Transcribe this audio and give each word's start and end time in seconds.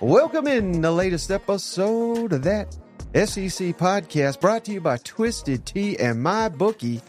Welcome 0.00 0.48
in 0.48 0.80
the 0.80 0.90
latest 0.90 1.30
episode 1.30 2.32
of 2.32 2.42
that 2.42 2.72
SEC 3.14 3.76
podcast 3.78 4.40
brought 4.40 4.64
to 4.64 4.72
you 4.72 4.80
by 4.80 4.96
Twisted 4.98 5.64
Tea 5.64 5.96
and 5.98 6.20
My 6.20 6.48
Bookie. 6.48 7.00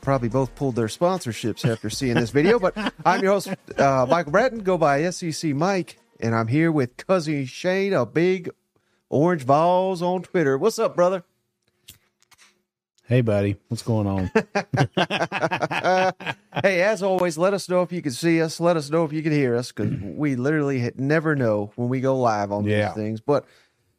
Probably 0.00 0.30
both 0.30 0.54
pulled 0.54 0.76
their 0.76 0.86
sponsorships 0.86 1.70
after 1.70 1.90
seeing 1.90 2.14
this 2.14 2.30
video, 2.30 2.58
but 2.58 2.74
I'm 3.04 3.22
your 3.22 3.32
host, 3.32 3.48
uh, 3.76 4.06
Michael 4.08 4.32
Bratton. 4.32 4.60
Go 4.60 4.78
by 4.78 5.10
SEC 5.10 5.54
Mike, 5.54 5.98
and 6.20 6.34
I'm 6.34 6.48
here 6.48 6.72
with 6.72 6.96
cousin 6.96 7.44
Shane, 7.44 7.92
a 7.92 8.06
Big 8.06 8.48
Orange 9.10 9.42
Volz 9.42 10.00
on 10.00 10.22
Twitter. 10.22 10.56
What's 10.56 10.78
up, 10.78 10.96
brother? 10.96 11.24
Hey, 13.10 13.22
buddy, 13.22 13.56
what's 13.66 13.82
going 13.82 14.06
on? 14.06 14.30
hey, 16.62 16.82
as 16.82 17.02
always, 17.02 17.36
let 17.36 17.52
us 17.54 17.68
know 17.68 17.82
if 17.82 17.90
you 17.90 18.02
can 18.02 18.12
see 18.12 18.40
us. 18.40 18.60
Let 18.60 18.76
us 18.76 18.88
know 18.88 19.04
if 19.04 19.12
you 19.12 19.20
can 19.20 19.32
hear 19.32 19.56
us 19.56 19.72
because 19.72 19.92
we 20.00 20.36
literally 20.36 20.92
never 20.94 21.34
know 21.34 21.72
when 21.74 21.88
we 21.88 22.00
go 22.00 22.16
live 22.16 22.52
on 22.52 22.66
Yeah. 22.66 22.86
these 22.86 22.94
things. 22.94 23.20
But 23.20 23.46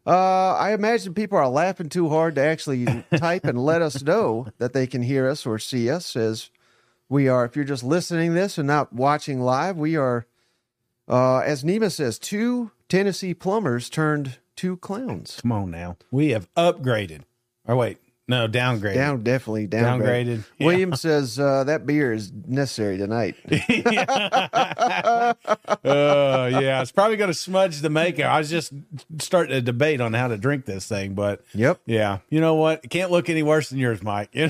uh, 0.08 0.54
I 0.54 0.72
imagine 0.72 1.14
people 1.14 1.38
are 1.38 1.50
laughing 1.50 1.90
too 1.90 2.08
hard 2.08 2.36
to 2.36 2.42
actually 2.42 2.86
type 3.18 3.44
and 3.44 3.60
let 3.60 3.82
us 3.82 4.02
know 4.02 4.48
that 4.60 4.72
they 4.72 4.88
can 4.88 5.02
hear 5.02 5.28
us 5.28 5.46
or 5.46 5.60
see 5.60 5.90
us. 5.90 6.16
As 6.16 6.50
we 7.10 7.28
are, 7.28 7.44
if 7.44 7.58
you're 7.58 7.66
just 7.66 7.84
listening 7.84 8.34
this 8.34 8.58
and 8.58 8.66
not 8.66 8.94
watching 8.94 9.42
live, 9.42 9.76
we 9.76 9.98
are, 9.98 10.26
uh, 11.10 11.40
as 11.40 11.66
Nima 11.66 11.92
says, 11.92 12.18
two 12.18 12.72
Tennessee 12.88 13.34
plumbers 13.34 13.90
turned 13.90 14.38
two 14.56 14.78
clowns. 14.78 15.38
Come 15.42 15.52
on 15.52 15.70
now, 15.70 15.98
we 16.12 16.30
have 16.30 16.48
upgraded. 16.56 17.24
Or 17.68 17.76
wait, 17.76 17.98
no, 18.32 18.48
downgraded. 18.48 18.96
Down, 18.96 19.24
definitely 19.24 19.68
downgraded. 19.68 20.02
Downgraded, 20.02 20.44
yeah. 20.58 20.66
William 20.66 20.96
says 20.96 21.38
uh, 21.40 21.64
that 21.66 21.86
beer 21.86 22.12
is 22.14 22.32
necessary 22.48 22.98
tonight. 22.98 23.36
Oh 25.84 26.46
yeah, 26.46 26.82
it's 26.82 26.92
probably 26.92 27.18
going 27.18 27.30
to 27.30 27.34
smudge 27.34 27.82
the 27.82 27.90
makeup. 27.90 28.32
I 28.32 28.38
was 28.40 28.50
just 28.50 28.74
starting 29.20 29.56
a 29.56 29.62
debate 29.62 30.00
on 30.02 30.14
how 30.14 30.28
to 30.28 30.38
drink 30.38 30.66
this 30.66 30.88
thing, 30.88 31.14
but 31.14 31.44
Yep. 31.54 31.82
yeah, 31.86 32.20
you 32.30 32.40
know 32.40 32.56
what? 32.56 32.82
It 32.84 32.90
can't 32.90 33.12
look 33.12 33.30
any 33.30 33.44
worse 33.44 33.70
than 33.70 33.80
yours, 33.80 34.02
Mike. 34.04 34.30
yeah, 34.34 34.48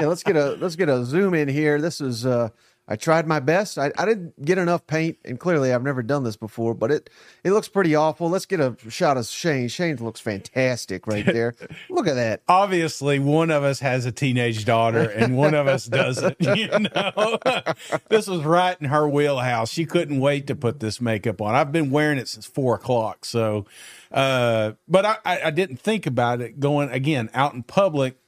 let's 0.00 0.22
get 0.22 0.36
a 0.36 0.56
let's 0.60 0.76
get 0.76 0.88
a 0.88 1.04
zoom 1.04 1.34
in 1.34 1.48
here. 1.48 1.80
This 1.80 2.00
is 2.00 2.24
uh 2.26 2.50
I 2.86 2.96
tried 2.96 3.26
my 3.26 3.40
best. 3.40 3.78
I, 3.78 3.92
I 3.96 4.04
didn't 4.04 4.44
get 4.44 4.58
enough 4.58 4.86
paint, 4.86 5.16
and 5.24 5.40
clearly 5.40 5.72
I've 5.72 5.82
never 5.82 6.02
done 6.02 6.22
this 6.22 6.36
before, 6.36 6.74
but 6.74 6.90
it 6.90 7.08
it 7.42 7.52
looks 7.52 7.66
pretty 7.66 7.94
awful. 7.94 8.28
Let's 8.28 8.44
get 8.44 8.60
a 8.60 8.76
shot 8.90 9.16
of 9.16 9.26
Shane. 9.26 9.68
Shane 9.68 9.96
looks 9.96 10.20
fantastic 10.20 11.06
right 11.06 11.24
there. 11.24 11.54
Look 11.88 12.06
at 12.06 12.14
that. 12.14 12.42
Obviously, 12.46 13.18
one 13.18 13.50
of 13.50 13.62
us 13.62 13.80
has 13.80 14.04
a 14.04 14.12
teenage 14.12 14.66
daughter 14.66 15.08
and 15.08 15.36
one 15.36 15.54
of 15.54 15.66
us 15.66 15.86
doesn't. 15.86 16.36
You 16.54 16.68
know, 16.68 17.38
this 18.08 18.28
was 18.28 18.42
right 18.42 18.76
in 18.80 18.88
her 18.88 19.08
wheelhouse. 19.08 19.70
She 19.70 19.86
couldn't 19.86 20.20
wait 20.20 20.46
to 20.46 20.54
put 20.54 20.78
this 20.78 21.00
makeup 21.00 21.40
on. 21.40 21.54
I've 21.54 21.72
been 21.72 21.90
wearing 21.90 22.18
it 22.18 22.28
since 22.28 22.46
four 22.46 22.76
o'clock. 22.76 23.24
So, 23.24 23.64
uh, 24.12 24.72
but 24.86 25.04
I, 25.04 25.16
I, 25.24 25.42
I 25.44 25.50
didn't 25.50 25.78
think 25.78 26.06
about 26.06 26.40
it 26.40 26.60
going 26.60 26.90
again 26.90 27.28
out 27.34 27.54
in 27.54 27.62
public, 27.62 28.18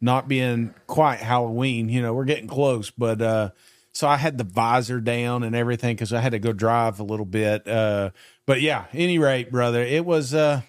not 0.00 0.26
being 0.26 0.74
quite 0.86 1.20
Halloween. 1.20 1.88
You 1.88 2.02
know, 2.02 2.12
we're 2.14 2.24
getting 2.24 2.48
close, 2.48 2.90
but 2.90 3.20
uh, 3.22 3.50
so 3.96 4.06
I 4.06 4.16
had 4.16 4.36
the 4.36 4.44
visor 4.44 5.00
down 5.00 5.42
and 5.42 5.56
everything 5.56 5.96
because 5.96 6.12
I 6.12 6.20
had 6.20 6.32
to 6.32 6.38
go 6.38 6.52
drive 6.52 7.00
a 7.00 7.02
little 7.02 7.24
bit. 7.24 7.66
Uh, 7.66 8.10
but 8.44 8.60
yeah, 8.60 8.84
any 8.92 9.18
rate, 9.18 9.50
brother, 9.50 9.82
it 9.82 10.04
was. 10.04 10.34
Uh, 10.34 10.62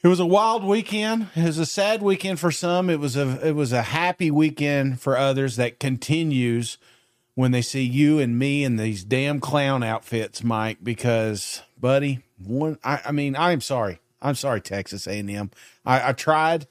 it 0.00 0.06
was 0.06 0.20
a 0.20 0.26
wild 0.26 0.62
weekend. 0.62 1.26
It 1.34 1.44
was 1.44 1.58
a 1.58 1.66
sad 1.66 2.02
weekend 2.02 2.38
for 2.38 2.52
some. 2.52 2.88
It 2.88 3.00
was 3.00 3.16
a 3.16 3.46
it 3.46 3.52
was 3.52 3.72
a 3.72 3.82
happy 3.82 4.30
weekend 4.30 5.00
for 5.00 5.16
others 5.16 5.56
that 5.56 5.80
continues 5.80 6.78
when 7.34 7.50
they 7.50 7.62
see 7.62 7.82
you 7.82 8.18
and 8.20 8.38
me 8.38 8.64
in 8.64 8.76
these 8.76 9.02
damn 9.02 9.40
clown 9.40 9.82
outfits, 9.82 10.42
Mike. 10.42 10.78
Because, 10.82 11.62
buddy, 11.78 12.20
one 12.38 12.78
I, 12.84 13.00
I 13.06 13.12
mean, 13.12 13.34
I'm 13.36 13.60
sorry. 13.60 14.00
I'm 14.22 14.34
sorry, 14.34 14.60
Texas 14.60 15.06
A&M. 15.06 15.50
I, 15.84 16.08
I 16.08 16.12
tried 16.12 16.66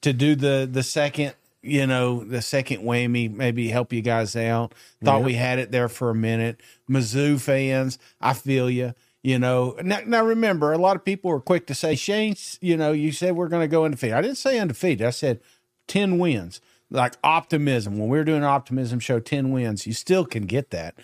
to 0.00 0.12
do 0.12 0.34
the 0.34 0.68
the 0.70 0.82
second, 0.82 1.34
you 1.62 1.86
know, 1.86 2.24
the 2.24 2.40
second 2.40 2.82
whammy, 2.82 3.30
maybe 3.32 3.68
help 3.68 3.92
you 3.92 4.00
guys 4.00 4.34
out. 4.34 4.74
Thought 5.04 5.24
we 5.24 5.34
had 5.34 5.58
it 5.58 5.70
there 5.70 5.88
for 5.88 6.10
a 6.10 6.14
minute. 6.14 6.60
Mizzou 6.88 7.40
fans, 7.40 7.98
I 8.20 8.32
feel 8.32 8.70
you. 8.70 8.94
You 9.22 9.38
know, 9.38 9.76
now, 9.82 10.00
now 10.06 10.24
remember, 10.24 10.72
a 10.72 10.78
lot 10.78 10.96
of 10.96 11.04
people 11.04 11.30
were 11.30 11.40
quick 11.40 11.66
to 11.66 11.74
say, 11.74 11.94
Shane, 11.94 12.36
you 12.62 12.76
know, 12.76 12.92
you 12.92 13.12
said 13.12 13.36
we're 13.36 13.48
going 13.48 13.62
to 13.62 13.68
go 13.68 13.84
undefeated. 13.84 14.16
I 14.16 14.22
didn't 14.22 14.38
say 14.38 14.58
undefeated. 14.58 15.06
I 15.06 15.10
said 15.10 15.40
10 15.88 16.18
wins, 16.18 16.62
like 16.90 17.16
optimism. 17.22 17.98
When 17.98 18.08
we 18.08 18.16
were 18.16 18.24
doing 18.24 18.38
an 18.38 18.44
optimism 18.44 18.98
show, 18.98 19.20
10 19.20 19.50
wins, 19.50 19.86
you 19.86 19.92
still 19.92 20.24
can 20.24 20.46
get 20.46 20.70
that. 20.70 20.94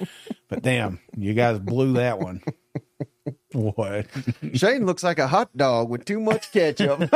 But 0.48 0.62
damn, 0.62 1.00
you 1.14 1.34
guys 1.34 1.58
blew 1.58 1.92
that 1.94 2.18
one. 2.18 2.42
What? 3.56 4.06
Shane 4.52 4.84
looks 4.84 5.02
like 5.02 5.18
a 5.18 5.26
hot 5.28 5.56
dog 5.56 5.88
with 5.88 6.04
too 6.04 6.20
much 6.20 6.52
ketchup. 6.52 7.00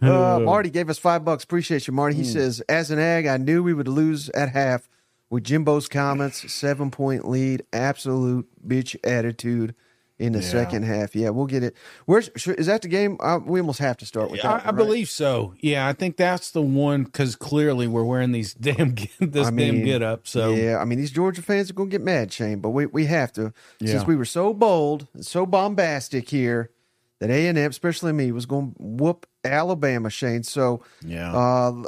uh, 0.00 0.38
Marty 0.40 0.70
gave 0.70 0.88
us 0.88 0.98
five 0.98 1.24
bucks. 1.24 1.42
Appreciate 1.42 1.88
you, 1.88 1.92
Marty. 1.92 2.14
He 2.14 2.24
says, 2.24 2.60
as 2.68 2.92
an 2.92 3.00
Aggie, 3.00 3.28
I 3.28 3.36
knew 3.36 3.64
we 3.64 3.74
would 3.74 3.88
lose 3.88 4.28
at 4.30 4.50
half 4.50 4.88
with 5.28 5.42
Jimbo's 5.42 5.88
comments. 5.88 6.52
Seven 6.52 6.92
point 6.92 7.28
lead, 7.28 7.64
absolute 7.72 8.46
bitch 8.66 8.94
attitude 9.02 9.74
in 10.22 10.32
the 10.32 10.38
Yeah. 10.40 10.48
second 10.48 10.84
half. 10.84 11.16
Yeah, 11.16 11.30
we'll 11.30 11.46
get 11.46 11.62
it. 11.64 11.76
Where's 12.06 12.28
is 12.28 12.66
that 12.66 12.82
the 12.82 12.88
game? 12.88 13.16
Uh, 13.20 13.40
we 13.44 13.58
almost 13.60 13.80
have 13.80 13.96
to 13.98 14.06
start 14.06 14.30
with 14.30 14.40
that. 14.42 14.48
I, 14.48 14.52
one, 14.52 14.60
I 14.60 14.64
right? 14.66 14.76
believe 14.76 15.08
so. 15.08 15.54
Yeah, 15.60 15.88
I 15.88 15.92
think 15.92 16.16
that's 16.16 16.52
the 16.52 16.62
one 16.62 17.02
because 17.04 17.34
clearly 17.34 17.88
we're 17.88 18.04
wearing 18.04 18.30
these 18.32 18.54
damn 18.68 18.94
this 19.18 19.48
I 19.48 19.50
mean, 19.50 19.74
damn 19.76 19.84
get 19.84 20.02
up. 20.02 20.28
So 20.28 20.54
yeah, 20.54 20.78
I 20.78 20.84
mean 20.84 20.98
these 20.98 21.10
Georgia 21.10 21.42
fans 21.42 21.70
are 21.70 21.74
gonna 21.74 21.90
get 21.90 22.02
mad, 22.02 22.32
Shane, 22.32 22.60
but 22.60 22.70
we, 22.70 22.86
we 22.86 23.06
have 23.06 23.32
to 23.32 23.52
since 23.84 24.06
we 24.06 24.14
were 24.16 24.24
so 24.24 24.54
bold, 24.54 25.08
and 25.12 25.26
so 25.26 25.44
bombastic 25.44 26.28
here 26.30 26.70
that 27.18 27.28
A 27.30 27.46
and 27.48 27.58
M, 27.58 27.70
especially 27.70 28.12
me, 28.12 28.32
was 28.32 28.46
going 28.46 28.72
to 28.72 28.82
whoop 28.82 29.26
Alabama, 29.44 30.10
Shane. 30.10 30.42
So, 30.42 30.82
yeah. 31.04 31.32
uh, 31.32 31.82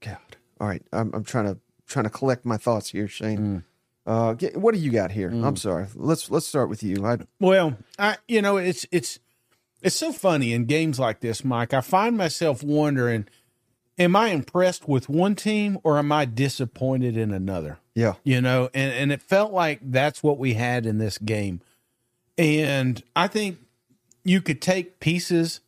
God, 0.00 0.16
all 0.60 0.68
right, 0.68 0.82
I'm 0.92 1.12
I'm 1.14 1.24
trying 1.24 1.46
to 1.46 1.58
trying 1.86 2.04
to 2.04 2.10
collect 2.10 2.44
my 2.44 2.56
thoughts 2.56 2.90
here, 2.90 3.08
Shane. 3.08 3.38
Mm. 3.38 3.62
Uh, 4.06 4.34
get, 4.34 4.56
what 4.56 4.72
do 4.72 4.80
you 4.80 4.92
got 4.92 5.10
here? 5.10 5.30
I'm 5.30 5.56
sorry. 5.56 5.86
Let's 5.94 6.30
let's 6.30 6.46
start 6.46 6.68
with 6.68 6.82
you. 6.82 7.04
I, 7.04 7.18
Well, 7.40 7.76
I 7.98 8.18
you 8.28 8.40
know 8.40 8.56
it's 8.56 8.86
it's 8.92 9.18
it's 9.82 9.96
so 9.96 10.12
funny 10.12 10.52
in 10.52 10.66
games 10.66 10.98
like 11.00 11.20
this, 11.20 11.44
Mike. 11.44 11.74
I 11.74 11.80
find 11.80 12.16
myself 12.16 12.62
wondering: 12.62 13.26
Am 13.98 14.14
I 14.14 14.28
impressed 14.28 14.86
with 14.88 15.08
one 15.08 15.34
team 15.34 15.78
or 15.82 15.98
am 15.98 16.12
I 16.12 16.24
disappointed 16.24 17.16
in 17.16 17.32
another? 17.32 17.78
yeah, 17.94 18.14
You 18.22 18.40
know, 18.40 18.70
and 18.72 18.92
and 18.92 19.12
it 19.12 19.22
felt 19.22 19.52
like 19.52 19.80
that's 19.82 20.22
what 20.22 20.38
we 20.38 20.54
had 20.54 20.86
in 20.86 20.98
this 20.98 21.18
game, 21.18 21.60
and 22.38 23.02
I 23.16 23.26
think 23.26 23.58
you 24.22 24.40
could 24.40 24.62
take 24.62 25.00
pieces 25.00 25.60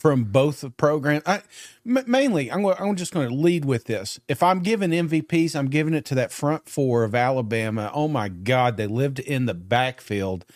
from 0.00 0.24
both 0.24 0.62
the 0.62 0.70
programs. 0.70 1.22
I 1.26 1.42
m- 1.86 2.04
mainly, 2.06 2.50
I'm, 2.50 2.64
I'm 2.64 2.96
just 2.96 3.12
going 3.12 3.28
to 3.28 3.34
lead 3.34 3.66
with 3.66 3.84
this. 3.84 4.18
If 4.28 4.42
I'm 4.42 4.60
giving 4.60 4.90
MVPs, 4.90 5.54
I'm 5.54 5.68
giving 5.68 5.92
it 5.92 6.06
to 6.06 6.14
that 6.14 6.32
front 6.32 6.68
four 6.68 7.04
of 7.04 7.14
Alabama. 7.14 7.90
Oh 7.94 8.08
my 8.08 8.30
God, 8.30 8.78
they 8.78 8.86
lived 8.86 9.18
in 9.18 9.44
the 9.44 9.54
backfield 9.54 10.46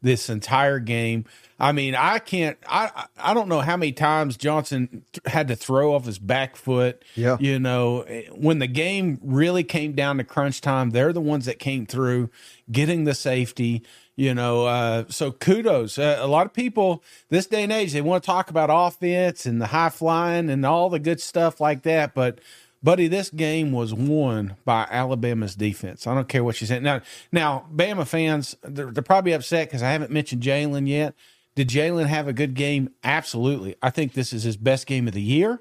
this 0.00 0.30
entire 0.30 0.78
game. 0.78 1.26
I 1.60 1.72
mean, 1.72 1.94
I 1.94 2.18
can't. 2.18 2.58
I 2.66 2.90
I 2.94 3.30
I 3.30 3.34
don't 3.34 3.48
know 3.48 3.60
how 3.60 3.76
many 3.76 3.92
times 3.92 4.36
Johnson 4.36 5.04
th- 5.12 5.32
had 5.32 5.48
to 5.48 5.56
throw 5.56 5.94
off 5.94 6.06
his 6.06 6.18
back 6.18 6.56
foot. 6.56 7.02
Yeah. 7.14 7.36
you 7.38 7.58
know, 7.58 8.02
when 8.32 8.58
the 8.58 8.66
game 8.66 9.20
really 9.22 9.64
came 9.64 9.92
down 9.92 10.16
to 10.18 10.24
crunch 10.24 10.60
time, 10.60 10.90
they're 10.90 11.12
the 11.12 11.20
ones 11.20 11.44
that 11.46 11.58
came 11.58 11.86
through, 11.86 12.30
getting 12.72 13.04
the 13.04 13.14
safety. 13.14 13.82
You 14.16 14.32
know, 14.32 14.66
uh, 14.66 15.04
so 15.08 15.32
kudos. 15.32 15.98
Uh, 15.98 16.18
a 16.20 16.28
lot 16.28 16.46
of 16.46 16.52
people 16.52 17.02
this 17.30 17.46
day 17.46 17.64
and 17.64 17.72
age 17.72 17.92
they 17.92 18.00
want 18.00 18.22
to 18.22 18.26
talk 18.26 18.48
about 18.48 18.70
offense 18.72 19.44
and 19.44 19.60
the 19.60 19.66
high 19.66 19.88
flying 19.88 20.50
and 20.50 20.64
all 20.64 20.88
the 20.88 21.00
good 21.00 21.20
stuff 21.20 21.60
like 21.60 21.82
that, 21.82 22.14
but 22.14 22.38
buddy, 22.84 23.08
this 23.08 23.30
game 23.30 23.72
was 23.72 23.92
won 23.92 24.56
by 24.64 24.86
Alabama's 24.90 25.56
defense. 25.56 26.06
I 26.06 26.14
don't 26.14 26.28
care 26.28 26.44
what 26.44 26.60
you 26.60 26.66
say. 26.66 26.78
Now, 26.78 27.00
now, 27.32 27.66
Bama 27.74 28.06
fans, 28.06 28.56
they're, 28.62 28.92
they're 28.92 29.02
probably 29.02 29.32
upset 29.32 29.68
because 29.68 29.82
I 29.82 29.90
haven't 29.90 30.12
mentioned 30.12 30.42
Jalen 30.42 30.86
yet. 30.86 31.14
Did 31.56 31.68
Jalen 31.68 32.06
have 32.06 32.28
a 32.28 32.32
good 32.32 32.54
game? 32.54 32.90
Absolutely. 33.02 33.74
I 33.82 33.90
think 33.90 34.12
this 34.12 34.32
is 34.32 34.42
his 34.42 34.56
best 34.56 34.86
game 34.86 35.08
of 35.08 35.14
the 35.14 35.22
year. 35.22 35.60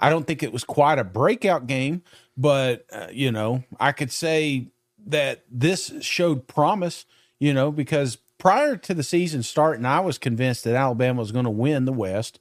I 0.00 0.10
don't 0.10 0.26
think 0.26 0.42
it 0.42 0.52
was 0.52 0.64
quite 0.64 0.98
a 0.98 1.04
breakout 1.04 1.66
game, 1.66 2.02
but 2.36 2.84
uh, 2.92 3.06
you 3.12 3.30
know, 3.30 3.62
I 3.78 3.92
could 3.92 4.10
say 4.10 4.66
that 5.06 5.44
this 5.50 5.92
showed 6.00 6.48
promise. 6.48 7.06
You 7.44 7.52
know, 7.52 7.70
because 7.70 8.16
prior 8.38 8.74
to 8.78 8.94
the 8.94 9.02
season 9.02 9.42
starting, 9.42 9.84
I 9.84 10.00
was 10.00 10.16
convinced 10.16 10.64
that 10.64 10.76
Alabama 10.76 11.20
was 11.20 11.30
going 11.30 11.44
to 11.44 11.50
win 11.50 11.84
the 11.84 11.92
West. 11.92 12.40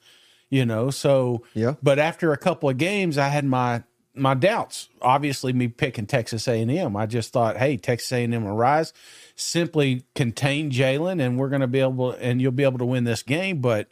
You 0.50 0.66
know, 0.66 0.92
so 0.92 1.44
Yeah. 1.54 1.74
But 1.84 2.00
after 2.00 2.32
a 2.32 2.38
couple 2.38 2.70
of 2.70 2.78
games, 2.78 3.18
I 3.18 3.28
had 3.28 3.44
my 3.44 3.84
my 4.16 4.34
doubts. 4.34 4.88
Obviously, 5.02 5.52
me 5.52 5.68
picking 5.68 6.06
Texas 6.06 6.48
A 6.48 6.62
and 6.62 6.72
M, 6.72 6.96
I 6.96 7.06
just 7.06 7.34
thought, 7.34 7.58
hey, 7.58 7.76
Texas 7.76 8.14
A 8.14 8.24
and 8.24 8.34
M 8.34 8.46
will 8.46 8.56
rise, 8.56 8.94
simply 9.36 10.04
contain 10.16 10.72
Jalen, 10.72 11.22
and 11.22 11.38
we're 11.38 11.50
going 11.50 11.60
to 11.60 11.68
be 11.68 11.82
able, 11.82 12.12
and 12.12 12.42
you'll 12.42 12.54
be 12.54 12.64
able 12.64 12.80
to 12.80 12.86
win 12.86 13.04
this 13.04 13.24
game. 13.24 13.60
But 13.60 13.90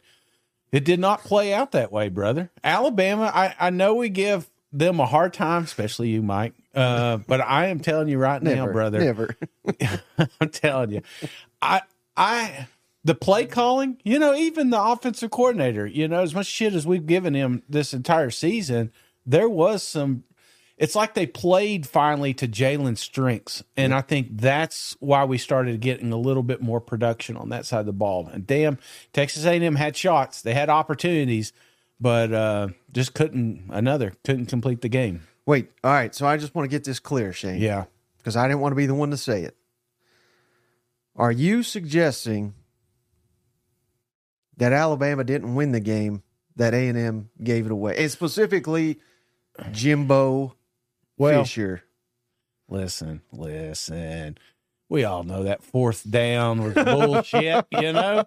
it 0.70 0.82
did 0.82 0.98
not 0.98 1.24
play 1.24 1.52
out 1.52 1.72
that 1.72 1.92
way, 1.92 2.08
brother. 2.08 2.50
Alabama, 2.64 3.30
I, 3.34 3.54
I 3.60 3.68
know 3.68 3.92
we 3.96 4.08
give 4.08 4.48
them 4.72 4.98
a 4.98 5.04
hard 5.04 5.34
time, 5.34 5.64
especially 5.64 6.08
you, 6.08 6.22
Mike. 6.22 6.54
Uh, 6.74 7.18
but 7.26 7.40
I 7.40 7.66
am 7.66 7.80
telling 7.80 8.08
you 8.08 8.18
right 8.18 8.42
now, 8.42 8.54
Never, 8.54 8.72
brother. 8.72 9.00
Never. 9.00 9.36
I'm 10.40 10.48
telling 10.48 10.90
you, 10.90 11.02
I, 11.60 11.82
I, 12.16 12.68
the 13.04 13.14
play 13.14 13.46
calling, 13.46 14.00
you 14.04 14.18
know, 14.18 14.34
even 14.34 14.70
the 14.70 14.82
offensive 14.82 15.30
coordinator, 15.30 15.86
you 15.86 16.08
know, 16.08 16.22
as 16.22 16.34
much 16.34 16.46
shit 16.46 16.72
as 16.72 16.86
we've 16.86 17.06
given 17.06 17.34
him 17.34 17.62
this 17.68 17.92
entire 17.92 18.30
season, 18.30 18.92
there 19.26 19.48
was 19.48 19.82
some. 19.82 20.24
It's 20.78 20.96
like 20.96 21.14
they 21.14 21.26
played 21.26 21.86
finally 21.86 22.34
to 22.34 22.48
Jalen's 22.48 23.00
strengths, 23.00 23.62
and 23.76 23.94
I 23.94 24.00
think 24.00 24.28
that's 24.32 24.96
why 24.98 25.24
we 25.24 25.38
started 25.38 25.80
getting 25.80 26.12
a 26.12 26.16
little 26.16 26.42
bit 26.42 26.60
more 26.60 26.80
production 26.80 27.36
on 27.36 27.50
that 27.50 27.66
side 27.66 27.80
of 27.80 27.86
the 27.86 27.92
ball. 27.92 28.26
And 28.26 28.46
damn, 28.46 28.78
Texas 29.12 29.44
A&M 29.44 29.76
had 29.76 29.96
shots, 29.96 30.42
they 30.42 30.54
had 30.54 30.70
opportunities, 30.70 31.52
but 32.00 32.32
uh, 32.32 32.68
just 32.90 33.14
couldn't 33.14 33.66
another 33.70 34.14
couldn't 34.24 34.46
complete 34.46 34.80
the 34.80 34.88
game. 34.88 35.22
Wait. 35.46 35.70
All 35.82 35.90
right. 35.90 36.14
So 36.14 36.26
I 36.26 36.36
just 36.36 36.54
want 36.54 36.64
to 36.64 36.74
get 36.74 36.84
this 36.84 36.98
clear, 37.00 37.32
Shane. 37.32 37.60
Yeah, 37.60 37.84
because 38.18 38.36
I 38.36 38.46
didn't 38.48 38.60
want 38.60 38.72
to 38.72 38.76
be 38.76 38.86
the 38.86 38.94
one 38.94 39.10
to 39.10 39.16
say 39.16 39.42
it. 39.42 39.56
Are 41.16 41.32
you 41.32 41.62
suggesting 41.62 42.54
that 44.56 44.72
Alabama 44.72 45.24
didn't 45.24 45.54
win 45.54 45.72
the 45.72 45.80
game 45.80 46.22
that 46.56 46.74
A 46.74 46.88
and 46.88 46.98
M 46.98 47.30
gave 47.42 47.66
it 47.66 47.72
away, 47.72 47.96
and 47.98 48.10
specifically 48.10 48.98
Jimbo 49.72 50.54
Well- 51.18 51.42
Fisher? 51.44 51.82
Listen, 52.68 53.20
listen. 53.32 54.38
We 54.92 55.04
all 55.04 55.22
know 55.22 55.44
that 55.44 55.64
fourth 55.64 56.08
down 56.10 56.62
was 56.62 56.74
bullshit, 56.74 57.64
you 57.70 57.94
know? 57.94 58.24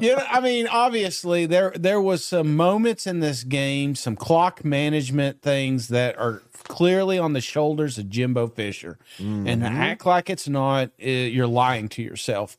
You 0.00 0.14
know, 0.14 0.24
I 0.30 0.38
mean, 0.40 0.68
obviously 0.68 1.46
there 1.46 1.72
there 1.74 2.00
was 2.00 2.24
some 2.24 2.54
moments 2.54 3.08
in 3.08 3.18
this 3.18 3.42
game, 3.42 3.96
some 3.96 4.14
clock 4.14 4.64
management 4.64 5.42
things 5.42 5.88
that 5.88 6.16
are 6.16 6.44
clearly 6.62 7.18
on 7.18 7.32
the 7.32 7.40
shoulders 7.40 7.98
of 7.98 8.08
Jimbo 8.08 8.46
Fisher. 8.46 8.98
And 9.48 9.64
act 9.64 10.06
like 10.06 10.30
it's 10.30 10.46
not, 10.46 10.90
uh, 11.02 11.08
you're 11.08 11.48
lying 11.48 11.88
to 11.88 12.02
yourself. 12.02 12.56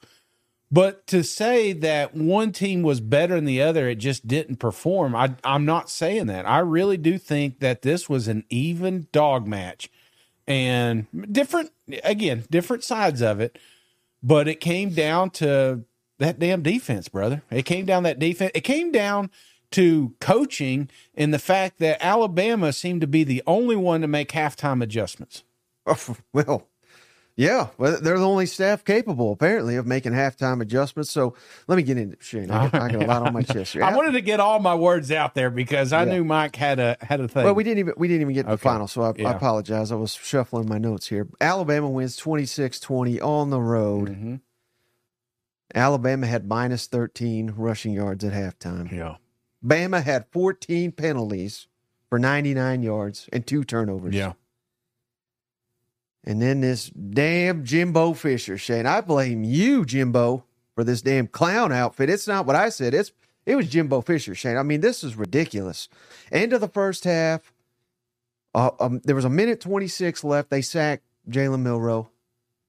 But 0.69 1.07
to 1.07 1.23
say 1.23 1.71
that 1.71 2.13
one 2.13 2.51
team 2.51 2.81
was 2.81 2.99
better 2.99 3.35
than 3.35 3.45
the 3.45 3.61
other, 3.61 3.87
it 3.87 3.95
just 3.95 4.27
didn't 4.27 4.57
perform. 4.57 5.15
I, 5.15 5.35
I'm 5.45 5.63
not 5.63 5.89
saying 5.89 6.27
that. 6.27 6.45
I 6.45 6.59
really 6.59 6.97
do 6.97 7.17
think 7.17 7.59
that 7.59 7.81
this 7.81 8.09
was 8.09 8.27
an 8.27 8.43
even 8.49 9.07
dog 9.13 9.47
match 9.47 9.89
and 10.47 11.07
different, 11.31 11.71
again, 12.03 12.45
different 12.49 12.83
sides 12.83 13.21
of 13.21 13.39
it. 13.39 13.57
But 14.23 14.47
it 14.47 14.59
came 14.59 14.91
down 14.91 15.31
to 15.31 15.83
that 16.19 16.39
damn 16.39 16.61
defense, 16.61 17.07
brother. 17.07 17.41
It 17.49 17.63
came 17.63 17.85
down 17.85 18.03
that 18.03 18.19
defense. 18.19 18.51
It 18.53 18.61
came 18.61 18.91
down 18.91 19.31
to 19.71 20.13
coaching 20.19 20.89
and 21.15 21.33
the 21.33 21.39
fact 21.39 21.79
that 21.79 21.97
Alabama 22.01 22.73
seemed 22.73 23.01
to 23.01 23.07
be 23.07 23.23
the 23.23 23.41
only 23.47 23.75
one 23.75 24.01
to 24.01 24.07
make 24.07 24.31
halftime 24.31 24.83
adjustments. 24.83 25.43
Well, 26.33 26.67
yeah, 27.35 27.67
well, 27.77 27.97
they're 28.01 28.19
the 28.19 28.25
only 28.27 28.45
staff 28.45 28.83
capable 28.83 29.31
apparently 29.31 29.75
of 29.77 29.87
making 29.87 30.11
halftime 30.11 30.61
adjustments. 30.61 31.09
So 31.11 31.33
let 31.67 31.75
me 31.77 31.83
get 31.83 31.97
into 31.97 32.13
it, 32.13 32.23
Shane. 32.23 32.51
I 32.51 32.67
got, 32.67 32.81
I 32.81 32.91
got 32.91 33.03
a 33.03 33.05
lot 33.05 33.25
on 33.27 33.33
my 33.33 33.41
chest 33.53 33.73
here. 33.73 33.83
I 33.83 33.95
wanted 33.95 34.11
to 34.13 34.21
get 34.21 34.39
all 34.39 34.59
my 34.59 34.75
words 34.75 35.11
out 35.11 35.33
there 35.33 35.49
because 35.49 35.93
I 35.93 36.03
Yeah. 36.03 36.11
knew 36.13 36.23
Mike 36.23 36.55
had 36.55 36.79
a 36.79 36.97
had 37.01 37.19
a 37.21 37.27
thing. 37.27 37.43
Well, 37.45 37.55
we 37.55 37.63
didn't 37.63 37.79
even 37.79 37.93
we 37.97 38.07
didn't 38.07 38.21
even 38.21 38.33
get 38.33 38.43
to 38.45 38.51
the 38.51 38.57
final, 38.57 38.87
so 38.87 39.01
I, 39.03 39.09
I 39.23 39.31
apologize. 39.31 39.91
I 39.91 39.95
was 39.95 40.13
shuffling 40.13 40.67
my 40.67 40.77
notes 40.77 41.07
here. 41.07 41.27
Alabama 41.39 41.89
wins 41.89 42.19
26-20 42.19 43.21
on 43.23 43.49
the 43.49 43.61
road. 43.61 44.09
Mhm. 44.09 44.41
Alabama 45.73 46.27
had 46.27 46.47
minus 46.47 46.87
13 46.87 47.53
rushing 47.55 47.93
yards 47.93 48.23
at 48.25 48.33
halftime. 48.33 48.91
Yeah. 48.91 49.15
Bama 49.65 50.03
had 50.03 50.25
14 50.31 50.91
penalties 50.91 51.67
for 52.09 52.19
99 52.19 52.83
yards 52.83 53.29
and 53.31 53.45
two 53.47 53.63
turnovers. 53.63 54.13
Yeah. 54.13 54.33
And 56.23 56.41
then 56.41 56.61
this 56.61 56.89
damn 56.89 57.65
Jimbo 57.65 58.13
Fisher, 58.13 58.57
Shane. 58.57 58.85
I 58.85 59.01
blame 59.01 59.43
you, 59.43 59.85
Jimbo, 59.85 60.43
for 60.75 60.83
this 60.83 61.01
damn 61.01 61.27
clown 61.27 61.71
outfit. 61.71 62.09
It's 62.09 62.27
not 62.27 62.45
what 62.45 62.55
I 62.55 62.69
said. 62.69 62.93
It's 62.93 63.11
it 63.45 63.55
was 63.55 63.67
Jimbo 63.67 64.01
Fisher, 64.01 64.35
Shane. 64.35 64.57
I 64.57 64.63
mean, 64.63 64.81
this 64.81 65.03
is 65.03 65.15
ridiculous. 65.15 65.89
End 66.31 66.53
of 66.53 66.61
the 66.61 66.67
first 66.67 67.05
half. 67.05 67.51
Uh, 68.53 68.71
um, 68.79 69.01
there 69.03 69.15
was 69.15 69.25
a 69.25 69.29
minute 69.29 69.61
26 69.61 70.23
left. 70.23 70.49
They 70.49 70.61
sacked 70.61 71.03
Jalen 71.29 71.61
Milroe. 71.61 72.09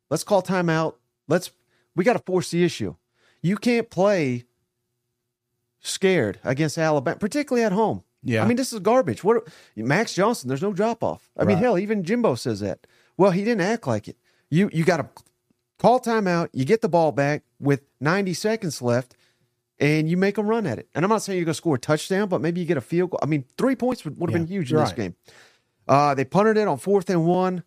Let's 0.09 0.25
call 0.25 0.43
timeout. 0.43 0.95
Let's 1.29 1.51
we 1.95 2.05
got 2.05 2.15
to 2.15 2.19
force 2.21 2.51
the 2.51 2.65
issue. 2.65 2.95
You 3.43 3.57
can't 3.57 3.91
play 3.91 4.45
scared 5.81 6.39
against 6.45 6.79
Alabama, 6.79 7.19
particularly 7.19 7.65
at 7.65 7.73
home. 7.73 8.05
Yeah. 8.23 8.45
I 8.45 8.47
mean, 8.47 8.57
this 8.57 8.73
is 8.73 8.79
garbage. 8.79 9.25
What 9.25 9.49
Max 9.77 10.15
Johnson? 10.15 10.49
There's 10.49 10.63
no 10.63 10.73
drop 10.73 11.03
off. 11.03 11.29
I 11.37 11.45
mean, 11.45 11.59
hell, 11.59 11.77
even 11.77 12.05
Jimbo 12.05 12.37
says 12.37 12.61
that. 12.61 12.87
Well, 13.17 13.31
he 13.31 13.45
didn't 13.45 13.63
act 13.63 13.87
like 13.87 14.09
it. 14.09 14.17
You 14.51 14.69
you 14.73 14.85
got 14.85 14.99
to 14.99 15.09
call 15.79 16.01
timeout. 16.01 16.49
You 16.53 16.65
get 16.65 16.81
the 16.83 16.89
ball 16.89 17.13
back 17.13 17.43
with 17.61 17.83
90 18.01 18.35
seconds 18.35 18.83
left, 18.83 19.17
and 19.79 20.09
you 20.09 20.17
make 20.17 20.35
them 20.37 20.47
run 20.47 20.67
at 20.67 20.79
it. 20.79 20.89
And 20.95 21.05
I'm 21.05 21.09
not 21.09 21.23
saying 21.23 21.39
you're 21.39 21.45
going 21.45 21.53
to 21.53 21.59
score 21.59 21.77
a 21.77 21.79
touchdown, 21.79 22.29
but 22.29 22.41
maybe 22.41 22.61
you 22.61 22.67
get 22.67 22.77
a 22.77 22.81
field 22.83 23.11
goal. 23.11 23.21
I 23.23 23.27
mean, 23.27 23.45
three 23.57 23.77
points 23.77 24.05
would, 24.05 24.19
would 24.19 24.31
have 24.31 24.35
Yeah, 24.41 24.45
been 24.45 24.53
huge 24.53 24.73
in 24.73 24.79
this 24.79 24.89
right. 24.91 24.97
game. 24.97 25.17
Uh, 25.89 26.15
they 26.15 26.25
punted 26.25 26.57
it 26.57 26.69
on 26.69 26.79
fourth 26.79 27.09
and 27.11 27.25
one. 27.27 27.65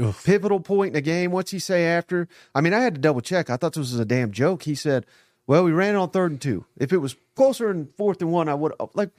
Oof. 0.00 0.24
Pivotal 0.24 0.58
point 0.60 0.88
in 0.88 0.94
the 0.94 1.00
game. 1.02 1.30
What's 1.32 1.50
he 1.50 1.58
say 1.58 1.84
after? 1.84 2.26
I 2.54 2.60
mean, 2.62 2.72
I 2.72 2.80
had 2.80 2.94
to 2.94 3.00
double 3.00 3.20
check. 3.20 3.50
I 3.50 3.56
thought 3.58 3.74
this 3.74 3.90
was 3.92 3.98
a 3.98 4.06
damn 4.06 4.32
joke. 4.32 4.62
He 4.62 4.74
said, 4.74 5.04
"Well, 5.46 5.64
we 5.64 5.72
ran 5.72 5.94
it 5.94 5.98
on 5.98 6.08
third 6.10 6.30
and 6.30 6.40
two. 6.40 6.64
If 6.78 6.94
it 6.94 6.96
was 6.98 7.14
closer 7.36 7.68
than 7.68 7.90
fourth 7.98 8.22
and 8.22 8.32
one, 8.32 8.48
I 8.48 8.54
would 8.54 8.72
like." 8.94 9.10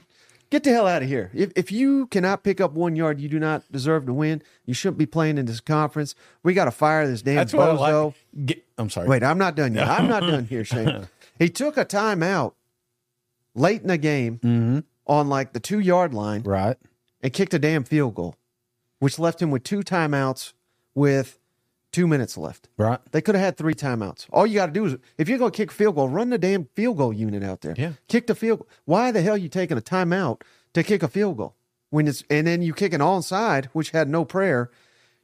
Get 0.53 0.63
the 0.65 0.69
hell 0.69 0.85
out 0.85 1.01
of 1.01 1.07
here. 1.07 1.31
If, 1.33 1.51
if 1.55 1.71
you 1.71 2.05
cannot 2.05 2.43
pick 2.43 2.61
up 2.61 2.73
one 2.73 2.95
yard, 2.95 3.19
you 3.19 3.27
do 3.27 3.39
not 3.39 3.63
deserve 3.71 4.05
to 4.05 4.13
win. 4.13 4.43
You 4.67 4.75
shouldn't 4.75 4.99
be 4.99 5.07
playing 5.07 5.39
in 5.39 5.47
this 5.47 5.59
conference. 5.59 6.13
We 6.43 6.53
got 6.53 6.65
to 6.65 6.71
fire 6.71 7.07
this 7.07 7.23
damn 7.23 7.37
That's 7.37 7.53
what 7.53 7.71
I 7.71 7.73
bozo. 7.75 8.05
like. 8.35 8.45
Get, 8.45 8.63
I'm 8.77 8.91
sorry. 8.91 9.07
Wait, 9.07 9.23
I'm 9.23 9.39
not 9.39 9.55
done 9.55 9.73
yet. 9.73 9.87
I'm 9.87 10.07
not 10.07 10.19
done 10.31 10.45
here, 10.45 10.63
Shane. 10.63 11.07
He 11.39 11.49
took 11.49 11.75
a 11.75 11.85
timeout 11.85 12.53
late 13.55 13.81
in 13.81 13.87
the 13.87 13.97
game 13.97 14.37
Mm-hmm. 14.43 14.79
on 15.07 15.27
like 15.27 15.53
the 15.53 15.59
two 15.59 15.79
yard 15.79 16.13
line 16.13 16.43
Right. 16.43 16.77
and 17.21 17.33
kicked 17.33 17.55
a 17.55 17.59
damn 17.59 17.83
field 17.83 18.13
goal, 18.13 18.35
which 18.99 19.17
left 19.17 19.41
him 19.41 19.49
with 19.49 19.63
two 19.63 19.79
timeouts 19.79 20.53
with 20.93 21.39
two 21.93 22.07
minutes 22.07 22.37
left. 22.37 22.67
Right. 22.77 22.99
They 23.11 23.21
could 23.21 23.35
have 23.35 23.43
had 23.43 23.57
three 23.57 23.75
timeouts. 23.75 24.25
All 24.33 24.45
you 24.45 24.55
got 24.55 24.65
to 24.65 24.71
do 24.73 24.85
is, 24.85 24.97
if 25.17 25.29
you're 25.29 25.37
going 25.37 25.51
to 25.51 25.55
kick 25.55 25.71
a 25.71 25.73
field 25.73 25.95
goal, 25.95 26.09
run 26.09 26.29
the 26.29 26.37
damn 26.37 26.65
field 26.75 26.97
goal 26.97 27.13
unit 27.13 27.43
out 27.43 27.61
there. 27.61 27.75
Yeah. 27.77 27.93
Kick 28.09 28.27
the 28.27 28.35
field. 28.35 28.65
Why 28.83 29.11
the 29.11 29.21
hell 29.21 29.35
are 29.35 29.37
you 29.37 29.47
taking 29.47 29.77
a 29.77 29.81
timeout 29.81 30.41
to 30.73 30.83
kick 30.83 31.03
a 31.03 31.07
field 31.07 31.37
goal 31.37 31.55
when 31.91 32.07
it's 32.07 32.23
and 32.29 32.47
then 32.47 32.61
you 32.61 32.73
kick 32.73 32.91
an 32.91 33.01
onside, 33.01 33.67
which 33.67 33.91
had 33.91 34.09
no 34.09 34.25
prayer, 34.25 34.71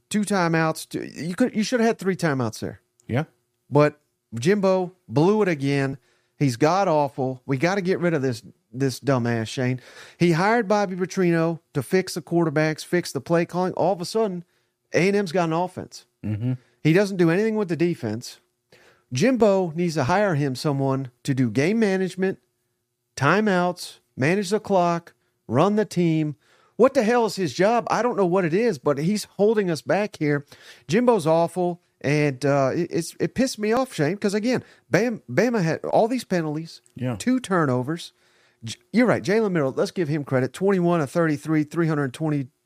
two 0.09 0.21
timeouts. 0.21 0.87
To, 0.89 1.21
you 1.21 1.35
could 1.35 1.55
you 1.55 1.63
should 1.63 1.79
have 1.79 1.87
had 1.87 1.97
three 1.97 2.15
timeouts 2.15 2.59
there. 2.59 2.79
Yeah. 3.07 3.25
But 3.69 3.99
Jimbo 4.39 4.93
blew 5.07 5.41
it 5.41 5.47
again. 5.47 5.97
He's 6.37 6.55
god 6.55 6.87
awful. 6.87 7.41
We 7.45 7.57
got 7.57 7.75
to 7.75 7.81
get 7.81 7.99
rid 7.99 8.13
of 8.13 8.21
this 8.21 8.43
this 8.71 8.99
dumbass 8.99 9.47
Shane. 9.47 9.81
He 10.17 10.33
hired 10.33 10.67
Bobby 10.67 10.95
Petrino 10.95 11.59
to 11.73 11.81
fix 11.81 12.13
the 12.13 12.21
quarterbacks, 12.21 12.85
fix 12.85 13.11
the 13.11 13.19
play 13.19 13.45
calling. 13.45 13.73
All 13.73 13.93
of 13.93 14.01
a 14.01 14.05
sudden, 14.05 14.45
A 14.93 15.07
and 15.07 15.15
M's 15.15 15.31
got 15.31 15.45
an 15.49 15.53
offense. 15.53 16.05
Mm-hmm. 16.25 16.53
He 16.83 16.93
doesn't 16.93 17.17
do 17.17 17.29
anything 17.29 17.55
with 17.55 17.69
the 17.69 17.75
defense. 17.75 18.39
Jimbo 19.11 19.73
needs 19.75 19.95
to 19.95 20.03
hire 20.05 20.35
him 20.35 20.55
someone 20.55 21.09
to 21.23 21.33
do 21.33 21.49
game 21.49 21.79
management, 21.79 22.39
timeouts, 23.15 23.99
manage 24.15 24.49
the 24.49 24.59
clock, 24.59 25.13
run 25.47 25.75
the 25.75 25.85
team. 25.85 26.35
What 26.75 26.93
the 26.93 27.03
hell 27.03 27.25
is 27.25 27.35
his 27.35 27.53
job? 27.53 27.87
I 27.89 28.01
don't 28.01 28.15
know 28.17 28.25
what 28.25 28.45
it 28.45 28.53
is, 28.53 28.77
but 28.77 28.97
he's 28.99 29.25
holding 29.25 29.69
us 29.69 29.81
back 29.81 30.15
here. 30.17 30.45
Jimbo's 30.87 31.27
awful, 31.27 31.81
and 32.01 32.43
uh, 32.45 32.71
it, 32.73 32.87
it's 32.91 33.15
it 33.19 33.35
pissed 33.35 33.59
me 33.59 33.73
off, 33.73 33.93
Shane, 33.93 34.13
because 34.13 34.33
again, 34.33 34.63
Bam, 34.89 35.21
Bama 35.29 35.61
had 35.61 35.83
all 35.85 36.07
these 36.07 36.23
penalties, 36.23 36.81
Yeah. 36.95 37.15
two 37.19 37.39
turnovers. 37.41 38.13
J- 38.63 38.77
You're 38.93 39.07
right, 39.07 39.23
Jalen 39.23 39.51
Milroe. 39.51 39.73
Let's 39.75 39.91
give 39.91 40.07
him 40.07 40.23
credit. 40.23 40.53
21 40.53 41.01
of 41.01 41.09
33, 41.09 41.65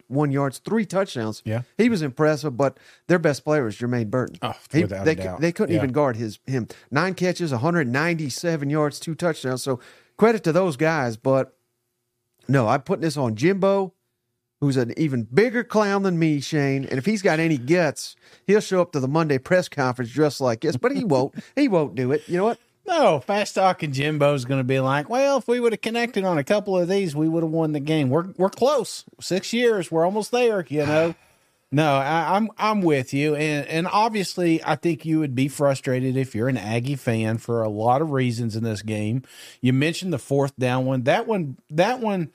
321 0.07 0.31
yards, 0.31 0.57
three 0.59 0.85
touchdowns. 0.85 1.41
Yeah. 1.45 1.61
he 1.77 1.89
was 1.89 2.01
impressive, 2.01 2.55
but 2.57 2.77
their 3.07 3.19
best 3.19 3.43
player 3.43 3.67
is 3.67 3.77
Jermaine 3.77 4.09
Burton. 4.09 4.37
Oh, 4.41 4.53
He- 4.71 4.81
without 4.83 5.05
they, 5.05 5.11
a 5.13 5.15
doubt. 5.15 5.41
they 5.41 5.51
couldn't 5.51 5.73
Yeah. 5.75 5.81
even 5.81 5.91
guard 5.91 6.15
his 6.17 6.39
him. 6.45 6.67
Nine 6.91 7.13
catches, 7.13 7.51
197 7.51 8.69
yards, 8.69 8.99
two 8.99 9.15
touchdowns. 9.15 9.63
So 9.63 9.79
credit 10.17 10.43
to 10.43 10.51
those 10.51 10.77
guys. 10.77 11.17
But 11.17 11.55
no, 12.47 12.67
I'm 12.67 12.81
putting 12.81 13.01
this 13.03 13.17
on 13.17 13.35
Jimbo, 13.35 13.93
who's 14.61 14.77
an 14.77 14.93
even 14.97 15.23
bigger 15.23 15.63
clown 15.63 16.03
than 16.03 16.19
me, 16.19 16.39
Shane. 16.39 16.85
And 16.85 16.97
if 16.97 17.05
he's 17.05 17.21
got 17.21 17.39
any 17.39 17.57
guts, 17.57 18.15
he'll 18.47 18.59
show 18.61 18.81
up 18.81 18.91
to 18.93 18.99
the 18.99 19.07
Monday 19.07 19.37
press 19.37 19.67
conference 19.69 20.11
dressed 20.11 20.41
like 20.41 20.61
this. 20.61 20.77
But 20.77 20.95
he 20.95 21.03
won't. 21.05 21.33
he 21.55 21.67
won't 21.67 21.95
do 21.95 22.11
it. 22.11 22.23
You 22.27 22.37
know 22.37 22.45
what? 22.45 22.59
No, 22.85 23.21
fast 23.21 23.55
talking 23.55 23.93
Jimbo's 23.93 24.45
going 24.45 24.59
to 24.59 24.65
be 24.65 24.79
like, 24.79 25.09
well, 25.09 25.37
if 25.37 25.47
we 25.47 25.59
would 25.59 25.71
have 25.71 25.81
connected 25.81 26.25
on 26.25 26.37
a 26.37 26.43
couple 26.43 26.77
of 26.77 26.89
these, 26.89 27.15
we 27.15 27.29
would 27.29 27.43
have 27.43 27.51
won 27.51 27.71
the 27.71 27.79
game. 27.79 28.09
We're 28.09 28.27
we're 28.37 28.49
close. 28.49 29.05
Six 29.21 29.53
years, 29.53 29.89
we're 29.91 30.05
almost 30.05 30.31
there. 30.31 30.65
You 30.67 30.85
know. 30.85 31.15
No, 31.75 31.95
I, 31.95 32.35
I'm 32.35 32.49
I'm 32.55 32.83
with 32.83 33.15
you, 33.15 33.33
and 33.33 33.65
and 33.65 33.87
obviously, 33.87 34.63
I 34.63 34.75
think 34.75 35.05
you 35.05 35.17
would 35.21 35.33
be 35.33 35.47
frustrated 35.47 36.15
if 36.15 36.35
you're 36.35 36.47
an 36.47 36.55
Aggie 36.55 36.95
fan 36.95 37.39
for 37.39 37.63
a 37.63 37.67
lot 37.67 38.03
of 38.03 38.11
reasons 38.11 38.55
in 38.55 38.63
this 38.63 38.83
game. 38.83 39.23
You 39.59 39.73
mentioned 39.73 40.13
the 40.13 40.19
fourth 40.19 40.55
down 40.55 40.85
one. 40.85 41.01
That 41.05 41.25
one, 41.25 41.57
that 41.71 41.99
one, 41.99 42.31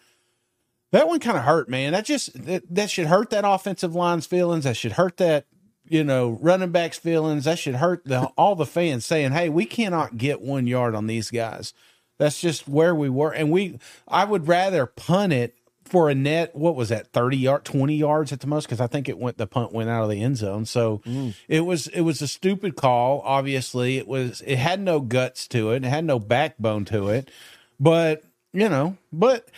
that 0.90 1.06
one 1.06 1.20
kind 1.20 1.38
of 1.38 1.44
hurt, 1.44 1.68
man. 1.68 1.92
That 1.92 2.04
just 2.04 2.46
that, 2.46 2.64
that 2.68 2.90
should 2.90 3.06
hurt 3.06 3.30
that 3.30 3.44
offensive 3.46 3.94
line's 3.94 4.26
feelings. 4.26 4.64
That 4.64 4.76
should 4.76 4.90
hurt 4.90 5.18
that 5.18 5.46
you 5.90 6.04
know 6.04 6.38
running 6.40 6.70
backs' 6.70 6.98
feelings. 6.98 7.44
That 7.44 7.58
should 7.58 7.76
hurt 7.76 8.04
the 8.04 8.26
all 8.36 8.54
the 8.54 8.66
fans 8.66 9.04
saying, 9.04 9.32
"Hey, 9.32 9.48
we 9.48 9.64
cannot 9.64 10.16
get 10.16 10.40
one 10.40 10.66
yard 10.66 10.94
on 10.94 11.06
these 11.06 11.30
guys." 11.30 11.74
That's 12.18 12.40
just 12.40 12.66
where 12.66 12.94
we 12.94 13.08
were, 13.08 13.32
and 13.32 13.50
we. 13.50 13.78
I 14.06 14.24
would 14.24 14.48
rather 14.48 14.86
punt 14.86 15.32
it 15.32 15.54
for 15.88 16.10
a 16.10 16.14
net, 16.14 16.54
what 16.54 16.76
was 16.76 16.90
that, 16.90 17.12
30 17.12 17.36
yard, 17.36 17.64
20 17.64 17.94
yards 17.94 18.32
at 18.32 18.40
the 18.40 18.46
most? 18.46 18.68
Cause 18.68 18.80
I 18.80 18.86
think 18.86 19.08
it 19.08 19.18
went, 19.18 19.38
the 19.38 19.46
punt 19.46 19.72
went 19.72 19.88
out 19.88 20.04
of 20.04 20.10
the 20.10 20.22
end 20.22 20.36
zone. 20.36 20.66
So 20.66 20.98
mm. 21.04 21.34
it 21.48 21.60
was, 21.60 21.88
it 21.88 22.02
was 22.02 22.20
a 22.22 22.28
stupid 22.28 22.76
call. 22.76 23.22
Obviously 23.24 23.96
it 23.96 24.06
was, 24.06 24.42
it 24.42 24.56
had 24.56 24.80
no 24.80 25.00
guts 25.00 25.48
to 25.48 25.70
it. 25.70 25.84
It 25.84 25.88
had 25.88 26.04
no 26.04 26.18
backbone 26.18 26.84
to 26.86 27.08
it, 27.08 27.30
but 27.80 28.22
you 28.52 28.68
know, 28.68 28.96
but 29.12 29.48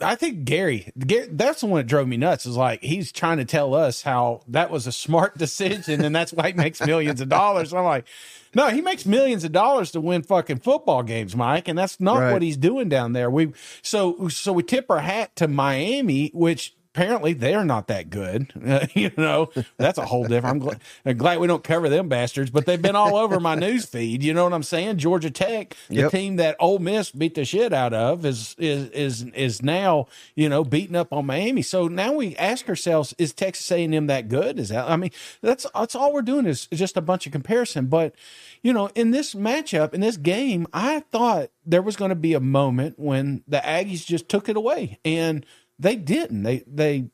I 0.00 0.14
think 0.14 0.44
Gary, 0.44 0.92
Gary, 0.96 1.26
that's 1.30 1.60
the 1.60 1.66
one 1.66 1.78
that 1.78 1.88
drove 1.88 2.06
me 2.06 2.16
nuts. 2.16 2.46
Is 2.46 2.56
like 2.56 2.80
he's 2.82 3.10
trying 3.10 3.38
to 3.38 3.44
tell 3.44 3.74
us 3.74 4.02
how 4.02 4.42
that 4.48 4.70
was 4.70 4.86
a 4.86 4.92
smart 4.92 5.38
decision, 5.38 6.04
and 6.04 6.14
that's 6.14 6.32
why 6.32 6.48
he 6.48 6.52
makes 6.52 6.80
millions 6.80 7.20
of 7.20 7.28
dollars. 7.28 7.72
And 7.72 7.80
I'm 7.80 7.84
like, 7.84 8.06
no, 8.54 8.68
he 8.68 8.80
makes 8.80 9.04
millions 9.06 9.42
of 9.42 9.50
dollars 9.50 9.90
to 9.92 10.00
win 10.00 10.22
fucking 10.22 10.60
football 10.60 11.02
games, 11.02 11.34
Mike, 11.34 11.66
and 11.66 11.76
that's 11.76 11.98
not 11.98 12.18
right. 12.18 12.32
what 12.32 12.42
he's 12.42 12.56
doing 12.56 12.88
down 12.88 13.12
there. 13.12 13.28
We 13.28 13.52
so 13.82 14.28
so 14.28 14.52
we 14.52 14.62
tip 14.62 14.86
our 14.88 15.00
hat 15.00 15.34
to 15.36 15.48
Miami, 15.48 16.30
which 16.32 16.76
apparently 16.94 17.32
they're 17.32 17.64
not 17.64 17.88
that 17.88 18.10
good. 18.10 18.52
Uh, 18.72 18.86
you 18.94 19.10
know, 19.18 19.50
that's 19.76 19.98
a 19.98 20.04
whole 20.04 20.22
different. 20.22 20.46
I'm 20.46 20.58
glad, 20.58 20.80
I'm 21.04 21.16
glad, 21.16 21.40
we 21.40 21.46
don't 21.46 21.64
cover 21.64 21.88
them 21.88 22.08
bastards, 22.08 22.48
but 22.48 22.64
they've 22.64 22.80
been 22.80 22.96
all 22.96 23.16
over 23.16 23.38
my 23.38 23.54
news 23.54 23.84
feed. 23.84 24.22
You 24.22 24.32
know 24.32 24.44
what 24.44 24.54
I'm 24.54 24.62
saying? 24.62 24.98
Georgia 24.98 25.30
Tech, 25.30 25.76
the 25.88 25.96
yep. 25.96 26.10
team 26.10 26.36
that 26.36 26.56
Ole 26.58 26.78
Miss 26.78 27.10
beat 27.10 27.34
the 27.34 27.44
shit 27.44 27.72
out 27.72 27.92
of, 27.92 28.24
is 28.24 28.54
is 28.58 28.88
is 28.90 29.22
is 29.34 29.62
now 29.62 30.06
you 30.36 30.48
know 30.48 30.64
beating 30.64 30.96
up 30.96 31.12
on 31.12 31.26
Miami. 31.26 31.60
So 31.60 31.88
now 31.88 32.12
we 32.12 32.36
ask 32.36 32.68
ourselves: 32.68 33.14
Is 33.18 33.32
Texas 33.32 33.70
A&M 33.72 34.06
that 34.06 34.28
good? 34.28 34.58
Is 34.58 34.68
that? 34.70 34.88
I 34.88 34.96
mean, 34.96 35.10
that's 35.42 35.66
that's 35.74 35.94
all 35.94 36.12
we're 36.12 36.22
doing 36.22 36.46
is 36.46 36.66
just 36.68 36.96
a 36.96 37.02
bunch 37.02 37.26
of 37.26 37.32
comparison. 37.32 37.86
But 37.86 38.14
you 38.62 38.72
know, 38.72 38.88
in 38.94 39.10
this 39.10 39.34
matchup, 39.34 39.92
in 39.92 40.00
this 40.00 40.16
game, 40.16 40.66
I 40.72 41.00
thought 41.10 41.50
there 41.66 41.82
was 41.82 41.96
going 41.96 42.10
to 42.10 42.16
be 42.16 42.34
a 42.34 42.40
moment 42.40 42.98
when 42.98 43.42
the 43.46 43.58
Aggies 43.58 44.06
just 44.06 44.28
took 44.28 44.48
it 44.48 44.56
away 44.56 44.98
and 45.04 45.44
they 45.82 45.96
didn't. 45.96 46.42
They 46.44 46.62
they 46.66 47.10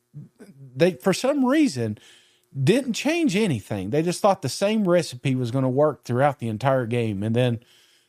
they 0.75 0.93
for 0.93 1.13
some 1.13 1.45
reason 1.45 1.97
didn't 2.63 2.93
change 2.93 3.35
anything. 3.35 3.89
They 3.89 4.01
just 4.01 4.21
thought 4.21 4.41
the 4.41 4.49
same 4.49 4.87
recipe 4.87 5.35
was 5.35 5.51
going 5.51 5.63
to 5.63 5.69
work 5.69 6.03
throughout 6.03 6.39
the 6.39 6.47
entire 6.47 6.85
game. 6.85 7.21
And 7.21 7.35
then 7.35 7.59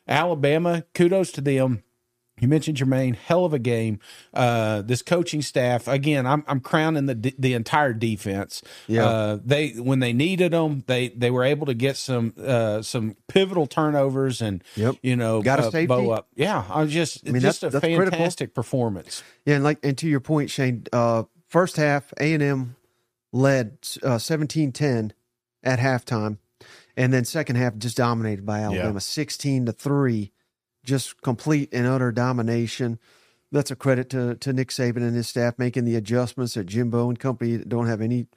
Alabama, 0.07 0.83
kudos 0.93 1.31
to 1.33 1.41
them. 1.41 1.83
You 2.41 2.47
mentioned 2.47 2.77
Jermaine, 2.77 3.15
hell 3.15 3.45
of 3.45 3.53
a 3.53 3.59
game. 3.59 3.99
Uh, 4.33 4.81
this 4.81 5.03
coaching 5.03 5.43
staff, 5.43 5.87
again, 5.87 6.25
I'm, 6.25 6.43
I'm 6.47 6.59
crowning 6.59 7.05
the 7.05 7.35
the 7.37 7.53
entire 7.53 7.93
defense. 7.93 8.63
Yeah, 8.87 9.05
uh, 9.05 9.39
they 9.45 9.69
when 9.73 9.99
they 9.99 10.11
needed 10.11 10.51
them, 10.51 10.83
they 10.87 11.09
they 11.09 11.29
were 11.29 11.43
able 11.43 11.67
to 11.67 11.75
get 11.75 11.97
some 11.97 12.33
uh, 12.43 12.81
some 12.81 13.15
pivotal 13.27 13.67
turnovers 13.67 14.41
and 14.41 14.63
yep. 14.75 14.95
you 15.03 15.15
know 15.15 15.43
got 15.43 15.59
a 15.59 15.67
uh, 15.67 15.71
safety. 15.71 15.85
bow 15.85 16.09
up. 16.09 16.29
Yeah, 16.35 16.65
I 16.67 16.81
was 16.81 16.91
just 16.91 17.27
I 17.27 17.31
mean, 17.31 17.43
just 17.43 17.61
that's, 17.61 17.75
a 17.75 17.79
that's 17.79 17.85
fantastic 17.85 18.47
critical. 18.49 18.63
performance. 18.63 19.23
Yeah, 19.45 19.55
and 19.55 19.63
like 19.63 19.77
and 19.83 19.95
to 19.99 20.07
your 20.07 20.19
point, 20.19 20.49
Shane, 20.49 20.85
uh, 20.91 21.23
first 21.47 21.77
half 21.77 22.11
A 22.19 22.33
and 22.33 22.41
M 22.41 22.75
led 23.31 23.81
17-10 23.81 25.11
uh, 25.11 25.13
at 25.63 25.77
halftime, 25.77 26.39
and 26.97 27.13
then 27.13 27.23
second 27.23 27.57
half 27.57 27.77
just 27.77 27.97
dominated 27.97 28.47
by 28.47 28.61
Alabama, 28.61 28.93
yeah. 28.93 28.99
sixteen 28.99 29.67
to 29.67 29.71
three 29.71 30.31
just 30.83 31.21
complete 31.21 31.69
and 31.71 31.85
utter 31.87 32.11
domination. 32.11 32.99
That's 33.51 33.71
a 33.71 33.75
credit 33.75 34.09
to, 34.11 34.35
to 34.35 34.53
Nick 34.53 34.69
Saban 34.69 34.97
and 34.97 35.15
his 35.15 35.27
staff 35.27 35.59
making 35.59 35.85
the 35.85 35.95
adjustments 35.95 36.53
that 36.53 36.65
Jimbo 36.65 37.09
and 37.09 37.19
company 37.19 37.57
don't 37.57 37.87
have 37.87 38.01
any 38.01 38.27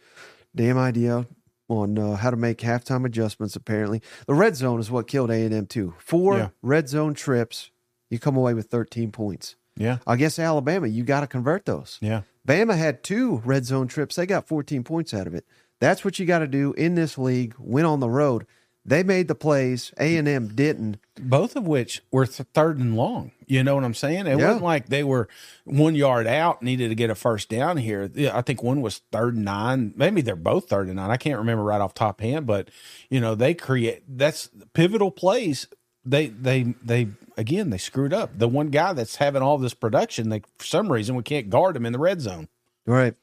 damn 0.57 0.77
idea 0.77 1.27
on 1.69 1.99
uh, 1.99 2.17
how 2.17 2.31
to 2.31 2.37
make 2.37 2.59
halftime 2.59 3.07
adjustments. 3.07 3.57
Apparently, 3.57 4.03
the 4.27 4.35
red 4.35 4.57
zone 4.57 4.81
is 4.81 4.91
what 4.91 5.07
killed 5.07 5.31
A 5.31 5.45
and 5.45 5.55
M 5.55 5.67
too. 5.67 5.95
Four 5.99 6.39
yeah. 6.39 6.49
red 6.63 6.89
zone 6.89 7.15
trips, 7.15 7.71
you 8.11 8.19
come 8.19 8.37
away 8.37 8.55
with 8.55 8.67
thirteen 8.67 9.13
points. 9.13 9.57
Yeah, 9.77 9.99
I 10.07 10.17
guess 10.17 10.39
Alabama, 10.39 10.89
you 10.89 11.05
got 11.05 11.21
to 11.21 11.27
convert 11.27 11.65
those. 11.65 11.99
Yeah, 12.01 12.23
Bama 12.47 12.77
had 12.77 13.03
two 13.03 13.41
red 13.45 13.65
zone 13.65 13.89
trips. 13.89 14.17
They 14.17 14.27
got 14.27 14.47
fourteen 14.47 14.85
points 14.85 15.15
out 15.15 15.27
of 15.27 15.35
it. 15.35 15.47
That's 15.81 16.05
what 16.05 16.19
you 16.19 16.27
got 16.27 16.41
to 16.41 16.47
do 16.47 16.73
in 16.75 16.97
this 16.97 17.17
league. 17.19 17.55
Win 17.59 17.85
on 17.85 18.01
the 18.01 18.11
road. 18.11 18.47
They 18.87 19.03
made 19.03 19.29
the 19.29 19.35
plays. 19.35 19.93
A 19.99 20.17
and 20.17 20.29
M 20.29 20.49
didn't. 20.49 20.99
Both 21.19 21.57
of 21.57 21.67
which 21.67 22.03
were 22.11 22.27
th- 22.27 22.49
third 22.53 22.79
and 22.79 22.97
long. 22.97 23.33
You 23.47 23.63
know 23.63 23.75
what 23.75 23.85
I'm 23.85 23.95
saying? 23.95 24.27
It 24.27 24.39
yeah. 24.39 24.47
wasn't 24.47 24.65
like 24.65 24.89
they 24.89 25.03
were 25.03 25.29
one 25.65 25.95
yard 25.95 26.27
out, 26.27 26.63
needed 26.63 26.89
to 26.89 26.95
get 26.95 27.09
a 27.09 27.15
first 27.15 27.49
down 27.49 27.79
here. 27.79 28.11
I 28.33 28.43
think 28.43 28.63
one 28.63 28.83
was 28.83 28.99
third 29.11 29.37
and 29.37 29.45
nine. 29.45 29.95
Maybe 29.97 30.21
they're 30.21 30.37
both 30.37 30.69
third 30.69 30.89
and 30.89 30.97
nine. 30.97 31.11
I 31.11 31.17
can't 31.17 31.39
remember 31.39 31.65
right 31.65 31.81
off 31.81 31.95
top 31.95 32.21
hand, 32.21 32.47
but 32.47 32.71
you 33.09 33.21
know 33.21 33.35
they 33.35 33.55
create 33.55 34.03
that's 34.07 34.51
pivotal 34.75 35.11
plays. 35.11 35.67
They 36.05 36.27
they 36.27 36.75
they 36.83 37.09
again 37.39 37.71
they 37.71 37.79
screwed 37.79 38.13
up. 38.13 38.39
The 38.39 38.49
one 38.49 38.69
guy 38.69 38.93
that's 38.93 39.17
having 39.17 39.41
all 39.41 39.57
this 39.57 39.75
production, 39.75 40.29
they 40.29 40.43
for 40.59 40.67
some 40.67 40.93
reason 40.93 41.15
we 41.15 41.23
can't 41.23 41.49
guard 41.49 41.77
him 41.77 41.87
in 41.87 41.93
the 41.95 41.99
red 41.99 42.21
zone. 42.21 42.49
Right. 42.87 43.15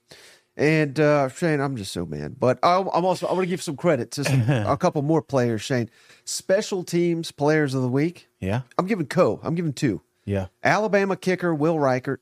And 0.57 0.99
uh, 0.99 1.29
Shane, 1.29 1.61
I'm 1.61 1.77
just 1.77 1.91
so 1.93 2.05
mad. 2.05 2.39
But 2.39 2.59
I'm, 2.61 2.89
I'm 2.93 3.05
also 3.05 3.27
I 3.27 3.31
want 3.33 3.43
to 3.43 3.49
give 3.49 3.61
some 3.61 3.77
credit 3.77 4.11
to 4.11 4.23
some, 4.23 4.41
a 4.49 4.77
couple 4.79 5.01
more 5.01 5.21
players. 5.21 5.61
Shane, 5.61 5.89
special 6.25 6.83
teams 6.83 7.31
players 7.31 7.73
of 7.73 7.81
the 7.81 7.87
week. 7.87 8.27
Yeah, 8.39 8.61
I'm 8.77 8.85
giving 8.85 9.05
Co. 9.05 9.39
I'm 9.43 9.55
giving 9.55 9.73
two. 9.73 10.01
Yeah, 10.25 10.47
Alabama 10.63 11.15
kicker 11.15 11.55
Will 11.55 11.75
Reichard 11.75 12.17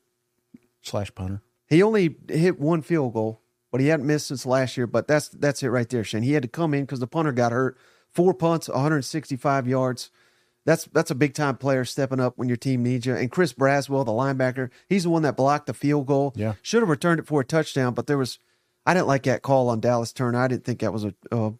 slash 0.82 1.14
punter. 1.14 1.42
He 1.66 1.82
only 1.82 2.16
hit 2.28 2.60
one 2.60 2.82
field 2.82 3.14
goal, 3.14 3.40
but 3.70 3.80
he 3.80 3.88
hadn't 3.88 4.06
missed 4.06 4.28
since 4.28 4.46
last 4.46 4.76
year. 4.76 4.86
But 4.86 5.08
that's 5.08 5.28
that's 5.28 5.62
it 5.62 5.68
right 5.68 5.88
there, 5.88 6.04
Shane. 6.04 6.22
He 6.22 6.32
had 6.32 6.42
to 6.42 6.48
come 6.48 6.72
in 6.72 6.82
because 6.82 7.00
the 7.00 7.06
punter 7.06 7.32
got 7.32 7.52
hurt. 7.52 7.76
Four 8.12 8.34
punts, 8.34 8.68
165 8.68 9.68
yards 9.68 10.10
that's 10.64 10.84
that's 10.86 11.10
a 11.10 11.14
big 11.14 11.34
time 11.34 11.56
player 11.56 11.84
stepping 11.84 12.20
up 12.20 12.36
when 12.36 12.48
your 12.48 12.56
team 12.56 12.82
needs 12.82 13.06
you. 13.06 13.14
And 13.14 13.30
Chris 13.30 13.52
Braswell, 13.52 14.04
the 14.04 14.12
linebacker, 14.12 14.70
he's 14.88 15.04
the 15.04 15.10
one 15.10 15.22
that 15.22 15.36
blocked 15.36 15.66
the 15.66 15.74
field 15.74 16.06
goal. 16.06 16.32
Yeah, 16.36 16.54
should 16.62 16.82
have 16.82 16.88
returned 16.88 17.20
it 17.20 17.26
for 17.26 17.40
a 17.40 17.44
touchdown, 17.44 17.94
but 17.94 18.06
there 18.06 18.18
was 18.18 18.38
I 18.86 18.94
didn't 18.94 19.06
like 19.06 19.24
that 19.24 19.42
call 19.42 19.68
on 19.68 19.80
Dallas 19.80 20.12
Turner. 20.12 20.38
I 20.38 20.48
didn't 20.48 20.64
think 20.64 20.80
that 20.80 20.92
was 20.92 21.04
a, 21.04 21.14
a, 21.32 21.52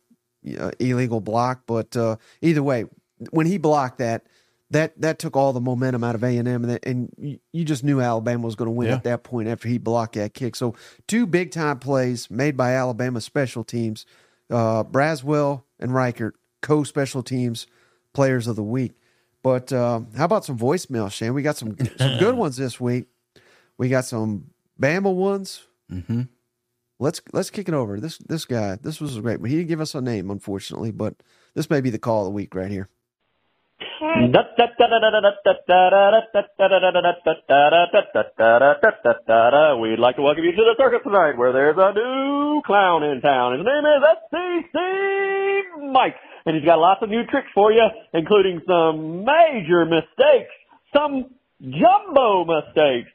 a 0.59 0.73
illegal 0.78 1.21
block, 1.21 1.62
but 1.66 1.97
uh, 1.97 2.16
either 2.42 2.62
way, 2.62 2.87
when 3.30 3.47
he 3.47 3.59
blocked 3.59 3.99
that, 3.99 4.26
that 4.71 5.00
that 5.00 5.19
took 5.19 5.37
all 5.37 5.52
the 5.52 5.61
momentum 5.61 6.04
out 6.04 6.14
of 6.14 6.23
A 6.23 6.37
and 6.37 6.47
M, 6.47 6.78
and 6.83 7.38
you 7.52 7.64
just 7.64 7.83
knew 7.85 8.00
Alabama 8.00 8.45
was 8.45 8.54
going 8.54 8.66
to 8.66 8.73
win 8.73 8.88
yeah. 8.88 8.95
at 8.95 9.04
that 9.04 9.23
point 9.23 9.49
after 9.49 9.69
he 9.69 9.78
blocked 9.78 10.14
that 10.14 10.35
kick. 10.35 10.54
So 10.54 10.75
two 11.09 11.26
big 11.26 11.50
time 11.50 11.78
plays 11.78 12.30
made 12.30 12.57
by 12.57 12.75
Alabama 12.75 13.21
special 13.21 13.64
teams, 13.64 14.07
uh, 14.50 14.85
Braswell 14.85 15.64
and 15.78 15.90
Reichard 15.90 16.33
co 16.62 16.85
special 16.85 17.23
teams 17.23 17.66
players 18.12 18.47
of 18.47 18.57
the 18.57 18.62
week. 18.62 18.93
But 19.43 19.73
uh, 19.73 20.00
how 20.17 20.25
about 20.26 20.45
some 20.45 20.59
voicemail, 20.59 21.11
Shane? 21.11 21.35
We 21.35 21.43
got 21.43 21.57
some 21.57 21.76
some 21.97 22.19
good 22.19 22.35
ones 22.37 22.57
this 22.57 22.79
week. 22.81 23.07
We 23.79 23.88
got 23.88 24.05
some 24.05 24.50
Bama 24.81 25.14
ones. 25.14 25.67
Mm-hmm. 25.90 26.23
Let's 26.99 27.23
let's 27.33 27.50
kick 27.50 27.69
it 27.69 27.75
over. 27.75 27.99
This 27.99 28.19
this 28.19 28.45
guy, 28.45 28.76
this 28.76 29.00
was 29.00 29.19
great, 29.19 29.40
but 29.40 29.49
he 29.49 29.57
didn't 29.57 29.69
give 29.69 29.81
us 29.81 29.95
a 29.95 30.00
name, 30.02 30.31
unfortunately. 30.31 30.90
But 30.90 31.23
this 31.55 31.71
may 31.71 31.81
be 31.81 31.90
the 31.90 31.99
call 31.99 32.21
of 32.21 32.26
the 32.26 32.33
week 32.33 32.55
right 32.55 32.71
here. 32.71 32.88
We'd 39.81 39.99
like 39.99 40.17
to 40.17 40.23
welcome 40.23 40.45
you 40.45 40.52
to 40.52 40.64
the 40.64 40.76
circus 40.79 41.00
tonight, 41.05 41.37
where 41.37 41.52
there's 41.52 41.76
a 41.79 41.93
new 41.95 42.62
clown 42.67 43.02
in 43.02 43.21
town. 43.21 43.59
His 43.59 43.67
name 43.67 43.85
is 43.87 44.02
SEC 44.31 44.76
Mike 45.93 46.17
and 46.47 46.57
he's 46.57 46.64
got 46.64 46.79
lots 46.79 47.02
of 47.02 47.09
new 47.09 47.25
tricks 47.26 47.49
for 47.55 47.73
you, 47.73 47.87
including 48.12 48.61
some 48.67 49.25
major 49.25 49.85
mistakes, 49.85 50.52
some 50.93 51.26
jumbo 51.61 52.45
mistakes. 52.45 53.11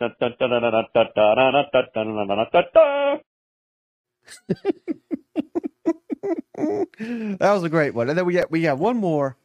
that 7.40 7.40
was 7.40 7.64
a 7.64 7.70
great 7.70 7.94
one. 7.94 8.10
And 8.10 8.18
then 8.18 8.26
we 8.26 8.34
got 8.34 8.52
we 8.52 8.62
got 8.62 8.78
one 8.78 8.98
more 8.98 9.38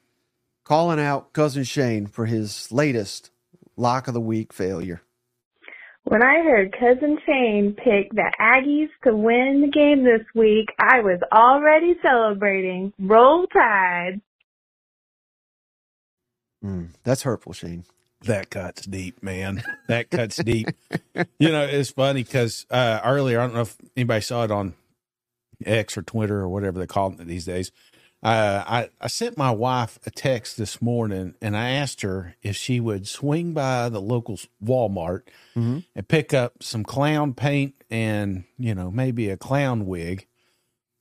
calling 0.71 1.00
out 1.00 1.33
cousin 1.33 1.65
Shane 1.65 2.07
for 2.07 2.27
his 2.27 2.71
latest 2.71 3.33
lock 3.77 4.07
of 4.07 4.15
the 4.15 4.21
week 4.21 4.53
failure. 4.53 5.03
When 6.05 6.23
I 6.23 6.45
heard 6.45 6.73
Cousin 6.79 7.19
Shane 7.27 7.75
pick 7.77 8.12
the 8.12 8.33
Aggies 8.41 8.89
to 9.03 9.17
win 9.17 9.62
the 9.62 9.69
game 9.69 10.05
this 10.05 10.25
week, 10.33 10.69
I 10.79 11.00
was 11.00 11.19
already 11.33 11.97
celebrating. 12.00 12.93
Roll 13.00 13.49
Tide. 13.49 14.21
Mm, 16.65 16.91
that's 17.03 17.23
hurtful, 17.23 17.53
Shane. 17.53 17.85
That 18.23 18.49
cuts 18.50 18.87
deep, 18.87 19.25
man. 19.25 19.65
That 19.89 20.09
cuts 20.09 20.37
deep. 20.37 20.69
You 21.41 21.49
know, 21.49 21.65
it's 21.65 21.91
funny 21.91 22.23
because 22.23 22.65
uh, 22.71 23.00
earlier, 23.05 23.41
I 23.41 23.47
don't 23.47 23.55
know 23.57 23.62
if 23.62 23.77
anybody 23.97 24.21
saw 24.21 24.45
it 24.45 24.53
on 24.53 24.75
X 25.67 25.99
or 25.99 26.03
Twitter 26.03 26.39
or 26.39 26.49
whatever 26.49 26.79
they 26.79 26.87
call 26.87 27.12
it 27.12 27.27
these 27.27 27.45
days. 27.45 27.73
Uh, 28.23 28.62
I, 28.67 28.89
I 29.00 29.07
sent 29.07 29.39
my 29.39 29.50
wife 29.50 29.99
a 30.05 30.11
text 30.11 30.59
this 30.59 30.83
morning 30.83 31.35
and 31.41 31.57
I 31.57 31.71
asked 31.71 32.03
her 32.03 32.35
if 32.43 32.55
she 32.55 32.79
would 32.79 33.09
swing 33.09 33.53
by 33.55 33.89
the 33.89 34.00
local 34.00 34.39
Walmart 34.62 35.23
Mhm. 35.57 35.85
and 35.97 36.07
pick 36.09 36.35
up 36.35 36.62
some 36.62 36.85
clown 36.85 37.33
paint 37.33 37.75
and, 37.91 38.45
you 38.59 38.75
know, 38.75 38.91
maybe 38.91 39.31
a 39.31 39.39
clown 39.39 39.87
wig. 39.87 40.27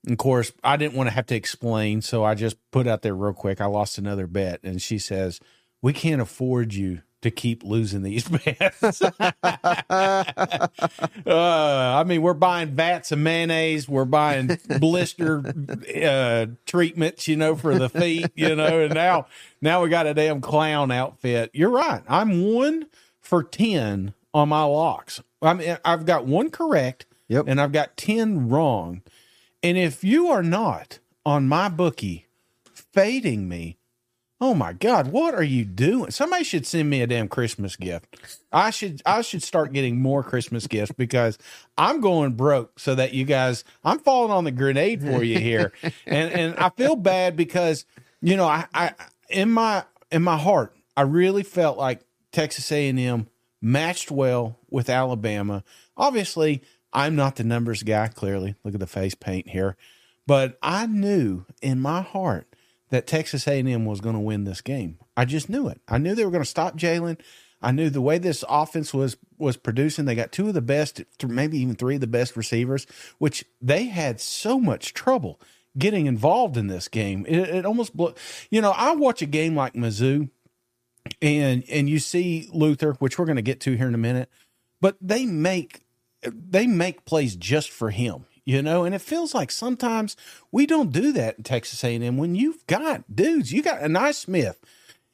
And 0.06 0.14
of 0.14 0.18
course, 0.18 0.54
I 0.64 0.78
didn't 0.78 0.94
want 0.96 1.08
to 1.10 1.14
have 1.14 1.26
to 1.26 1.36
explain, 1.36 2.02
so 2.02 2.24
I 2.24 2.36
just 2.36 2.56
put 2.72 2.88
out 2.88 3.02
there 3.02 3.14
real 3.16 3.34
quick. 3.34 3.60
I 3.60 3.66
lost 3.66 3.98
another 3.98 4.26
bet, 4.26 4.62
and 4.64 4.82
she 4.82 4.98
says, 4.98 5.42
"We 5.82 5.92
can't 5.92 6.22
afford 6.22 6.74
you 6.74 7.02
to 7.22 7.32
keep 7.32 7.64
losing 7.64 8.02
these 8.04 8.28
bets." 8.28 9.02
uh, 9.90 10.68
I 11.26 12.04
mean, 12.06 12.22
we're 12.22 12.34
buying 12.34 12.70
vats 12.70 13.12
of 13.12 13.20
mayonnaise, 13.20 13.88
we're 13.90 14.06
buying 14.06 14.58
blister 14.80 15.44
uh, 16.04 16.46
treatments, 16.66 17.28
you 17.28 17.36
know, 17.36 17.56
for 17.56 17.78
the 17.78 17.90
feet, 17.90 18.28
you 18.36 18.56
know, 18.56 18.82
and 18.82 18.94
now 18.94 19.28
now 19.62 19.84
we 19.84 19.90
got 19.90 20.08
a 20.08 20.14
damn 20.14 20.42
clown 20.42 20.92
outfit. 20.92 21.52
You're 21.54 21.70
right. 21.70 22.04
I'm 22.08 22.54
one 22.54 22.88
for 23.20 23.44
ten 23.44 24.14
on 24.34 24.50
my 24.50 24.64
locks. 24.64 25.22
I 25.42 25.54
mean, 25.54 25.78
I've 25.86 26.06
got 26.06 26.26
one 26.26 26.50
correct, 26.52 27.06
Yep. 27.28 27.46
and 27.48 27.60
I've 27.62 27.72
got 27.72 27.98
ten 27.98 28.50
wrong. 28.50 29.02
And 29.62 29.78
if 29.78 30.04
you 30.04 30.28
are 30.28 30.44
not 30.44 31.00
on 31.26 31.48
my 31.48 31.68
bookie 31.70 32.28
fading 32.74 33.50
me, 33.50 33.78
oh 34.42 34.54
my 34.54 34.74
God, 34.74 35.12
what 35.12 35.34
are 35.34 35.44
you 35.44 35.66
doing? 35.66 36.12
Somebody 36.12 36.44
should 36.44 36.66
send 36.66 36.90
me 36.90 37.02
a 37.02 37.08
damn 37.08 37.28
Christmas 37.28 37.76
gift. 37.76 38.18
I 38.52 38.70
should 38.70 39.02
I 39.06 39.22
should 39.22 39.44
start 39.44 39.74
getting 39.74 40.02
more 40.02 40.24
Christmas 40.24 40.68
gifts 40.68 40.92
because 40.92 41.38
I'm 41.78 42.00
going 42.02 42.34
broke 42.34 42.80
so 42.80 42.96
that 42.96 43.14
you 43.14 43.26
guys 43.26 43.64
I'm 43.84 44.00
falling 44.00 44.32
on 44.32 44.46
the 44.46 44.52
grenade 44.52 45.02
for 45.02 45.24
you 45.24 45.40
here. 45.40 45.74
and 46.06 46.32
and 46.32 46.56
I 46.58 46.70
feel 46.70 46.96
bad 46.96 47.36
because, 47.36 47.86
you 48.22 48.38
know, 48.38 48.46
I, 48.46 48.66
I 48.74 48.94
in 49.30 49.52
my 49.52 49.84
in 50.12 50.24
my 50.24 50.38
heart, 50.38 50.76
I 50.96 51.02
really 51.02 51.44
felt 51.44 51.78
like 51.78 52.02
Texas 52.32 52.72
A&M 52.72 53.28
matched 53.62 54.12
well 54.12 54.60
with 54.70 54.90
Alabama. 54.90 55.64
Obviously, 55.98 56.62
I'm 56.94 57.16
not 57.16 57.36
the 57.36 57.44
numbers 57.44 57.84
guy, 57.84 58.08
clearly. 58.08 58.56
Look 58.64 58.74
at 58.74 58.80
the 58.80 58.88
face 58.88 59.16
paint 59.16 59.50
here. 59.50 59.76
But 60.26 60.58
I 60.62 60.86
knew 60.86 61.46
in 61.62 61.80
my 61.80 62.02
heart 62.02 62.49
that 62.90 63.08
Texas 63.08 63.48
A&M 63.48 63.86
was 63.86 64.02
going 64.02 64.16
to 64.16 64.20
win 64.20 64.44
this 64.44 64.62
game. 64.62 64.98
I 65.16 65.26
just 65.26 65.50
knew 65.50 65.68
it. 65.68 65.82
I 65.88 65.98
knew 65.98 66.16
they 66.16 66.26
were 66.26 66.32
going 66.32 66.44
to 66.44 66.50
stop 66.50 66.78
Jalen. 66.78 67.20
I 67.62 67.72
knew 67.72 67.90
the 67.90 68.02
way 68.02 68.18
this 68.18 68.44
offense 68.48 68.94
was 68.94 69.18
was 69.38 69.58
producing. 69.58 70.06
They 70.06 70.16
got 70.16 70.32
two 70.32 70.48
of 70.48 70.54
the 70.54 70.62
best, 70.62 71.02
maybe 71.26 71.58
even 71.60 71.76
three 71.76 71.96
of 71.96 72.02
the 72.02 72.08
best 72.08 72.38
receivers, 72.38 72.88
which 73.18 73.44
they 73.62 73.86
had 73.86 74.22
so 74.22 74.60
much 74.60 74.94
trouble 74.94 75.40
getting 75.78 76.06
involved 76.06 76.58
in 76.58 76.68
this 76.68 76.88
game. 76.88 77.26
It, 77.28 77.38
it 77.38 77.66
almost, 77.66 77.96
blew, 77.96 78.14
you 78.50 78.62
know, 78.62 78.72
I 78.72 78.96
watch 78.96 79.22
a 79.22 79.26
game 79.26 79.56
like 79.56 79.74
Mizzou, 79.74 80.30
and 81.22 81.64
and 81.70 81.90
you 81.90 82.00
see 82.00 82.50
Luther, 82.54 82.94
which 82.94 83.20
we're 83.20 83.26
going 83.26 83.36
to 83.36 83.42
get 83.42 83.60
to 83.62 83.76
here 83.76 83.88
in 83.88 83.96
a 83.96 84.00
minute, 84.00 84.30
but 84.80 84.96
they 85.02 85.26
make 85.26 85.82
they 86.24 86.68
make 86.68 87.06
plays 87.06 87.36
just 87.36 87.70
for 87.70 87.92
him 87.92 88.26
you 88.46 88.62
know 88.62 88.84
and 88.84 88.96
it 88.96 89.02
feels 89.02 89.34
like 89.34 89.52
sometimes 89.52 90.16
we 90.52 90.66
don't 90.66 90.92
do 90.92 91.12
that 91.12 91.38
in 91.38 91.44
texas 91.44 91.84
a&m 91.84 92.18
when 92.18 92.36
you've 92.36 92.66
got 92.68 93.04
dudes 93.14 93.52
you 93.52 93.62
got 93.62 93.82
Ainias 93.82 94.16
Smith 94.16 94.60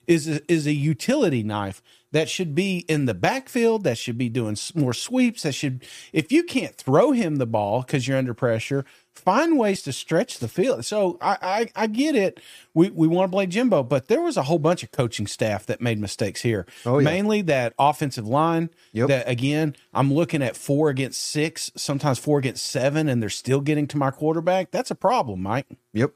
is 0.08 0.27
a, 0.27 0.51
is 0.51 0.67
a 0.67 0.74
utility 0.74 1.44
knife 1.44 1.82
that 2.12 2.29
should 2.29 2.55
be 2.55 2.86
in 2.88 3.05
the 3.05 3.13
backfield 3.13 3.84
that 3.84 3.98
should 3.98 4.17
be 4.17 4.29
doing 4.29 4.58
more 4.74 4.94
sweeps 4.94 5.44
that 5.44 5.53
should 5.53 5.84
if 6.13 6.32
you 6.32 6.44
can't 6.44 6.75
throw 6.75 7.12
him 7.12 7.38
the 7.38 7.46
ball 7.46 7.82
because 7.82 8.08
you're 8.08 8.17
under 8.17 8.34
pressure 8.34 8.86
find 9.16 9.58
ways 9.58 9.82
to 9.82 9.92
stretch 9.94 10.40
the 10.40 10.48
field 10.48 10.84
so 10.86 11.18
i 11.22 11.38
i, 11.76 11.84
I 11.84 11.88
get 11.88 12.16
it 12.16 12.40
we, 12.74 12.90
we 12.90 13.08
want 13.08 13.32
to 13.32 13.36
play 13.36 13.46
jimbo 13.48 13.82
but 13.84 14.08
there 14.08 14.22
was 14.22 14.36
a 14.38 14.44
whole 14.44 14.60
bunch 14.60 14.84
of 14.84 14.92
coaching 14.92 15.26
staff 15.26 15.66
that 15.68 15.82
made 15.82 16.00
mistakes 16.00 16.42
here 16.42 16.66
Oh, 16.86 17.00
yeah. 17.00 17.06
mainly 17.06 17.42
that 17.44 17.74
offensive 17.80 18.28
line 18.28 18.70
Yep. 18.94 19.08
that 19.08 19.30
again 19.30 19.76
i'm 19.94 20.14
looking 20.14 20.42
at 20.44 20.56
four 20.58 20.90
against 20.90 21.22
six 21.22 21.72
sometimes 21.75 22.20
four 22.20 22.40
against 22.40 22.66
seven 22.68 23.08
and 23.10 23.22
they're 23.22 23.30
still 23.30 23.62
getting 23.62 23.88
to 23.88 23.98
my 23.98 24.12
quarterback 24.12 24.72
that's 24.72 24.92
a 24.92 24.96
problem 24.96 25.42
mike 25.42 25.68
Yep. 25.94 26.12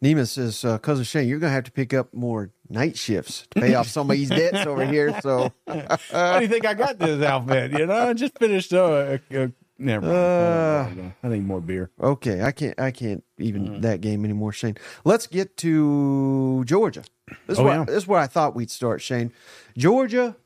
Nima 0.00 0.28
says, 0.28 0.64
uh, 0.64 0.78
cousin 0.78 1.02
Shane, 1.04 1.26
you're 1.26 1.40
gonna 1.40 1.52
have 1.52 1.64
to 1.64 1.72
pick 1.72 1.92
up 1.92 2.14
more 2.14 2.52
night 2.68 2.96
shifts 2.96 3.48
to 3.50 3.60
pay 3.60 3.74
off 3.74 3.88
some 3.88 4.08
of 4.08 4.16
these 4.16 4.28
debts 4.28 4.64
over 4.64 4.86
here. 4.86 5.20
So 5.20 5.52
How 6.12 6.36
do 6.38 6.42
you 6.44 6.48
think 6.48 6.64
I 6.64 6.74
got 6.74 7.00
this 7.00 7.20
outfit? 7.24 7.72
You 7.72 7.86
know, 7.86 8.08
I 8.08 8.12
just 8.12 8.38
finished 8.38 8.72
uh, 8.72 9.18
a, 9.32 9.36
a 9.46 9.52
never 9.78 10.06
mind. 10.06 11.12
Uh. 11.22 11.26
I 11.26 11.28
need 11.30 11.44
more 11.46 11.60
beer. 11.60 11.90
okay, 12.00 12.42
I 12.42 12.52
can't 12.52 12.78
I 12.80 12.90
can't 12.90 13.22
even 13.38 13.68
Mm. 13.68 13.82
that 13.82 14.00
game 14.00 14.24
anymore, 14.24 14.52
Shane. 14.52 14.76
Let's 15.04 15.26
get 15.26 15.56
to 15.58 16.64
Georgia. 16.64 17.02
This 17.46 17.54
is 17.54 17.58
Oh, 17.58 17.64
where 17.64 17.78
yeah. 17.78 17.84
this 17.84 17.96
is 17.96 18.06
where 18.06 18.20
I 18.20 18.26
thought 18.26 18.54
we'd 18.54 18.70
start, 18.70 19.02
Shane. 19.02 19.32
Georgia, 19.76 20.36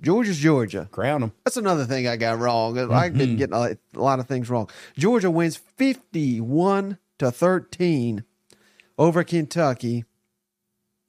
Georgia's 0.00 0.38
Georgia. 0.38 0.88
Crown 0.92 1.20
them. 1.20 1.32
That's 1.44 1.56
another 1.56 1.84
thing 1.84 2.06
I 2.08 2.16
got 2.16 2.38
wrong. 2.38 2.78
I've 2.78 2.88
Mm-hmm. 3.10 3.18
been 3.18 3.36
getting 3.36 3.54
a, 3.56 3.76
lot 3.98 4.18
of 4.20 4.26
things 4.28 4.48
wrong. 4.50 4.68
Georgia 4.96 5.30
wins 5.30 5.56
51 5.56 6.98
to 7.18 7.30
13 7.30 8.24
over 8.98 9.22
Kentucky. 9.24 10.04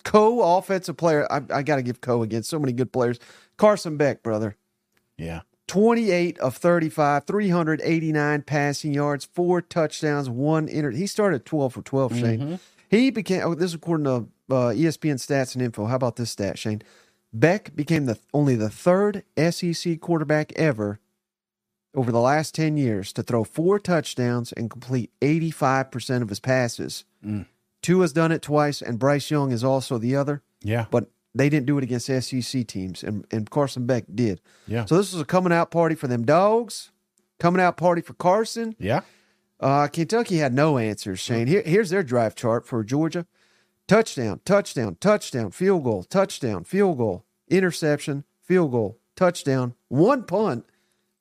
Co 0.03 0.57
offensive 0.57 0.97
player. 0.97 1.25
I, 1.31 1.41
I 1.53 1.63
got 1.63 1.77
to 1.77 1.81
give 1.81 2.01
Co 2.01 2.23
again. 2.23 2.43
So 2.43 2.59
many 2.59 2.73
good 2.73 2.91
players. 2.91 3.19
Carson 3.57 3.95
Beck, 3.97 4.21
brother. 4.21 4.57
Yeah. 5.17 5.41
28 5.67 6.37
of 6.39 6.55
35, 6.57 7.25
389 7.25 8.41
passing 8.43 8.93
yards, 8.93 9.25
four 9.25 9.61
touchdowns, 9.61 10.29
one 10.29 10.67
inter. 10.67 10.91
He 10.91 11.07
started 11.07 11.45
12 11.45 11.73
for 11.73 11.81
12, 11.81 12.17
Shane. 12.19 12.59
He 12.89 13.09
became, 13.09 13.41
oh, 13.43 13.55
this 13.55 13.71
is 13.71 13.73
according 13.75 14.05
to 14.05 14.11
uh, 14.53 14.71
ESPN 14.73 15.15
stats 15.15 15.55
and 15.55 15.63
info. 15.63 15.85
How 15.85 15.95
about 15.95 16.15
this 16.17 16.31
stat, 16.31 16.59
Shane? 16.59 16.81
Beck 17.31 17.75
became 17.75 18.05
the 18.05 18.19
only 18.33 18.55
the 18.55 18.69
third 18.69 19.23
SEC 19.37 19.99
quarterback 19.99 20.53
ever 20.53 20.99
over 21.95 22.11
the 22.11 22.19
last 22.19 22.53
10 22.55 22.77
years 22.77 23.11
to 23.13 23.23
throw 23.23 23.43
four 23.43 23.79
touchdowns 23.79 24.51
and 24.51 24.69
complete 24.69 25.11
85% 25.21 26.21
of 26.21 26.29
his 26.29 26.39
passes. 26.39 27.05
Mm. 27.25 27.45
Tua 27.81 28.01
has 28.03 28.13
done 28.13 28.31
it 28.31 28.41
twice, 28.41 28.81
and 28.81 28.99
Bryce 28.99 29.29
Young 29.31 29.51
is 29.51 29.63
also 29.63 29.97
the 29.97 30.15
other, 30.15 30.41
Yeah. 30.61 30.85
but 30.91 31.09
they 31.35 31.49
didn't 31.49 31.65
do 31.65 31.77
it 31.77 31.83
against 31.83 32.07
SEC 32.07 32.67
teams, 32.67 33.03
and, 33.03 33.25
and 33.31 33.49
Carson 33.49 33.85
Beck 33.85 34.05
did. 34.13 34.39
Yeah. 34.67 34.85
So 34.85 34.97
this 34.97 35.13
was 35.13 35.21
a 35.21 35.25
coming 35.25 35.53
out 35.53 35.71
party 35.71 35.95
for 35.95 36.07
them 36.07 36.25
dogs, 36.25 36.91
coming 37.39 37.61
out 37.61 37.77
party 37.77 38.01
for 38.01 38.13
Carson. 38.13 38.75
Yeah. 38.79 39.01
Uh, 39.59 39.87
Kentucky 39.87 40.37
had 40.37 40.53
no 40.53 40.77
answers, 40.77 41.19
Shane. 41.19 41.47
Here, 41.47 41.63
here's 41.65 41.89
their 41.89 42.03
drive 42.03 42.35
chart 42.35 42.67
for 42.67 42.83
Georgia 42.83 43.25
touchdown, 43.87 44.39
touchdown, 44.45 44.97
touchdown, 44.99 45.51
field 45.51 45.83
goal, 45.83 46.03
touchdown, 46.03 46.63
field 46.63 46.97
goal, 46.97 47.25
interception, 47.47 48.23
field 48.41 48.71
goal, 48.71 48.99
touchdown, 49.15 49.73
one 49.87 50.23
punt, 50.23 50.65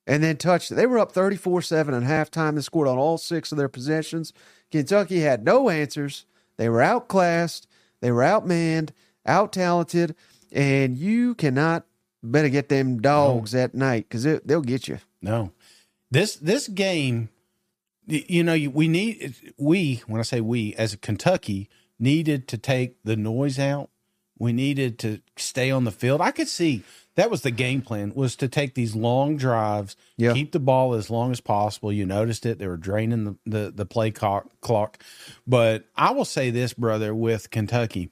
and 0.05 0.23
then 0.23 0.37
touchdown. 0.37 0.77
They 0.77 0.85
were 0.85 0.99
up 0.99 1.11
34 1.11 1.61
7 1.61 1.93
at 1.93 2.03
halftime. 2.03 2.55
They 2.55 2.61
scored 2.61 2.87
on 2.87 2.97
all 2.97 3.17
six 3.17 3.51
of 3.51 3.57
their 3.57 3.69
possessions. 3.69 4.33
Kentucky 4.71 5.19
had 5.19 5.45
no 5.45 5.69
answers. 5.69 6.25
They 6.57 6.69
were 6.69 6.81
outclassed, 6.81 7.67
they 8.01 8.11
were 8.11 8.21
outmanned, 8.21 8.89
out 9.25 9.53
talented, 9.53 10.15
and 10.51 10.97
you 10.97 11.35
cannot 11.35 11.85
better 12.21 12.49
get 12.49 12.69
them 12.69 13.01
dogs 13.01 13.53
at 13.55 13.73
night 13.75 14.07
because 14.09 14.23
they'll 14.45 14.61
get 14.61 14.87
you. 14.87 14.99
No. 15.21 15.51
This 16.11 16.35
this 16.35 16.67
game, 16.67 17.29
you 18.05 18.43
know, 18.43 18.57
we 18.71 18.87
need 18.87 19.35
we 19.57 20.01
when 20.07 20.19
I 20.19 20.23
say 20.23 20.41
we 20.41 20.73
as 20.75 20.93
a 20.93 20.97
Kentucky 20.97 21.69
needed 21.99 22.47
to 22.49 22.57
take 22.57 22.97
the 23.03 23.15
noise 23.15 23.57
out. 23.59 23.89
We 24.39 24.51
needed 24.51 24.99
to 24.99 25.21
stay 25.37 25.71
on 25.71 25.83
the 25.85 25.91
field. 25.91 26.19
I 26.19 26.31
could 26.31 26.47
see 26.47 26.83
that 27.15 27.29
was 27.31 27.41
the 27.43 27.51
game 27.51 27.81
plan 27.81 28.11
was 28.15 28.35
to 28.37 28.47
take 28.47 28.73
these 28.73 28.95
long 28.95 29.37
drives, 29.37 29.95
Yeah. 30.17 30.33
keep 30.33 30.51
the 30.51 30.59
ball 30.59 30.95
as 30.95 31.09
long 31.09 31.31
as 31.31 31.39
possible. 31.39 31.93
You 31.93 32.05
noticed 32.05 32.45
it; 32.45 32.57
they 32.59 32.67
were 32.67 32.75
draining 32.77 33.23
the 33.23 33.35
the, 33.45 33.71
the 33.73 33.85
play 33.85 34.11
clock, 34.11 34.47
clock. 34.59 35.01
But 35.47 35.85
I 35.95 36.11
will 36.11 36.25
say 36.25 36.49
this, 36.49 36.73
brother, 36.73 37.13
with 37.15 37.51
Kentucky, 37.51 38.09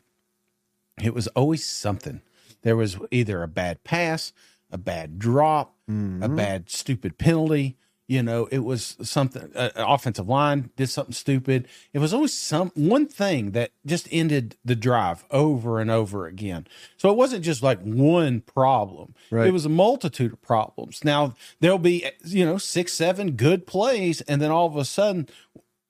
it 1.02 1.14
was 1.14 1.28
always 1.28 1.66
something. 1.66 2.22
There 2.64 2.76
was 2.76 2.98
either 3.12 3.44
a 3.44 3.48
bad 3.48 3.84
pass, 3.84 4.34
a 4.72 4.78
bad 4.78 5.20
drop, 5.20 5.76
a 6.24 6.30
bad 6.30 6.70
stupid 6.70 7.18
penalty. 7.18 7.78
You 8.08 8.22
know, 8.22 8.48
it 8.52 8.60
was 8.60 8.98
something. 9.02 9.52
Uh, 9.56 9.70
offensive 9.78 10.28
line 10.28 10.70
did 10.76 10.90
something 10.90 11.14
stupid. 11.14 11.68
It 11.94 12.00
was 12.00 12.14
always 12.14 12.34
some 12.34 12.72
one 12.76 13.08
thing 13.08 13.52
that 13.52 13.72
just 13.86 14.08
ended 14.12 14.58
the 14.66 14.76
drive 14.76 15.24
over 15.32 15.80
and 15.80 15.90
over 15.90 16.28
again. 16.28 16.68
So 16.98 17.10
it 17.10 17.16
wasn't 17.16 17.46
just 17.46 17.64
like 17.64 17.80
one 17.82 18.42
problem. 18.42 19.16
Right. 19.30 19.48
It 19.48 19.54
was 19.54 19.66
a 19.66 19.70
multitude 19.70 20.34
of 20.34 20.42
problems. 20.42 21.06
Now 21.06 21.36
there'll 21.62 21.78
be 21.78 22.06
you 22.26 22.46
know 22.46 22.58
six, 22.58 22.94
seven 22.94 23.32
good 23.32 23.66
plays, 23.66 24.20
and 24.22 24.42
then 24.42 24.52
all 24.52 24.68
of 24.68 24.76
a 24.76 24.84
sudden, 24.84 25.30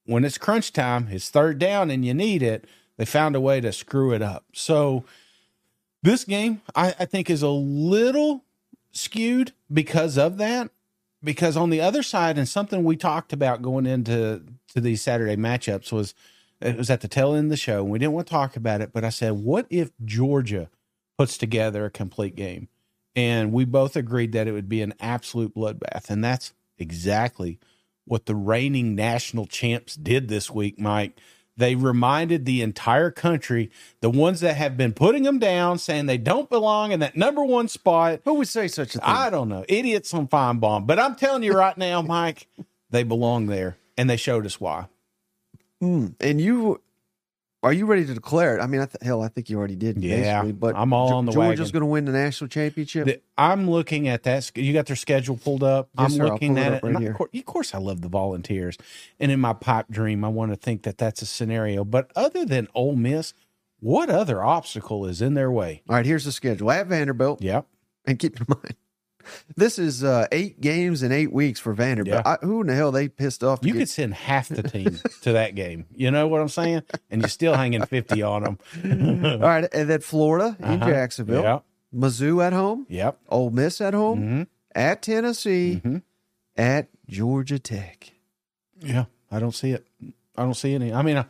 when 0.05 0.23
it's 0.23 0.37
crunch 0.37 0.73
time, 0.73 1.07
it's 1.09 1.29
third 1.29 1.57
down, 1.57 1.89
and 1.89 2.05
you 2.05 2.13
need 2.13 2.43
it. 2.43 2.65
They 3.01 3.05
found 3.05 3.35
a 3.35 3.41
way 3.41 3.59
to 3.61 3.73
screw 3.73 4.13
it 4.13 4.21
up. 4.21 4.45
So 4.53 5.05
This 6.03 6.23
game, 6.23 6.61
I, 6.75 6.95
I 6.99 7.05
think, 7.05 7.29
is 7.31 7.41
a 7.41 7.49
little 7.49 8.43
skewed 8.91 9.53
because 9.73 10.17
of 10.19 10.37
that. 10.37 10.69
Because 11.23 11.55
on 11.55 11.69
the 11.69 11.81
other 11.81 12.03
side, 12.03 12.37
and 12.37 12.47
something 12.47 12.83
we 12.83 12.95
talked 12.95 13.33
about 13.33 13.63
going 13.63 13.87
into 13.87 14.43
to 14.73 14.81
these 14.81 15.01
Saturday 15.01 15.35
matchups 15.35 15.91
was 15.91 16.15
it 16.59 16.77
was 16.77 16.89
at 16.89 17.01
the 17.01 17.07
tail 17.07 17.33
end 17.33 17.45
of 17.45 17.49
the 17.51 17.57
show, 17.57 17.81
and 17.81 17.91
we 17.91 17.97
didn't 17.99 18.13
want 18.13 18.27
to 18.27 18.31
talk 18.31 18.55
about 18.55 18.81
it. 18.81 18.91
But 18.93 19.03
I 19.03 19.09
said, 19.09 19.33
what 19.33 19.67
if 19.71 19.91
Georgia 20.03 20.69
puts 21.17 21.37
together 21.37 21.85
a 21.85 21.91
complete 21.91 22.35
game? 22.35 22.69
And 23.15 23.51
we 23.51 23.65
both 23.65 23.95
agreed 23.95 24.31
that 24.33 24.47
it 24.47 24.51
would 24.51 24.69
be 24.69 24.81
an 24.81 24.93
absolute 24.99 25.55
bloodbath, 25.55 26.09
and 26.09 26.23
that's 26.23 26.53
exactly 26.77 27.59
what 28.05 28.25
the 28.25 28.35
reigning 28.35 28.95
national 28.95 29.45
champs 29.47 29.95
did 29.95 30.27
this 30.27 30.49
week, 30.49 30.79
Mike. 30.79 31.19
They 31.57 31.75
reminded 31.75 32.45
the 32.45 32.61
entire 32.61 33.11
country, 33.11 33.71
the 33.99 34.09
ones 34.09 34.39
that 34.39 34.55
have 34.55 34.77
been 34.77 34.93
putting 34.93 35.23
them 35.23 35.37
down, 35.37 35.77
saying 35.77 36.05
they 36.05 36.17
don't 36.17 36.49
belong 36.49 36.91
in 36.91 36.99
that 37.01 37.15
number 37.15 37.43
one 37.43 37.67
spot. 37.67 38.21
Who 38.25 38.35
would 38.35 38.47
say 38.47 38.67
such 38.67 38.95
a 38.95 38.99
thing? 38.99 39.01
I 39.03 39.29
don't 39.29 39.49
know. 39.49 39.65
Idiots 39.67 40.13
on 40.13 40.27
Finebaum. 40.27 40.87
But 40.87 40.99
I'm 40.99 41.15
telling 41.15 41.43
you 41.43 41.53
right 41.53 41.77
now, 41.77 42.01
Mike, 42.01 42.47
they 42.89 43.03
belong 43.03 43.47
there. 43.47 43.77
And 43.97 44.09
they 44.09 44.17
showed 44.17 44.45
us 44.45 44.59
why. 44.59 44.87
Mm. 45.83 46.15
And 46.19 46.39
you 46.39 46.81
are 47.63 47.71
you 47.71 47.85
ready 47.85 48.05
to 48.05 48.13
declare 48.13 48.57
it? 48.57 48.61
I 48.61 48.65
mean, 48.65 48.81
I 48.81 48.85
th- 48.85 48.97
hell, 49.03 49.21
I 49.21 49.27
think 49.27 49.49
you 49.49 49.57
already 49.57 49.75
did. 49.75 49.97
Yeah, 50.03 50.43
but 50.45 50.75
I'm 50.75 50.93
all 50.93 51.13
on 51.13 51.25
the 51.25 51.31
Georgia's 51.31 51.67
wagon. 51.67 51.71
going 51.73 51.81
to 51.81 51.85
win 51.85 52.05
the 52.05 52.11
national 52.11 52.47
championship. 52.47 53.05
The- 53.05 53.21
I'm 53.37 53.69
looking 53.69 54.07
at 54.07 54.23
that. 54.23 54.51
You 54.55 54.73
got 54.73 54.87
their 54.87 54.95
schedule 54.95 55.37
pulled 55.37 55.63
up. 55.63 55.89
Yes, 55.97 56.05
I'm 56.05 56.17
sir. 56.17 56.27
Looking 56.27 56.57
it 56.57 56.61
at 56.61 56.73
it. 56.73 56.83
right 56.83 56.95
and 56.95 56.99
here. 57.03 57.11
Of, 57.11 57.17
course, 57.17 57.29
of 57.33 57.45
course, 57.45 57.75
I 57.75 57.77
love 57.77 58.01
the 58.01 58.09
volunteers. 58.09 58.77
And 59.19 59.31
in 59.31 59.39
my 59.39 59.53
pipe 59.53 59.87
dream, 59.89 60.25
I 60.25 60.29
want 60.29 60.51
to 60.51 60.57
think 60.57 60.83
that 60.83 60.97
that's 60.97 61.21
a 61.21 61.25
scenario. 61.27 61.85
But 61.85 62.11
other 62.15 62.45
than 62.45 62.67
Ole 62.73 62.95
Miss, 62.95 63.33
what 63.79 64.09
other 64.09 64.43
obstacle 64.43 65.05
is 65.05 65.21
in 65.21 65.35
their 65.35 65.51
way? 65.51 65.83
All 65.87 65.95
right, 65.95 66.05
here's 66.05 66.25
the 66.25 66.31
schedule 66.31 66.71
at 66.71 66.87
Vanderbilt. 66.87 67.41
Yep. 67.41 67.67
And 68.05 68.17
keep 68.17 68.39
in 68.39 68.45
mind, 68.49 68.75
this 69.55 69.77
is 69.79 70.03
uh, 70.03 70.27
eight 70.31 70.61
games 70.61 71.03
in 71.03 71.11
eight 71.11 71.31
weeks 71.31 71.59
for 71.59 71.73
Vanderbilt. 71.73 72.21
Yeah. 72.25 72.37
I, 72.41 72.45
who 72.45 72.61
in 72.61 72.67
the 72.67 72.75
hell 72.75 72.91
they 72.91 73.07
pissed 73.07 73.43
off? 73.43 73.59
You 73.63 73.73
get- 73.73 73.79
could 73.79 73.89
send 73.89 74.13
half 74.13 74.49
the 74.49 74.63
team 74.63 74.99
to 75.21 75.33
that 75.33 75.55
game. 75.55 75.85
You 75.95 76.11
know 76.11 76.27
what 76.27 76.41
I'm 76.41 76.49
saying? 76.49 76.83
And 77.09 77.21
you're 77.21 77.29
still 77.29 77.53
hanging 77.55 77.85
50 77.85 78.21
on 78.21 78.43
them. 78.43 78.59
All 79.41 79.47
right, 79.47 79.67
and 79.73 79.89
then 79.89 80.01
Florida 80.01 80.55
in 80.59 80.65
Uh-huh. 80.65 80.89
Jacksonville, 80.89 81.43
Yep. 81.43 81.63
Mizzou 81.95 82.43
at 82.45 82.53
home, 82.53 82.85
Yep. 82.89 83.17
Ole 83.29 83.49
Miss 83.51 83.81
at 83.81 83.93
home, 83.93 84.19
Mhm. 84.21 84.47
at 84.73 85.01
Tennessee, 85.01 85.81
Mhm. 85.83 86.01
at 86.55 86.87
Georgia 87.09 87.59
Tech. 87.59 88.11
Yeah, 88.79 89.05
I 89.29 89.39
don't 89.39 89.53
see 89.55 89.71
it. 89.71 89.85
I 90.37 90.43
don't 90.43 90.53
see 90.55 90.73
any. 90.73 90.93
I 90.93 91.01
mean, 91.01 91.17
I, 91.17 91.25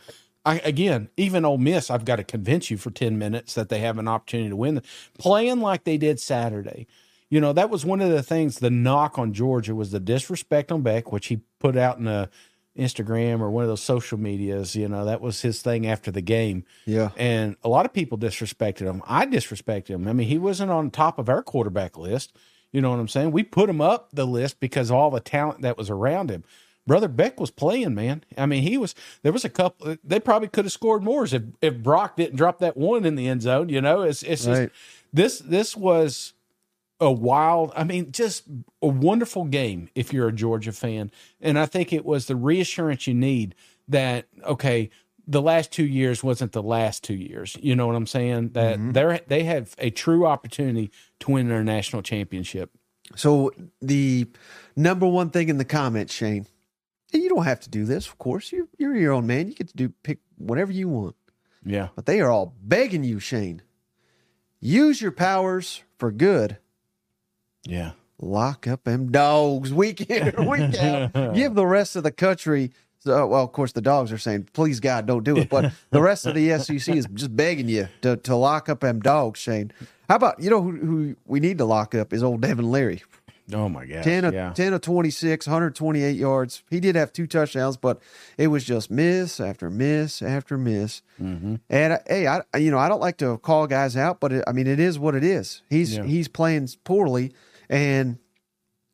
I 0.45 0.59
again, 0.59 1.09
even 1.17 1.43
Ole 1.45 1.57
Miss, 1.57 1.89
I've 1.89 2.05
got 2.05 2.17
to 2.17 2.23
convince 2.23 2.69
you 2.71 2.77
for 2.77 2.91
ten 2.91 3.17
minutes 3.17 3.55
that 3.55 3.69
they 3.69 3.79
have 3.79 3.97
an 3.97 4.07
opportunity 4.07 4.49
to 4.49 4.55
win. 4.55 4.81
Playing 5.17 5.59
like 5.59 5.83
they 5.83 5.97
did 5.97 6.19
Saturday, 6.19 6.87
you 7.31 7.39
know, 7.39 7.53
that 7.53 7.69
was 7.69 7.85
one 7.85 8.01
of 8.01 8.09
the 8.11 8.21
things. 8.21 8.59
The 8.59 8.69
knock 8.69 9.17
on 9.17 9.33
Georgia 9.33 9.73
was 9.73 9.91
the 9.91 10.01
disrespect 10.01 10.69
on 10.69 10.81
Beck, 10.81 11.13
which 11.13 11.27
he 11.27 11.39
put 11.59 11.77
out 11.77 11.97
in 11.97 12.05
a 12.05 12.29
Instagram 12.77 13.39
or 13.39 13.49
one 13.49 13.63
of 13.63 13.69
those 13.69 13.81
social 13.81 14.19
medias. 14.19 14.75
You 14.75 14.89
know, 14.89 15.05
that 15.05 15.21
was 15.21 15.41
his 15.41 15.61
thing 15.61 15.87
after 15.87 16.11
the 16.11 16.21
game. 16.21 16.65
Yeah. 16.85 17.11
And 17.15 17.55
a 17.63 17.69
lot 17.69 17.85
of 17.85 17.93
people 17.93 18.17
disrespected 18.17 18.81
him. 18.81 19.01
I 19.07 19.25
disrespected 19.25 19.87
him. 19.87 20.09
I 20.09 20.13
mean, 20.13 20.27
he 20.27 20.37
wasn't 20.37 20.71
on 20.71 20.91
top 20.91 21.17
of 21.17 21.29
our 21.29 21.41
quarterback 21.41 21.97
list. 21.97 22.35
You 22.73 22.81
know 22.81 22.91
what 22.91 22.99
I'm 22.99 23.07
saying? 23.07 23.31
We 23.31 23.43
put 23.43 23.69
him 23.69 23.79
up 23.79 24.09
the 24.11 24.27
list 24.27 24.59
because 24.59 24.89
of 24.89 24.97
all 24.97 25.09
the 25.09 25.21
talent 25.21 25.61
that 25.61 25.77
was 25.77 25.89
around 25.89 26.29
him. 26.29 26.43
Brother 26.85 27.07
Beck 27.07 27.39
was 27.39 27.51
playing, 27.51 27.95
man. 27.95 28.25
I 28.37 28.45
mean, 28.45 28.63
he 28.63 28.77
was. 28.77 28.93
There 29.23 29.31
was 29.31 29.45
a 29.45 29.49
couple. 29.49 29.95
They 30.03 30.19
probably 30.19 30.49
could 30.49 30.65
have 30.65 30.71
scored 30.73 31.03
more 31.03 31.23
if 31.23 31.33
if 31.61 31.77
Brock 31.77 32.17
didn't 32.17 32.35
drop 32.35 32.59
that 32.59 32.75
one 32.75 33.05
in 33.05 33.15
the 33.15 33.27
end 33.29 33.43
zone. 33.43 33.69
You 33.69 33.79
know, 33.79 34.01
it's 34.01 34.23
it's 34.23 34.45
just 34.45 34.69
this 35.13 35.39
this 35.39 35.77
was 35.77 36.33
a 37.01 37.11
wild. 37.11 37.73
I 37.75 37.83
mean, 37.83 38.11
just 38.11 38.43
a 38.81 38.87
wonderful 38.87 39.45
game 39.45 39.89
if 39.95 40.13
you're 40.13 40.29
a 40.29 40.33
Georgia 40.33 40.71
fan, 40.71 41.11
and 41.41 41.59
I 41.59 41.65
think 41.65 41.91
it 41.91 42.05
was 42.05 42.27
the 42.27 42.35
reassurance 42.35 43.07
you 43.07 43.15
need 43.15 43.55
that 43.89 44.27
okay, 44.45 44.89
the 45.27 45.41
last 45.41 45.71
two 45.71 45.85
years 45.85 46.23
wasn't 46.23 46.51
the 46.51 46.63
last 46.63 47.03
two 47.03 47.15
years. 47.15 47.57
You 47.59 47.75
know 47.75 47.87
what 47.87 47.95
I'm 47.95 48.07
saying? 48.07 48.49
That 48.49 48.77
mm-hmm. 48.77 48.91
they're 48.91 49.19
they 49.27 49.43
have 49.43 49.75
a 49.79 49.89
true 49.89 50.25
opportunity 50.25 50.91
to 51.21 51.31
win 51.31 51.49
their 51.49 51.63
national 51.63 52.03
championship. 52.03 52.71
So 53.15 53.51
the 53.81 54.27
number 54.75 55.07
one 55.07 55.31
thing 55.31 55.49
in 55.49 55.57
the 55.57 55.65
comments, 55.65 56.13
Shane, 56.13 56.45
and 57.11 57.21
you 57.21 57.29
don't 57.29 57.43
have 57.43 57.59
to 57.61 57.69
do 57.69 57.83
this, 57.83 58.07
of 58.07 58.17
course. 58.19 58.51
You're 58.51 58.67
you're 58.77 58.95
your 58.95 59.13
own 59.13 59.25
man. 59.25 59.47
You 59.47 59.55
get 59.55 59.67
to 59.69 59.75
do 59.75 59.89
pick 60.03 60.19
whatever 60.37 60.71
you 60.71 60.87
want. 60.87 61.15
Yeah, 61.63 61.89
But 61.95 62.07
they 62.07 62.21
are 62.21 62.31
all 62.31 62.55
begging 62.61 63.03
you, 63.03 63.19
Shane. 63.19 63.61
Use 64.59 64.99
your 64.99 65.11
powers 65.11 65.83
for 65.97 66.11
good. 66.11 66.57
Yeah. 67.63 67.91
Lock 68.23 68.67
up 68.67 68.83
them 68.83 69.11
dogs 69.11 69.73
week 69.73 70.01
in 70.09 70.35
or 70.35 70.47
week 70.47 70.77
out. 70.77 71.33
Give 71.33 71.55
the 71.55 71.65
rest 71.65 71.95
of 71.95 72.03
the 72.03 72.11
country. 72.11 72.71
So, 72.99 73.25
well, 73.25 73.43
of 73.43 73.51
course, 73.51 73.71
the 73.71 73.81
dogs 73.81 74.11
are 74.11 74.19
saying, 74.19 74.49
"Please 74.53 74.79
God, 74.79 75.07
don't 75.07 75.23
do 75.23 75.37
it." 75.37 75.49
But 75.49 75.73
the 75.89 76.01
rest 76.03 76.27
of 76.27 76.35
the 76.35 76.55
SEC 76.59 76.95
is 76.95 77.07
just 77.15 77.35
begging 77.35 77.67
you 77.67 77.87
to, 78.03 78.17
to 78.17 78.35
lock 78.35 78.69
up 78.69 78.81
them 78.81 78.99
dogs, 78.99 79.39
Shane. 79.39 79.71
How 80.07 80.17
about 80.17 80.39
you 80.39 80.51
know 80.51 80.61
who, 80.61 80.71
who 80.75 81.15
we 81.25 81.39
need 81.39 81.57
to 81.57 81.65
lock 81.65 81.95
up 81.95 82.13
is 82.13 82.21
old 82.21 82.41
Devin 82.41 82.69
Leary. 82.69 83.01
Oh 83.53 83.67
my 83.67 83.85
god! 83.87 84.03
10 84.03 84.25
of, 84.25 84.33
yeah. 84.35 84.53
10 84.53 84.73
of 84.73 84.81
26, 84.81 85.47
128 85.47 86.11
yards. 86.15 86.61
He 86.69 86.79
did 86.79 86.95
have 86.95 87.11
two 87.11 87.25
touchdowns, 87.25 87.75
but 87.75 87.99
it 88.37 88.47
was 88.47 88.63
just 88.63 88.91
miss 88.91 89.39
after 89.39 89.71
miss 89.71 90.21
after 90.21 90.59
miss. 90.59 91.01
Mm-hmm. 91.19 91.55
And 91.71 91.93
uh, 91.93 91.97
hey, 92.05 92.27
I 92.27 92.43
you 92.57 92.69
know 92.69 92.77
I 92.77 92.87
don't 92.87 93.01
like 93.01 93.17
to 93.17 93.39
call 93.39 93.65
guys 93.65 93.97
out, 93.97 94.19
but 94.19 94.31
it, 94.31 94.43
I 94.47 94.51
mean 94.51 94.67
it 94.67 94.79
is 94.79 94.99
what 94.99 95.15
it 95.15 95.23
is. 95.23 95.63
He's 95.71 95.97
Yeah. 95.97 96.03
he's 96.03 96.27
playing 96.27 96.69
poorly, 96.83 97.33
and 97.71 98.19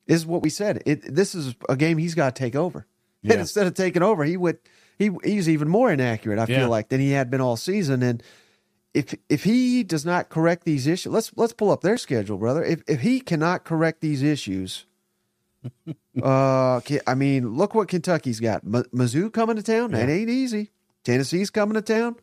this 0.05 0.15
is 0.17 0.25
what 0.25 0.41
we 0.41 0.49
said. 0.49 0.81
It 0.85 1.13
this 1.13 1.35
is 1.35 1.53
a 1.67 1.75
game 1.75 1.97
he's 1.97 2.15
got 2.15 2.33
to 2.33 2.39
take 2.39 2.55
over. 2.55 2.87
Yeah. 3.23 3.33
And 3.33 3.41
instead 3.41 3.67
of 3.67 3.73
taking 3.73 4.03
over, 4.03 4.23
he 4.23 4.37
would 4.37 4.59
he 4.97 5.11
he's 5.23 5.49
even 5.49 5.67
more 5.67 5.91
inaccurate. 5.91 6.39
I 6.39 6.45
Yeah. 6.47 6.59
feel 6.59 6.69
like 6.69 6.87
than 6.87 7.01
he 7.01 7.11
had 7.11 7.29
been 7.29 7.41
all 7.41 7.57
season. 7.57 8.01
And 8.03 8.23
if 8.93 9.13
if 9.27 9.43
he 9.43 9.83
does 9.83 10.05
not 10.05 10.29
correct 10.29 10.63
these 10.63 10.87
issues, 10.87 11.11
let's 11.11 11.31
let's 11.35 11.51
pull 11.53 11.71
up 11.71 11.81
their 11.81 11.97
schedule, 11.97 12.37
brother. 12.37 12.63
If 12.63 12.83
if 12.87 13.01
he 13.01 13.19
cannot 13.19 13.65
correct 13.65 13.99
these 13.99 14.23
issues. 14.23 14.85
uh, 16.23 16.79
I 17.07 17.15
mean, 17.15 17.55
look 17.55 17.75
what 17.75 17.87
Kentucky's 17.89 18.39
got. 18.39 18.63
M- 18.63 18.85
Mizzou 18.93 19.33
coming 19.33 19.55
to 19.57 19.63
town. 19.63 19.91
That 19.91 20.07
ain't 20.07 20.29
easy. 20.29 20.71
Tennessee's 21.03 21.49
coming 21.49 21.73
to 21.73 21.81
town. 21.81 22.15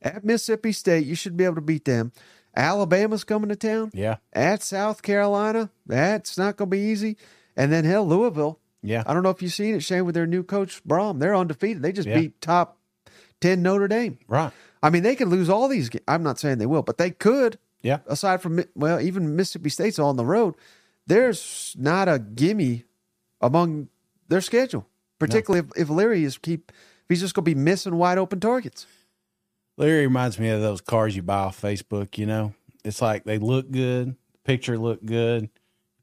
At 0.00 0.24
Mississippi 0.24 0.72
State, 0.72 1.04
you 1.06 1.14
should 1.16 1.36
be 1.36 1.44
able 1.44 1.56
to 1.56 1.60
beat 1.60 1.84
them. 1.84 2.12
Alabama's 2.58 3.24
coming 3.24 3.48
to 3.48 3.56
town. 3.56 3.90
Yeah. 3.94 4.16
At 4.32 4.62
South 4.62 5.00
Carolina, 5.02 5.70
that's 5.86 6.36
not 6.36 6.56
going 6.56 6.68
to 6.70 6.76
be 6.76 6.82
easy. 6.82 7.16
And 7.56 7.72
then 7.72 7.84
hell, 7.84 8.06
Louisville. 8.06 8.58
Yeah. 8.82 9.02
I 9.06 9.14
don't 9.14 9.22
know 9.22 9.30
if 9.30 9.40
you've 9.42 9.52
seen 9.52 9.74
it, 9.76 9.82
Shane, 9.82 10.04
with 10.04 10.14
their 10.14 10.26
new 10.26 10.42
coach 10.42 10.82
Brohm. 10.84 11.20
They're 11.20 11.34
undefeated. 11.36 11.82
They 11.82 11.92
just 11.92 12.08
Yeah. 12.08 12.18
beat 12.20 12.40
top 12.40 12.78
ten 13.40 13.62
Notre 13.62 13.88
Dame. 13.88 14.18
Right. 14.28 14.52
I 14.82 14.90
mean, 14.90 15.02
they 15.02 15.16
could 15.16 15.28
lose 15.28 15.48
all 15.48 15.68
these. 15.68 15.88
ga- 15.88 16.00
I'm 16.08 16.22
not 16.22 16.38
saying 16.38 16.58
they 16.58 16.66
will, 16.66 16.82
but 16.82 16.98
they 16.98 17.10
could. 17.10 17.58
Yeah. 17.82 17.98
Aside 18.06 18.42
from 18.42 18.62
well, 18.74 19.00
even 19.00 19.36
Mississippi 19.36 19.70
State's 19.70 19.98
on 19.98 20.16
the 20.16 20.24
road. 20.24 20.54
There's 21.06 21.74
not 21.78 22.08
a 22.08 22.18
gimme 22.18 22.84
among 23.40 23.88
their 24.28 24.40
schedule, 24.40 24.86
particularly 25.18 25.66
if, 25.76 25.82
if 25.82 25.90
Leary 25.90 26.24
is 26.24 26.38
keep. 26.38 26.70
If 26.70 27.08
he's 27.08 27.20
just 27.20 27.34
going 27.34 27.44
to 27.46 27.50
be 27.50 27.54
missing 27.54 27.96
wide 27.96 28.18
open 28.18 28.38
targets. 28.40 28.86
Leary 29.78 30.06
reminds 30.06 30.38
me 30.38 30.48
of 30.48 30.60
those 30.60 30.80
cars 30.80 31.14
you 31.14 31.22
buy 31.22 31.38
off 31.38 31.60
Facebook, 31.60 32.18
you 32.18 32.26
know? 32.26 32.52
It's 32.84 33.00
like 33.00 33.24
they 33.24 33.38
look 33.38 33.70
good, 33.70 34.16
picture 34.44 34.76
look 34.76 35.04
good. 35.04 35.48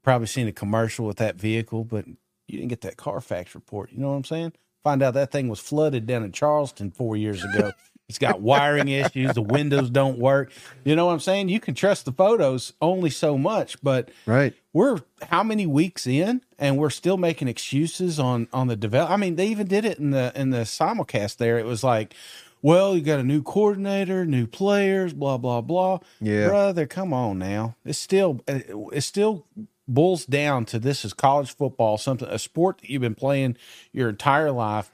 Probably 0.02 0.26
seen 0.26 0.48
a 0.48 0.52
commercial 0.52 1.06
with 1.06 1.18
that 1.18 1.36
vehicle, 1.36 1.84
but 1.84 2.06
you 2.06 2.58
didn't 2.58 2.68
get 2.68 2.80
that 2.82 2.96
Carfax 2.96 3.54
report. 3.54 3.92
You 3.92 3.98
know 3.98 4.10
what 4.10 4.16
I'm 4.16 4.24
saying? 4.24 4.52
Find 4.82 5.02
out 5.02 5.14
that 5.14 5.30
thing 5.32 5.48
was 5.48 5.60
flooded 5.60 6.06
down 6.06 6.22
in 6.22 6.32
Charleston 6.32 6.90
four 6.90 7.16
years 7.16 7.42
ago. 7.44 7.72
it's 8.08 8.18
got 8.18 8.40
wiring 8.40 8.88
issues, 8.88 9.34
the 9.34 9.42
windows 9.42 9.90
don't 9.90 10.18
work. 10.18 10.52
You 10.84 10.94
know 10.96 11.06
what 11.06 11.12
I'm 11.12 11.20
saying? 11.20 11.48
You 11.48 11.58
can 11.60 11.74
trust 11.74 12.04
the 12.04 12.12
photos 12.12 12.72
only 12.80 13.10
so 13.10 13.36
much, 13.36 13.82
but 13.82 14.10
Right. 14.26 14.54
we're 14.72 15.00
how 15.22 15.42
many 15.42 15.66
weeks 15.66 16.06
in 16.06 16.40
and 16.58 16.78
we're 16.78 16.88
still 16.90 17.16
making 17.16 17.48
excuses 17.48 18.18
on 18.20 18.46
on 18.52 18.68
the 18.68 18.76
develop 18.76 19.10
i 19.10 19.16
mean 19.16 19.36
they 19.36 19.46
even 19.46 19.66
did 19.66 19.86
it 19.86 19.98
in 19.98 20.10
the 20.10 20.30
in 20.36 20.50
the 20.50 20.58
simulcast 20.58 21.38
there 21.38 21.58
it 21.58 21.64
was 21.64 21.82
like 21.82 22.14
well 22.66 22.96
you 22.96 23.02
got 23.02 23.20
a 23.20 23.24
new 23.24 23.42
coordinator 23.42 24.24
new 24.26 24.46
players 24.46 25.12
blah 25.12 25.38
blah 25.38 25.60
blah 25.60 25.98
Yeah. 26.20 26.48
brother 26.48 26.86
come 26.86 27.12
on 27.12 27.38
now 27.38 27.76
it's 27.84 27.98
still 27.98 28.40
it 28.46 29.02
still 29.02 29.46
boils 29.88 30.26
down 30.26 30.64
to 30.66 30.78
this 30.78 31.04
is 31.04 31.12
college 31.12 31.54
football 31.54 31.96
something 31.98 32.28
a 32.28 32.38
sport 32.38 32.78
that 32.78 32.90
you've 32.90 33.02
been 33.02 33.14
playing 33.14 33.56
your 33.92 34.08
entire 34.08 34.50
life 34.50 34.90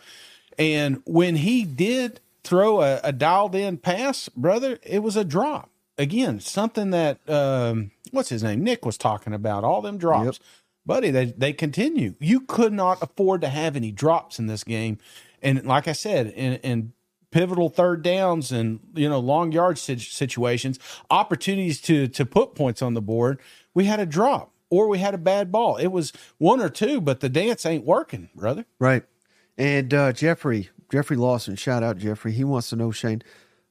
and 0.59 1.03
when 1.07 1.37
he 1.37 1.65
did 1.65 2.21
throw 2.45 2.83
a, 2.83 3.01
a 3.05 3.13
dialed 3.13 3.55
in 3.55 3.79
pass, 3.79 4.29
brother, 4.29 4.79
it 4.83 5.03
was 5.03 5.17
a 5.17 5.25
drop. 5.25 5.71
Again, 5.99 6.41
something 6.41 6.91
that 6.91 7.19
um, 7.29 7.91
what's 8.11 8.31
his 8.31 8.43
name? 8.43 8.63
Nick 8.65 8.85
was 8.85 8.99
talking 8.99 9.33
about, 9.33 9.65
all 9.65 9.83
them 9.83 9.99
drops. 9.99 10.41
Buddy, 10.85 11.11
they 11.11 11.27
they 11.27 11.53
continue. 11.53 12.15
You 12.19 12.41
could 12.41 12.73
not 12.73 13.01
afford 13.03 13.41
to 13.43 13.49
have 13.49 13.77
any 13.77 13.93
drops 13.93 14.39
in 14.39 14.47
this 14.47 14.65
game. 14.65 14.99
And 15.41 15.65
like 15.65 15.87
I 15.87 15.93
said, 15.93 16.29
in, 16.29 16.55
in 16.55 16.93
pivotal 17.33 17.69
third 17.69 18.03
downs 18.03 18.53
and 18.53 18.79
you 18.95 19.09
know 19.09 19.19
long 19.19 19.51
yard 19.51 19.79
situations, 19.79 20.79
opportunities 21.11 21.81
to 21.81 22.07
to 22.07 22.25
put 22.25 22.55
points 22.55 22.81
on 22.81 22.95
the 22.95 23.03
board, 23.03 23.41
we 23.75 23.87
had 23.87 23.99
a 23.99 24.07
drop 24.07 24.53
or 24.71 24.87
we 24.87 24.99
had 25.01 25.15
a 25.15 25.19
bad 25.19 25.51
ball. 25.51 25.77
It 25.77 25.89
was 25.89 26.13
one 26.39 26.61
or 26.61 26.69
two, 26.69 27.01
but 27.01 27.19
the 27.19 27.29
dance 27.29 27.67
ain't 27.67 27.85
working, 27.85 28.29
brother. 28.37 28.65
Right. 28.79 29.03
And 29.59 29.93
uh, 29.93 30.13
Jeffrey 30.13 30.71
Jeffrey 30.93 31.17
Lawson, 31.17 31.57
shout 31.57 31.83
out 31.83 31.99
Jeffrey. 31.99 32.33
He 32.33 32.45
wants 32.45 32.71
to 32.71 32.77
know 32.77 32.93
Shane. 32.93 33.23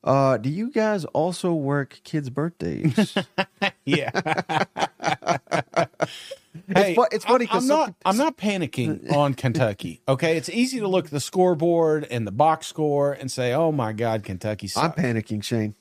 Uh, 0.04 0.38
do 0.38 0.50
you 0.50 0.72
guys 0.72 1.06
also 1.06 1.54
work 1.54 2.02
kids' 2.04 2.32
birthdays? 2.32 3.16
yeah. 3.86 4.64
hey, 6.76 6.92
it's, 6.92 6.96
fu- 6.96 7.08
it's 7.16 7.26
funny 7.26 7.48
I'm 7.52 7.68
not. 7.68 7.96
I'm 8.06 8.18
not 8.18 8.38
panicking 8.38 9.12
on 9.16 9.34
Kentucky. 9.34 10.02
Okay, 10.08 10.38
it's 10.38 10.50
easy 10.50 10.80
to 10.80 10.88
look 10.88 11.06
at 11.06 11.12
the 11.12 11.20
scoreboard 11.20 12.06
and 12.12 12.26
the 12.28 12.32
box 12.32 12.68
score 12.68 13.14
and 13.14 13.32
say, 13.32 13.54
"Oh 13.54 13.72
my 13.72 13.94
God, 13.94 14.24
Kentucky." 14.24 14.68
Sucks. 14.68 14.98
I'm 14.98 15.04
panicking, 15.04 15.44
Shane. 15.44 15.76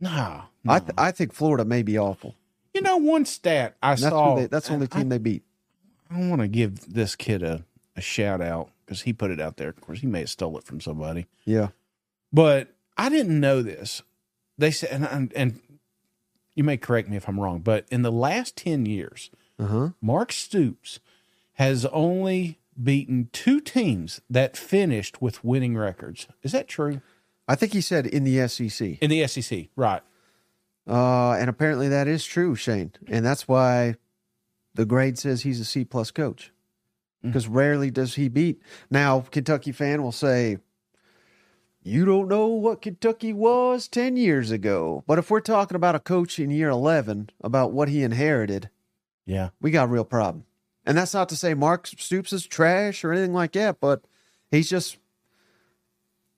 No, 0.00 0.42
no. 0.64 0.72
I 0.72 0.78
th- 0.80 0.92
I 0.98 1.10
think 1.10 1.32
Florida 1.32 1.64
may 1.64 1.82
be 1.82 1.98
awful. 1.98 2.34
You 2.74 2.82
know, 2.82 2.96
one 2.98 3.24
stat 3.24 3.76
I 3.82 3.90
that's 3.90 4.02
saw. 4.02 4.36
They, 4.36 4.46
that's 4.46 4.68
the 4.68 4.74
only 4.74 4.86
team 4.88 5.06
I, 5.06 5.16
they 5.16 5.18
beat. 5.18 5.42
I 6.10 6.28
want 6.28 6.40
to 6.42 6.48
give 6.48 6.92
this 6.92 7.16
kid 7.16 7.42
a, 7.42 7.64
a 7.96 8.00
shout 8.00 8.40
out 8.40 8.70
because 8.84 9.02
he 9.02 9.12
put 9.12 9.30
it 9.30 9.40
out 9.40 9.56
there. 9.56 9.70
Of 9.70 9.80
course, 9.80 10.00
he 10.00 10.06
may 10.06 10.20
have 10.20 10.30
stole 10.30 10.56
it 10.58 10.64
from 10.64 10.80
somebody, 10.80 11.26
Yeah. 11.44 11.68
but 12.32 12.68
I 12.96 13.08
didn't 13.08 13.40
know 13.40 13.62
this. 13.62 14.02
They 14.58 14.70
said, 14.70 14.90
and, 14.90 15.04
and, 15.06 15.32
and 15.34 15.60
you 16.54 16.62
may 16.64 16.76
correct 16.76 17.08
me 17.08 17.16
if 17.16 17.28
I'm 17.28 17.40
wrong, 17.40 17.58
but 17.60 17.86
in 17.90 18.02
the 18.02 18.12
last 18.12 18.56
ten 18.56 18.86
years, 18.86 19.30
Uh 19.58 19.66
huh. 19.66 19.88
Mark 20.00 20.32
Stoops 20.32 21.00
has 21.54 21.86
only 21.86 22.58
beaten 22.82 23.28
two 23.32 23.60
teams 23.60 24.20
that 24.28 24.56
finished 24.56 25.22
with 25.22 25.44
winning 25.44 25.76
records. 25.76 26.26
Is 26.42 26.52
that 26.52 26.68
true? 26.68 27.00
I 27.48 27.54
think 27.54 27.72
he 27.72 27.80
said 27.80 28.06
in 28.06 28.24
the 28.24 28.46
SEC. 28.48 28.98
In 29.00 29.10
the 29.10 29.26
SEC, 29.26 29.68
right. 29.76 30.02
Uh, 30.86 31.32
and 31.32 31.48
apparently 31.48 31.88
that 31.88 32.08
is 32.08 32.24
true, 32.24 32.54
Shane. 32.54 32.92
And 33.08 33.24
that's 33.24 33.48
why 33.48 33.96
the 34.74 34.84
grade 34.84 35.18
says 35.18 35.42
he's 35.42 35.60
a 35.60 35.64
C 35.64 35.84
plus 35.84 36.10
coach. 36.10 36.52
Because 37.22 37.48
rarely 37.48 37.90
does 37.90 38.14
he 38.14 38.28
beat. 38.28 38.60
Now, 38.88 39.20
Kentucky 39.20 39.72
fan 39.72 40.02
will 40.02 40.12
say, 40.12 40.58
you 41.82 42.04
don't 42.04 42.28
know 42.28 42.46
what 42.46 42.82
Kentucky 42.82 43.32
was 43.32 43.88
10 43.88 44.16
years 44.16 44.50
ago. 44.50 45.02
But 45.06 45.18
if 45.18 45.30
we're 45.30 45.40
talking 45.40 45.76
about 45.76 45.94
a 45.94 46.00
coach 46.00 46.38
in 46.38 46.50
year 46.50 46.68
11, 46.68 47.30
about 47.42 47.72
what 47.72 47.88
he 47.88 48.02
inherited, 48.02 48.70
Yeah. 49.26 49.50
we 49.60 49.70
got 49.70 49.84
a 49.84 49.92
real 49.92 50.04
problem. 50.04 50.44
And 50.86 50.96
that's 50.96 51.12
not 51.12 51.28
to 51.30 51.36
say 51.36 51.52
Mark 51.54 51.86
Stoops 51.88 52.32
is 52.32 52.46
trash 52.46 53.04
or 53.04 53.12
anything 53.12 53.34
like 53.34 53.52
that, 53.52 53.80
but 53.80 54.02
he's 54.50 54.70
just, 54.70 54.98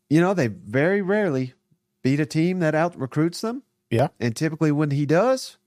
you 0.08 0.20
know, 0.20 0.32
they 0.32 0.46
very 0.46 1.02
rarely 1.02 1.52
beat 2.02 2.18
a 2.18 2.26
team 2.26 2.60
that 2.60 2.74
out 2.74 2.98
recruits 2.98 3.42
them. 3.42 3.62
Yeah. 3.90 4.08
And 4.18 4.34
typically 4.34 4.72
when 4.72 4.90
he 4.90 5.04
does, 5.04 5.58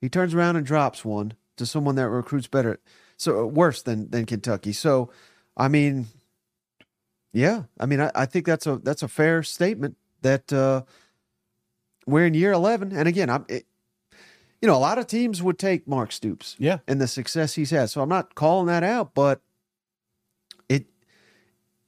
he 0.00 0.08
turns 0.08 0.34
around 0.34 0.56
and 0.56 0.66
drops 0.66 1.04
one 1.04 1.34
to 1.56 1.64
someone 1.64 1.94
that 1.94 2.08
recruits 2.08 2.48
better, 2.48 2.80
so 3.16 3.46
worse 3.46 3.82
than 3.82 4.10
than 4.10 4.26
Kentucky. 4.26 4.72
So, 4.72 5.10
I 5.56 5.68
mean, 5.68 6.08
yeah, 7.32 7.64
I 7.78 7.86
mean, 7.86 8.00
I, 8.00 8.10
I 8.14 8.26
think 8.26 8.46
that's 8.46 8.66
a 8.66 8.76
that's 8.78 9.02
a 9.02 9.08
fair 9.08 9.42
statement 9.42 9.96
that 10.22 10.52
uh, 10.52 10.82
we're 12.06 12.26
in 12.26 12.34
year 12.34 12.52
eleven, 12.52 12.92
and 12.92 13.08
again, 13.08 13.30
I'm. 13.30 13.46
It, 13.48 13.66
you 14.62 14.68
know, 14.68 14.76
a 14.76 14.78
lot 14.78 14.98
of 14.98 15.06
teams 15.06 15.42
would 15.42 15.58
take 15.58 15.86
Mark 15.86 16.10
Stoops 16.12 16.56
Yeah. 16.58 16.78
and 16.88 17.00
the 17.00 17.06
success 17.08 17.54
he's 17.54 17.70
had. 17.70 17.90
So 17.90 18.00
I'm 18.00 18.08
not 18.08 18.34
calling 18.34 18.66
that 18.66 18.82
out, 18.82 19.14
but 19.14 19.40
it 20.68 20.86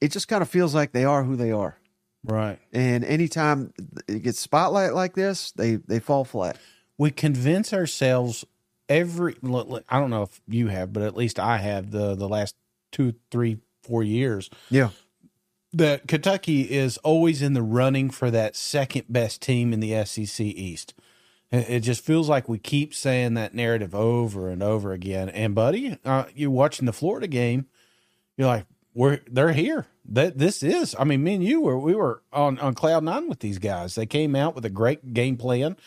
it 0.01 0.11
just 0.11 0.27
kind 0.27 0.41
of 0.41 0.49
feels 0.49 0.75
like 0.75 0.91
they 0.91 1.05
are 1.05 1.23
who 1.23 1.35
they 1.35 1.51
are. 1.51 1.77
Right. 2.23 2.59
And 2.73 3.03
anytime 3.05 3.73
it 4.07 4.21
gets 4.23 4.39
spotlight 4.39 4.93
like 4.93 5.15
this, 5.15 5.51
they 5.53 5.75
they 5.75 5.99
fall 5.99 6.23
flat. 6.25 6.57
We 6.97 7.11
convince 7.11 7.73
ourselves 7.73 8.43
every, 8.89 9.35
I 9.89 9.99
don't 9.99 10.09
know 10.09 10.23
if 10.23 10.41
you 10.47 10.67
have, 10.67 10.93
but 10.93 11.03
at 11.03 11.15
least 11.15 11.39
I 11.39 11.57
have 11.57 11.91
the, 11.91 12.15
the 12.15 12.27
last 12.27 12.55
two, 12.91 13.13
three, 13.29 13.57
four 13.83 14.01
years 14.01 14.49
Yeah. 14.71 14.89
that 15.73 16.07
Kentucky 16.07 16.61
is 16.61 16.97
always 16.99 17.41
in 17.41 17.53
the 17.53 17.61
running 17.61 18.09
for 18.09 18.31
that 18.31 18.55
second 18.55 19.03
best 19.09 19.41
team 19.41 19.73
in 19.73 19.79
the 19.81 20.03
SEC 20.05 20.39
East. 20.45 20.93
It 21.49 21.79
just 21.79 22.03
feels 22.03 22.27
like 22.27 22.49
we 22.49 22.59
keep 22.59 22.93
saying 22.93 23.35
that 23.35 23.55
narrative 23.55 23.95
over 23.95 24.49
and 24.49 24.61
over 24.61 24.91
again. 24.91 25.29
And 25.29 25.55
buddy, 25.55 25.97
uh, 26.03 26.25
you're 26.35 26.51
watching 26.51 26.85
the 26.85 26.93
Florida 26.93 27.27
game, 27.27 27.67
you're 28.35 28.47
like, 28.47 28.65
we're 28.93 29.21
they're 29.29 29.53
here. 29.53 29.85
That 30.09 30.37
this 30.37 30.63
is. 30.63 30.95
I 30.97 31.03
mean, 31.03 31.23
me 31.23 31.35
and 31.35 31.43
you 31.43 31.61
were 31.61 31.77
we 31.77 31.93
were 31.93 32.23
on 32.33 32.57
on 32.59 32.73
cloud 32.73 33.03
nine 33.03 33.29
with 33.29 33.39
these 33.39 33.59
guys. 33.59 33.95
They 33.95 34.05
came 34.05 34.35
out 34.35 34.55
with 34.55 34.65
a 34.65 34.69
great 34.69 35.13
game 35.13 35.37
plan. 35.37 35.77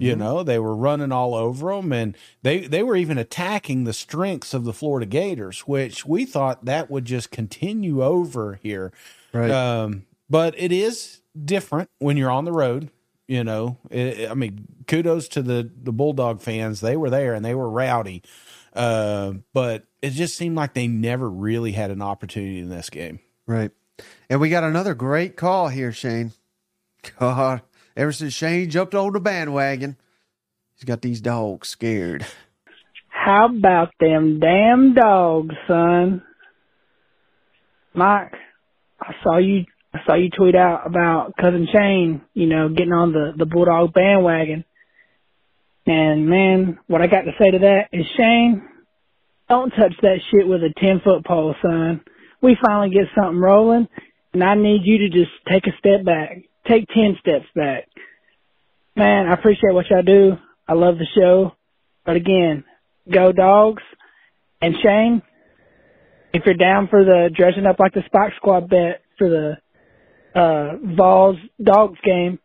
You 0.00 0.14
know, 0.16 0.42
they 0.42 0.58
were 0.58 0.76
running 0.76 1.12
all 1.12 1.34
over 1.34 1.74
them, 1.74 1.92
and 1.92 2.16
they 2.42 2.60
they 2.66 2.82
were 2.82 2.96
even 2.96 3.18
attacking 3.18 3.84
the 3.84 3.92
strengths 3.92 4.54
of 4.54 4.64
the 4.64 4.72
Florida 4.72 5.06
Gators, 5.06 5.60
which 5.60 6.06
we 6.06 6.24
thought 6.24 6.64
that 6.66 6.90
would 6.90 7.06
just 7.06 7.30
continue 7.30 8.02
over 8.04 8.60
here. 8.62 8.92
Right. 9.32 9.50
Um, 9.50 10.06
but 10.28 10.54
it 10.56 10.72
is 10.72 11.22
different 11.42 11.90
when 11.98 12.16
you're 12.16 12.30
on 12.30 12.44
the 12.44 12.52
road. 12.52 12.90
You 13.30 13.44
know, 13.44 13.78
It- 13.90 14.28
I 14.28 14.34
mean, 14.34 14.66
kudos 14.88 15.28
to 15.28 15.42
the 15.42 15.70
the 15.82 15.92
Bulldog 15.92 16.40
fans. 16.40 16.80
They 16.80 16.96
were 16.96 17.10
there 17.10 17.32
and 17.32 17.44
they 17.44 17.54
were 17.54 17.70
rowdy. 17.70 18.24
Uh, 18.74 19.34
but 19.52 19.84
it 20.02 20.10
just 20.10 20.36
seemed 20.36 20.56
like 20.56 20.74
they 20.74 20.88
never 20.88 21.30
really 21.30 21.70
had 21.70 21.92
an 21.92 22.02
opportunity 22.02 22.58
in 22.58 22.70
this 22.70 22.90
game. 22.90 23.20
Right. 23.46 23.70
And 24.28 24.40
we 24.40 24.48
got 24.48 24.64
another 24.64 24.94
great 24.94 25.36
call 25.36 25.68
here, 25.68 25.92
Shane. 25.92 26.32
God, 27.20 27.62
ever 27.96 28.10
since 28.10 28.32
Shane 28.34 28.68
jumped 28.68 28.96
on 28.96 29.12
the 29.12 29.20
bandwagon, 29.20 29.96
he's 30.74 30.82
got 30.84 31.00
these 31.02 31.20
dogs 31.20 31.68
scared. 31.68 32.26
How 33.10 33.46
about 33.46 33.90
them 34.00 34.40
damn 34.40 34.92
dogs, 34.94 35.54
son? 35.68 36.22
Mike, 37.94 38.34
I 39.00 39.14
saw 39.22 39.38
you 39.38 39.66
I 39.92 39.98
saw 40.06 40.14
you 40.14 40.30
tweet 40.30 40.54
out 40.54 40.86
about 40.86 41.36
cousin 41.36 41.66
Shane, 41.72 42.22
you 42.34 42.46
know, 42.46 42.68
getting 42.68 42.92
on 42.92 43.12
the, 43.12 43.32
the 43.36 43.46
Bulldog 43.46 43.92
bandwagon. 43.92 44.64
And 45.86 46.28
man, 46.28 46.78
what 46.86 47.02
I 47.02 47.06
got 47.06 47.22
to 47.22 47.32
say 47.40 47.50
to 47.50 47.58
that 47.60 47.88
is 47.92 48.06
Shane, 48.16 48.62
don't 49.48 49.70
touch 49.70 49.94
that 50.02 50.18
shit 50.30 50.46
with 50.46 50.62
a 50.62 50.72
ten 50.78 51.00
foot 51.02 51.24
pole, 51.24 51.54
son. 51.60 52.02
We 52.40 52.56
finally 52.62 52.90
get 52.90 53.06
something 53.16 53.40
rolling 53.40 53.88
and 54.32 54.44
I 54.44 54.54
need 54.54 54.82
you 54.84 54.98
to 54.98 55.08
just 55.08 55.32
take 55.50 55.66
a 55.66 55.76
step 55.78 56.04
back. 56.04 56.42
Take 56.68 56.86
ten 56.88 57.16
steps 57.20 57.46
back. 57.54 57.88
Man, 58.94 59.26
I 59.26 59.34
appreciate 59.34 59.74
what 59.74 59.90
y'all 59.90 60.02
do. 60.02 60.36
I 60.68 60.74
love 60.74 60.98
the 60.98 61.06
show. 61.16 61.52
But 62.04 62.16
again, 62.16 62.64
go 63.12 63.32
dogs. 63.32 63.82
And 64.62 64.74
Shane, 64.82 65.22
if 66.32 66.42
you're 66.44 66.54
down 66.54 66.88
for 66.88 67.04
the 67.04 67.30
dressing 67.34 67.66
up 67.66 67.80
like 67.80 67.94
the 67.94 68.02
Spike 68.06 68.34
Squad 68.36 68.68
bet 68.68 69.02
for 69.18 69.28
the 69.28 69.56
uh 70.34 70.76
Vols 70.96 71.36
Dogs 71.62 71.98
game, 72.04 72.38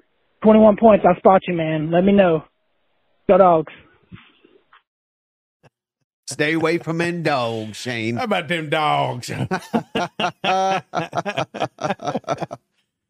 21 0.43 0.77
points, 0.77 1.05
I'll 1.07 1.17
spot 1.17 1.41
you, 1.47 1.53
man. 1.55 1.91
Let 1.91 2.03
me 2.03 2.11
know. 2.13 2.43
Go 3.27 3.37
dogs. 3.37 3.73
Stay 6.27 6.53
away 6.53 6.79
from 6.79 6.97
them 6.97 7.21
dogs, 7.21 7.77
Shane. 7.77 8.15
How 8.17 8.23
about 8.23 8.47
them 8.47 8.69
dogs? 8.69 9.27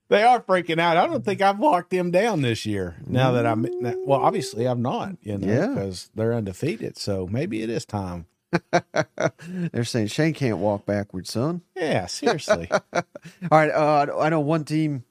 they 0.10 0.24
are 0.24 0.42
freaking 0.42 0.80
out. 0.80 0.98
I 0.98 1.08
don't 1.08 1.24
think 1.24 1.42
I've 1.42 1.60
locked 1.60 1.92
them 1.92 2.12
down 2.12 2.42
this 2.42 2.66
year. 2.66 2.98
Now 3.08 3.32
that 3.32 3.46
I'm, 3.46 3.66
well, 4.06 4.20
obviously 4.22 4.68
I'm 4.68 4.82
not, 4.82 5.16
you 5.22 5.38
know, 5.38 5.48
Yeah. 5.48 5.68
because 5.68 6.10
they're 6.14 6.34
undefeated. 6.34 6.98
So 6.98 7.26
maybe 7.32 7.62
it 7.64 7.70
is 7.70 7.86
time. 7.86 8.26
They're 9.72 9.84
saying 9.84 10.08
Shane 10.08 10.34
can't 10.34 10.58
walk 10.58 10.86
backwards, 10.86 11.32
son. 11.32 11.62
Yeah, 11.76 12.06
seriously. 12.06 12.70
All 12.94 13.04
right. 13.52 13.72
Uh, 13.72 14.18
I 14.20 14.30
know 14.30 14.40
one 14.40 14.64
team. 14.64 15.04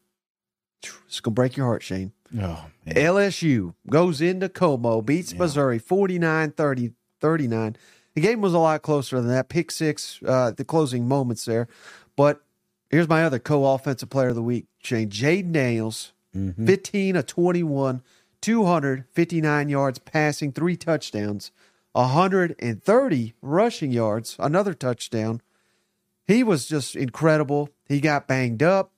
It's 1.07 1.20
to 1.20 1.31
break 1.31 1.57
your 1.57 1.66
heart, 1.66 1.83
Shane. 1.83 2.12
oh, 2.35 2.66
man. 2.85 2.94
LSU 2.94 3.75
goes 3.88 4.20
into 4.20 4.49
Como, 4.51 5.01
beats 5.01 5.33
Missouri 5.35 5.79
49 5.79 6.51
30 6.53 6.92
39. 7.20 7.77
The 8.14 8.20
game 8.20 8.40
was 8.42 8.53
a 8.53 8.59
lot 8.59 8.83
closer 8.83 9.18
than 9.18 9.29
that. 9.29 9.49
Pick 9.49 9.70
six, 9.70 10.20
uh, 10.27 10.51
the 10.51 10.64
closing 10.64 11.09
moments 11.09 11.47
there. 11.47 11.68
But 12.16 12.42
here's 12.90 13.09
my 13.09 13.25
other 13.25 13.38
co 13.38 13.64
offensive 13.75 14.11
player 14.11 14.29
of 14.29 14.35
the 14.35 14.42
week, 14.42 14.66
Shane. 14.83 15.09
Jayden 15.09 15.53
Daniels, 15.53 16.12
15 16.33 17.16
of 17.16 17.27
21, 17.27 18.03
259 18.40 19.68
yards 19.68 19.99
passing, 19.99 20.53
three 20.53 20.77
touchdowns, 20.77 21.51
130 21.95 23.35
rushing 23.41 23.93
yards, 23.93 24.37
another 24.39 24.75
touchdown. 24.75 25.41
He 26.27 26.43
was 26.43 26.67
just 26.67 26.97
incredible. 26.97 27.71
He 27.87 28.01
got 28.01 28.27
banged 28.27 28.63
up 28.63 28.93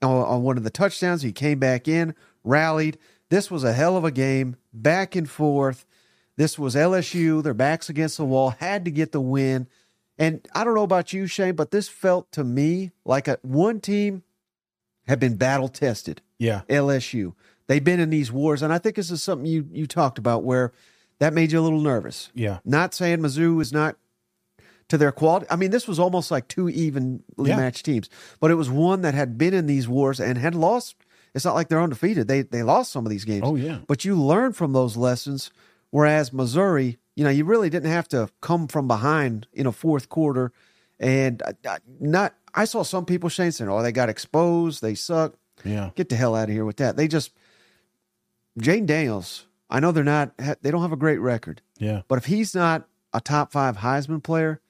on, 0.00 0.10
on 0.10 0.42
one 0.42 0.56
of 0.56 0.64
the 0.64 0.70
touchdowns. 0.70 1.22
He 1.22 1.32
came 1.32 1.58
back 1.58 1.86
in, 1.86 2.14
rallied. 2.44 2.98
This 3.28 3.50
was 3.50 3.62
a 3.62 3.74
hell 3.74 3.96
of 3.96 4.04
a 4.04 4.10
game, 4.10 4.56
back 4.72 5.14
and 5.14 5.28
forth. 5.28 5.84
This 6.36 6.58
was 6.58 6.74
LSU. 6.74 7.42
Their 7.42 7.54
backs 7.54 7.90
against 7.90 8.16
the 8.16 8.24
wall, 8.24 8.50
had 8.50 8.84
to 8.86 8.90
get 8.90 9.12
the 9.12 9.20
win. 9.20 9.68
And 10.18 10.46
I 10.54 10.64
don't 10.64 10.74
know 10.74 10.82
about 10.82 11.12
you, 11.12 11.26
Shane, 11.26 11.56
but 11.56 11.72
this 11.72 11.88
felt 11.88 12.32
to 12.32 12.44
me 12.44 12.92
like 13.04 13.28
a 13.28 13.38
one 13.42 13.80
team 13.80 14.22
had 15.06 15.20
been 15.20 15.36
battle 15.36 15.68
tested. 15.68 16.22
Yeah. 16.38 16.62
LSU. 16.68 17.34
They've 17.66 17.84
been 17.84 18.00
in 18.00 18.10
these 18.10 18.32
wars, 18.32 18.62
and 18.62 18.72
I 18.72 18.78
think 18.78 18.96
this 18.96 19.10
is 19.10 19.22
something 19.22 19.46
you 19.46 19.66
you 19.70 19.86
talked 19.86 20.18
about 20.18 20.42
where 20.42 20.72
that 21.22 21.32
made 21.32 21.52
you 21.52 21.60
a 21.60 21.62
little 21.62 21.80
nervous. 21.80 22.30
Yeah. 22.34 22.58
Not 22.64 22.94
saying 22.94 23.18
Mizzou 23.20 23.60
is 23.62 23.72
not 23.72 23.96
to 24.88 24.98
their 24.98 25.12
quality. 25.12 25.46
I 25.48 25.54
mean, 25.56 25.70
this 25.70 25.86
was 25.86 26.00
almost 26.00 26.32
like 26.32 26.48
two 26.48 26.68
evenly 26.68 27.20
Yeah. 27.38 27.56
matched 27.56 27.84
teams, 27.84 28.10
but 28.40 28.50
it 28.50 28.56
was 28.56 28.68
one 28.68 29.02
that 29.02 29.14
had 29.14 29.38
been 29.38 29.54
in 29.54 29.66
these 29.66 29.86
wars 29.86 30.18
and 30.18 30.36
had 30.36 30.54
lost. 30.56 30.96
It's 31.32 31.44
not 31.44 31.54
like 31.54 31.68
they're 31.68 31.80
undefeated. 31.80 32.26
They 32.26 32.42
they 32.42 32.64
lost 32.64 32.90
some 32.90 33.06
of 33.06 33.10
these 33.10 33.24
games. 33.24 33.44
Oh, 33.46 33.54
yeah. 33.54 33.78
But 33.86 34.04
you 34.04 34.20
learn 34.20 34.52
from 34.52 34.72
those 34.72 34.96
lessons. 34.96 35.50
Whereas 35.90 36.32
Missouri, 36.32 36.98
you 37.14 37.22
know, 37.22 37.30
you 37.30 37.44
really 37.44 37.70
didn't 37.70 37.90
have 37.92 38.08
to 38.08 38.28
come 38.40 38.66
from 38.66 38.88
behind 38.88 39.46
in 39.52 39.66
a 39.66 39.72
fourth 39.72 40.08
quarter, 40.08 40.52
and 40.98 41.40
not. 42.00 42.34
I 42.54 42.64
saw 42.64 42.82
some 42.82 43.04
people 43.06 43.28
Shane 43.28 43.52
saying, 43.52 43.70
"Oh, 43.70 43.80
they 43.82 43.92
got 43.92 44.08
exposed. 44.08 44.82
They 44.82 44.94
suck." 44.94 45.34
Yeah. 45.64 45.90
Get 45.94 46.08
the 46.08 46.16
hell 46.16 46.34
out 46.34 46.48
of 46.48 46.54
here 46.54 46.64
with 46.64 46.78
that. 46.78 46.96
They 46.96 47.06
just 47.08 47.30
Jayden 48.58 48.86
Daniels. 48.86 49.46
I 49.72 49.80
know 49.80 49.90
they're 49.90 50.04
not. 50.04 50.32
They 50.36 50.70
don't 50.70 50.82
have 50.82 50.92
a 50.92 50.96
great 50.96 51.18
record. 51.18 51.62
Yeah. 51.78 52.02
But 52.06 52.18
if 52.18 52.26
he's 52.26 52.54
not 52.54 52.86
a 53.12 53.20
top 53.20 53.50
five 53.52 53.78
Heisman 53.78 54.22
player, 54.22 54.60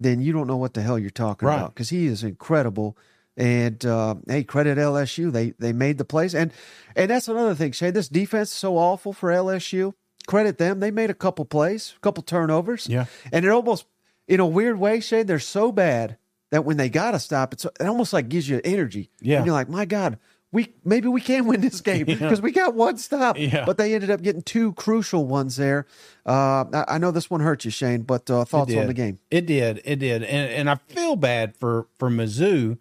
then 0.00 0.20
you 0.20 0.32
don't 0.32 0.46
know 0.46 0.56
what 0.56 0.74
the 0.74 0.82
hell 0.82 0.98
you're 0.98 1.10
talking 1.10 1.46
Right. 1.48 1.56
about 1.56 1.74
because 1.74 1.90
he 1.90 2.06
is 2.06 2.22
incredible. 2.22 2.96
And 3.36 3.84
uh, 3.86 4.16
hey, 4.28 4.44
credit 4.44 4.78
LSU. 4.78 5.32
They 5.32 5.50
they 5.58 5.72
made 5.72 5.96
the 5.98 6.04
plays, 6.04 6.34
and 6.34 6.52
and 6.94 7.10
that's 7.10 7.28
another 7.28 7.54
thing. 7.54 7.72
Shay, 7.72 7.90
this 7.90 8.08
defense 8.08 8.50
is 8.50 8.54
so 8.56 8.76
awful 8.76 9.12
for 9.12 9.30
LSU. 9.30 9.94
Credit 10.26 10.56
them. 10.58 10.80
They 10.80 10.90
made 10.90 11.10
a 11.10 11.14
couple 11.14 11.44
plays, 11.44 11.94
a 11.96 12.00
couple 12.00 12.22
turnovers. 12.22 12.86
Yeah. 12.88 13.06
and 13.32 13.44
it 13.44 13.48
almost, 13.50 13.86
in 14.28 14.38
a 14.38 14.46
weird 14.46 14.78
way, 14.78 15.00
Shay, 15.00 15.22
they're 15.24 15.38
so 15.40 15.72
bad 15.72 16.16
that 16.50 16.64
when 16.64 16.76
they 16.76 16.88
got 16.90 17.12
to 17.12 17.18
stop, 17.18 17.54
it's 17.54 17.64
it 17.64 17.86
almost 17.86 18.12
like 18.12 18.28
gives 18.28 18.48
you 18.48 18.60
energy. 18.64 19.10
Yeah. 19.20 19.38
and 19.38 19.46
you're 19.46 19.54
like, 19.54 19.68
my 19.70 19.84
God, 19.86 20.18
we 20.52 20.74
maybe 20.84 21.08
we 21.08 21.20
can 21.20 21.46
win 21.46 21.62
this 21.62 21.80
game 21.80 22.04
because 22.06 22.40
we 22.40 22.52
got 22.52 22.74
one 22.74 22.98
stop. 22.98 23.38
Yeah. 23.38 23.64
But 23.64 23.78
they 23.78 23.94
ended 23.94 24.10
up 24.10 24.22
getting 24.22 24.42
two 24.42 24.74
crucial 24.74 25.26
ones 25.26 25.56
there. 25.56 25.86
Uh, 26.24 26.64
I, 26.72 26.84
I 26.88 26.98
know 26.98 27.10
this 27.10 27.30
one 27.30 27.40
hurt 27.40 27.64
you, 27.64 27.70
Shane, 27.70 28.02
but 28.02 28.30
uh, 28.30 28.44
thoughts 28.44 28.74
on 28.74 28.86
the 28.86 28.94
game? 28.94 29.18
It 29.30 29.46
did. 29.46 29.80
It 29.84 29.96
did. 29.96 30.22
And 30.22 30.50
and 30.50 30.70
I 30.70 30.76
feel 30.76 31.16
bad 31.16 31.56
for 31.56 31.88
for 31.98 32.10
Mizzou 32.10 32.78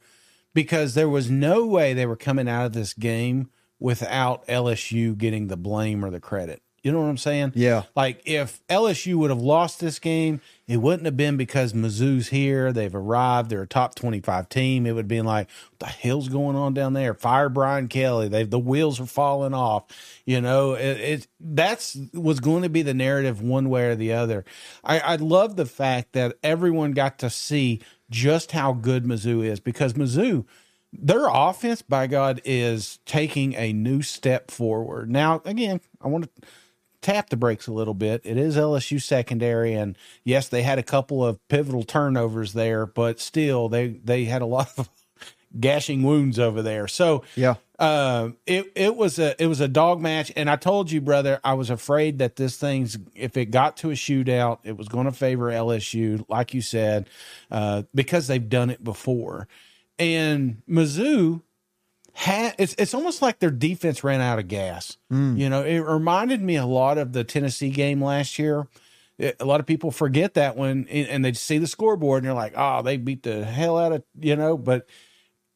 because 0.54 0.94
there 0.94 1.10
was 1.10 1.32
no 1.32 1.66
way 1.66 1.94
they 1.94 2.06
were 2.06 2.18
coming 2.18 2.50
out 2.50 2.66
of 2.66 2.74
this 2.74 2.94
game 2.94 3.50
without 3.80 4.46
LSU 4.48 5.18
getting 5.18 5.48
the 5.48 5.58
blame 5.58 6.04
or 6.06 6.12
the 6.12 6.20
credit. 6.20 6.62
You 6.84 6.92
know 6.92 7.00
what 7.00 7.10
I'm 7.10 7.18
saying? 7.18 7.54
Yeah. 7.56 7.84
Like 7.96 8.22
if 8.26 8.66
LSU 8.68 9.16
would 9.16 9.30
have 9.30 9.42
lost 9.42 9.80
this 9.80 10.00
game, 10.00 10.42
it 10.68 10.78
wouldn't 10.78 11.06
have 11.06 11.18
been 11.18 11.38
because 11.38 11.74
Mizzou's 11.74 12.30
here. 12.30 12.74
They've 12.74 12.94
arrived. 12.94 13.50
They're 13.52 13.62
a 13.62 13.68
top 13.68 13.94
25 13.94 14.50
team. 14.50 14.88
It 14.88 14.94
would 14.94 15.02
have 15.02 15.08
been 15.08 15.26
like, 15.26 15.48
what 15.70 15.80
the 15.80 15.86
hell's 15.86 16.28
going 16.28 16.56
on 16.56 16.74
down 16.74 16.94
there? 16.94 17.14
Fire 17.14 17.50
Brian 17.50 17.88
Kelly. 17.88 18.30
They 18.30 18.44
the 18.44 18.58
wheels 18.58 19.00
are 19.00 19.06
falling 19.06 19.54
off. 19.54 19.84
You 20.26 20.42
know, 20.42 20.74
it, 20.74 21.00
it 21.00 21.28
that's 21.40 21.98
was 22.14 22.40
going 22.40 22.64
to 22.64 22.70
be 22.70 22.82
the 22.82 22.96
narrative 22.96 23.42
one 23.42 23.70
way 23.70 23.90
or 23.90 23.96
the 23.96 24.14
other. 24.14 24.44
I, 24.84 25.00
I 25.00 25.16
love 25.18 25.58
the 25.58 25.68
fact 25.68 26.14
that 26.14 26.38
everyone 26.42 26.94
got 26.94 27.20
to 27.20 27.30
see 27.30 27.82
just 28.10 28.54
how 28.54 28.74
good 28.74 29.06
Mizzou 29.06 29.46
is 29.46 29.60
because 29.60 29.94
Mizzou 29.94 30.46
their 30.94 31.28
offense, 31.30 31.82
by 31.82 32.08
God, 32.08 32.42
is 32.44 33.00
taking 33.06 33.54
a 33.56 33.72
new 33.72 34.02
step 34.02 34.52
forward. 34.52 35.10
Now, 35.10 35.42
again, 35.46 35.80
I 36.02 36.08
want 36.08 36.26
to 36.26 36.48
tap 37.02 37.30
the 37.30 37.38
brakes 37.38 37.68
a 37.68 37.74
little 37.74 37.94
bit. 37.94 38.22
It 38.24 38.38
is 38.38 38.56
LSU 38.58 39.02
secondary, 39.02 39.74
and 39.74 39.98
yes, 40.24 40.48
they 40.50 40.62
had 40.64 40.80
a 40.80 40.84
couple 40.84 41.26
of 41.26 41.46
pivotal 41.48 41.84
turnovers 41.84 42.54
there, 42.54 42.86
but 42.86 43.20
still, 43.20 43.70
they 43.70 43.88
they 44.04 44.26
had 44.26 44.42
a 44.42 44.46
lot 44.46 44.70
of 44.78 44.90
gashing 45.60 46.04
wounds 46.04 46.40
over 46.40 46.62
there. 46.62 46.88
So, 46.88 47.24
Yeah. 47.36 47.56
uh, 47.80 48.30
it 48.46 48.72
it 48.76 48.96
was 48.96 49.20
a 49.20 49.42
it 49.42 49.48
was 49.48 49.60
a 49.60 49.68
dog 49.68 50.00
match, 50.00 50.32
and 50.36 50.50
I 50.50 50.56
told 50.56 50.92
you, 50.92 51.02
brother, 51.02 51.40
I 51.44 51.54
was 51.56 51.70
afraid 51.70 52.20
that 52.20 52.36
this 52.38 52.56
thing's 52.58 52.98
if 53.16 53.36
it 53.38 53.48
got 53.48 53.78
to 53.78 53.90
a 53.92 53.96
shootout, 53.96 54.60
it 54.64 54.78
was 54.78 54.88
going 54.88 55.06
to 55.08 55.12
favor 55.12 55.52
LSU, 55.52 56.24
like 56.30 56.54
you 56.54 56.62
said, 56.62 57.10
uh, 57.50 57.84
because 57.94 58.28
they've 58.28 58.48
done 58.50 58.70
it 58.70 58.84
before. 58.84 59.48
And 60.00 60.62
Mizzou 60.70 61.42
had 62.14 62.56
it's 62.58 62.76
it's 62.78 62.94
almost 62.94 63.22
like 63.22 63.40
their 63.40 63.52
defense 63.52 64.04
ran 64.04 64.22
out 64.22 64.40
of 64.40 64.48
gas. 64.48 64.98
Mm. 65.12 65.38
You 65.38 65.50
know, 65.50 65.64
it 65.64 65.80
reminded 65.80 66.42
me 66.42 66.56
a 66.56 66.66
lot 66.66 66.98
of 66.98 67.14
the 67.14 67.24
Tennessee 67.24 67.70
game 67.70 68.04
last 68.04 68.38
year. 68.38 68.68
It- 69.18 69.38
a 69.40 69.46
lot 69.46 69.60
of 69.60 69.66
people 69.66 69.92
forget 69.92 70.34
that 70.34 70.58
when 70.58 70.88
and 70.90 71.24
they 71.24 71.34
see 71.34 71.58
the 71.58 71.68
scoreboard 71.68 72.24
and 72.24 72.28
they're 72.28 72.36
like, 72.36 72.54
"Oh, 72.56 72.82
they 72.82 72.98
beat 72.98 73.24
the 73.24 73.46
hell 73.46 73.78
out 73.78 73.92
of 73.94 74.04
you 74.20 74.36
know." 74.36 74.58
But 74.58 74.88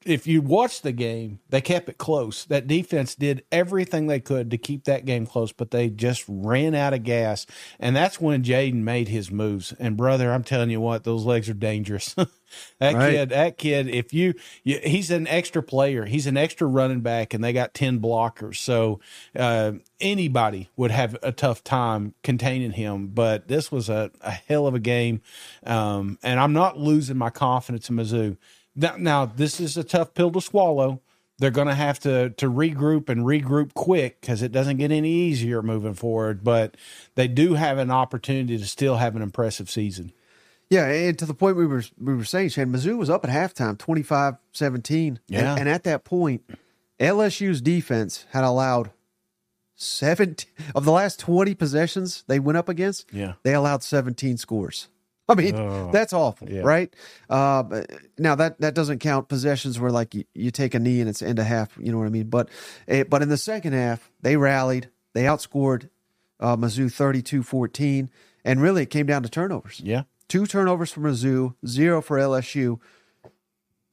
if 0.06 0.28
you 0.28 0.42
watch 0.42 0.82
the 0.82 0.92
game, 0.92 1.40
they 1.50 1.62
kept 1.62 1.90
it 1.90 1.98
close. 1.98 2.46
That 2.46 2.68
defense 2.68 3.16
did 3.16 3.44
everything 3.52 4.06
they 4.08 4.20
could 4.20 4.52
to 4.52 4.58
keep 4.58 4.84
that 4.86 5.06
game 5.06 5.26
close, 5.26 5.52
but 5.52 5.72
they 5.72 5.90
just 5.90 6.24
ran 6.28 6.76
out 6.76 6.94
of 6.94 7.04
gas. 7.04 7.48
And 7.80 7.96
that's 7.96 8.22
when 8.22 8.44
Jayden 8.44 8.84
made 8.84 9.08
his 9.08 9.32
moves. 9.32 9.74
And 9.80 9.98
brother, 9.98 10.32
I'm 10.32 10.44
telling 10.44 10.70
you 10.70 10.80
what, 10.80 11.04
those 11.04 11.26
legs 11.26 11.50
are 11.50 11.56
dangerous. 11.56 12.14
that 12.80 12.96
Right. 12.96 13.12
kid, 13.12 13.30
that 13.30 13.58
kid, 13.58 13.88
if 13.90 14.14
you, 14.14 14.36
you, 14.64 14.80
he's 14.84 15.10
an 15.10 15.28
extra 15.28 15.64
player, 15.64 16.06
he's 16.06 16.28
an 16.28 16.38
extra 16.38 16.68
running 16.68 17.02
back, 17.02 17.34
and 17.34 17.44
they 17.44 17.52
got 17.52 17.74
10 17.74 18.00
blockers. 18.00 18.58
So 18.58 19.00
uh, 19.36 19.74
anybody 20.00 20.70
would 20.76 20.92
have 20.92 21.18
a 21.24 21.32
tough 21.32 21.64
time 21.64 22.14
containing 22.24 22.72
him. 22.72 23.08
But 23.08 23.48
this 23.48 23.72
was 23.72 23.90
a, 23.90 24.12
a 24.22 24.32
hell 24.32 24.68
of 24.68 24.76
a 24.76 24.80
game. 24.80 25.22
Um, 25.66 26.20
and 26.22 26.40
I'm 26.40 26.54
not 26.54 26.78
losing 26.78 27.18
my 27.18 27.32
confidence 27.32 27.90
in 27.90 27.96
Mizzou. 27.96 28.38
Now, 28.76 28.96
now, 28.98 29.26
this 29.26 29.60
is 29.60 29.78
a 29.78 29.84
tough 29.84 30.14
pill 30.14 30.32
to 30.32 30.42
swallow. 30.42 31.02
They're 31.38 31.52
going 31.52 31.68
to 31.68 31.76
have 31.76 32.00
to 32.00 32.30
to 32.32 32.50
regroup 32.50 33.10
and 33.10 33.26
regroup 33.26 33.74
quick 33.74 34.22
because 34.22 34.42
it 34.42 34.52
doesn't 34.54 34.78
get 34.78 34.92
any 34.92 35.12
easier 35.12 35.62
moving 35.62 35.94
forward. 35.94 36.44
But 36.44 36.76
they 37.16 37.28
do 37.28 37.56
have 37.56 37.78
an 37.78 37.92
opportunity 37.92 38.58
to 38.58 38.66
still 38.66 38.98
have 38.98 39.16
an 39.16 39.22
impressive 39.22 39.70
season. 39.70 40.14
Yeah, 40.70 40.86
and 40.88 41.20
to 41.20 41.26
the 41.26 41.34
point 41.34 41.58
we 41.58 41.66
were 41.68 41.84
we 42.00 42.16
were 42.16 42.24
saying, 42.24 42.50
Shane, 42.50 42.68
Mizzou 42.68 42.98
was 42.98 43.10
up 43.10 43.24
at 43.26 43.30
halftime, 43.32 43.78
25-17. 43.78 45.20
Yeah. 45.28 45.52
And, 45.52 45.60
and 45.62 45.70
at 45.70 45.84
that 45.84 46.06
point, 46.06 46.44
LSU's 47.00 47.62
defense 47.62 48.26
had 48.32 48.44
allowed 48.44 48.92
17 49.76 50.50
of 50.74 50.86
the 50.86 50.92
last 50.92 51.20
20 51.20 51.54
possessions 51.56 52.24
they 52.28 52.40
went 52.40 52.58
up 52.58 52.70
against, 52.70 53.06
Yeah. 53.14 53.34
they 53.44 53.54
allowed 53.54 53.84
17 53.84 54.38
scores. 54.38 54.88
I 55.30 55.36
mean, 55.36 55.56
Oh, 55.56 55.90
that's 55.92 56.14
awful, 56.14 56.50
yeah. 56.50 56.62
right? 56.62 56.94
Uh, 57.30 57.82
now 58.18 58.36
that 58.36 58.60
that 58.62 58.76
doesn't 58.76 59.00
count 59.00 59.28
possessions 59.28 59.80
where 59.80 59.92
like 59.92 60.14
you, 60.14 60.24
you 60.34 60.52
take 60.52 60.74
a 60.76 60.80
knee 60.80 61.00
and 61.00 61.10
it's 61.10 61.22
end 61.22 61.40
of 61.40 61.46
half, 61.46 61.76
you 61.80 61.92
know 61.92 61.98
what 61.98 62.06
I 62.08 62.12
mean? 62.12 62.28
But 62.30 62.50
eh, 62.88 63.04
but 63.04 63.22
in 63.22 63.30
the 63.30 63.38
second 63.38 63.74
half, 63.74 64.12
they 64.22 64.38
rallied, 64.38 64.90
they 65.14 65.24
outscored 65.24 65.90
uh, 66.40 66.56
Mizzou 66.58 66.86
32-14, 66.88 68.10
and 68.44 68.62
really 68.62 68.84
it 68.84 68.90
came 68.92 69.06
down 69.06 69.24
to 69.24 69.30
turnovers. 69.30 69.82
Yeah. 69.84 70.04
Two 70.28 70.46
turnovers 70.46 70.92
for 70.92 71.02
Mizzou, 71.02 71.56
zero 71.66 72.02
for 72.02 72.18
LSU. 72.18 72.80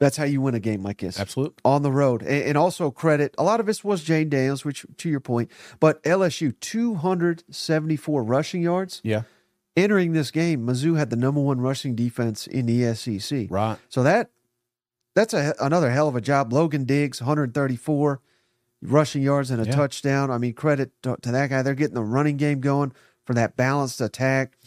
That's 0.00 0.16
how 0.16 0.24
you 0.24 0.40
win 0.40 0.54
a 0.56 0.60
game 0.60 0.82
like 0.82 0.98
this. 0.98 1.20
Absolutely. 1.20 1.54
On 1.64 1.82
the 1.82 1.92
road. 1.92 2.22
And, 2.22 2.42
and 2.44 2.58
also 2.58 2.90
credit, 2.90 3.34
a 3.38 3.44
lot 3.44 3.60
of 3.60 3.66
this 3.66 3.84
was 3.84 4.04
Jayden 4.04 4.30
Daniels, 4.30 4.64
which 4.64 4.84
to 4.98 5.08
your 5.08 5.20
point, 5.20 5.50
but 5.78 6.02
LSU 6.02 6.58
274 6.58 8.24
rushing 8.24 8.62
yards. 8.62 9.00
Yeah. 9.04 9.22
Entering 9.76 10.12
this 10.12 10.30
game, 10.30 10.66
Mizzou 10.66 10.98
had 10.98 11.08
the 11.10 11.16
number 11.16 11.40
one 11.40 11.60
rushing 11.60 11.94
defense 11.94 12.46
in 12.46 12.66
the 12.66 12.94
SEC. 12.94 13.46
Right. 13.50 13.78
So 13.88 14.02
that 14.02 14.30
that's 15.14 15.32
a, 15.32 15.54
another 15.60 15.90
hell 15.90 16.08
of 16.08 16.16
a 16.16 16.20
job. 16.20 16.52
Logan 16.52 16.84
Diggs, 16.84 17.20
134 17.22 18.20
rushing 18.82 19.22
yards 19.22 19.50
and 19.50 19.62
a 19.62 19.64
Yeah. 19.64 19.72
touchdown. 19.72 20.30
I 20.30 20.36
mean, 20.38 20.52
credit 20.52 20.90
to, 21.02 21.16
to 21.22 21.32
that 21.32 21.48
guy. 21.50 21.62
They're 21.62 21.74
getting 21.74 21.94
the 21.94 22.02
running 22.02 22.36
game 22.36 22.60
going 22.60 22.92
for 23.24 23.32
that 23.34 23.56
balanced 23.56 24.00
attack. 24.00 24.58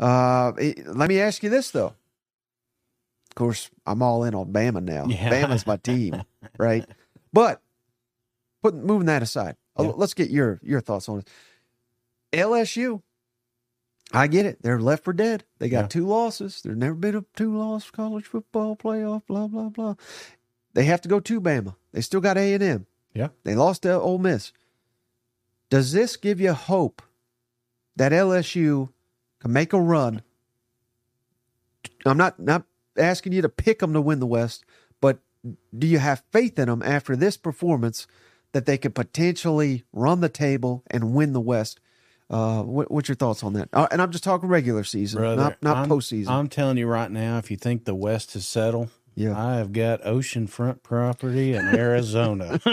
Uh, 0.00 0.52
it- 0.58 0.86
let 0.96 1.08
me 1.10 1.20
ask 1.20 1.42
you 1.42 1.50
this 1.50 1.70
though. 1.70 1.94
Of 3.30 3.34
course, 3.34 3.70
I'm 3.86 4.02
all 4.02 4.24
in 4.24 4.34
on 4.34 4.52
Bama 4.52 4.82
now. 4.82 5.06
Yeah. 5.06 5.30
Bama's 5.30 5.66
my 5.66 5.76
team, 5.76 6.22
right? 6.58 6.86
But 7.32 7.60
put 8.62 8.74
moving 8.74 9.06
that 9.06 9.22
aside, 9.22 9.56
uh, 9.78 9.84
Yeah. 9.84 9.92
let's 9.96 10.14
get 10.14 10.30
your 10.30 10.58
your 10.62 10.80
thoughts 10.80 11.08
on 11.08 11.18
it. 11.20 11.28
LSU, 12.32 13.02
I 14.12 14.26
get 14.26 14.46
it. 14.46 14.62
They're 14.62 14.80
left 14.80 15.04
for 15.04 15.12
dead. 15.12 15.44
They 15.58 15.68
got 15.68 15.84
Yeah. 15.84 15.88
two 15.88 16.06
losses. 16.06 16.60
There's 16.62 16.76
never 16.76 16.94
been 16.94 17.16
a 17.16 17.24
two 17.34 17.56
loss 17.56 17.90
college 17.90 18.26
football 18.26 18.76
playoff. 18.76 19.26
Blah 19.26 19.48
blah 19.48 19.68
blah. 19.70 19.94
They 20.74 20.84
have 20.84 21.00
to 21.02 21.08
go 21.08 21.20
to 21.20 21.40
Bama. 21.40 21.76
They 21.92 22.00
still 22.00 22.20
got 22.20 22.38
A 22.38 22.54
and 22.54 22.62
M. 22.62 22.86
Yeah. 23.14 23.28
They 23.44 23.54
lost 23.54 23.82
to 23.82 23.98
Ole 23.98 24.18
Miss. 24.18 24.52
Does 25.70 25.92
this 25.92 26.16
give 26.16 26.40
you 26.40 26.52
hope 26.52 27.02
that 27.96 28.12
LSU 28.12 28.90
can 29.40 29.52
make 29.52 29.72
a 29.72 29.80
run? 29.80 30.22
I'm 32.04 32.16
not 32.18 32.38
not 32.38 32.64
asking 32.96 33.32
you 33.32 33.42
to 33.42 33.48
pick 33.48 33.78
them 33.78 33.92
to 33.94 34.00
win 34.00 34.20
the 34.20 34.26
West, 34.26 34.64
but 35.00 35.20
do 35.76 35.86
you 35.86 35.98
have 35.98 36.24
faith 36.32 36.58
in 36.58 36.68
them 36.68 36.82
after 36.82 37.16
this 37.16 37.36
performance 37.36 38.06
that 38.52 38.66
they 38.66 38.76
could 38.76 38.94
potentially 38.94 39.84
run 39.92 40.20
the 40.20 40.28
table 40.28 40.82
and 40.90 41.14
win 41.14 41.32
the 41.32 41.40
West? 41.40 41.80
Uh, 42.32 42.62
what, 42.62 42.90
what's 42.90 43.08
your 43.08 43.16
thoughts 43.16 43.44
on 43.44 43.52
that? 43.52 43.68
Uh, 43.74 43.86
and 43.92 44.00
I'm 44.00 44.10
just 44.10 44.24
talking 44.24 44.48
regular 44.48 44.84
season, 44.84 45.20
Brother, 45.20 45.36
not 45.42 45.62
not 45.62 45.76
I'm, 45.76 45.88
postseason. 45.88 46.28
I'm 46.28 46.48
telling 46.48 46.78
you 46.78 46.86
right 46.86 47.10
now, 47.10 47.36
if 47.38 47.50
you 47.50 47.56
think 47.58 47.84
the 47.84 47.94
West 47.94 48.34
is 48.34 48.48
settled, 48.48 48.88
Yeah. 49.14 49.38
I 49.38 49.56
have 49.56 49.72
got 49.72 50.02
oceanfront 50.02 50.82
property 50.82 51.52
in 51.52 51.66
Arizona. 51.74 52.58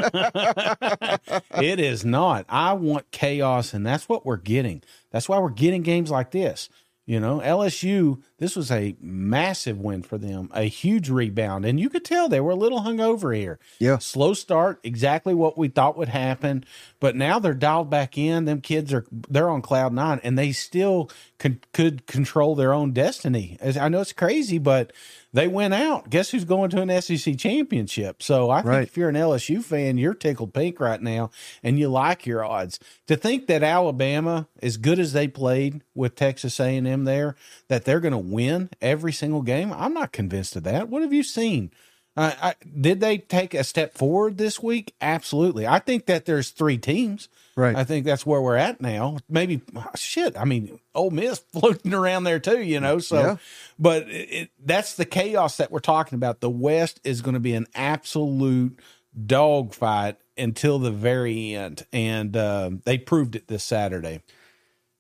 it 1.59 1.79
is 1.79 2.05
not. 2.05 2.45
I 2.47 2.73
want 2.73 3.11
chaos, 3.11 3.73
and 3.73 3.85
that's 3.85 4.07
what 4.07 4.25
we're 4.25 4.37
getting. 4.37 4.81
That's 5.11 5.27
why 5.27 5.39
we're 5.39 5.49
getting 5.49 5.81
games 5.83 6.09
like 6.11 6.31
this. 6.31 6.69
You 7.05 7.19
know, 7.19 7.39
LSU, 7.39 8.21
this 8.39 8.55
was 8.55 8.71
a 8.71 8.95
massive 8.99 9.79
win 9.79 10.01
for 10.01 10.17
them, 10.17 10.49
a 10.53 10.63
huge 10.63 11.09
rebound. 11.09 11.65
And 11.65 11.79
you 11.79 11.89
could 11.89 12.03
tell 12.05 12.27
they 12.27 12.39
were 12.41 12.51
a 12.51 12.55
little 12.55 12.81
hungover 12.81 13.35
here. 13.35 13.59
Yeah. 13.79 13.97
Slow 13.99 14.33
start, 14.33 14.79
exactly 14.83 15.33
what 15.33 15.57
we 15.57 15.67
thought 15.67 15.97
would 15.97 16.09
happen. 16.09 16.63
But 16.99 17.15
now 17.15 17.39
they're 17.39 17.53
dialed 17.53 17.89
back 17.89 18.17
in. 18.17 18.45
Them 18.45 18.61
kids 18.61 18.93
are, 18.93 19.05
they're 19.11 19.49
on 19.49 19.61
cloud 19.61 19.93
nine 19.93 20.19
and 20.23 20.37
they 20.37 20.51
still 20.51 21.09
could, 21.37 21.71
could 21.73 22.07
control 22.07 22.55
their 22.55 22.73
own 22.73 22.91
destiny. 22.91 23.57
As 23.61 23.77
I 23.77 23.87
know 23.89 24.01
it's 24.01 24.13
crazy, 24.13 24.57
but 24.57 24.91
they 25.31 25.47
went 25.47 25.75
out. 25.75 26.09
Guess 26.09 26.31
who's 26.31 26.43
going 26.43 26.71
to 26.71 26.81
an 26.81 27.01
SEC 27.01 27.37
championship? 27.37 28.23
So 28.23 28.49
I 28.49 28.61
think 28.61 28.67
Right. 28.69 28.83
if 28.83 28.97
you're 28.97 29.09
an 29.09 29.15
LSU 29.15 29.63
fan, 29.63 29.97
you're 29.97 30.15
tickled 30.15 30.53
pink 30.53 30.79
right 30.79 31.01
now 31.01 31.29
and 31.63 31.77
you 31.77 31.87
like 31.87 32.25
your 32.25 32.43
odds. 32.43 32.79
To 33.07 33.15
think 33.15 33.45
that 33.47 33.61
Alabama, 33.63 34.47
as 34.61 34.77
good 34.77 34.97
as 34.99 35.13
they 35.13 35.27
played 35.27 35.81
with 35.93 36.15
Texas 36.15 36.59
A&M 36.59 37.03
there, 37.05 37.35
that 37.67 37.85
they're 37.85 37.99
going 37.99 38.11
to 38.11 38.17
win 38.31 38.69
every 38.81 39.11
single 39.13 39.41
game, 39.41 39.71
I'm 39.73 39.93
not 39.93 40.11
convinced 40.11 40.55
of 40.55 40.63
that. 40.63 40.89
What 40.89 41.01
have 41.01 41.13
you 41.13 41.23
seen? 41.23 41.71
Uh, 42.17 42.33
I, 42.41 42.55
did 42.81 42.99
they 42.99 43.17
take 43.19 43.53
a 43.53 43.63
step 43.63 43.93
forward 43.93 44.37
this 44.37 44.61
week? 44.61 44.93
Absolutely. 44.99 45.65
I 45.65 45.79
think 45.79 46.05
that 46.07 46.25
there's 46.25 46.49
three 46.49 46.77
teams. 46.77 47.29
Right. 47.55 47.75
I 47.75 47.83
think 47.85 48.05
that's 48.05 48.25
where 48.25 48.41
we're 48.41 48.55
at 48.57 48.81
now. 48.81 49.19
Maybe 49.29 49.61
shit. 49.95 50.37
I 50.37 50.43
mean, 50.43 50.79
Ole 50.93 51.11
Miss 51.11 51.39
floating 51.53 51.93
around 51.93 52.23
there 52.25 52.39
too, 52.39 52.61
you 52.61 52.79
know. 52.79 52.99
So, 52.99 53.19
Yeah. 53.19 53.35
but 53.77 54.03
it, 54.09 54.29
it, 54.31 54.49
that's 54.59 54.95
the 54.95 55.05
chaos 55.05 55.57
that 55.57 55.71
we're 55.71 55.79
talking 55.79 56.15
about. 56.17 56.41
The 56.41 56.49
West 56.49 56.99
is 57.03 57.21
going 57.21 57.35
to 57.35 57.39
be 57.39 57.53
an 57.53 57.67
absolute 57.73 58.79
dogfight 59.25 60.17
until 60.37 60.79
the 60.79 60.91
very 60.91 61.53
end, 61.53 61.85
and 61.93 62.35
um, 62.35 62.81
they 62.85 62.97
proved 62.97 63.35
it 63.35 63.47
this 63.47 63.63
Saturday. 63.63 64.21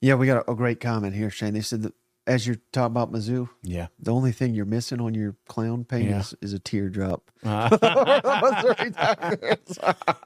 Yeah, 0.01 0.15
we 0.15 0.27
got 0.27 0.47
a, 0.47 0.51
a 0.51 0.55
great 0.55 0.79
comment 0.79 1.15
here, 1.15 1.29
Shane. 1.29 1.53
They 1.53 1.61
said 1.61 1.81
that 1.83 1.93
as 2.29 2.45
you're 2.47 2.57
talking 2.71 2.93
about 2.95 3.11
Mizzou, 3.11 3.49
Yeah. 3.63 3.87
the 3.99 4.13
only 4.13 4.31
thing 4.31 4.53
you're 4.53 4.65
missing 4.65 5.01
on 5.01 5.13
your 5.15 5.35
clown 5.47 5.83
paint 5.83 6.09
Yeah. 6.09 6.19
is, 6.19 6.35
is 6.41 6.53
a 6.53 6.59
teardrop. 6.59 7.29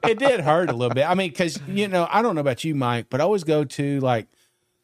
it 0.04 0.18
did 0.18 0.40
hurt 0.40 0.70
a 0.70 0.72
little 0.72 0.94
bit. 0.94 1.08
I 1.08 1.14
mean, 1.14 1.30
because 1.30 1.58
you 1.68 1.88
know, 1.88 2.06
I 2.10 2.22
don't 2.22 2.34
know 2.34 2.40
about 2.40 2.64
you, 2.64 2.74
Mike, 2.74 3.06
but 3.10 3.20
I 3.20 3.24
always 3.24 3.44
go 3.44 3.64
to 3.64 4.00
like 4.00 4.28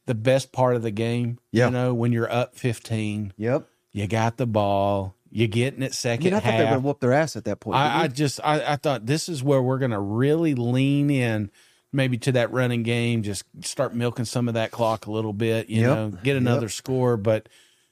the 0.06 0.14
best 0.14 0.52
part 0.52 0.76
of 0.76 0.82
the 0.82 0.90
game. 0.90 1.38
Yeah. 1.52 1.66
You 1.66 1.72
know, 1.72 1.94
when 1.94 2.12
you're 2.12 2.30
up 2.32 2.56
15, 2.56 3.34
Yep. 3.36 3.66
you 3.92 4.06
got 4.06 4.36
the 4.36 4.46
ball, 4.46 5.14
you're 5.30 5.48
getting 5.48 5.82
it 5.82 5.92
I 5.92 5.94
second 5.94 6.24
mean, 6.24 6.34
I 6.34 6.40
thought 6.40 6.50
they 6.52 6.56
would 6.58 6.64
half. 6.66 6.72
have 6.74 6.84
whooped 6.84 7.00
their 7.00 7.12
ass 7.12 7.36
at 7.36 7.44
that 7.44 7.60
point. 7.60 7.76
I, 7.76 8.02
I 8.04 8.08
just 8.08 8.40
I, 8.42 8.72
I 8.72 8.76
thought 8.76 9.06
this 9.06 9.28
is 9.28 9.42
where 9.42 9.62
we're 9.62 9.78
going 9.78 9.92
to 9.92 10.00
really 10.00 10.54
lean 10.54 11.10
in 11.10 11.50
maybe 11.92 12.16
to 12.18 12.32
that 12.32 12.52
running 12.52 12.82
game 12.82 13.22
just 13.22 13.44
start 13.62 13.94
milking 13.94 14.24
some 14.24 14.48
of 14.48 14.54
that 14.54 14.70
clock 14.70 15.06
a 15.06 15.10
little 15.10 15.32
bit 15.32 15.68
you 15.68 15.80
Yep. 15.82 15.96
know 15.96 16.08
get 16.22 16.36
another 16.36 16.68
score. 16.68 17.16
But 17.16 17.48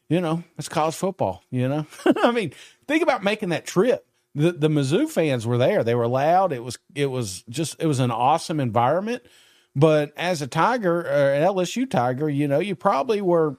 you 0.09 0.20
know 0.20 0.42
it's 0.57 0.68
college 0.68 0.94
football 0.94 1.42
you 1.51 1.68
know? 1.68 1.86
I 2.22 2.30
mean 2.32 2.53
think 2.86 3.03
about 3.03 3.22
making 3.24 3.49
that 3.51 3.66
trip. 3.66 4.07
The 4.34 4.53
the 4.53 4.68
mizzou 4.68 5.09
fans 5.09 5.46
were 5.46 5.59
there. 5.59 5.82
They 5.82 5.94
were 5.94 6.07
loud. 6.07 6.53
It 6.53 6.62
was 6.62 6.78
it 6.94 7.07
was 7.07 7.42
just 7.49 7.76
it 7.80 7.86
was 7.86 7.99
an 8.01 8.11
awesome 8.11 8.61
environment. 8.61 9.22
But 9.74 10.12
as 10.16 10.42
a 10.42 10.46
tiger 10.46 11.07
uh, 11.07 11.11
or 11.11 11.32
an 11.34 11.42
lsu 11.55 11.88
tiger 11.90 12.28
you 12.28 12.46
know 12.49 12.59
you 12.61 12.74
probably 12.76 13.20
were 13.20 13.59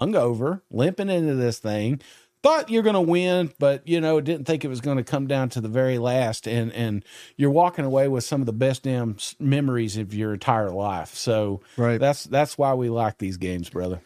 hungover, 0.00 0.62
limping 0.70 1.08
into 1.10 1.34
this 1.34 1.58
thing. 1.58 2.00
Thought 2.46 2.70
you're 2.70 2.82
going 2.84 2.94
to 2.94 3.00
win, 3.00 3.52
but 3.58 3.86
you 3.88 4.00
know 4.00 4.20
didn't 4.20 4.46
think 4.46 4.64
it 4.64 4.68
was 4.68 4.80
going 4.80 4.98
to 4.98 5.04
come 5.04 5.26
down 5.26 5.48
to 5.50 5.60
the 5.60 5.68
very 5.68 5.98
last, 5.98 6.46
and 6.46 6.72
and 6.72 7.04
you're 7.36 7.50
walking 7.50 7.84
away 7.84 8.06
with 8.08 8.24
some 8.24 8.40
of 8.40 8.46
the 8.46 8.52
best 8.52 8.84
damn 8.84 9.16
memories 9.40 9.96
of 9.96 10.14
your 10.14 10.32
entire 10.32 10.70
life. 10.70 11.14
So 11.14 11.60
Right. 11.76 11.98
that's 11.98 12.24
that's 12.24 12.56
why 12.56 12.74
we 12.74 12.88
like 12.88 13.18
these 13.18 13.36
games, 13.36 13.68
brother. 13.68 14.00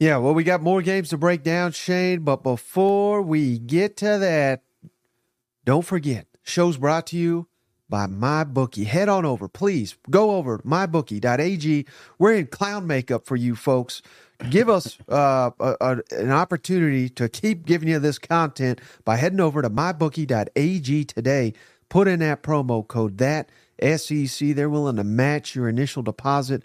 Yeah, 0.00 0.16
well, 0.16 0.34
we 0.34 0.42
got 0.42 0.60
more 0.60 0.82
games 0.82 1.10
to 1.10 1.18
break 1.18 1.44
down, 1.44 1.70
Shane. 1.70 2.20
But 2.20 2.42
before 2.42 3.22
we 3.22 3.58
get 3.60 3.96
to 3.98 4.18
that, 4.18 4.62
don't 5.64 5.84
forget, 5.84 6.26
show's 6.42 6.76
brought 6.76 7.06
to 7.08 7.16
you 7.16 7.46
by 7.88 8.06
MyBookie. 8.06 8.86
Head 8.86 9.08
on 9.08 9.24
over, 9.24 9.46
please. 9.46 9.96
Go 10.10 10.32
over 10.32 10.58
to 10.58 10.64
mybookie.ag. 10.64 11.86
We're 12.18 12.34
in 12.34 12.46
clown 12.48 12.86
makeup 12.86 13.24
for 13.24 13.36
you 13.36 13.54
folks. 13.54 14.02
Give 14.50 14.68
us 14.68 14.98
uh, 15.08 15.50
a, 15.60 15.76
a- 15.80 16.02
an 16.16 16.30
opportunity 16.30 17.08
to 17.10 17.28
keep 17.28 17.66
giving 17.66 17.88
you 17.88 17.98
this 17.98 18.18
content 18.18 18.80
by 19.04 19.16
heading 19.16 19.40
over 19.40 19.62
to 19.62 19.70
mybookie.ag 19.70 21.04
today. 21.04 21.52
Put 21.88 22.08
in 22.08 22.20
that 22.20 22.42
promo 22.42 22.86
code 22.86 23.18
that 23.18 23.50
SEC. 23.80 24.54
They're 24.54 24.70
willing 24.70 24.96
to 24.96 25.04
match 25.04 25.54
your 25.54 25.68
initial 25.68 26.02
deposit. 26.02 26.62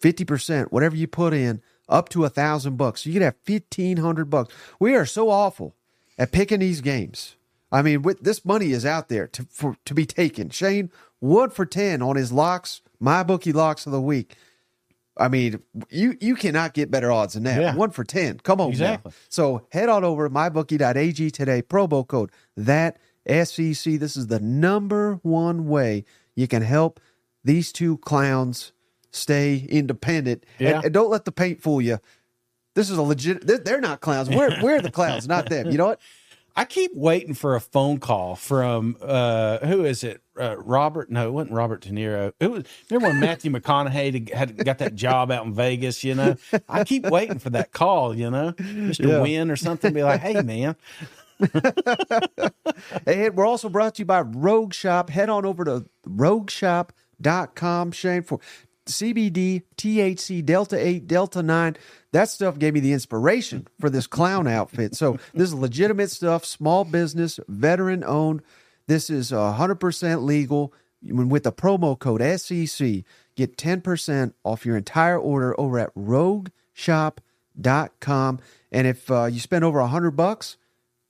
50%, 0.00 0.72
whatever 0.72 0.96
you 0.96 1.06
put 1.06 1.32
in, 1.34 1.62
up 1.88 2.08
to 2.10 2.24
a 2.24 2.28
thousand 2.28 2.76
bucks. 2.76 3.04
You 3.06 3.12
could 3.12 3.22
have 3.22 3.36
fifteen 3.44 3.98
hundred 3.98 4.30
bucks. 4.30 4.54
We 4.80 4.94
are 4.94 5.06
so 5.06 5.28
awful 5.30 5.74
at 6.18 6.32
picking 6.32 6.60
these 6.60 6.80
games. 6.80 7.36
I 7.70 7.82
mean, 7.82 8.02
with, 8.02 8.20
this 8.20 8.44
money 8.44 8.72
is 8.72 8.86
out 8.86 9.08
there 9.08 9.26
to 9.28 9.46
for, 9.50 9.76
to 9.84 9.94
be 9.94 10.06
taken. 10.06 10.50
Shane, 10.50 10.90
one 11.20 11.50
for 11.50 11.66
ten 11.66 12.00
on 12.02 12.16
his 12.16 12.32
locks, 12.32 12.80
my 12.98 13.22
bookie 13.22 13.52
locks 13.52 13.84
of 13.86 13.92
the 13.92 14.00
week. 14.00 14.36
I 15.16 15.28
mean, 15.28 15.60
you 15.90 16.16
you 16.20 16.34
cannot 16.34 16.74
get 16.74 16.90
better 16.90 17.12
odds 17.12 17.34
than 17.34 17.42
that. 17.44 17.60
Yeah. 17.60 17.74
One 17.74 17.90
for 17.90 18.04
ten. 18.04 18.38
Come 18.38 18.60
on, 18.60 18.68
now. 18.68 18.72
Exactly. 18.72 19.12
So 19.28 19.66
head 19.70 19.88
on 19.88 20.04
over 20.04 20.28
to 20.28 20.34
mybookie.ag 20.34 21.30
today. 21.30 21.62
Promo 21.62 22.06
code 22.06 22.30
that 22.56 22.98
SEC. 23.26 23.98
This 23.98 24.16
is 24.16 24.28
the 24.28 24.40
number 24.40 25.20
one 25.22 25.68
way 25.68 26.04
you 26.34 26.48
can 26.48 26.62
help 26.62 26.98
these 27.44 27.72
two 27.72 27.98
clowns 27.98 28.72
stay 29.10 29.66
independent. 29.68 30.44
Yeah. 30.58 30.80
And, 30.82 30.94
don't 30.94 31.10
let 31.10 31.24
the 31.24 31.32
paint 31.32 31.62
fool 31.62 31.82
you. 31.82 31.98
This 32.74 32.88
is 32.88 32.96
a 32.96 33.02
legit. 33.02 33.46
They're, 33.46 33.58
they're 33.58 33.80
not 33.80 34.00
clowns. 34.00 34.30
We're 34.30 34.62
we're 34.62 34.80
the 34.80 34.90
clowns, 34.90 35.28
not 35.28 35.50
them. 35.50 35.70
You 35.70 35.76
know 35.76 35.86
what? 35.88 36.00
I 36.54 36.64
keep 36.66 36.90
waiting 36.94 37.34
for 37.34 37.54
a 37.54 37.60
phone 37.60 37.98
call 37.98 38.36
from 38.36 38.96
uh 39.00 39.58
who 39.66 39.84
is 39.84 40.04
it? 40.04 40.20
Uh, 40.38 40.56
Robert? 40.58 41.10
No, 41.10 41.28
it 41.28 41.30
wasn't 41.32 41.52
Robert 41.52 41.82
De 41.82 41.90
Niro. 41.90 42.32
It 42.40 42.50
was. 42.50 42.64
Remember 42.90 43.08
when 43.08 43.20
Matthew 43.20 43.50
McConaughey 43.54 44.32
had 44.32 44.56
got 44.64 44.78
that 44.78 44.94
job 44.94 45.30
out 45.30 45.44
in 45.46 45.54
Vegas? 45.54 46.02
You 46.04 46.14
know, 46.14 46.36
I 46.68 46.84
keep 46.84 47.04
waiting 47.06 47.38
for 47.38 47.50
that 47.50 47.72
call. 47.72 48.14
You 48.14 48.30
know, 48.30 48.54
Mister 48.58 49.08
Yeah. 49.08 49.20
win 49.20 49.50
or 49.50 49.56
something. 49.56 49.92
Be 49.92 50.02
like, 50.02 50.20
hey 50.20 50.40
man, 50.42 50.76
And 53.06 53.36
we're 53.36 53.46
also 53.46 53.68
brought 53.68 53.96
to 53.96 54.02
you 54.02 54.06
by 54.06 54.20
Rogue 54.22 54.72
Shop. 54.74 55.10
Head 55.10 55.28
on 55.28 55.44
over 55.44 55.64
to 55.64 55.84
rogueshop.com, 56.08 57.92
Shane, 57.92 58.22
for 58.22 58.40
CBD, 58.92 59.62
THC, 59.76 60.44
Delta 60.44 60.76
8, 60.78 61.06
Delta 61.06 61.42
9. 61.42 61.76
That 62.12 62.28
stuff 62.28 62.58
gave 62.58 62.74
me 62.74 62.80
the 62.80 62.92
inspiration 62.92 63.66
for 63.80 63.88
this 63.90 64.06
clown 64.06 64.46
outfit. 64.46 64.94
So 64.94 65.18
this 65.34 65.48
is 65.48 65.54
legitimate 65.54 66.10
stuff, 66.10 66.44
small 66.44 66.84
business, 66.84 67.40
veteran 67.48 68.04
owned. 68.04 68.42
This 68.86 69.10
is 69.10 69.32
100% 69.32 70.24
legal. 70.24 70.72
With 71.04 71.42
the 71.42 71.52
promo 71.52 71.98
code 71.98 72.22
SEC, 72.38 73.02
get 73.34 73.56
10% 73.56 74.34
off 74.44 74.64
your 74.64 74.76
entire 74.76 75.18
order 75.18 75.60
over 75.60 75.80
at 75.80 75.92
rogueshop.com. 75.96 78.40
And 78.70 78.86
if 78.86 79.10
uh, 79.10 79.24
you 79.24 79.40
spend 79.40 79.64
over 79.64 79.80
100 79.80 80.12
bucks, 80.12 80.58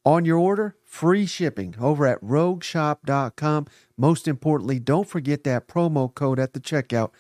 on 0.05 0.25
your 0.25 0.39
order, 0.39 0.77
free 0.85 1.27
shipping 1.27 1.75
over 1.81 2.07
at 2.07 2.21
rogueshop.com. 2.21 3.67
Most 3.97 4.27
importantly, 4.27 4.79
don't 4.79 5.09
forget 5.09 5.45
that 5.45 5.69
promo 5.69 6.13
code 6.13 6.39
at 6.39 6.55
the 6.55 6.61
checkout, 6.61 7.11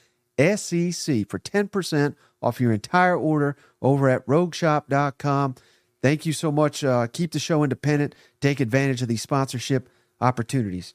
SEC, 0.57 1.29
for 1.29 1.39
10% 1.39 2.15
off 2.43 2.61
your 2.61 2.73
entire 2.73 3.17
order 3.17 3.57
over 3.81 4.09
at 4.09 4.27
rogueshop.com. 4.27 5.55
Thank 6.03 6.27
you 6.27 6.33
so 6.33 6.51
much. 6.51 6.83
Uh, 6.83 7.07
keep 7.07 7.33
the 7.33 7.39
show 7.39 7.63
independent. 7.63 8.15
Take 8.41 8.61
advantage 8.61 9.03
of 9.03 9.09
these 9.09 9.23
sponsorship 9.23 9.89
opportunities. 10.21 10.95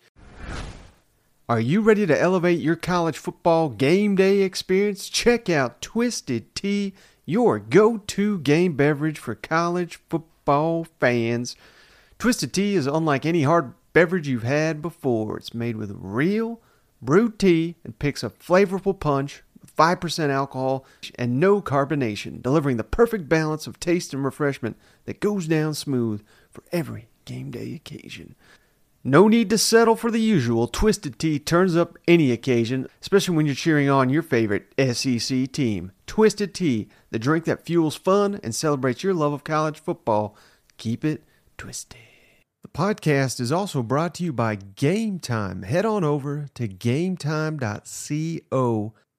Are 1.49 1.61
you 1.61 1.79
ready 1.79 2.05
to 2.05 2.19
elevate 2.19 2.59
your 2.59 2.75
college 2.75 3.17
football 3.17 3.69
game 3.69 4.15
day 4.15 4.41
experience? 4.41 5.07
Check 5.07 5.49
out 5.49 5.81
Twisted 5.81 6.53
Tea, 6.53 6.93
your 7.25 7.57
go 7.57 7.99
to 7.99 8.39
game 8.39 8.73
beverage 8.75 9.17
for 9.17 9.33
college 9.33 9.97
football 10.09 10.85
fans. 10.99 11.55
Twisted 12.19 12.51
Tea 12.51 12.75
is 12.75 12.85
unlike 12.85 13.25
any 13.25 13.43
hard 13.43 13.73
beverage 13.93 14.27
you've 14.27 14.43
had 14.43 14.81
before. 14.81 15.37
It's 15.37 15.53
made 15.53 15.77
with 15.77 15.95
real 15.97 16.59
brewed 17.01 17.39
tea 17.39 17.75
and 17.83 17.97
picks 17.99 18.23
a 18.23 18.29
flavorful 18.29 18.99
punch 18.99 19.43
with 19.61 19.75
5% 19.75 20.29
alcohol 20.29 20.85
and 21.15 21.39
no 21.39 21.61
carbonation, 21.61 22.41
delivering 22.41 22.77
the 22.77 22.83
perfect 22.83 23.29
balance 23.29 23.67
of 23.67 23.79
taste 23.79 24.13
and 24.13 24.23
refreshment 24.23 24.77
that 25.05 25.19
goes 25.19 25.47
down 25.47 25.73
smooth 25.73 26.23
for 26.49 26.63
every 26.71 27.07
game 27.25 27.51
day 27.51 27.75
occasion. 27.75 28.35
No 29.03 29.27
need 29.27 29.49
to 29.51 29.57
settle 29.57 29.95
for 29.95 30.11
the 30.11 30.19
usual. 30.19 30.67
Twisted 30.67 31.17
Tea 31.17 31.39
turns 31.39 31.77
up 31.77 31.97
any 32.07 32.31
occasion, 32.31 32.87
especially 33.01 33.37
when 33.37 33.45
you're 33.45 33.55
cheering 33.55 33.89
on 33.89 34.09
your 34.09 34.21
favorite 34.21 34.73
SEC 34.77 35.49
team. 35.51 35.93
Twisted 36.07 36.53
Tea, 36.53 36.89
the 37.11 37.19
drink 37.19 37.45
that 37.45 37.65
fuels 37.65 37.95
fun 37.95 38.39
and 38.43 38.53
celebrates 38.53 39.03
your 39.03 39.13
love 39.13 39.31
of 39.31 39.45
college 39.45 39.79
football. 39.79 40.35
Keep 40.77 41.05
it 41.05 41.23
twisted. 41.57 41.99
Podcast 42.77 43.39
is 43.39 43.51
also 43.51 43.81
brought 43.81 44.13
to 44.13 44.23
you 44.23 44.31
by 44.31 44.53
Game 44.53 45.17
Time. 45.17 45.63
Head 45.63 45.83
on 45.83 46.03
over 46.03 46.45
to 46.53 46.67
gametime.co 46.67 47.73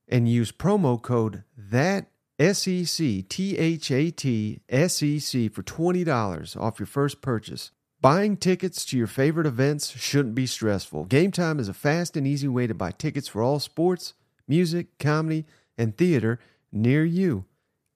and 0.06 0.28
use 0.28 0.52
promo 0.52 1.02
code 1.02 1.42
that 1.56 2.06
SEC 2.38 3.28
T 3.28 3.58
H 3.58 3.90
A 3.90 4.12
T 4.12 4.60
S 4.68 5.02
E 5.02 5.18
C 5.18 5.48
for 5.48 5.64
$20 5.64 6.56
off 6.56 6.78
your 6.78 6.86
first 6.86 7.20
purchase. 7.20 7.72
Buying 8.00 8.36
tickets 8.36 8.84
to 8.84 8.96
your 8.96 9.08
favorite 9.08 9.48
events 9.48 9.88
shouldn't 9.98 10.36
be 10.36 10.46
stressful. 10.46 11.06
Game 11.06 11.32
Time 11.32 11.58
is 11.58 11.68
a 11.68 11.74
fast 11.74 12.16
and 12.16 12.28
easy 12.28 12.46
way 12.46 12.68
to 12.68 12.74
buy 12.74 12.92
tickets 12.92 13.26
for 13.26 13.42
all 13.42 13.58
sports, 13.58 14.14
music, 14.46 14.96
comedy, 15.00 15.44
and 15.76 15.96
theater 15.96 16.38
near 16.70 17.04
you. 17.04 17.44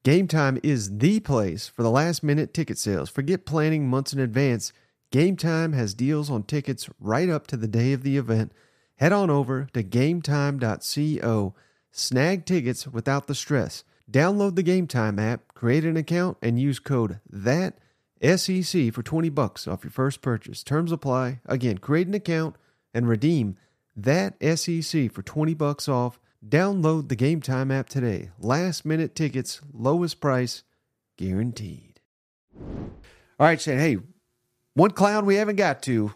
Game 0.03 0.27
Time 0.27 0.59
is 0.65 0.99
the 0.99 1.21
place 1.21 1.69
for 1.69 1.85
the 1.85 1.91
last 1.93 2.25
minute 2.25 2.53
ticket 2.53 2.79
sales. 2.79 3.09
Forget 3.09 3.47
planning 3.47 3.89
months 3.89 4.13
in 4.13 4.19
advance. 4.19 4.73
Game 5.13 5.37
Time 5.37 5.75
has 5.75 5.93
deals 5.93 6.31
on 6.31 6.43
tickets 6.43 6.89
right 6.99 7.29
up 7.29 7.47
to 7.49 7.59
the 7.59 7.69
day 7.69 7.93
of 7.93 8.03
the 8.03 8.17
event. 8.17 8.51
Head 8.97 9.13
on 9.13 9.29
over 9.29 9.69
to 9.75 9.85
gametime.co. 9.85 11.55
Snag 11.91 12.47
tickets 12.47 12.87
without 12.89 13.27
the 13.27 13.35
stress. 13.35 13.85
Download 14.11 14.57
the 14.57 14.63
Game 14.63 14.87
Time 14.87 15.19
app, 15.19 15.53
create 15.53 15.85
an 15.85 15.99
account, 15.99 16.39
and 16.41 16.59
use 16.59 16.79
code 16.79 17.21
THAT 17.29 17.79
SEC 18.23 18.91
for 18.91 19.03
20 19.03 19.29
bucks 19.29 19.69
off 19.69 19.85
your 19.85 19.91
first 19.91 20.23
purchase. 20.23 20.63
Terms 20.65 20.91
apply. 20.91 21.41
Again, 21.45 21.77
create 21.77 22.07
an 22.07 22.15
account 22.15 22.57
and 22.95 23.07
redeem 23.07 23.57
that 23.95 24.37
SEC 24.43 25.13
for 25.13 25.21
20 25.23 25.53
bucks 25.53 25.91
off. 25.91 26.19
Download 26.43 27.11
the 27.11 27.17
Game 27.17 27.43
Time 27.43 27.71
app 27.71 27.91
today. 27.91 28.31
Last 28.39 28.87
minute 28.87 29.15
tickets, 29.15 29.61
lowest 29.75 30.23
price, 30.23 30.63
guaranteed. 31.19 32.01
All 32.59 33.49
right, 33.49 33.61
Shane. 33.61 33.79
Hey, 33.79 33.99
one 34.75 34.91
clown 34.91 35.27
we 35.27 35.37
haven't 35.37 35.57
got 35.57 35.83
to. 35.83 36.14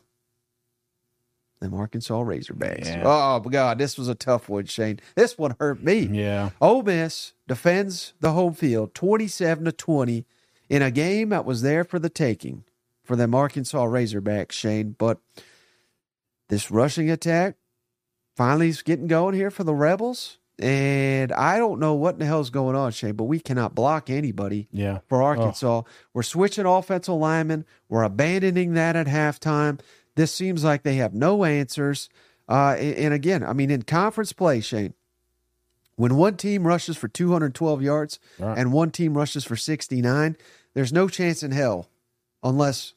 Them 1.61 1.75
Arkansas 1.75 2.23
Razorbacks. 2.23 2.85
Yeah. 2.85 3.03
Oh 3.05 3.41
God, 3.41 3.79
this 3.79 3.97
was 3.97 4.09
a 4.09 4.15
tough 4.15 4.49
one, 4.49 4.67
Shane. 4.67 5.01
This 5.15 5.39
one 5.39 5.57
hurt 5.59 5.83
me. 5.83 6.01
Yeah. 6.01 6.51
Ole 6.61 6.83
Miss 6.83 7.33
defends 7.49 8.13
the 8.21 8.33
home 8.33 8.53
field 8.53 8.95
27 8.95 9.65
to 9.65 9.73
20 9.73 10.27
in 10.69 10.83
a 10.83 10.91
game 10.91 11.31
that 11.31 11.47
was 11.47 11.63
there 11.63 11.83
for 11.85 11.99
the 11.99 12.11
taking 12.11 12.65
for 13.05 13.17
them 13.17 13.35
Arkansas 13.35 13.87
Razorbacks, 13.87 14.53
Shane. 14.53 14.97
But 14.99 15.19
this 16.49 16.71
rushing 16.71 17.11
attack 17.11 17.57
finally 18.37 18.69
is 18.69 18.83
getting 18.83 19.07
going 19.07 19.35
here 19.35 19.51
for 19.51 19.65
the 19.65 19.75
Rebels. 19.75 20.39
And 20.59 21.33
I 21.33 21.59
don't 21.59 21.81
know 21.81 21.95
what 21.95 22.15
in 22.15 22.21
the 22.21 22.25
hell's 22.27 22.49
going 22.51 22.77
on, 22.77 22.91
Shane, 22.93 23.15
but 23.15 23.25
we 23.25 23.41
cannot 23.41 23.75
block 23.75 24.09
anybody 24.09 24.69
Yeah. 24.73 25.01
for 25.09 25.23
Arkansas. 25.23 25.83
We're 26.15 26.23
switching 26.23 26.65
offensive 26.65 27.15
linemen. 27.15 27.67
We're 27.91 28.05
abandoning 28.05 28.73
that 28.75 28.97
at 28.97 29.07
halftime. 29.07 29.81
This 30.15 30.33
seems 30.33 30.65
like 30.65 30.83
they 30.83 30.97
have 30.97 31.13
no 31.13 31.45
answers. 31.45 32.09
Uh, 32.49 32.75
and, 32.79 32.95
and 32.97 33.15
again, 33.15 33.43
I 33.45 33.53
mean, 33.53 33.71
in 33.71 33.83
conference 33.83 34.33
play, 34.33 34.61
Shane, 34.63 34.95
when 35.97 36.17
one 36.17 36.37
team 36.37 36.67
rushes 36.67 36.97
for 36.97 37.09
212 37.09 37.83
yards 37.83 38.19
Right. 38.39 38.57
and 38.57 38.73
one 38.73 38.91
team 38.91 39.17
rushes 39.17 39.45
for 39.45 39.57
69, 39.57 40.37
there's 40.75 40.93
no 40.93 41.09
chance 41.09 41.43
in 41.43 41.51
hell 41.51 41.91
unless 42.43 42.95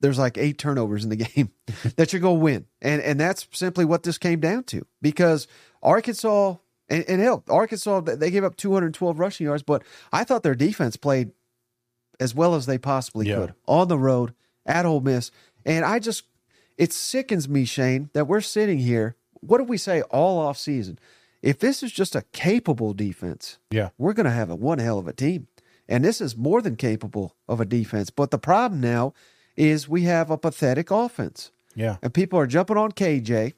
there's 0.00 0.18
like 0.18 0.36
eight 0.36 0.58
turnovers 0.58 1.04
in 1.04 1.10
the 1.10 1.16
game 1.24 1.52
that 1.96 2.12
you're 2.12 2.20
going 2.20 2.36
to 2.38 2.44
win. 2.44 2.66
And 2.82 3.00
and 3.00 3.18
that's 3.20 3.46
simply 3.52 3.84
what 3.86 4.02
this 4.02 4.18
came 4.18 4.40
down 4.40 4.64
to 4.64 4.84
because 5.00 5.46
Arkansas 5.82 6.56
and, 6.92 7.04
and 7.08 7.20
hell, 7.20 7.42
Arkansas 7.48 8.00
they 8.02 8.30
gave 8.30 8.44
up 8.44 8.56
212 8.56 9.18
rushing 9.18 9.46
yards, 9.46 9.62
but 9.62 9.82
I 10.12 10.24
thought 10.24 10.42
their 10.42 10.54
defense 10.54 10.96
played 10.96 11.32
as 12.20 12.34
well 12.34 12.54
as 12.54 12.66
they 12.66 12.78
possibly 12.78 13.28
Yeah. 13.28 13.36
could 13.36 13.54
on 13.66 13.88
the 13.88 13.98
road 13.98 14.34
at 14.66 14.86
Ole 14.86 15.00
Miss. 15.00 15.30
And 15.64 15.84
I 15.84 15.98
just 15.98 16.24
it 16.78 16.92
sickens 16.92 17.48
me, 17.48 17.64
Shane, 17.64 18.10
that 18.14 18.26
we're 18.26 18.40
sitting 18.40 18.78
here. 18.78 19.16
What 19.40 19.58
did 19.58 19.68
we 19.68 19.76
say 19.78 20.02
all 20.02 20.38
off 20.38 20.56
season? 20.58 20.98
If 21.42 21.58
this 21.58 21.82
is 21.82 21.92
just 21.92 22.14
a 22.14 22.22
capable 22.32 22.94
defense, 22.94 23.58
Yeah. 23.70 23.90
we're 23.98 24.12
going 24.14 24.24
to 24.26 24.30
have 24.32 24.48
a 24.50 24.54
one 24.54 24.78
hell 24.78 24.98
of 24.98 25.06
a 25.08 25.12
team. 25.12 25.48
And 25.88 26.04
this 26.04 26.20
is 26.20 26.36
more 26.36 26.62
than 26.62 26.76
capable 26.76 27.34
of 27.48 27.60
a 27.60 27.64
defense. 27.64 28.10
But 28.10 28.30
the 28.30 28.38
problem 28.38 28.80
now 28.80 29.12
is 29.56 29.88
we 29.88 30.02
have 30.02 30.30
a 30.30 30.38
pathetic 30.38 30.90
offense. 30.90 31.50
Yeah. 31.74 31.96
And 32.02 32.14
people 32.14 32.38
are 32.38 32.46
jumping 32.46 32.76
on 32.76 32.92
KJ. 32.92 33.54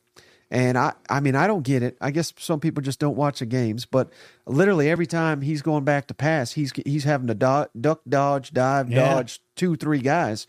And 0.54 0.78
I, 0.78 0.92
I 1.10 1.18
mean, 1.18 1.34
I 1.34 1.48
don't 1.48 1.64
get 1.64 1.82
it. 1.82 1.96
I 2.00 2.12
guess 2.12 2.32
some 2.38 2.60
people 2.60 2.80
just 2.80 3.00
don't 3.00 3.16
watch 3.16 3.40
the 3.40 3.46
games. 3.46 3.86
But 3.86 4.12
literally 4.46 4.88
every 4.88 5.06
time 5.06 5.40
he's 5.42 5.62
going 5.62 5.82
back 5.82 6.06
to 6.06 6.14
pass, 6.14 6.52
he's 6.52 6.72
he's 6.86 7.02
having 7.02 7.26
to 7.26 7.34
do- 7.34 7.66
duck, 7.80 8.02
dodge, 8.08 8.52
dive, 8.52 8.88
Yeah. 8.88 9.14
dodge 9.14 9.40
two, 9.56 9.74
three 9.74 9.98
guys. 9.98 10.46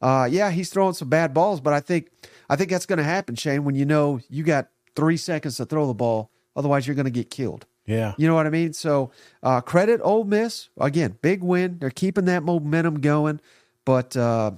Uh, 0.00 0.28
yeah, 0.30 0.52
he's 0.52 0.70
throwing 0.70 0.94
some 0.94 1.08
bad 1.08 1.34
balls, 1.34 1.60
but 1.60 1.72
I 1.72 1.80
think 1.80 2.08
I 2.48 2.54
think 2.54 2.70
that's 2.70 2.86
going 2.86 2.98
to 2.98 3.04
happen, 3.04 3.34
Shane. 3.34 3.64
When 3.64 3.74
you 3.74 3.84
know 3.84 4.20
you 4.30 4.44
got 4.44 4.68
three 4.94 5.16
seconds 5.16 5.56
to 5.56 5.64
throw 5.64 5.88
the 5.88 5.94
ball, 5.94 6.30
otherwise 6.54 6.86
you're 6.86 6.94
going 6.94 7.06
to 7.06 7.10
get 7.10 7.28
killed. 7.28 7.66
Yeah. 7.84 8.14
You 8.16 8.28
know 8.28 8.36
what 8.36 8.46
I 8.46 8.50
mean? 8.50 8.74
So 8.74 9.10
uh, 9.42 9.60
credit 9.60 10.00
Ole 10.04 10.22
Miss 10.22 10.68
again, 10.78 11.18
big 11.20 11.42
win. 11.42 11.78
They're 11.80 11.90
keeping 11.90 12.26
that 12.26 12.44
momentum 12.44 13.00
going, 13.00 13.40
but 13.84 14.16
uh, 14.16 14.52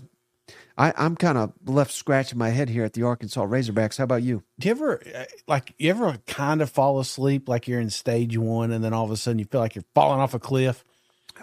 I, 0.81 0.95
I'm 0.97 1.15
kind 1.15 1.37
of 1.37 1.53
left 1.67 1.93
scratching 1.93 2.39
my 2.39 2.49
head 2.49 2.71
here 2.71 2.85
at 2.85 2.95
the 2.95 3.03
Arkansas 3.03 3.45
Razorbacks. 3.45 3.99
How 3.99 4.05
about 4.05 4.23
you? 4.23 4.43
Do 4.59 4.69
you 4.69 4.73
ever 4.73 5.03
uh, 5.15 5.25
like 5.47 5.75
you 5.77 5.91
ever 5.91 6.17
kind 6.27 6.63
of 6.63 6.71
fall 6.71 6.99
asleep 7.01 7.51
like 7.51 7.69
you're 7.69 7.81
in 7.81 7.91
stage 7.91 8.39
one 8.39 8.73
and 8.73 8.83
then 8.83 8.95
all 8.95 9.05
of 9.05 9.11
a 9.11 9.17
sudden 9.19 9.39
you 9.39 9.45
feel 9.45 9.61
like 9.61 9.75
you're 9.75 9.85
falling 9.95 10.21
off 10.21 10.33
a 10.33 10.39
cliff? 10.39 10.83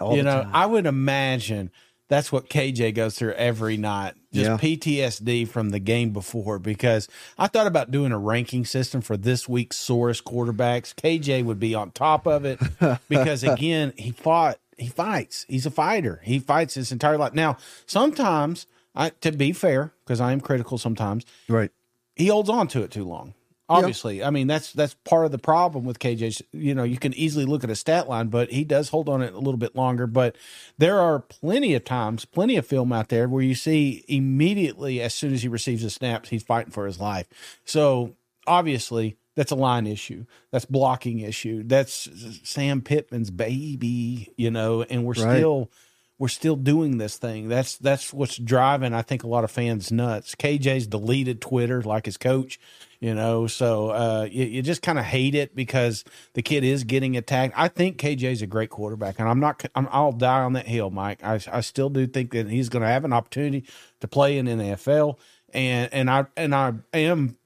All 0.00 0.16
you 0.16 0.24
know, 0.24 0.42
time. 0.42 0.50
I 0.52 0.66
would 0.66 0.86
imagine 0.86 1.70
that's 2.08 2.32
what 2.32 2.50
KJ 2.50 2.96
goes 2.96 3.16
through 3.16 3.34
every 3.34 3.76
night. 3.76 4.14
Just 4.32 4.50
Yeah. 4.50 4.56
PTSD 4.56 5.46
from 5.46 5.70
the 5.70 5.78
game 5.78 6.10
before 6.10 6.58
because 6.58 7.06
I 7.38 7.46
thought 7.46 7.68
about 7.68 7.92
doing 7.92 8.10
a 8.10 8.18
ranking 8.18 8.64
system 8.64 9.02
for 9.02 9.16
this 9.16 9.48
week's 9.48 9.76
sorest 9.76 10.24
quarterbacks. 10.24 10.92
KJ 10.96 11.44
would 11.44 11.60
be 11.60 11.76
on 11.76 11.92
top 11.92 12.26
of 12.26 12.44
it 12.44 12.58
because 13.08 13.44
again, 13.44 13.92
he 13.96 14.10
fought, 14.10 14.58
he 14.76 14.88
fights. 14.88 15.46
He's 15.48 15.64
a 15.64 15.70
fighter. 15.70 16.22
He 16.24 16.40
fights 16.40 16.74
his 16.74 16.90
entire 16.90 17.18
life. 17.18 17.34
Now, 17.34 17.56
sometimes 17.86 18.66
I 18.98 19.10
to 19.20 19.32
be 19.32 19.52
fair, 19.52 19.94
because 20.04 20.20
I 20.20 20.32
am 20.32 20.40
critical 20.42 20.76
sometimes, 20.76 21.24
Right. 21.48 21.70
he 22.16 22.26
holds 22.26 22.50
on 22.50 22.68
to 22.68 22.82
it 22.82 22.90
too 22.90 23.04
long. 23.04 23.32
Obviously, 23.70 24.24
I 24.24 24.30
mean 24.30 24.46
that's 24.46 24.72
that's 24.72 24.94
part 25.04 25.26
of 25.26 25.30
the 25.30 25.38
problem 25.38 25.84
with 25.84 25.98
KJ's. 25.98 26.40
You 26.52 26.74
know, 26.74 26.84
you 26.84 26.96
can 26.96 27.12
easily 27.14 27.44
look 27.44 27.62
at 27.64 27.70
a 27.70 27.76
stat 27.76 28.08
line, 28.08 28.28
but 28.28 28.50
he 28.50 28.64
does 28.64 28.88
hold 28.88 29.10
on 29.10 29.20
it 29.22 29.34
a 29.34 29.38
little 29.38 29.58
bit 29.58 29.76
longer. 29.76 30.06
But 30.06 30.36
there 30.78 30.98
are 30.98 31.18
plenty 31.20 31.74
of 31.74 31.84
times, 31.84 32.24
plenty 32.24 32.56
of 32.56 32.66
film 32.66 32.94
out 32.94 33.08
there 33.10 33.28
where 33.28 33.42
you 33.42 33.54
see 33.54 34.04
immediately 34.08 35.02
as 35.02 35.14
soon 35.14 35.34
as 35.34 35.42
he 35.42 35.48
receives 35.48 35.84
a 35.84 35.90
snaps, 35.90 36.30
he's 36.30 36.42
fighting 36.42 36.72
for 36.72 36.86
his 36.86 36.98
life. 36.98 37.26
So 37.66 38.14
obviously, 38.46 39.18
that's 39.36 39.52
a 39.52 39.54
line 39.56 39.86
issue. 39.86 40.24
That's 40.50 40.64
blocking 40.64 41.18
issue. 41.20 41.62
That's 41.62 42.08
Sam 42.44 42.80
Pittman's 42.80 43.30
baby. 43.30 44.32
You 44.38 44.50
know, 44.50 44.80
and 44.82 45.04
we're 45.04 45.12
Right. 45.12 45.36
still 45.36 45.70
we're 46.18 46.28
still 46.28 46.56
doing 46.56 46.98
this 46.98 47.16
thing. 47.16 47.48
That's 47.48 47.76
that's 47.76 48.12
what's 48.12 48.36
driving 48.36 48.92
I 48.92 49.02
think 49.02 49.22
a 49.22 49.28
lot 49.28 49.44
of 49.44 49.50
fans 49.50 49.92
nuts. 49.92 50.34
KJ's 50.34 50.86
deleted 50.86 51.40
Twitter 51.40 51.80
like 51.82 52.06
his 52.06 52.16
coach, 52.16 52.58
you 52.98 53.14
know. 53.14 53.46
So 53.46 53.90
uh, 53.90 54.28
you, 54.30 54.44
you 54.44 54.62
just 54.62 54.82
kind 54.82 54.98
of 54.98 55.04
hate 55.04 55.34
it 55.34 55.54
because 55.54 56.04
the 56.34 56.42
kid 56.42 56.64
is 56.64 56.84
getting 56.84 57.16
attacked. 57.16 57.54
I 57.56 57.68
think 57.68 57.98
KJ's 57.98 58.42
a 58.42 58.46
great 58.46 58.70
quarterback, 58.70 59.20
and 59.20 59.28
I'm 59.28 59.38
not. 59.38 59.64
I'm, 59.74 59.88
I'll 59.92 60.12
die 60.12 60.42
on 60.42 60.54
that 60.54 60.66
hill, 60.66 60.90
Mike. 60.90 61.22
I 61.22 61.40
I 61.52 61.60
still 61.60 61.88
do 61.88 62.06
think 62.06 62.32
that 62.32 62.48
he's 62.48 62.68
going 62.68 62.82
to 62.82 62.88
have 62.88 63.04
an 63.04 63.12
opportunity 63.12 63.64
to 64.00 64.08
play 64.08 64.38
in 64.38 64.46
the 64.46 64.52
NFL, 64.52 65.18
and 65.54 65.92
and 65.92 66.10
I 66.10 66.26
and 66.36 66.54
I 66.54 66.74
am. 66.92 67.36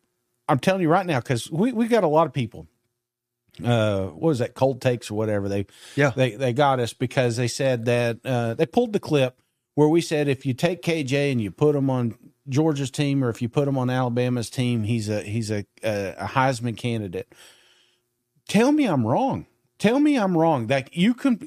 I'm 0.48 0.58
telling 0.58 0.82
you 0.82 0.88
right 0.88 1.06
now 1.06 1.20
because 1.20 1.50
we 1.50 1.72
we 1.72 1.88
got 1.88 2.04
a 2.04 2.08
lot 2.08 2.26
of 2.26 2.32
people 2.32 2.66
uh 3.64 4.06
what 4.06 4.28
was 4.28 4.38
that 4.38 4.54
cold 4.54 4.80
takes 4.80 5.10
or 5.10 5.14
whatever 5.14 5.48
they 5.48 5.66
Yeah. 5.94 6.10
they 6.16 6.30
they 6.36 6.52
got 6.52 6.80
us 6.80 6.92
because 6.94 7.36
they 7.36 7.48
said 7.48 7.84
that 7.84 8.18
uh 8.24 8.54
they 8.54 8.66
pulled 8.66 8.92
the 8.92 9.00
clip 9.00 9.38
where 9.74 9.88
we 9.88 10.00
said 10.00 10.26
if 10.28 10.46
you 10.46 10.54
take 10.54 10.82
KJ 10.82 11.32
and 11.32 11.40
you 11.40 11.50
put 11.50 11.74
him 11.74 11.90
on 11.90 12.14
Georgia's 12.48 12.90
team 12.90 13.22
or 13.22 13.28
if 13.28 13.42
you 13.42 13.48
put 13.48 13.68
him 13.68 13.76
on 13.76 13.90
Alabama's 13.90 14.48
team 14.50 14.84
he's 14.84 15.08
a 15.08 15.22
he's 15.22 15.50
a 15.50 15.66
a, 15.84 16.14
a 16.18 16.26
Heisman 16.28 16.76
candidate. 16.76 17.32
Tell 18.48 18.72
me 18.72 18.84
I'm 18.86 19.06
wrong. 19.06 19.46
Tell 19.78 19.98
me 20.00 20.16
I'm 20.16 20.36
wrong. 20.36 20.68
That 20.68 20.96
you 20.96 21.12
can 21.14 21.40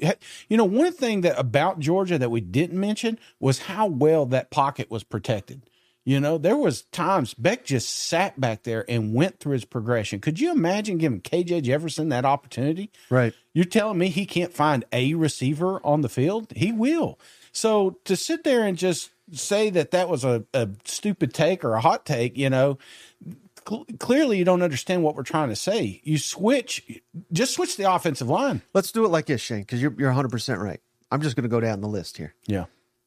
you 0.48 0.56
know 0.56 0.64
one 0.64 0.92
thing 0.92 1.22
that 1.22 1.38
about 1.38 1.80
Georgia 1.80 2.18
that 2.18 2.30
we 2.30 2.40
didn't 2.40 2.78
mention 2.78 3.18
was 3.40 3.60
how 3.60 3.86
well 3.86 4.26
that 4.26 4.50
pocket 4.50 4.90
was 4.90 5.04
protected 5.04 5.62
you 6.06 6.20
know, 6.20 6.38
there 6.38 6.56
was 6.56 6.82
times 6.92 7.34
Beck 7.34 7.64
just 7.64 7.88
sat 7.88 8.40
back 8.40 8.62
there 8.62 8.88
and 8.88 9.12
went 9.12 9.40
through 9.40 9.54
his 9.54 9.64
progression. 9.64 10.20
Could 10.20 10.38
you 10.38 10.52
imagine 10.52 10.98
giving 10.98 11.20
KJ 11.20 11.64
Jefferson 11.64 12.10
that 12.10 12.24
opportunity? 12.24 12.92
Right. 13.10 13.34
You're 13.52 13.64
telling 13.64 13.98
me 13.98 14.08
he 14.08 14.24
can't 14.24 14.54
find 14.54 14.84
a 14.92 15.14
receiver 15.14 15.84
on 15.84 16.02
the 16.02 16.08
field? 16.08 16.52
He 16.54 16.70
will. 16.70 17.18
So 17.50 17.98
to 18.04 18.14
sit 18.14 18.44
there 18.44 18.62
and 18.64 18.78
just 18.78 19.10
say 19.32 19.68
that 19.70 19.90
that 19.90 20.08
was 20.08 20.22
a, 20.22 20.44
a 20.54 20.68
stupid 20.84 21.34
take 21.34 21.64
or 21.64 21.74
a 21.74 21.80
hot 21.80 22.06
take, 22.06 22.38
you 22.38 22.50
know, 22.50 22.78
cl- 23.68 23.86
clearly 23.98 24.38
you 24.38 24.44
don't 24.44 24.62
understand 24.62 25.02
what 25.02 25.16
we're 25.16 25.24
trying 25.24 25.48
to 25.48 25.56
say. 25.56 26.00
You 26.04 26.18
switch, 26.18 27.00
just 27.32 27.54
switch 27.54 27.76
the 27.76 27.92
offensive 27.92 28.28
line. 28.28 28.62
Let's 28.74 28.92
do 28.92 29.04
it 29.04 29.08
like 29.08 29.26
this, 29.26 29.40
Shane, 29.40 29.62
because 29.62 29.82
you're, 29.82 29.94
you're 29.98 30.12
100% 30.12 30.58
right. 30.58 30.80
I'm 31.10 31.20
just 31.20 31.34
going 31.34 31.42
to 31.42 31.48
go 31.48 31.58
down 31.58 31.80
the 31.80 31.88
list 31.88 32.16
here. 32.16 32.32
Yeah. 32.46 32.66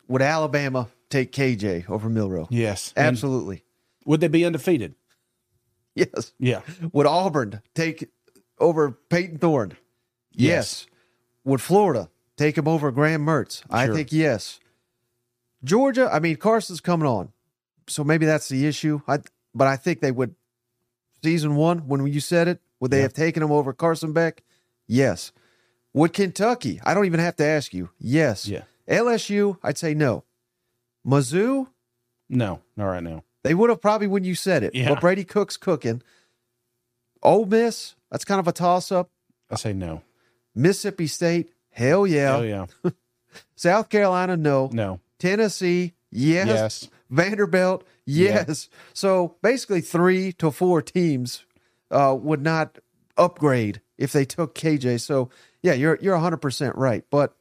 Would 0.09 0.21
Alabama 0.21 0.89
take 1.09 1.31
KJ 1.31 1.89
over 1.89 2.09
Milroe? 2.09 2.47
Yes. 2.51 2.93
And 2.97 3.07
Absolutely. 3.07 3.63
would 4.05 4.19
they 4.19 4.27
be 4.27 4.43
undefeated? 4.43 4.95
Yes. 5.95 6.33
Yeah. 6.39 6.61
Would 6.93 7.05
Auburn 7.07 7.61
take 7.75 8.09
over 8.59 8.91
Payton 9.09 9.37
Thorne? 9.39 9.77
Yes. 10.33 10.85
Would 11.43 11.61
Florida 11.61 12.09
take 12.37 12.57
him 12.57 12.67
over 12.67 12.91
Graham 12.91 13.25
Mertz? 13.25 13.63
I 13.69 13.87
think 13.87 14.11
yes. 14.11 14.59
Georgia, 15.63 16.09
I 16.11 16.19
mean 16.19 16.37
Carson's 16.37 16.79
coming 16.81 17.07
on, 17.07 17.31
so 17.87 18.03
maybe 18.03 18.25
that's 18.25 18.47
the 18.49 18.65
issue. 18.65 19.01
I 19.07 19.19
but 19.53 19.67
I 19.67 19.75
think 19.75 19.99
they 20.01 20.11
would. 20.11 20.35
Season 21.21 21.55
one, 21.55 21.79
when 21.87 22.05
you 22.07 22.21
said 22.21 22.47
it, 22.47 22.61
would 22.79 22.91
they 22.91 22.97
Yeah. 22.97 23.03
have 23.03 23.13
taken 23.13 23.43
him 23.43 23.51
over 23.51 23.73
Carson 23.73 24.13
Beck? 24.13 24.41
Yes. 24.87 25.33
Would 25.93 26.13
Kentucky? 26.13 26.79
I 26.85 26.93
don't 26.93 27.05
even 27.05 27.19
have 27.19 27.35
to 27.37 27.43
ask 27.45 27.73
you. 27.73 27.89
Yes. 27.99 28.47
Yeah. 28.47 28.63
LSU, 28.89 29.57
I'd 29.63 29.77
say 29.77 29.93
no. 29.93 30.23
Mizzou, 31.05 31.67
No, 32.29 32.61
not 32.75 32.85
right 32.85 33.03
now. 33.03 33.23
they 33.43 33.53
would 33.53 33.69
have 33.69 33.81
probably 33.81 34.07
when 34.07 34.23
you 34.23 34.35
said 34.35 34.63
it. 34.63 34.75
Yeah. 34.75 34.89
But 34.89 35.01
Brady 35.01 35.23
Cook's 35.23 35.57
cooking. 35.57 36.01
Ole 37.21 37.45
Miss, 37.45 37.95
that's 38.11 38.25
kind 38.25 38.39
of 38.39 38.47
a 38.47 38.51
toss 38.51 38.91
up. 38.91 39.09
I 39.49 39.55
say 39.55 39.73
no. 39.73 40.01
Mississippi 40.55 41.07
State, 41.07 41.51
hell 41.71 42.05
yeah. 42.07 42.37
Oh 42.37 42.41
yeah. 42.41 42.65
South 43.55 43.89
Carolina, 43.89 44.35
no. 44.37 44.69
No. 44.73 44.99
Tennessee, 45.19 45.93
yes. 46.11 46.47
Yes. 46.47 46.89
Vanderbilt, 47.09 47.85
yes. 48.05 48.69
So 48.93 49.35
basically, 49.41 49.81
three 49.81 50.31
to 50.33 50.51
four 50.51 50.81
teams 50.81 51.43
uh, 51.91 52.15
would 52.19 52.41
not 52.41 52.77
upgrade 53.17 53.81
if 53.97 54.11
they 54.11 54.25
took 54.25 54.53
KJ. 54.55 55.01
So 55.01 55.29
yeah, 55.61 55.73
you're 55.73 55.97
you're 56.01 56.13
100 56.15 56.37
percent 56.37 56.75
right. 56.75 57.03
But 57.09 57.35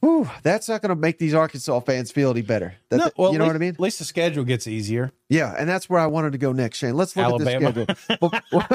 whew, 0.00 0.28
that's 0.42 0.68
not 0.68 0.82
going 0.82 0.90
to 0.90 0.96
make 1.00 1.18
these 1.18 1.34
Arkansas 1.34 1.80
fans 1.80 2.10
feel 2.12 2.30
any 2.30 2.42
better. 2.42 2.74
That- 2.90 2.96
No, 2.98 3.10
well, 3.16 3.32
you 3.32 3.38
know 3.38 3.44
at 3.44 3.48
what 3.48 3.56
I 3.56 3.58
mean? 3.58 3.74
At 3.74 3.80
least 3.80 3.98
the 3.98 4.04
schedule 4.04 4.44
gets 4.44 4.66
easier. 4.66 5.12
Yeah, 5.28 5.54
and 5.58 5.68
that's 5.68 5.88
where 5.90 6.00
I 6.00 6.06
wanted 6.06 6.32
to 6.32 6.38
go 6.38 6.52
next, 6.52 6.78
Shane. 6.78 6.96
Let's 6.96 7.16
look 7.16 7.24
Alabama. 7.26 7.68
at 7.68 7.74
the 7.74 7.96
schedule. 7.96 8.32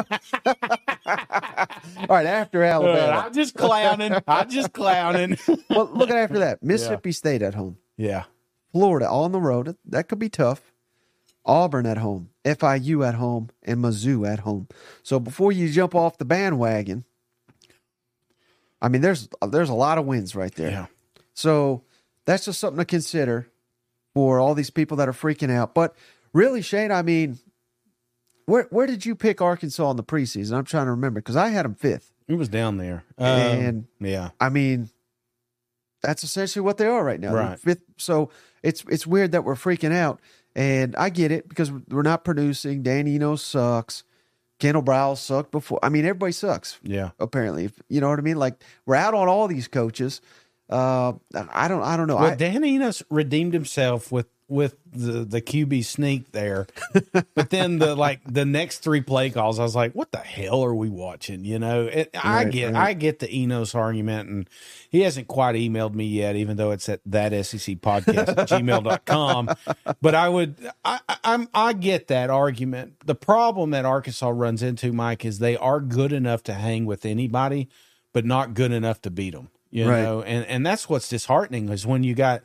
All 2.09 2.15
right, 2.17 2.25
after 2.25 2.63
uh, 2.63 2.67
Alabama. 2.67 3.23
I'm 3.25 3.33
just 3.33 3.55
clowning. 3.55 4.13
I'm 4.27 4.49
just 4.49 4.73
clowning. 4.73 5.37
well, 5.69 5.89
look 5.93 6.09
at 6.09 6.17
after 6.17 6.39
that. 6.39 6.63
Mississippi 6.63 7.11
State 7.11 7.41
at 7.41 7.53
home. 7.53 7.77
yeah. 7.97 8.23
Florida 8.71 9.09
on 9.09 9.33
the 9.33 9.41
road. 9.41 9.75
That 9.85 10.07
could 10.07 10.19
be 10.19 10.29
tough. 10.29 10.61
Auburn 11.45 11.85
at 11.85 11.97
home, 11.97 12.29
FIU 12.45 13.05
at 13.05 13.15
home, 13.15 13.49
and 13.63 13.83
Mizzou 13.83 14.25
at 14.31 14.39
home. 14.39 14.69
So 15.03 15.19
before 15.19 15.51
you 15.51 15.69
jump 15.69 15.93
off 15.93 16.17
the 16.17 16.23
bandwagon, 16.23 17.03
I 18.81 18.87
mean, 18.87 19.01
there's 19.01 19.27
there's 19.45 19.67
a 19.69 19.73
lot 19.73 19.97
of 19.97 20.05
wins 20.05 20.35
right 20.35 20.55
there. 20.55 20.71
Yeah. 20.71 20.85
So 21.41 21.83
that's 22.25 22.45
just 22.45 22.59
something 22.59 22.77
to 22.79 22.85
consider 22.85 23.47
for 24.13 24.39
all 24.39 24.53
these 24.53 24.69
people 24.69 24.97
that 24.97 25.09
are 25.09 25.13
freaking 25.13 25.49
out. 25.51 25.73
But 25.73 25.95
really, 26.33 26.61
Shane, 26.61 26.91
I 26.91 27.01
mean, 27.01 27.39
where 28.45 28.67
where 28.69 28.87
did 28.87 29.05
you 29.05 29.15
pick 29.15 29.41
Arkansas 29.41 29.89
in 29.91 29.97
the 29.97 30.03
preseason? 30.03 30.53
I'm 30.57 30.65
trying 30.65 30.85
to 30.85 30.91
remember 30.91 31.19
because 31.19 31.35
I 31.35 31.49
had 31.49 31.65
them 31.65 31.75
fifth. 31.75 32.11
It 32.27 32.35
was 32.35 32.49
down 32.49 32.77
there. 32.77 33.03
Um, 33.17 33.25
And- 33.27 33.85
yeah. 33.99 34.29
I 34.39 34.49
mean, 34.49 34.89
that's 36.01 36.23
essentially 36.23 36.61
what 36.63 36.77
they 36.77 36.85
are 36.87 37.03
right 37.03 37.19
now. 37.19 37.33
Right. 37.33 37.59
Fifth. 37.59 37.81
So 37.97 38.29
it's 38.63 38.83
it's 38.89 39.05
weird 39.07 39.31
that 39.33 39.43
we're 39.43 39.55
freaking 39.55 39.93
out, 39.93 40.19
and 40.55 40.95
I 40.95 41.09
get 41.09 41.31
it 41.31 41.47
because 41.49 41.71
we're 41.71 42.01
not 42.03 42.23
producing. 42.23 42.83
Dan 42.83 43.07
Enos 43.07 43.41
sucks. 43.43 44.03
Kendal 44.59 44.83
Briles 44.83 45.17
sucked 45.17 45.51
before. 45.51 45.79
I 45.81 45.89
mean, 45.89 46.05
everybody 46.05 46.33
sucks 46.33 46.79
Yeah. 46.83 47.11
apparently. 47.19 47.71
You 47.89 47.99
know 47.99 48.09
what 48.09 48.19
I 48.19 48.21
mean? 48.21 48.37
Like 48.37 48.61
we're 48.85 48.93
out 48.95 49.15
on 49.15 49.27
all 49.27 49.47
these 49.47 49.67
coaches. 49.67 50.21
Uh, 50.71 51.13
I 51.33 51.67
don't. 51.67 51.81
I 51.83 51.97
don't 51.97 52.07
know. 52.07 52.15
Well, 52.15 52.31
I, 52.31 52.35
Dan 52.35 52.63
Enos 52.63 53.03
redeemed 53.09 53.53
himself 53.53 54.11
with 54.11 54.27
with 54.47 54.75
the 54.91 55.23
the 55.23 55.41
QB 55.41 55.83
sneak 55.85 56.33
there, 56.33 56.67
but 57.35 57.49
then 57.51 57.79
the 57.79 57.95
like 57.95 58.19
the 58.25 58.43
next 58.45 58.79
three 58.79 58.99
play 59.01 59.29
calls, 59.29 59.59
I 59.59 59.63
was 59.63 59.75
like, 59.75 59.93
"What 59.93 60.11
the 60.11 60.17
hell 60.19 60.63
are 60.63 60.75
we 60.75 60.89
watching?" 60.89 61.45
You 61.45 61.57
know, 61.59 61.85
it, 61.87 62.09
I 62.21 62.43
Right, 62.43 62.51
get 62.51 62.73
right. 62.73 62.89
I 62.89 62.93
get 62.93 63.19
the 63.19 63.33
Enos 63.33 63.75
argument, 63.75 64.29
and 64.29 64.49
he 64.89 65.01
hasn't 65.01 65.27
quite 65.27 65.55
emailed 65.55 65.93
me 65.93 66.05
yet, 66.05 66.35
even 66.35 66.57
though 66.57 66.71
it's 66.71 66.87
at 66.89 66.99
that 67.05 67.31
SEC 67.45 67.77
podcast 67.77 68.29
at 68.29 68.49
gmail.com. 68.49 69.49
But 70.01 70.15
I 70.15 70.27
would 70.29 70.55
I, 70.83 70.99
I- 71.07 71.17
I'm 71.23 71.47
I 71.53 71.71
get 71.73 72.07
that 72.07 72.29
argument. 72.29 73.05
The 73.05 73.15
problem 73.15 73.71
that 73.71 73.85
Arkansas 73.85 74.29
runs 74.29 74.61
into, 74.63 74.91
Mike, 74.93 75.23
is 75.25 75.39
they 75.39 75.55
are 75.57 75.79
good 75.79 76.11
enough 76.13 76.43
to 76.43 76.53
hang 76.53 76.85
with 76.85 77.05
anybody, 77.05 77.69
but 78.13 78.25
not 78.25 78.53
good 78.53 78.71
enough 78.73 79.01
to 79.03 79.09
beat 79.09 79.33
them. 79.33 79.49
You 79.71 79.89
Right. 79.89 80.03
know, 80.03 80.21
and 80.21 80.45
and 80.45 80.65
that's 80.65 80.87
what's 80.89 81.07
disheartening 81.09 81.69
is 81.69 81.87
when 81.87 82.03
you 82.03 82.13
got 82.13 82.43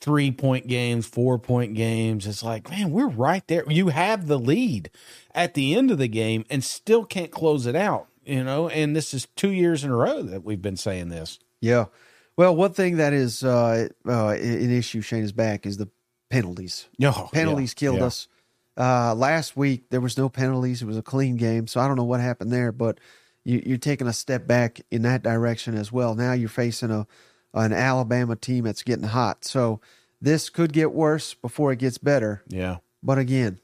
three 0.00 0.30
point 0.30 0.66
games, 0.66 1.06
four 1.06 1.38
point 1.38 1.74
games. 1.74 2.26
It's 2.26 2.42
like, 2.42 2.68
man, 2.70 2.90
we're 2.90 3.08
right 3.08 3.46
there. 3.48 3.64
You 3.68 3.88
have 3.88 4.26
the 4.26 4.38
lead 4.38 4.90
at 5.34 5.54
the 5.54 5.74
end 5.74 5.90
of 5.90 5.98
the 5.98 6.08
game 6.08 6.44
and 6.50 6.62
still 6.62 7.04
can't 7.04 7.30
close 7.30 7.66
it 7.66 7.74
out. 7.76 8.08
You 8.24 8.42
know, 8.44 8.68
and 8.68 8.94
this 8.94 9.14
is 9.14 9.26
two 9.36 9.52
years 9.52 9.84
in 9.84 9.90
a 9.90 9.96
row 9.96 10.20
that 10.22 10.44
we've 10.44 10.60
been 10.62 10.76
saying 10.76 11.08
this. 11.08 11.38
yeah. 11.60 11.86
Well, 12.36 12.54
one 12.54 12.72
thing 12.74 12.98
that 12.98 13.14
is 13.14 13.42
uh, 13.42 13.88
uh, 14.06 14.28
an 14.28 14.70
issue, 14.70 15.00
Shane 15.00 15.24
is 15.24 15.32
back, 15.32 15.64
is 15.64 15.78
the 15.78 15.88
penalties. 16.28 16.86
Oh, 17.02 17.30
penalties 17.32 17.72
yeah, 17.74 17.80
killed 17.80 17.98
yeah. 18.00 18.04
us. 18.04 18.28
Uh, 18.76 19.14
last 19.14 19.56
week 19.56 19.88
there 19.88 20.02
was 20.02 20.18
no 20.18 20.28
penalties. 20.28 20.82
It 20.82 20.84
was 20.86 20.98
a 20.98 21.02
clean 21.02 21.36
game, 21.36 21.66
so 21.66 21.80
I 21.80 21.86
don't 21.88 21.96
know 21.96 22.04
what 22.04 22.20
happened 22.20 22.52
there. 22.52 22.72
But 22.72 22.98
you, 23.46 23.62
you're 23.64 23.78
taking 23.78 24.08
a 24.08 24.12
step 24.12 24.46
back 24.46 24.80
in 24.90 25.02
that 25.02 25.22
direction 25.22 25.76
as 25.76 25.92
well. 25.92 26.16
Now 26.16 26.32
you're 26.32 26.48
facing 26.48 26.90
a 26.90 27.06
an 27.54 27.72
Alabama 27.72 28.36
team 28.36 28.64
that's 28.64 28.82
getting 28.82 29.06
hot. 29.06 29.44
So 29.44 29.80
this 30.20 30.50
could 30.50 30.72
get 30.72 30.92
worse 30.92 31.32
before 31.32 31.72
it 31.72 31.78
gets 31.78 31.96
better. 31.96 32.42
Yeah. 32.48 32.78
But 33.02 33.18
again, 33.18 33.60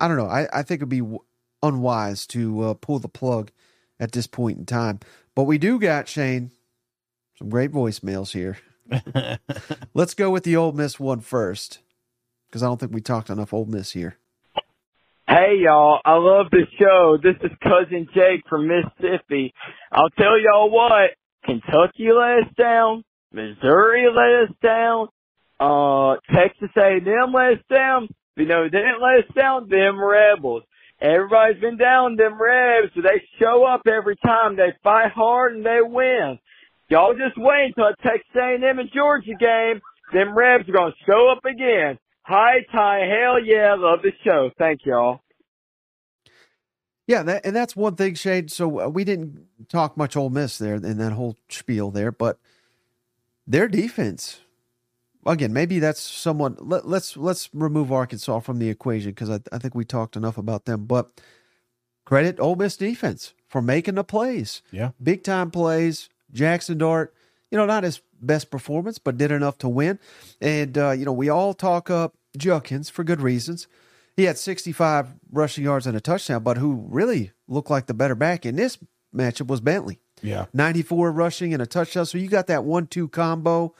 I 0.00 0.08
don't 0.08 0.16
know. 0.16 0.26
I, 0.26 0.48
I 0.52 0.62
think 0.62 0.78
it'd 0.78 0.88
be 0.88 1.18
unwise 1.62 2.26
to 2.28 2.62
uh, 2.62 2.74
pull 2.74 2.98
the 2.98 3.08
plug 3.08 3.52
at 4.00 4.12
this 4.12 4.26
point 4.26 4.58
in 4.58 4.66
time. 4.66 4.98
But 5.36 5.44
we 5.44 5.58
do 5.58 5.78
got 5.78 6.08
Shane 6.08 6.50
some 7.38 7.50
great 7.50 7.72
voicemails 7.72 8.32
here. 8.32 8.58
Let's 9.94 10.14
go 10.14 10.30
with 10.30 10.44
the 10.44 10.56
Ole 10.56 10.72
Miss 10.72 10.98
one 10.98 11.20
first, 11.20 11.80
because 12.48 12.62
I 12.62 12.66
don't 12.66 12.80
think 12.80 12.92
we 12.92 13.00
talked 13.00 13.30
enough 13.30 13.52
Ole 13.52 13.66
Miss 13.66 13.92
here. 13.92 14.16
Hey 15.26 15.56
y'all, 15.64 16.00
I 16.04 16.16
love 16.18 16.50
the 16.50 16.66
show. 16.78 17.16
This 17.16 17.36
is 17.42 17.56
cousin 17.62 18.06
Jake 18.14 18.44
from 18.46 18.68
Mississippi. 18.68 19.54
I'll 19.90 20.10
tell 20.10 20.38
y'all 20.38 20.68
what, 20.70 21.12
Kentucky 21.46 22.12
let 22.12 22.44
us 22.44 22.54
down, 22.58 23.04
Missouri 23.32 24.04
let 24.14 24.50
us 24.50 24.54
down, 24.62 25.08
uh, 25.58 26.16
Texas 26.30 26.68
A&M 26.76 27.32
let 27.32 27.54
us 27.54 27.64
down. 27.72 28.08
You 28.36 28.44
know, 28.44 28.64
they 28.64 28.76
didn't 28.76 29.00
let 29.00 29.24
us 29.24 29.34
down 29.34 29.70
them 29.70 29.98
rebels. 29.98 30.62
Everybody's 31.00 31.58
been 31.58 31.78
down 31.78 32.16
them 32.16 32.38
rebs, 32.38 32.92
so 32.94 33.00
they 33.00 33.24
show 33.40 33.64
up 33.64 33.80
every 33.86 34.16
time. 34.16 34.56
They 34.56 34.74
fight 34.82 35.10
hard 35.10 35.56
and 35.56 35.64
they 35.64 35.80
win. 35.80 36.38
Y'all 36.90 37.14
just 37.14 37.38
wait 37.38 37.72
until 37.74 37.84
a 37.84 37.96
Texas 38.02 38.28
A&M 38.36 38.78
and 38.78 38.90
Georgia 38.94 39.32
game. 39.40 39.80
Them 40.12 40.36
rebs 40.36 40.68
are 40.68 40.72
gonna 40.72 40.94
show 41.06 41.32
up 41.32 41.46
again. 41.46 41.98
Hi, 42.24 42.64
Ty. 42.72 43.00
Hell 43.00 43.44
yeah. 43.44 43.74
Love 43.78 44.00
the 44.02 44.12
show. 44.24 44.50
Thank 44.58 44.80
y'all. 44.84 45.20
Yeah, 47.06 47.22
that, 47.24 47.44
and 47.44 47.54
that's 47.54 47.76
one 47.76 47.96
thing, 47.96 48.14
Shade. 48.14 48.50
So 48.50 48.80
uh, 48.80 48.88
we 48.88 49.04
didn't 49.04 49.46
talk 49.68 49.96
much 49.96 50.16
Ole 50.16 50.30
Miss 50.30 50.56
there 50.56 50.74
in 50.74 50.98
that 50.98 51.12
whole 51.12 51.36
spiel 51.48 51.90
there, 51.90 52.10
but 52.10 52.38
their 53.46 53.68
defense. 53.68 54.40
Again, 55.26 55.52
maybe 55.52 55.78
that's 55.78 56.00
someone. 56.00 56.56
Let, 56.60 56.86
let's 56.86 57.16
let's 57.16 57.48
remove 57.54 57.92
Arkansas 57.92 58.40
from 58.40 58.58
the 58.58 58.68
equation 58.68 59.10
because 59.10 59.30
I, 59.30 59.40
I 59.52 59.58
think 59.58 59.74
we 59.74 59.84
talked 59.84 60.16
enough 60.16 60.38
about 60.38 60.64
them. 60.66 60.84
But 60.86 61.20
credit 62.04 62.40
Ole 62.40 62.56
Miss 62.56 62.76
defense 62.76 63.34
for 63.48 63.62
making 63.62 63.94
the 63.94 64.04
plays. 64.04 64.62
Yeah. 64.70 64.90
big 65.02 65.24
time 65.24 65.50
plays. 65.50 66.08
Jackson 66.32 66.78
Dart, 66.78 67.14
you 67.50 67.58
know, 67.58 67.66
not 67.66 67.84
his 67.84 68.00
best 68.20 68.50
performance, 68.50 68.98
but 68.98 69.16
did 69.18 69.30
enough 69.30 69.58
to 69.58 69.68
win. 69.68 69.98
And 70.40 70.76
uh, 70.78 70.90
you 70.92 71.04
know, 71.04 71.12
we 71.12 71.28
all 71.28 71.54
talk 71.54 71.90
up 71.90 72.14
Judkins 72.36 72.88
for 72.90 73.04
good 73.04 73.20
reasons. 73.20 73.66
He 74.16 74.24
had 74.24 74.38
65 74.38 75.08
rushing 75.32 75.64
yards 75.64 75.86
and 75.86 75.96
a 75.96 76.00
touchdown, 76.00 76.42
but 76.42 76.56
who 76.58 76.86
really 76.88 77.32
looked 77.48 77.70
like 77.70 77.86
the 77.86 77.94
better 77.94 78.14
back 78.14 78.46
in 78.46 78.56
this 78.56 78.78
matchup 79.14 79.48
was 79.48 79.60
Bentley. 79.60 79.98
Yeah. 80.22 80.46
94 80.52 81.10
rushing 81.12 81.52
and 81.52 81.60
a 81.60 81.66
touchdown. 81.66 82.06
So 82.06 82.18
you 82.18 82.28
got 82.28 82.46
that 82.46 82.64
one-two 82.64 83.08
combo. 83.08 83.74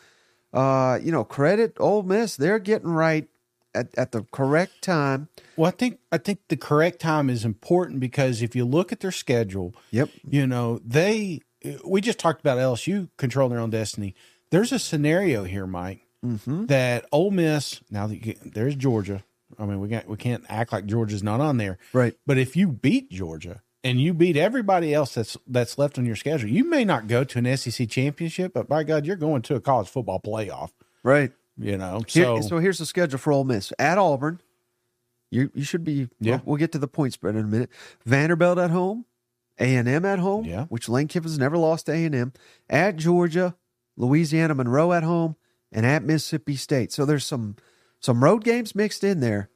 Uh, 0.52 0.98
you 1.02 1.10
know, 1.10 1.24
credit 1.24 1.76
Ole 1.80 2.02
Miss. 2.02 2.36
They're 2.36 2.58
getting 2.60 2.88
right 2.90 3.28
at, 3.74 3.88
at 3.98 4.12
the 4.12 4.22
correct 4.30 4.82
time. 4.82 5.28
Well, 5.56 5.68
I 5.68 5.72
think 5.72 5.98
I 6.12 6.18
think 6.18 6.40
the 6.48 6.56
correct 6.56 7.00
time 7.00 7.28
is 7.28 7.44
important 7.44 7.98
because 7.98 8.40
if 8.42 8.54
you 8.54 8.64
look 8.64 8.92
at 8.92 9.00
their 9.00 9.10
schedule, 9.12 9.74
Yep. 9.90 10.10
you 10.28 10.46
know 10.46 10.80
they. 10.84 11.40
We 11.84 12.00
just 12.00 12.18
talked 12.18 12.40
about 12.40 12.58
LSU 12.58 13.08
controlling 13.16 13.52
their 13.52 13.60
own 13.60 13.70
destiny. 13.70 14.14
There's 14.50 14.72
a 14.72 14.78
scenario 14.78 15.44
here, 15.44 15.66
Mike, 15.66 16.00
Mm-hmm. 16.24 16.66
that 16.66 17.04
Ole 17.12 17.30
Miss. 17.30 17.80
Now 17.90 18.06
that 18.06 18.14
you 18.14 18.20
get, 18.20 18.54
there's 18.54 18.74
Georgia. 18.76 19.22
I 19.58 19.66
mean, 19.66 19.78
we 19.80 19.88
got 19.88 20.08
we 20.08 20.16
can't 20.16 20.42
act 20.48 20.72
like 20.72 20.86
Georgia's 20.86 21.22
not 21.22 21.40
on 21.40 21.58
there. 21.58 21.76
Right. 21.92 22.16
But 22.26 22.38
if 22.38 22.56
you 22.56 22.68
beat 22.68 23.10
Georgia 23.10 23.60
and 23.84 24.00
you 24.00 24.14
beat 24.14 24.36
everybody 24.36 24.94
else 24.94 25.14
that's 25.14 25.36
that's 25.46 25.76
left 25.76 25.98
on 25.98 26.06
your 26.06 26.16
schedule, 26.16 26.48
you 26.48 26.64
may 26.64 26.84
not 26.84 27.08
go 27.08 27.24
to 27.24 27.38
an 27.38 27.56
SEC 27.58 27.88
championship, 27.90 28.54
but 28.54 28.68
by 28.68 28.84
God, 28.84 29.04
you're 29.04 29.16
going 29.16 29.42
to 29.42 29.54
a 29.54 29.60
college 29.60 29.88
football 29.88 30.18
playoff. 30.20 30.70
Right. 31.02 31.30
You 31.58 31.76
know, 31.76 32.00
Here- 32.08 32.24
so, 32.24 32.40
so 32.40 32.58
here's 32.58 32.78
the 32.78 32.86
schedule 32.86 33.18
for 33.18 33.32
Ole 33.32 33.44
Miss 33.44 33.72
at 33.78 33.98
Auburn. 33.98 34.40
You 35.30 35.50
you 35.54 35.62
should 35.64 35.84
be. 35.84 36.08
Yeah. 36.20 36.36
We'll, 36.36 36.42
we'll 36.46 36.56
get 36.56 36.72
to 36.72 36.78
the 36.78 36.88
point 36.88 37.12
spread 37.12 37.34
in 37.36 37.42
a 37.44 37.48
minute. 37.48 37.70
Vanderbilt 38.06 38.58
at 38.58 38.70
home, 38.70 39.04
A 39.58 39.76
and 39.76 39.88
M 39.88 40.04
at 40.04 40.18
home. 40.18 40.44
Yeah. 40.44 40.64
Which 40.66 40.88
Lane 40.88 41.08
Kiffin's 41.08 41.38
never 41.38 41.56
lost 41.56 41.86
to 41.86 41.92
A 41.92 42.04
and 42.04 42.14
M. 42.14 42.32
At 42.68 42.96
Georgia, 42.96 43.54
Louisiana 43.96 44.54
Monroe 44.54 44.92
at 44.92 45.02
home, 45.02 45.36
and 45.70 45.84
at 45.86 46.02
Mississippi 46.02 46.56
State. 46.56 46.92
So 46.92 47.04
there's 47.04 47.24
some 47.24 47.56
some 48.00 48.22
road 48.24 48.44
games 48.44 48.74
mixed 48.74 49.02
in 49.04 49.20
there, 49.20 49.48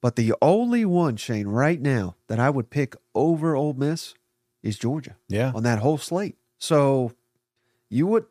but 0.00 0.16
the 0.16 0.34
only 0.42 0.84
one 0.84 1.16
Shane 1.16 1.48
right 1.48 1.80
now 1.80 2.16
that 2.28 2.38
I 2.38 2.50
would 2.50 2.70
pick 2.70 2.94
over 3.14 3.56
Ole 3.56 3.72
Miss 3.74 4.14
is 4.62 4.78
Georgia 4.78 5.16
yeah, 5.28 5.52
on 5.54 5.62
that 5.62 5.78
whole 5.78 5.98
slate. 5.98 6.36
So 6.58 7.12
you 7.88 8.06
would 8.06 8.26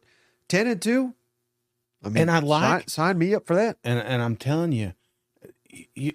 ten 0.47 0.68
and 0.68 0.82
two. 0.82 1.14
I 2.03 2.10
mean, 2.10 2.22
And 2.22 2.32
I 2.32 2.39
like- 2.39 2.82
sign, 2.82 2.88
sign 2.88 3.18
me 3.18 3.34
up 3.36 3.45
for 3.47 3.55
that. 3.55 3.78
and 3.84 3.99
and 3.99 4.22
I'm 4.22 4.36
telling 4.38 4.72
you, 4.72 4.93
you, 5.95 6.14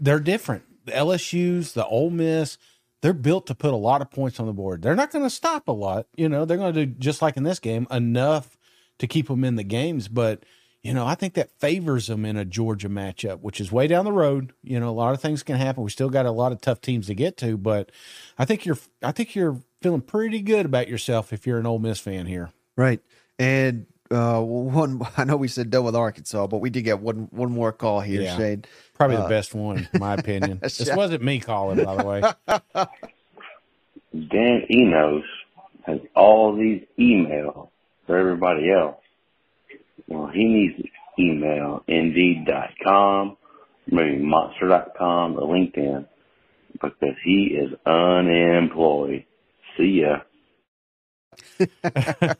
they're 0.00 0.20
different. 0.20 0.64
The 0.84 0.92
LSU's, 0.92 1.72
the 1.74 1.86
Ole 1.86 2.10
Miss, 2.10 2.58
they're 3.02 3.12
built 3.12 3.46
to 3.48 3.54
put 3.54 3.74
a 3.74 3.76
lot 3.76 4.00
of 4.00 4.10
points 4.10 4.40
on 4.40 4.46
the 4.46 4.52
board. 4.52 4.80
They're 4.80 4.94
not 4.94 5.10
going 5.10 5.24
to 5.24 5.30
stop 5.30 5.68
a 5.68 5.72
lot. 5.72 6.06
You 6.16 6.28
know, 6.28 6.44
they're 6.44 6.56
going 6.56 6.72
to 6.72 6.86
do 6.86 6.94
just 6.98 7.20
like 7.20 7.36
in 7.36 7.42
this 7.42 7.58
game 7.58 7.86
enough 7.90 8.56
to 8.98 9.06
keep 9.06 9.28
them 9.28 9.44
in 9.44 9.56
the 9.56 9.64
games. 9.64 10.08
But 10.08 10.44
you 10.82 10.92
know, 10.94 11.06
I 11.06 11.14
think 11.14 11.34
that 11.34 11.50
favors 11.60 12.08
them 12.08 12.24
in 12.24 12.36
a 12.36 12.44
Georgia 12.44 12.88
matchup, 12.88 13.40
which 13.40 13.60
is 13.60 13.70
way 13.70 13.86
down 13.86 14.04
the 14.04 14.12
road. 14.12 14.52
You 14.62 14.80
know, 14.80 14.88
a 14.88 14.90
lot 14.90 15.14
of 15.14 15.20
things 15.20 15.42
can 15.42 15.56
happen. 15.56 15.84
We 15.84 15.90
still 15.90 16.10
got 16.10 16.26
a 16.26 16.32
lot 16.32 16.50
of 16.50 16.60
tough 16.60 16.80
teams 16.80 17.06
to 17.06 17.14
get 17.14 17.36
to, 17.38 17.56
but 17.56 17.92
I 18.38 18.44
think 18.44 18.64
you're 18.64 18.78
I 19.02 19.12
think 19.12 19.34
you're 19.34 19.58
feeling 19.80 20.00
pretty 20.00 20.40
good 20.40 20.66
about 20.66 20.88
yourself 20.88 21.32
if 21.32 21.46
you're 21.46 21.58
an 21.58 21.66
Ole 21.66 21.78
Miss 21.78 22.00
fan 22.00 22.26
here. 22.26 22.50
Right. 22.76 23.00
And 23.38 23.86
uh, 24.12 24.40
one, 24.42 25.00
I 25.16 25.24
know 25.24 25.36
we 25.36 25.48
said 25.48 25.70
done 25.70 25.84
with 25.84 25.96
Arkansas, 25.96 26.46
but 26.46 26.58
we 26.58 26.70
did 26.70 26.82
get 26.82 27.00
one 27.00 27.28
one 27.30 27.50
more 27.50 27.72
call 27.72 28.00
here, 28.00 28.22
Yeah. 28.22 28.36
Shane. 28.36 28.64
Probably 28.94 29.16
the 29.16 29.24
Uh, 29.24 29.28
best 29.28 29.54
one, 29.54 29.88
in 29.92 30.00
my 30.00 30.14
opinion. 30.14 30.58
this 30.62 30.88
wasn't 30.94 31.22
me 31.22 31.40
calling, 31.40 31.82
by 31.84 31.96
the 31.96 32.04
way. 32.04 32.22
Dan 34.12 34.62
Enos 34.70 35.24
has 35.86 35.98
all 36.14 36.54
these 36.56 36.82
emails 36.98 37.68
for 38.06 38.16
everybody 38.18 38.70
else. 38.70 38.96
Well, 40.06 40.28
he 40.28 40.44
needs 40.44 40.76
to 40.82 40.88
email 41.18 41.82
Indeed.com, 41.88 43.36
maybe 43.86 44.18
Monster.com 44.18 45.36
or 45.38 45.54
LinkedIn 45.54 46.06
because 46.72 47.14
he 47.24 47.56
is 47.58 47.72
unemployed. 47.86 49.24
See 49.76 50.00
ya. 50.02 50.20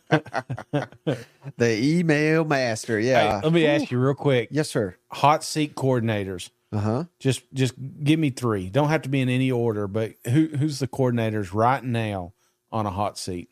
The 1.58 1.78
email 1.78 2.44
master. 2.44 2.98
Yeah. 2.98 3.40
Hey, 3.40 3.44
let 3.44 3.52
me 3.52 3.66
ask 3.66 3.90
you 3.90 3.98
real 3.98 4.14
quick. 4.14 4.48
Yes, 4.50 4.70
sir. 4.70 4.96
Hot 5.10 5.44
seat 5.44 5.74
coordinators. 5.74 6.50
Uh 6.72 6.78
huh. 6.78 7.04
Just 7.18 7.42
just 7.52 7.74
give 8.02 8.18
me 8.18 8.30
three. 8.30 8.70
Don't 8.70 8.88
have 8.88 9.02
to 9.02 9.08
be 9.08 9.20
in 9.20 9.28
any 9.28 9.50
order, 9.50 9.86
but 9.86 10.14
who 10.24 10.46
who's 10.46 10.78
the 10.78 10.88
coordinators 10.88 11.52
right 11.52 11.84
now 11.84 12.32
on 12.70 12.86
a 12.86 12.90
hot 12.90 13.18
seat? 13.18 13.50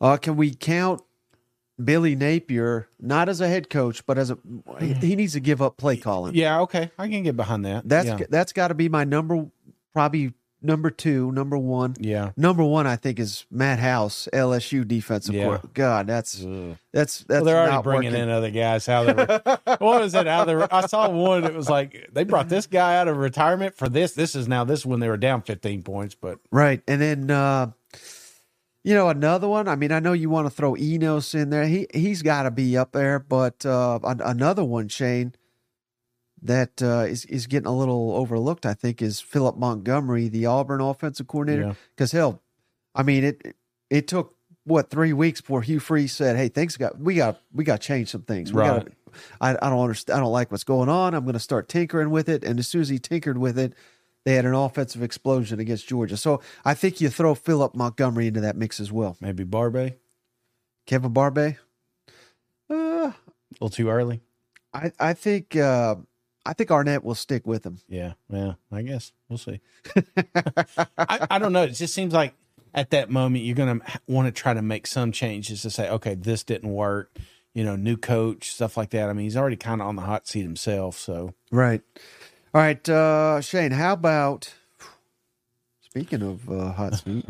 Uh, 0.00 0.16
can 0.16 0.36
we 0.36 0.54
count 0.54 1.02
Billy 1.82 2.16
Napier 2.16 2.88
not 2.98 3.28
as 3.28 3.40
a 3.40 3.48
head 3.48 3.68
coach, 3.68 4.04
but 4.06 4.16
as 4.16 4.30
a 4.30 4.38
he 4.80 5.14
needs 5.14 5.34
to 5.34 5.40
give 5.40 5.60
up 5.60 5.76
play 5.76 5.96
calling. 5.96 6.34
Yeah, 6.34 6.60
okay. 6.62 6.90
I 6.98 7.08
can 7.08 7.22
get 7.22 7.36
behind 7.36 7.64
that. 7.66 7.88
That's 7.88 8.06
yeah. 8.06 8.18
that's 8.30 8.52
got 8.52 8.68
to 8.68 8.74
be 8.74 8.88
my 8.88 9.04
number, 9.04 9.46
probably 9.92 10.32
number 10.66 10.90
two, 10.90 11.32
number 11.32 11.56
one. 11.56 11.94
yeah. 11.98 12.32
Number 12.36 12.62
one, 12.64 12.86
I 12.86 12.96
think, 12.96 13.18
is 13.18 13.46
Matt 13.50 13.78
House, 13.78 14.28
LSU 14.32 14.86
defensive 14.86 15.34
Yeah. 15.34 15.44
coordinator. 15.44 15.68
God, 15.74 16.06
that's 16.06 16.44
Ugh. 16.44 16.76
that's 16.92 17.20
that's 17.20 17.28
Well, 17.28 17.44
they're 17.44 17.56
already 17.56 17.72
not 17.72 17.84
bringing 17.84 18.10
working. 18.12 18.22
in 18.24 18.28
other 18.28 18.50
guys. 18.50 18.84
How 18.86 19.04
they 19.04 19.14
were, 19.14 19.26
what 19.78 19.80
was 20.02 20.14
it? 20.14 20.26
How 20.26 20.44
they 20.44 20.54
were, 20.54 20.68
I 20.70 20.86
saw 20.86 21.08
one. 21.08 21.44
It 21.44 21.54
was 21.54 21.70
like 21.70 22.08
they 22.12 22.24
brought 22.24 22.48
this 22.48 22.66
guy 22.66 22.96
out 22.98 23.08
of 23.08 23.16
retirement 23.16 23.74
for 23.74 23.88
this. 23.88 24.12
This 24.12 24.34
is 24.34 24.46
now 24.48 24.64
this 24.64 24.80
is 24.80 24.86
when 24.86 25.00
they 25.00 25.08
were 25.08 25.16
down 25.16 25.42
fifteen 25.42 25.82
points, 25.82 26.14
but 26.14 26.38
Right. 26.50 26.82
And 26.86 27.00
then 27.00 27.30
uh 27.30 27.70
you 28.84 28.94
know, 28.94 29.08
another 29.08 29.48
one. 29.48 29.66
I 29.66 29.74
mean, 29.74 29.90
I 29.90 29.98
know 29.98 30.12
you 30.12 30.30
want 30.30 30.46
to 30.46 30.50
throw 30.50 30.76
Enos 30.76 31.34
in 31.34 31.50
there. 31.50 31.66
He 31.66 31.88
he's 31.92 32.22
got 32.22 32.44
to 32.44 32.50
be 32.52 32.76
up 32.76 32.92
there, 32.92 33.18
but 33.18 33.66
uh 33.66 33.98
another 34.04 34.64
one, 34.64 34.88
Shane, 34.88 35.34
that 36.42 36.82
uh 36.82 37.06
is 37.08 37.24
is 37.26 37.46
getting 37.46 37.66
a 37.66 37.76
little 37.76 38.12
overlooked, 38.14 38.66
I 38.66 38.74
think, 38.74 39.00
is 39.02 39.20
Philip 39.20 39.56
Montgomery, 39.56 40.28
the 40.28 40.46
Auburn 40.46 40.80
offensive 40.80 41.26
coordinator. 41.26 41.68
Yeah. 41.68 41.74
Because 41.94 42.12
hell, 42.12 42.42
I 42.94 43.02
mean, 43.02 43.24
it 43.24 43.56
it 43.90 44.08
took 44.08 44.34
what 44.64 44.90
three 44.90 45.12
weeks 45.12 45.40
before 45.40 45.62
Hugh 45.62 45.80
Freeze 45.80 46.12
said, 46.12 46.36
"Hey, 46.36 46.48
things 46.48 46.76
got 46.76 46.98
we 46.98 47.14
got 47.14 47.40
we 47.52 47.64
got 47.64 47.80
to 47.80 47.86
change 47.86 48.08
some 48.10 48.22
things. 48.22 48.52
We 48.52 48.60
Right. 48.60 48.84
got 48.84 48.88
I 49.40 49.50
I 49.62 49.70
don't 49.70 49.80
understand. 49.80 50.18
I 50.18 50.20
don't 50.20 50.32
like 50.32 50.50
what's 50.50 50.64
going 50.64 50.88
on. 50.88 51.14
I'm 51.14 51.24
going 51.24 51.34
to 51.34 51.40
start 51.40 51.68
tinkering 51.68 52.10
with 52.10 52.28
it." 52.28 52.44
And 52.44 52.58
as 52.58 52.68
soon 52.68 52.80
as 52.82 52.88
he 52.88 52.98
tinkered 52.98 53.38
with 53.38 53.58
it, 53.58 53.72
they 54.24 54.34
had 54.34 54.44
an 54.44 54.54
offensive 54.54 55.02
explosion 55.02 55.60
against 55.60 55.88
Georgia. 55.88 56.16
So 56.16 56.42
I 56.64 56.74
think 56.74 57.00
you 57.00 57.08
throw 57.08 57.34
Philip 57.34 57.74
Montgomery 57.74 58.26
into 58.26 58.40
that 58.40 58.56
mix 58.56 58.78
as 58.80 58.90
well. 58.92 59.16
maybe 59.20 59.44
Barbay 59.44 59.96
Kevin 60.86 61.12
Barbay. 61.12 61.56
Uh, 62.68 62.74
a 62.74 63.14
little 63.52 63.70
too 63.70 63.88
early. 63.88 64.20
I 64.74 64.90
I 64.98 65.12
think 65.14 65.54
uh, 65.56 65.96
I 66.46 66.52
think 66.52 66.70
Arnett 66.70 67.04
will 67.04 67.14
stick 67.14 67.46
with 67.46 67.64
him. 67.64 67.78
Yeah, 67.88 68.14
yeah. 68.30 68.54
I 68.70 68.82
guess 68.82 69.12
we'll 69.28 69.38
see. 69.38 69.60
I, 70.96 71.26
I 71.30 71.38
don't 71.38 71.52
know. 71.52 71.64
It 71.64 71.70
just 71.72 71.94
seems 71.94 72.12
like 72.12 72.34
at 72.74 72.90
that 72.90 73.10
moment 73.10 73.44
you're 73.44 73.56
going 73.56 73.80
to 73.80 74.00
want 74.06 74.26
to 74.26 74.32
try 74.32 74.54
to 74.54 74.62
make 74.62 74.86
some 74.86 75.12
changes 75.12 75.62
to 75.62 75.70
say, 75.70 75.88
okay, 75.90 76.14
this 76.14 76.44
didn't 76.44 76.72
work. 76.72 77.16
You 77.54 77.64
know, 77.64 77.74
new 77.74 77.96
coach, 77.96 78.52
stuff 78.52 78.76
like 78.76 78.90
that. 78.90 79.08
I 79.08 79.14
mean, 79.14 79.24
he's 79.24 79.36
already 79.36 79.56
kind 79.56 79.80
of 79.80 79.88
on 79.88 79.96
the 79.96 80.02
hot 80.02 80.26
seat 80.28 80.42
himself. 80.42 80.98
So 80.98 81.34
Right. 81.50 81.80
All 82.54 82.60
right, 82.60 82.88
uh, 82.88 83.40
Shane. 83.40 83.72
How 83.72 83.94
about 83.94 84.52
speaking 85.80 86.22
of 86.22 86.50
uh, 86.50 86.72
hot 86.72 86.94
seat? 87.04 87.24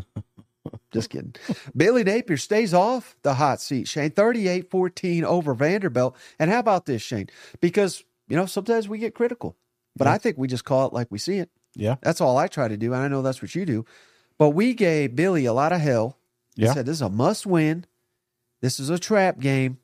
Just 0.93 1.11
kidding. 1.11 1.35
Billy 1.77 2.05
Napier 2.05 2.37
stays 2.37 2.75
off 2.75 3.17
the 3.23 3.35
hot 3.35 3.61
seat, 3.61 3.87
Shane. 3.89 4.11
38 4.11 4.71
14 4.71 5.25
over 5.25 5.55
Vanderbilt. 5.55 6.17
And 6.39 6.51
how 6.51 6.59
about 6.59 6.87
this, 6.87 7.03
Shane? 7.03 7.29
Because, 7.61 8.03
you 8.29 8.37
know, 8.37 8.47
sometimes 8.47 8.89
we 8.89 8.99
get 8.99 9.15
critical, 9.15 9.57
but 9.97 10.07
I 10.07 10.19
think 10.19 10.37
we 10.39 10.49
just 10.49 10.65
call 10.65 10.87
it 10.89 10.93
like 10.93 11.09
we 11.11 11.19
see 11.19 11.39
it. 11.39 11.51
yeah, 11.75 11.97
That's 12.03 12.21
all 12.21 12.37
I 12.39 12.47
try 12.49 12.69
to 12.69 12.77
do. 12.77 12.93
And 12.93 13.03
I 13.03 13.09
know 13.09 13.23
that's 13.23 13.41
what 13.43 13.55
you 13.55 13.65
do. 13.67 13.85
But 14.39 14.51
we 14.51 14.75
gave 14.75 15.15
Billy 15.17 15.45
a 15.47 15.53
lot 15.53 15.73
of 15.73 15.81
hell. 15.81 16.19
We 16.57 16.65
Yeah. 16.65 16.75
said 16.75 16.87
this 16.87 16.97
is 16.97 17.03
a 17.03 17.09
must 17.09 17.47
win. 17.47 17.85
This 18.61 18.81
is 18.81 18.91
a 18.91 18.99
trap 18.99 19.39
game. 19.41 19.79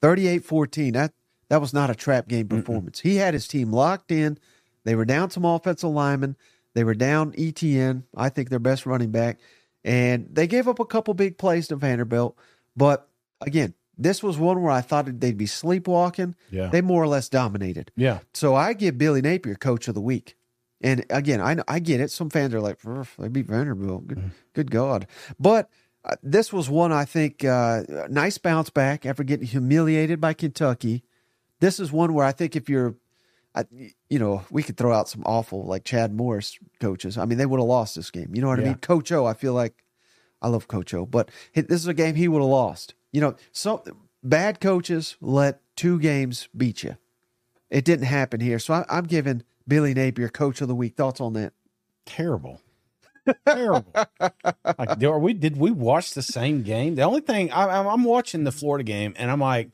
38 0.00 0.44
14. 0.44 0.92
That, 0.94 1.12
that 1.48 1.60
was 1.60 1.72
not 1.72 1.90
a 1.90 1.94
trap 1.94 2.28
game 2.28 2.48
performance. 2.48 3.00
He 3.00 3.16
had 3.16 3.34
his 3.34 3.46
team 3.46 3.72
locked 3.72 4.10
in. 4.10 4.38
They 4.84 4.94
were 4.94 5.04
down 5.04 5.30
some 5.30 5.44
offensive 5.44 5.90
linemen. 5.90 6.36
They 6.74 6.84
were 6.84 6.94
down 6.94 7.34
Etienne, 7.36 8.04
I 8.16 8.30
think 8.30 8.48
their 8.48 8.58
best 8.58 8.86
running 8.86 9.10
back. 9.10 9.38
And 9.84 10.28
they 10.32 10.46
gave 10.46 10.66
up 10.68 10.78
a 10.80 10.86
couple 10.86 11.12
big 11.14 11.38
plays 11.38 11.68
to 11.68 11.76
Vanderbilt. 11.76 12.36
But 12.76 13.08
again, 13.40 13.74
this 14.02 14.22
was 14.22 14.38
one 14.38 14.62
where 14.62 14.72
I 14.72 14.80
thought 14.80 15.20
they'd 15.20 15.36
be 15.36 15.46
sleepwalking. 15.46 16.34
yeah, 16.50 16.68
They 16.68 16.80
more 16.80 17.02
or 17.02 17.08
less 17.08 17.28
dominated. 17.28 17.90
yeah. 17.96 18.18
So 18.34 18.54
I 18.54 18.72
give 18.72 18.98
Billy 18.98 19.22
Napier 19.22 19.54
coach 19.54 19.88
of 19.88 19.94
the 19.94 20.00
week. 20.00 20.36
And 20.80 21.04
again, 21.10 21.40
I 21.40 21.56
I 21.68 21.78
get 21.78 22.00
it. 22.00 22.10
Some 22.10 22.28
fans 22.30 22.52
are 22.54 22.60
like, 22.60 22.78
they 23.18 23.28
beat 23.28 23.46
Vanderbilt. 23.46 24.08
Good, 24.08 24.30
good 24.52 24.70
God. 24.70 25.06
But 25.38 25.70
uh, 26.04 26.16
this 26.22 26.52
was 26.52 26.68
one 26.68 26.90
I 26.92 27.04
think 27.04 27.44
uh, 27.44 27.82
nice 28.10 28.36
bounce 28.38 28.68
back 28.70 29.06
after 29.06 29.22
getting 29.22 29.46
humiliated 29.46 30.20
by 30.20 30.32
Kentucky. 30.34 31.04
This 31.60 31.78
is 31.78 31.92
one 31.92 32.12
where 32.14 32.26
I 32.26 32.32
think 32.32 32.56
if 32.56 32.68
you're, 32.68 32.96
I, 33.54 33.64
you 34.10 34.18
know, 34.18 34.42
we 34.50 34.64
could 34.64 34.76
throw 34.76 34.92
out 34.92 35.08
some 35.08 35.22
awful 35.24 35.64
like 35.64 35.84
Chad 35.84 36.12
Morris 36.12 36.58
coaches. 36.80 37.16
I 37.16 37.26
mean, 37.26 37.38
they 37.38 37.46
would 37.46 37.60
have 37.60 37.68
lost 37.68 37.94
this 37.94 38.10
game. 38.10 38.32
You 38.34 38.42
know 38.42 38.48
what 38.48 38.58
I 38.58 38.64
mean? 38.64 38.74
Coach 38.80 39.12
O, 39.12 39.24
I 39.26 39.34
feel 39.34 39.52
like 39.54 39.84
I 40.40 40.48
love 40.48 40.66
Coach 40.66 40.92
O, 40.94 41.06
but 41.06 41.30
this 41.54 41.80
is 41.80 41.86
a 41.86 41.94
game 41.94 42.16
he 42.16 42.26
would 42.26 42.40
have 42.40 42.48
lost. 42.48 42.94
You 43.12 43.20
know, 43.20 43.34
so 43.52 43.82
bad 44.22 44.60
coaches 44.60 45.16
let 45.20 45.60
two 45.76 45.98
games 45.98 46.48
beat 46.56 46.82
you. 46.82 46.96
It 47.70 47.84
didn't 47.84 48.06
happen 48.06 48.40
here. 48.40 48.58
So 48.58 48.74
I, 48.74 48.84
I'm 48.90 49.04
giving 49.04 49.42
Billy 49.66 49.94
Napier 49.94 50.28
coach 50.28 50.60
of 50.60 50.68
the 50.68 50.74
week. 50.74 50.96
Thoughts 50.96 51.20
on 51.20 51.32
that? 51.34 51.52
terrible. 52.04 52.60
terrible. 53.46 53.92
Like, 54.78 55.02
are 55.02 55.18
we 55.18 55.32
did 55.34 55.56
we 55.56 55.70
watch 55.70 56.14
the 56.14 56.22
same 56.22 56.62
game? 56.62 56.94
The 56.96 57.02
only 57.02 57.20
thing 57.20 57.52
I, 57.52 57.78
I'm, 57.78 57.86
I'm 57.86 58.04
watching 58.04 58.44
the 58.44 58.50
Florida 58.52 58.82
game, 58.82 59.14
and 59.16 59.30
I'm 59.30 59.40
like, 59.40 59.70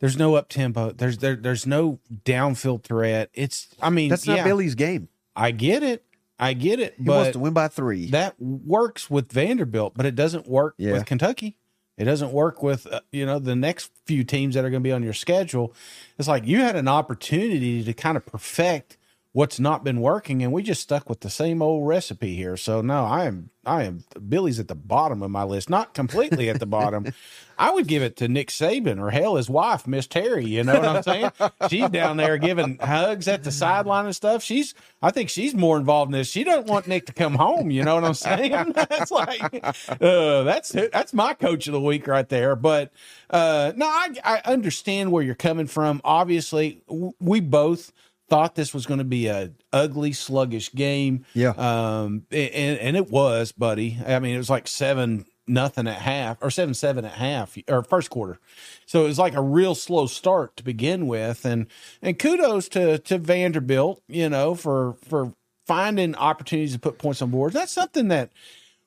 there's 0.00 0.18
no 0.18 0.34
up 0.34 0.48
tempo. 0.48 0.90
There's 0.92 1.18
there, 1.18 1.36
there's 1.36 1.66
no 1.66 2.00
downfield 2.24 2.82
threat. 2.82 3.30
It's 3.32 3.68
I 3.80 3.90
mean, 3.90 4.10
That's 4.10 4.26
not 4.26 4.38
yeah, 4.38 4.44
Billy's 4.44 4.74
game. 4.74 5.08
I 5.36 5.52
get 5.52 5.82
it. 5.82 6.04
I 6.38 6.52
get 6.52 6.80
it. 6.80 6.94
He 6.98 7.08
wants 7.08 7.32
to 7.32 7.38
win 7.38 7.52
by 7.52 7.68
three. 7.68 8.10
that 8.10 8.34
works 8.38 9.08
with 9.08 9.30
Vanderbilt, 9.32 9.94
but 9.96 10.04
it 10.04 10.14
doesn't 10.14 10.46
work 10.48 10.74
Yeah. 10.76 10.92
with 10.92 11.06
Kentucky. 11.06 11.56
It 11.96 12.04
doesn't 12.04 12.32
work 12.32 12.62
with 12.62 12.86
uh, 12.86 13.00
you 13.12 13.24
know 13.24 13.38
the 13.38 13.56
next 13.56 13.92
few 14.04 14.24
teams 14.24 14.54
that 14.54 14.64
are 14.64 14.70
going 14.70 14.82
to 14.82 14.88
be 14.88 14.92
on 14.92 15.02
your 15.02 15.12
schedule. 15.12 15.74
It's 16.18 16.28
like 16.28 16.46
you 16.46 16.60
had 16.60 16.76
an 16.76 16.88
opportunity 16.88 17.84
to 17.84 17.92
kind 17.92 18.16
of 18.16 18.26
perfect 18.26 18.96
what's 19.34 19.58
not 19.58 19.82
been 19.82 20.00
working, 20.00 20.42
and 20.42 20.52
we 20.52 20.62
just 20.62 20.80
stuck 20.80 21.08
with 21.10 21.20
the 21.20 21.28
same 21.28 21.60
old 21.60 21.86
recipe 21.86 22.36
here. 22.36 22.56
So 22.56 22.80
no, 22.80 23.04
I 23.04 23.24
am 23.24 23.50
I 23.66 23.82
am 23.82 24.04
Billy's 24.28 24.60
at 24.60 24.68
the 24.68 24.74
bottom 24.76 25.22
of 25.22 25.30
my 25.30 25.42
list, 25.42 25.68
not 25.68 25.92
completely 25.92 26.48
at 26.48 26.60
the 26.60 26.66
bottom. 26.66 27.12
I 27.58 27.70
would 27.70 27.86
give 27.86 28.02
it 28.02 28.16
to 28.16 28.28
Nick 28.28 28.48
Saban 28.48 29.00
or 29.00 29.10
hell 29.10 29.36
his 29.36 29.48
wife, 29.48 29.86
Miss 29.86 30.06
Terry. 30.06 30.44
You 30.44 30.64
know 30.64 30.74
what 30.74 30.88
I'm 30.88 31.02
saying? 31.02 31.30
she's 31.68 31.88
down 31.90 32.16
there 32.16 32.36
giving 32.38 32.78
hugs 32.78 33.28
at 33.28 33.44
the 33.44 33.52
sideline 33.52 34.06
and 34.06 34.14
stuff. 34.14 34.42
She's 34.42 34.72
I 35.02 35.10
think 35.10 35.28
she's 35.30 35.54
more 35.54 35.76
involved 35.76 36.10
in 36.10 36.18
this. 36.18 36.28
She 36.28 36.44
doesn't 36.44 36.66
want 36.66 36.86
Nick 36.86 37.06
to 37.06 37.12
come 37.12 37.34
home. 37.34 37.70
You 37.70 37.82
know 37.82 37.96
what 37.96 38.04
I'm 38.04 38.14
saying? 38.14 38.72
That's 38.74 39.10
like 39.10 39.64
uh, 40.00 40.42
that's 40.44 40.70
that's 40.70 41.12
my 41.12 41.34
coach 41.34 41.66
of 41.66 41.72
the 41.72 41.80
week 41.80 42.06
right 42.06 42.28
there. 42.28 42.54
But 42.54 42.92
uh, 43.30 43.72
no, 43.74 43.86
I 43.86 44.10
I 44.24 44.42
understand 44.44 45.10
where 45.10 45.24
you're 45.24 45.34
coming 45.34 45.66
from. 45.66 46.00
Obviously, 46.04 46.82
w- 46.88 47.12
we 47.18 47.40
both 47.40 47.92
thought 48.28 48.54
this 48.54 48.72
was 48.72 48.86
going 48.86 48.98
to 48.98 49.04
be 49.04 49.26
a 49.26 49.52
ugly, 49.72 50.12
sluggish 50.12 50.72
game. 50.72 51.24
Yeah. 51.34 51.50
Um, 51.50 52.26
and, 52.30 52.78
and 52.78 52.96
it 52.96 53.10
was, 53.10 53.52
buddy. 53.52 53.98
I 54.06 54.18
mean, 54.18 54.34
it 54.34 54.38
was 54.38 54.50
like 54.50 54.66
seven 54.66 55.26
nothing 55.46 55.86
at 55.86 56.00
half 56.00 56.38
or 56.40 56.50
seven 56.50 56.74
seven 56.74 57.04
at 57.04 57.12
half 57.12 57.56
or 57.68 57.82
first 57.82 58.10
quarter. 58.10 58.38
So 58.86 59.04
it 59.04 59.08
was 59.08 59.18
like 59.18 59.34
a 59.34 59.42
real 59.42 59.74
slow 59.74 60.06
start 60.06 60.56
to 60.56 60.64
begin 60.64 61.06
with. 61.06 61.44
And 61.44 61.66
and 62.02 62.18
kudos 62.18 62.68
to 62.70 62.98
to 62.98 63.18
Vanderbilt, 63.18 64.02
you 64.08 64.28
know, 64.28 64.54
for 64.54 64.96
for 65.04 65.34
finding 65.66 66.14
opportunities 66.14 66.72
to 66.72 66.78
put 66.78 66.98
points 66.98 67.22
on 67.22 67.30
boards. 67.30 67.54
That's 67.54 67.72
something 67.72 68.08
that 68.08 68.30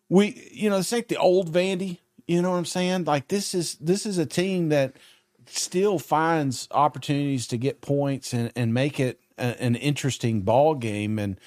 we, 0.09 0.49
you 0.51 0.69
know, 0.69 0.77
it's 0.77 0.91
like 0.91 1.07
the 1.07 1.17
old 1.17 1.51
Vandy. 1.51 1.99
You 2.27 2.41
know 2.41 2.51
what 2.51 2.57
I'm 2.57 2.65
saying? 2.65 3.05
Like 3.05 3.27
this 3.27 3.53
is 3.53 3.75
this 3.75 4.05
is 4.05 4.17
a 4.17 4.25
team 4.25 4.69
that 4.69 4.95
still 5.45 5.97
finds 5.97 6.67
opportunities 6.71 7.47
to 7.47 7.57
get 7.57 7.81
points 7.81 8.33
and, 8.33 8.51
and 8.55 8.73
make 8.73 8.99
it 8.99 9.19
a, 9.37 9.61
an 9.61 9.75
interesting 9.75 10.41
ball 10.41 10.75
game. 10.75 11.19
And 11.19 11.39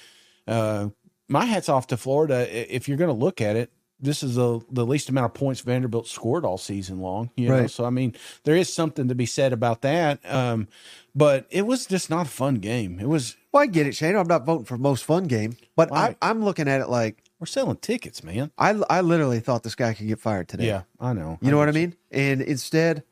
uh, 0.47 0.89
my 1.27 1.45
hats 1.45 1.69
off 1.69 1.87
to 1.87 1.97
Florida. 1.97 2.47
If 2.75 2.87
you're 2.87 2.97
going 2.97 3.09
to 3.15 3.25
look 3.25 3.41
at 3.41 3.55
it, 3.55 3.71
this 4.03 4.23
is 4.23 4.33
the 4.33 4.59
the 4.71 4.83
least 4.83 5.09
amount 5.09 5.25
of 5.27 5.33
points 5.35 5.61
Vanderbilt 5.61 6.07
scored 6.07 6.43
all 6.43 6.57
season 6.57 7.01
long. 7.01 7.29
You 7.37 7.49
know, 7.49 7.59
Right. 7.59 7.69
so 7.69 7.85
I 7.85 7.91
mean, 7.91 8.15
there 8.45 8.55
is 8.55 8.73
something 8.73 9.07
to 9.09 9.13
be 9.15 9.27
said 9.27 9.53
about 9.53 9.81
that. 9.83 10.19
Um, 10.25 10.67
but 11.13 11.45
it 11.51 11.67
was 11.67 11.85
just 11.85 12.09
not 12.09 12.25
a 12.25 12.29
fun 12.29 12.55
game. 12.55 12.99
It 12.99 13.07
was. 13.07 13.37
Well, 13.51 13.61
I 13.61 13.67
get 13.67 13.85
it, 13.85 13.93
Shane. 13.95 14.15
I'm 14.15 14.27
not 14.27 14.43
voting 14.45 14.65
for 14.65 14.77
most 14.77 15.03
fun 15.03 15.25
game, 15.25 15.55
but 15.75 15.91
Right. 15.91 16.17
I, 16.21 16.29
I'm 16.29 16.43
looking 16.43 16.67
at 16.67 16.81
it 16.81 16.87
like 16.89 17.21
We're 17.39 17.45
selling 17.45 17.75
tickets, 17.77 18.23
man. 18.23 18.49
I, 18.57 18.69
I 18.89 19.01
literally 19.01 19.39
thought 19.39 19.61
this 19.61 19.75
guy 19.75 19.93
could 19.93 20.07
get 20.07 20.19
fired 20.19 20.47
today. 20.47 20.65
Yeah, 20.67 20.83
I 20.99 21.13
know. 21.13 21.37
You 21.41 21.51
know 21.51 21.57
what 21.57 21.67
I 21.69 21.73
mean? 21.73 21.95
And 22.09 22.41
instead, 22.41 23.03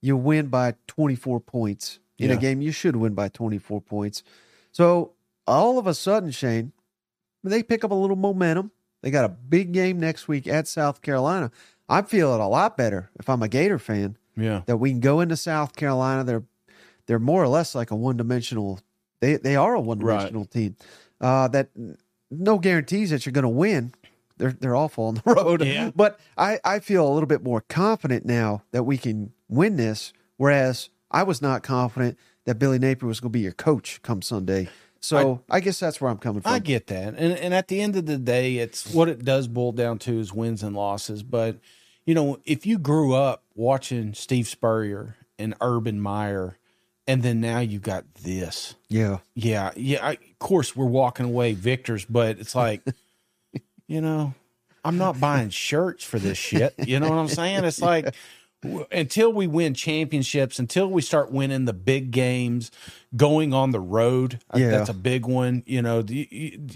you 0.00 0.16
win 0.16 0.46
by 0.48 0.74
24 0.88 1.38
points 1.40 2.00
in 2.18 2.30
a 2.30 2.36
game 2.36 2.60
you 2.62 2.72
should 2.72 2.96
win 2.96 3.14
by 3.14 3.28
24 3.28 3.80
points. 3.80 4.22
So 4.72 5.12
all 5.46 5.78
of 5.78 5.86
a 5.86 5.94
sudden, 5.94 6.30
Shane, 6.30 6.72
they 7.42 7.62
pick 7.62 7.84
up 7.84 7.90
a 7.90 7.94
little 7.94 8.16
momentum. 8.16 8.70
They 9.02 9.10
got 9.10 9.24
a 9.24 9.28
big 9.28 9.72
game 9.72 10.00
next 10.00 10.28
week 10.28 10.46
at 10.46 10.66
South 10.66 11.02
Carolina. 11.02 11.50
I'm 11.88 12.06
feeling 12.06 12.40
a 12.40 12.48
lot 12.48 12.76
better 12.76 13.10
if 13.18 13.28
I'm 13.28 13.42
a 13.42 13.48
Gator 13.48 13.78
fan 13.78 14.16
Yeah. 14.36 14.62
that 14.66 14.78
we 14.78 14.90
can 14.90 15.00
go 15.00 15.20
into 15.20 15.36
South 15.36 15.76
Carolina. 15.76 16.24
They're 16.24 16.42
they're 17.06 17.18
more 17.18 17.42
or 17.42 17.48
less 17.48 17.74
like 17.74 17.90
a 17.90 17.96
one 17.96 18.16
dimensional. 18.16 18.80
They 19.20 19.36
they 19.36 19.56
are 19.56 19.74
a 19.74 19.80
one 19.80 19.98
dimensional 19.98 20.46
team. 20.46 20.76
Uh, 21.20 21.48
that 21.48 21.68
no 22.30 22.58
guarantees 22.58 23.10
that 23.10 23.26
you're 23.26 23.32
going 23.34 23.42
to 23.42 23.48
win. 23.50 23.92
They're 24.38 24.52
they're 24.52 24.74
awful 24.74 25.04
on 25.08 25.14
the 25.16 25.22
road. 25.34 25.62
Yeah. 25.62 25.90
But 25.94 26.18
I 26.38 26.58
I 26.64 26.78
feel 26.78 27.06
a 27.06 27.12
little 27.12 27.26
bit 27.26 27.42
more 27.44 27.60
confident 27.60 28.24
now 28.24 28.62
that 28.72 28.84
we 28.84 28.96
can 28.96 29.32
win 29.48 29.76
this. 29.76 30.14
Whereas 30.38 30.88
I 31.14 31.22
was 31.22 31.40
not 31.40 31.62
confident 31.62 32.18
that 32.44 32.58
Billy 32.58 32.78
Napier 32.78 33.06
was 33.06 33.20
going 33.20 33.30
to 33.30 33.38
be 33.38 33.40
your 33.40 33.52
coach 33.52 34.02
come 34.02 34.20
Sunday. 34.20 34.68
So 35.00 35.42
I, 35.50 35.60
guess 35.60 35.78
that's 35.78 36.00
where 36.00 36.10
I'm 36.10 36.18
coming 36.18 36.42
from. 36.42 36.52
I 36.52 36.58
get 36.58 36.86
that. 36.88 37.14
And 37.14 37.38
and 37.38 37.54
at 37.54 37.68
the 37.68 37.80
end 37.80 37.94
of 37.94 38.06
the 38.06 38.16
day, 38.16 38.56
it's 38.56 38.92
what 38.92 39.08
it 39.08 39.24
does 39.24 39.46
boil 39.46 39.72
down 39.72 39.98
to 40.00 40.18
is 40.18 40.32
wins 40.32 40.62
and 40.62 40.74
losses. 40.74 41.22
But 41.22 41.58
you 42.04 42.14
know, 42.14 42.40
if 42.44 42.66
you 42.66 42.78
grew 42.78 43.14
up 43.14 43.44
watching 43.54 44.14
Steve 44.14 44.48
Spurrier 44.48 45.16
and 45.38 45.54
Urban 45.60 46.00
Meyer, 46.00 46.56
and 47.06 47.22
then 47.22 47.40
now 47.40 47.60
you 47.60 47.78
got 47.78 48.12
this. 48.14 48.74
yeah. 48.88 49.18
Yeah, 49.34 49.72
yeah. 49.76 50.04
I, 50.04 50.12
of 50.12 50.38
course, 50.38 50.74
we're 50.74 50.86
walking 50.86 51.26
away 51.26 51.52
victors, 51.52 52.06
but 52.06 52.38
it's 52.38 52.54
like, 52.54 52.82
you 53.86 54.00
know, 54.00 54.34
I'm 54.84 54.96
not 54.96 55.20
buying 55.20 55.50
shirts 55.50 56.02
for 56.02 56.18
this 56.18 56.38
shit. 56.38 56.74
You 56.78 56.98
know 56.98 57.10
what 57.10 57.18
I'm 57.18 57.28
saying? 57.28 57.64
It's 57.64 57.80
like 57.80 58.14
until 58.90 59.32
we 59.32 59.46
win 59.46 59.74
championships, 59.74 60.58
until 60.58 60.88
we 60.88 61.02
start 61.02 61.30
winning 61.30 61.64
the 61.64 61.72
big 61.72 62.10
games, 62.10 62.70
going 63.16 63.52
on 63.52 63.70
the 63.70 63.80
road, 63.80 64.40
yeah. 64.54 64.70
that's 64.70 64.88
a 64.90 64.94
big 64.94 65.26
one. 65.26 65.62
You 65.66 65.82
know, 65.82 66.02
the- 66.02 66.28
you- 66.30 66.66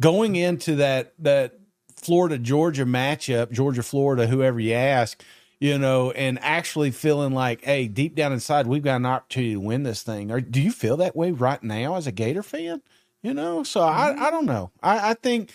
going 0.00 0.36
into 0.36 0.76
that 0.76 1.14
that 1.20 1.58
Florida 1.96 2.38
Georgia 2.38 2.84
matchup, 2.84 3.50
Georgia 3.50 3.82
Florida, 3.82 4.26
whoever 4.26 4.60
you 4.60 4.74
ask. 4.74 5.22
You 5.58 5.78
know, 5.78 6.10
and 6.10 6.38
actually 6.42 6.90
feeling 6.90 7.32
like, 7.32 7.64
hey, 7.64 7.88
deep 7.88 8.14
down 8.14 8.30
inside, 8.30 8.66
we've 8.66 8.82
got 8.82 8.96
an 8.96 9.06
opportunity 9.06 9.54
to 9.54 9.60
win 9.60 9.84
this 9.84 10.02
thing. 10.02 10.30
Or 10.30 10.38
do 10.38 10.60
you 10.60 10.70
feel 10.70 10.98
that 10.98 11.16
way 11.16 11.30
right 11.30 11.62
now 11.62 11.96
as 11.96 12.06
a 12.06 12.12
Gator 12.12 12.42
fan? 12.42 12.82
You 13.26 13.34
know, 13.34 13.64
so 13.64 13.80
I, 13.80 14.14
I 14.28 14.30
don't 14.30 14.46
know. 14.46 14.70
I, 14.80 15.10
I 15.10 15.14
think, 15.14 15.50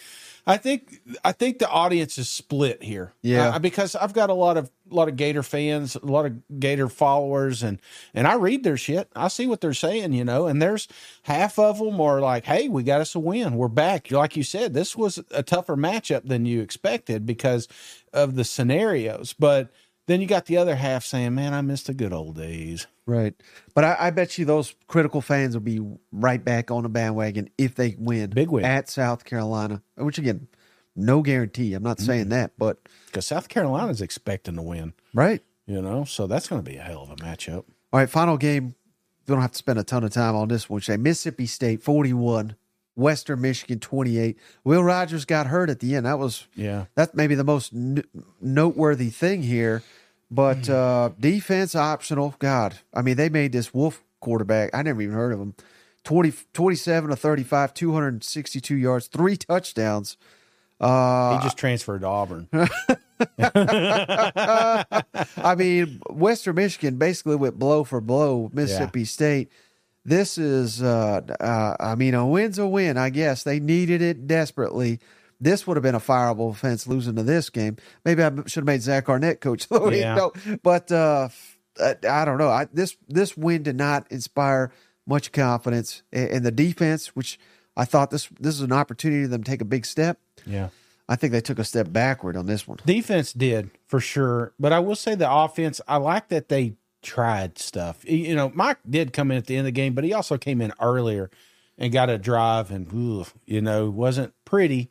I 0.45 0.57
think, 0.57 0.99
I 1.23 1.31
think 1.31 1.59
the 1.59 1.69
audience 1.69 2.17
is 2.17 2.27
split 2.27 2.83
here. 2.83 3.13
Yeah. 3.21 3.55
Uh, 3.55 3.59
because 3.59 3.95
I've 3.95 4.11
got 4.11 4.29
a 4.29 4.33
lot 4.33 4.57
of, 4.57 4.69
a 4.91 4.93
lot 4.93 5.07
of 5.07 5.15
Gator 5.15 5.41
fans, 5.41 5.95
a 5.95 6.05
lot 6.05 6.25
of 6.25 6.59
Gator 6.59 6.89
followers, 6.89 7.63
and 7.63 7.79
and 8.13 8.27
I 8.27 8.33
read 8.33 8.65
their 8.65 8.75
shit. 8.75 9.07
I 9.15 9.29
see 9.29 9.47
what 9.47 9.61
they're 9.61 9.73
saying, 9.73 10.11
you 10.11 10.25
know. 10.25 10.47
And 10.47 10.61
there's 10.61 10.89
half 11.21 11.57
of 11.57 11.79
them 11.79 12.01
are 12.01 12.19
like, 12.19 12.43
"Hey, 12.43 12.67
we 12.67 12.83
got 12.83 12.99
us 12.99 13.15
a 13.15 13.19
win. 13.19 13.55
We're 13.55 13.69
back." 13.69 14.11
Like 14.11 14.35
you 14.35 14.43
said, 14.43 14.73
this 14.73 14.97
was 14.97 15.17
a 15.31 15.43
tougher 15.43 15.77
matchup 15.77 16.27
than 16.27 16.45
you 16.45 16.59
expected 16.59 17.25
because 17.25 17.69
of 18.11 18.35
the 18.35 18.43
scenarios. 18.43 19.31
But 19.31 19.71
then 20.11 20.21
you 20.21 20.27
got 20.27 20.45
the 20.45 20.57
other 20.57 20.75
half 20.75 21.03
saying, 21.05 21.33
"Man, 21.35 21.53
I 21.53 21.61
miss 21.61 21.83
the 21.83 21.93
good 21.93 22.13
old 22.13 22.35
days." 22.35 22.87
Right. 23.05 23.33
But 23.73 23.83
I, 23.83 23.95
I 23.99 24.09
bet 24.11 24.37
you 24.37 24.45
those 24.45 24.75
critical 24.87 25.21
fans 25.21 25.55
will 25.55 25.61
be 25.61 25.81
right 26.11 26.43
back 26.43 26.69
on 26.71 26.83
the 26.83 26.89
bandwagon 26.89 27.49
if 27.57 27.75
they 27.75 27.95
win. 27.97 28.29
Big 28.29 28.49
win. 28.49 28.63
At 28.65 28.89
South 28.89 29.25
Carolina, 29.25 29.81
which 29.95 30.17
again, 30.17 30.47
no 30.95 31.21
guarantee. 31.21 31.73
I'm 31.73 31.83
not 31.83 31.99
saying 31.99 32.29
that, 32.29 32.51
but 32.57 32.77
Because 33.07 33.25
South 33.27 33.49
Carolina's 33.49 34.01
expecting 34.01 34.55
to 34.55 34.61
win, 34.61 34.93
right. 35.13 35.41
you 35.65 35.81
know, 35.81 36.03
so 36.03 36.27
that's 36.27 36.47
going 36.47 36.63
to 36.63 36.69
be 36.69 36.77
a 36.77 36.81
hell 36.83 37.03
of 37.03 37.09
a 37.11 37.15
matchup. 37.15 37.63
All 37.93 37.99
right, 37.99 38.09
final 38.09 38.37
game. 38.37 38.75
We 39.27 39.33
don't 39.33 39.41
have 39.41 39.51
to 39.51 39.57
spend 39.57 39.79
a 39.79 39.83
ton 39.83 40.03
of 40.03 40.11
time 40.11 40.35
on 40.35 40.47
this 40.47 40.69
one. 40.69 40.81
Say 40.81 40.97
Mississippi 40.97 41.45
State 41.45 41.81
41, 41.83 42.55
Western 42.95 43.39
Michigan 43.41 43.79
28. 43.79 44.37
Will 44.63 44.83
Rogers 44.83 45.25
got 45.25 45.47
hurt 45.47 45.69
at 45.69 45.79
the 45.79 45.95
end. 45.95 46.05
That 46.05 46.19
was 46.19 46.47
Yeah. 46.55 46.85
that's 46.95 47.13
maybe 47.13 47.35
the 47.35 47.43
most 47.43 47.73
n- 47.73 48.03
noteworthy 48.41 49.09
thing 49.09 49.43
here. 49.43 49.83
But 50.31 50.69
uh, 50.69 51.09
defense 51.19 51.75
optional. 51.75 52.35
God, 52.39 52.75
I 52.93 53.01
mean, 53.01 53.17
they 53.17 53.27
made 53.27 53.51
this 53.51 53.73
Wolff 53.73 54.01
quarterback. 54.21 54.69
I 54.73 54.81
never 54.81 55.01
even 55.01 55.13
heard 55.13 55.33
of 55.33 55.39
him. 55.39 55.55
20, 56.05 56.31
27 56.53 57.09
to 57.09 57.15
35, 57.15 57.73
262 57.73 58.75
yards, 58.75 59.07
three 59.07 59.35
touchdowns. 59.37 60.15
Uh, 60.79 61.37
He 61.37 61.43
just 61.43 61.57
transferred 61.57 62.01
to 62.01 62.07
Auburn. 62.07 62.47
I 65.37 65.55
mean, 65.57 66.01
Western 66.09 66.55
Michigan 66.55 66.97
basically 66.97 67.35
went 67.35 67.59
blow 67.59 67.83
for 67.83 68.01
blow. 68.01 68.49
Mississippi 68.53 69.05
State. 69.05 69.51
This 70.03 70.39
is, 70.39 70.81
uh, 70.81 71.21
uh, 71.39 71.75
I 71.79 71.93
mean, 71.95 72.15
a 72.15 72.25
win's 72.25 72.57
a 72.57 72.65
win. 72.67 72.97
I 72.97 73.11
guess 73.11 73.43
they 73.43 73.59
needed 73.59 74.01
it 74.01 74.25
desperately. 74.25 74.99
This 75.41 75.65
would 75.65 75.75
have 75.75 75.83
been 75.83 75.95
a 75.95 75.99
fireable 75.99 76.51
offense 76.51 76.87
losing 76.87 77.15
to 77.15 77.23
this 77.23 77.49
game. 77.49 77.77
Maybe 78.05 78.23
I 78.23 78.29
should 78.45 78.61
have 78.61 78.65
made 78.65 78.83
Zach 78.83 79.09
Arnett 79.09 79.41
coach. 79.41 79.63
of 79.63 79.69
the 79.69 79.89
week. 79.89 79.99
Yeah. 79.99 80.15
No, 80.15 80.31
but 80.63 80.91
uh, 80.91 81.29
I, 81.81 81.95
I 82.07 82.25
don't 82.25 82.37
know. 82.37 82.49
I, 82.49 82.67
this 82.71 82.95
this 83.09 83.35
win 83.35 83.63
did 83.63 83.75
not 83.75 84.09
inspire 84.11 84.71
much 85.07 85.31
confidence 85.31 86.03
in, 86.11 86.43
the 86.43 86.51
defense, 86.51 87.15
which 87.15 87.39
I 87.75 87.85
thought 87.85 88.11
this 88.11 88.29
this 88.39 88.55
is 88.55 88.61
an 88.61 88.71
opportunity 88.71 89.23
for 89.23 89.29
them 89.29 89.43
to 89.43 89.51
take 89.51 89.61
a 89.61 89.65
big 89.65 89.85
step. 89.85 90.19
yeah. 90.45 90.69
I 91.09 91.17
think 91.17 91.33
they 91.33 91.41
took 91.41 91.59
a 91.59 91.65
step 91.65 91.91
backward 91.91 92.37
on 92.37 92.45
this 92.45 92.65
one. 92.65 92.77
Defense 92.85 93.33
did 93.33 93.69
for 93.85 93.99
sure, 93.99 94.53
but 94.57 94.71
I 94.71 94.79
will 94.79 94.95
say 94.95 95.13
the 95.13 95.29
offense. 95.29 95.81
I 95.85 95.97
like 95.97 96.29
that 96.29 96.47
they 96.47 96.75
tried 97.01 97.57
stuff. 97.57 98.09
You 98.09 98.33
know, 98.33 98.49
Mike 98.55 98.77
did 98.89 99.11
come 99.11 99.29
in 99.29 99.37
at 99.37 99.45
the 99.45 99.57
end 99.57 99.61
of 99.61 99.65
the 99.65 99.71
game, 99.71 99.93
but 99.93 100.05
he 100.05 100.13
also 100.13 100.37
came 100.37 100.61
in 100.61 100.71
earlier 100.79 101.29
and 101.77 101.91
got 101.91 102.09
a 102.09 102.17
drive, 102.17 102.71
and 102.71 102.89
you 103.45 103.61
know, 103.61 103.89
wasn't 103.89 104.33
pretty. 104.45 104.89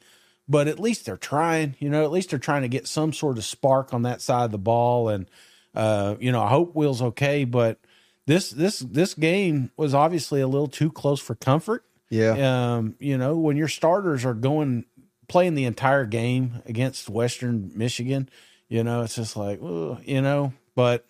But 0.51 0.67
at 0.67 0.81
least 0.81 1.07
they're 1.07 1.17
trying. 1.17 1.77
You 1.79 1.89
know, 1.89 2.05
at 2.05 2.11
least 2.11 2.31
they're 2.31 2.39
trying 2.41 2.63
to 2.63 2.69
get 2.69 2.89
some 2.89 3.13
sort 3.13 3.39
of 3.39 3.45
spark 3.45 3.95
on 3.95 4.03
that 4.03 4.21
side 4.21 4.45
of 4.45 4.51
the 4.51 4.59
ball, 4.59 5.09
and 5.09 5.27
uh, 5.75 6.17
you 6.19 6.33
know, 6.33 6.43
I 6.43 6.49
hope 6.49 6.75
Will's 6.75 7.01
okay. 7.01 7.45
But 7.45 7.79
this 8.27 8.51
this 8.51 8.81
this 8.81 9.15
game 9.15 9.71
was 9.77 9.95
obviously 9.95 10.41
a 10.41 10.49
little 10.49 10.69
too 10.69 10.91
close 10.91 11.21
for 11.21 11.37
comfort. 11.37 11.85
Yeah. 12.09 12.75
Um, 12.75 12.97
you 12.99 13.17
know, 13.17 13.37
when 13.37 13.57
your 13.57 13.69
starters 13.69 14.25
are 14.25 14.35
going 14.35 14.85
playing 15.29 15.55
the 15.55 15.65
entire 15.65 16.05
game 16.05 16.61
against 16.67 17.09
Western 17.09 17.71
Michigan, 17.77 18.29
you 18.69 18.83
know, 18.83 19.03
it's 19.03 19.15
just 19.15 19.37
like, 19.37 19.61
ugh, 19.63 20.01
you 20.05 20.21
know, 20.21 20.53
but 20.75 21.07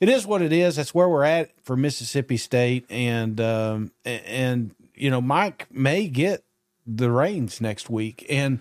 it 0.00 0.08
is 0.08 0.26
what 0.26 0.40
it 0.40 0.52
is. 0.52 0.76
That's 0.76 0.94
where 0.94 1.08
we're 1.08 1.24
at 1.24 1.50
for 1.62 1.76
Mississippi 1.76 2.38
State, 2.38 2.86
and 2.90 3.40
um, 3.40 3.92
and 4.04 4.74
you 4.94 5.10
know, 5.10 5.20
Mike 5.20 5.68
may 5.70 6.08
get 6.08 6.44
the 6.86 7.10
reins 7.10 7.60
next 7.60 7.88
week. 7.90 8.26
And 8.28 8.60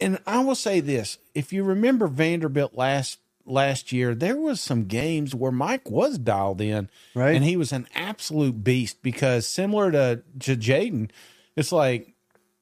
and 0.00 0.18
I 0.26 0.40
will 0.44 0.54
say 0.54 0.80
this: 0.80 1.18
if 1.34 1.52
you 1.52 1.64
remember 1.64 2.06
Vanderbilt 2.06 2.74
last 2.74 3.18
last 3.44 3.92
year, 3.92 4.14
there 4.14 4.36
was 4.36 4.60
some 4.60 4.84
games 4.86 5.34
where 5.34 5.52
Mike 5.52 5.90
was 5.90 6.18
dialed 6.18 6.60
in, 6.60 6.90
Right. 7.14 7.34
and 7.34 7.44
he 7.44 7.56
was 7.56 7.72
an 7.72 7.86
absolute 7.94 8.62
beast. 8.64 9.02
Because 9.02 9.46
similar 9.46 9.90
to 9.92 10.22
to 10.40 10.56
Jayden, 10.56 11.10
it's 11.56 11.72
like 11.72 12.12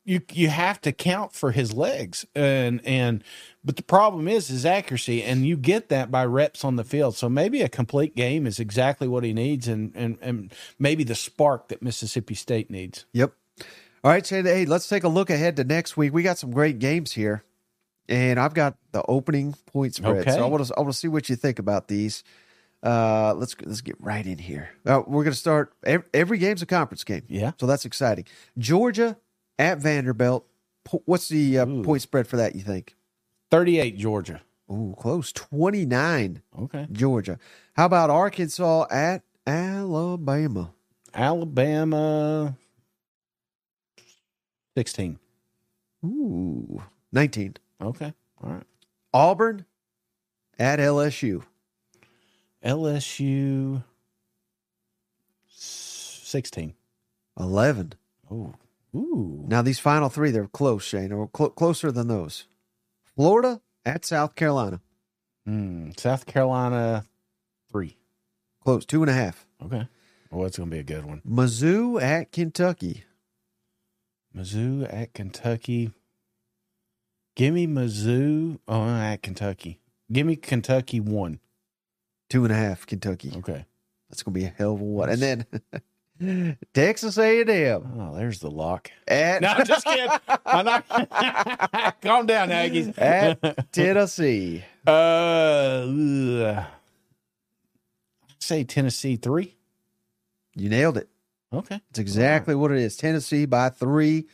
you 0.05 0.20
you 0.32 0.48
have 0.48 0.80
to 0.82 0.92
count 0.92 1.32
for 1.32 1.50
his 1.50 1.72
legs 1.72 2.26
and 2.34 2.80
and 2.84 3.24
but 3.64 3.76
the 3.76 3.82
problem 3.82 4.28
is 4.28 4.48
his 4.48 4.66
accuracy 4.66 5.22
and 5.22 5.46
you 5.46 5.57
get 5.57 5.88
that 5.88 6.11
by 6.11 6.22
reps 6.26 6.62
on 6.62 6.76
the 6.76 6.84
field 6.84 7.16
so 7.16 7.26
maybe 7.26 7.62
a 7.62 7.70
complete 7.70 8.14
game 8.14 8.46
is 8.46 8.61
exactly 8.61 9.09
what 9.09 9.24
he 9.24 9.32
needs 9.32 9.66
and 9.66 9.92
and, 9.96 10.18
and 10.20 10.52
maybe 10.78 11.05
the 11.05 11.14
spark 11.14 11.68
that 11.68 11.80
mississippi 11.80 12.34
state 12.34 12.70
needs 12.70 13.07
Yep. 13.14 13.32
All 14.05 14.11
right, 14.11 14.24
Shane. 14.24 14.44
Hey, 14.44 14.66
let's 14.66 14.86
take 14.86 15.02
a 15.05 15.09
look 15.09 15.30
ahead 15.30 15.57
to 15.57 15.64
next 15.64 15.96
week. 15.96 16.12
We 16.12 16.22
got 16.22 16.36
some 16.36 16.50
great 16.50 16.78
games 16.78 17.12
here, 17.12 17.42
and 18.07 18.38
I've 18.38 18.52
got 18.52 18.76
the 18.92 19.02
opening 19.09 19.55
point 19.72 19.94
spread. 19.94 20.18
Okay. 20.18 20.32
So 20.32 20.44
I 20.44 20.46
want 20.46 20.66
to 20.66 20.74
I 20.76 20.80
want 20.80 20.92
to 20.92 20.98
see 20.98 21.09
what 21.09 21.30
you 21.30 21.36
think 21.36 21.59
about 21.59 21.88
these. 21.88 22.22
Uh, 22.82 23.32
let's 23.34 23.57
let's 23.64 23.80
get 23.80 23.96
right 23.98 24.26
in 24.26 24.36
here. 24.36 24.68
Uh, 24.84 25.00
we're 25.07 25.24
going 25.24 25.32
to 25.32 25.38
start. 25.38 25.72
Every, 25.84 26.07
every 26.12 26.36
game's 26.36 26.61
a 26.61 26.66
conference 26.66 27.02
game. 27.02 27.22
Yeah. 27.28 27.52
So 27.59 27.64
that's 27.66 27.86
exciting. 27.86 28.26
Georgia 28.59 29.16
at 29.59 29.78
Vanderbilt. 29.78 30.46
Po- 30.84 31.02
What's 31.07 31.28
the 31.28 31.61
uh, 31.61 31.64
point 31.82 32.02
spread 32.02 32.26
for 32.26 32.36
that? 32.36 32.55
You 32.55 32.61
think? 32.61 32.94
38 33.50 33.96
georgia 33.96 34.42
Ooh, 34.70 34.94
close. 34.98 35.32
Twenty 35.32 35.86
nine. 35.86 36.42
okay 36.61 36.86
Georgia. 36.92 37.38
How 37.74 37.86
about 37.86 38.11
Arkansas 38.11 38.86
at 38.90 39.22
Alabama? 39.46 40.72
alabama 41.14 42.57
16 44.77 45.18
Ooh, 46.05 46.83
nineteen. 47.12 47.55
okay 47.81 48.12
all 48.43 48.51
right 48.51 48.64
Auburn 49.12 49.64
at 50.59 50.79
LSU. 50.79 51.43
lsu 52.64 53.83
16 55.49 56.75
11. 57.39 57.93
oh 58.31 58.55
ooh 58.95 59.45
Now, 59.49 59.62
these 59.62 59.79
final 59.81 60.09
three, 60.09 60.31
they're 60.31 60.47
close, 60.47 60.85
Shane, 60.85 61.12
or 61.12 61.27
clo- 61.29 61.51
closer 61.51 61.91
than 61.91 62.07
those. 62.09 62.47
Florida 63.16 63.61
at 63.85 64.05
South 64.05 64.35
Carolina. 64.35 64.81
Hmm. 65.47 65.91
south 65.99 66.25
carolina 66.27 67.05
3 67.70 67.97
Close, 68.62 68.87
two 68.87 69.03
and 69.03 69.11
a 69.11 69.14
half. 69.14 69.47
okay 69.62 69.87
well 70.31 70.47
it's 70.47 70.57
gonna 70.59 70.70
be 70.70 70.79
a 70.79 70.83
good 70.83 71.05
one 71.05 71.20
Mizzou 71.29 72.01
at 72.01 72.33
Kentucky. 72.33 73.05
Mizzou 74.37 74.87
at 74.93 75.12
Kentucky. 75.14 75.93
Give 77.37 77.55
me 77.55 77.66
Mizzou 77.66 78.59
oh, 78.68 78.85
at 78.89 79.22
Kentucky. 79.22 79.80
Give 80.12 80.26
me 80.26 80.37
Kentucky 80.37 81.01
one. 81.01 81.41
Two 82.30 82.45
and 82.45 82.53
a 82.53 82.57
half, 82.57 82.87
Kentucky. 82.87 83.32
Okay. 83.37 83.64
That's 84.09 84.22
going 84.22 84.35
to 84.35 84.41
be 84.41 84.47
a 84.47 84.55
hell 84.57 84.74
of 84.74 84.80
a 84.80 84.85
one. 84.85 85.09
And 85.11 85.20
then 86.20 86.57
Texas 86.74 87.18
A&M 87.18 88.01
Oh, 88.01 88.14
there's 88.14 88.39
the 88.41 88.51
lock. 88.51 88.91
at, 89.09 89.43
No, 89.43 89.49
I'm 89.49 89.64
just 89.66 89.85
kidding. 89.85 90.11
I'm 90.47 90.64
not- 90.64 90.89
Calm 92.03 92.26
down, 92.26 92.51
Aggies. 92.51 92.97
at 93.01 93.72
Tennessee. 93.72 94.64
uh, 94.87 94.91
ugh. 95.87 96.64
say 98.39 98.64
Tennessee 98.64 99.16
three. 99.16 99.57
You 100.55 100.68
nailed 100.68 100.99
it. 100.99 101.09
Okay. 101.55 101.80
It's 101.90 101.98
exactly 101.98 102.55
what 102.55 102.70
it 102.72 102.78
is. 102.78 102.96
Tennessee 102.96 103.46
by 103.46 103.68
three. 103.70 104.26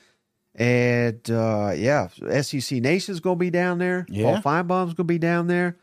And 0.55 1.21
uh, 1.31 1.73
yeah, 1.77 2.09
SEC 2.43 2.81
Nation's 2.83 3.21
going 3.21 3.37
to 3.37 3.41
be 3.41 3.51
down 3.51 3.79
there. 3.79 4.05
Yeah. 4.09 4.41
Paul 4.41 4.43
Finebaum's 4.43 4.95
going 4.95 4.97
to 4.97 5.05
be 5.05 5.19
down 5.19 5.47
there. 5.47 5.77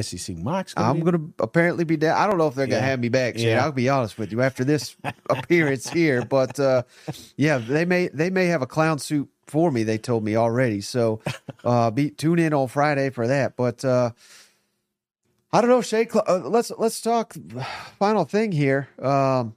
SEC 0.00 0.36
Mike's. 0.38 0.74
Gonna 0.74 0.88
I'm 0.90 0.96
be- 0.96 1.02
going 1.02 1.14
to 1.14 1.32
apparently 1.42 1.84
be 1.84 1.96
down. 1.96 2.16
I 2.18 2.26
don't 2.26 2.36
know 2.38 2.48
if 2.48 2.54
they're 2.54 2.66
going 2.66 2.80
to 2.80 2.84
Yeah. 2.84 2.90
have 2.90 3.00
me 3.00 3.08
back. 3.08 3.36
Shane. 3.38 3.48
Yeah. 3.48 3.64
I'll 3.64 3.72
be 3.72 3.88
honest 3.88 4.18
with 4.18 4.30
you 4.32 4.42
after 4.42 4.64
this 4.64 4.94
appearance 5.30 5.88
here, 5.88 6.22
but 6.24 6.58
uh, 6.60 6.82
yeah, 7.36 7.58
they 7.58 7.84
may 7.86 8.08
they 8.08 8.28
may 8.30 8.46
have 8.46 8.60
a 8.62 8.66
clown 8.66 8.98
suit 8.98 9.28
for 9.46 9.70
me. 9.70 9.84
They 9.84 9.96
told 9.98 10.22
me 10.24 10.36
already. 10.36 10.80
So 10.82 11.20
uh, 11.64 11.90
be 11.90 12.10
tune 12.10 12.38
in 12.38 12.52
on 12.52 12.68
Friday 12.68 13.08
for 13.10 13.26
that. 13.26 13.56
But 13.56 13.84
uh, 13.86 14.10
I 15.52 15.60
don't 15.62 15.70
know, 15.70 15.80
Shay. 15.82 16.06
Uh, 16.14 16.40
let's 16.44 16.70
let's 16.76 17.00
talk 17.00 17.34
final 17.98 18.24
thing 18.24 18.52
here 18.52 18.88
um, 19.00 19.54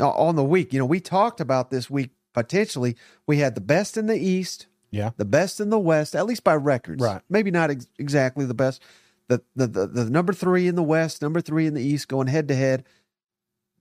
on 0.00 0.36
the 0.36 0.44
week. 0.44 0.72
You 0.72 0.78
know, 0.78 0.86
we 0.86 1.00
talked 1.00 1.40
about 1.40 1.70
this 1.70 1.88
week 1.88 2.10
potentially. 2.34 2.96
We 3.26 3.38
had 3.38 3.54
the 3.54 3.60
best 3.60 3.96
in 3.96 4.06
the 4.06 4.16
East 4.18 4.66
Yeah. 4.90 5.10
the 5.16 5.24
best 5.24 5.60
in 5.60 5.70
the 5.70 5.78
West, 5.78 6.14
at 6.14 6.26
least 6.26 6.44
by 6.44 6.54
records. 6.54 7.02
Right. 7.02 7.22
Maybe 7.28 7.50
not 7.50 7.70
ex- 7.70 7.88
exactly 7.98 8.44
the 8.44 8.54
best. 8.54 8.82
The, 9.28 9.42
the 9.56 9.66
the 9.66 9.86
the 9.86 10.04
number 10.10 10.32
three 10.32 10.66
in 10.68 10.74
the 10.74 10.82
West, 10.82 11.20
number 11.20 11.40
three 11.40 11.66
in 11.66 11.74
the 11.74 11.82
East, 11.82 12.08
going 12.08 12.28
head 12.28 12.48
to 12.48 12.54
head. 12.54 12.84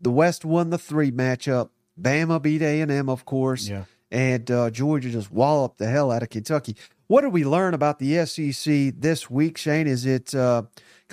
The 0.01 0.11
West 0.11 0.43
won 0.45 0.69
the 0.69 0.77
three 0.77 1.11
matchup. 1.11 1.69
Bama 1.99 2.41
beat 2.41 2.61
A 2.61 2.81
and 2.81 2.91
M, 2.91 3.09
of 3.09 3.25
course, 3.25 3.67
Yeah. 3.67 3.85
and 4.11 4.49
uh, 4.51 4.69
Georgia 4.69 5.09
just 5.09 5.31
walloped 5.31 5.77
the 5.79 5.87
hell 5.87 6.11
out 6.11 6.21
of 6.21 6.29
Kentucky. 6.29 6.75
What 7.07 7.21
did 7.21 7.31
we 7.33 7.45
learn 7.45 7.73
about 7.73 7.97
the 7.99 8.25
SEC 8.25 8.93
this 8.99 9.29
week, 9.29 9.57
Shane? 9.57 9.87
Is 9.87 10.05
it 10.05 10.25
because 10.25 10.67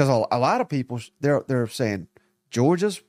a, 0.08 0.24
a 0.32 0.38
lot 0.38 0.60
of 0.60 0.68
people 0.68 1.00
they're 1.20 1.44
they're 1.46 1.68
saying 1.68 2.08
Georgia's 2.50 3.00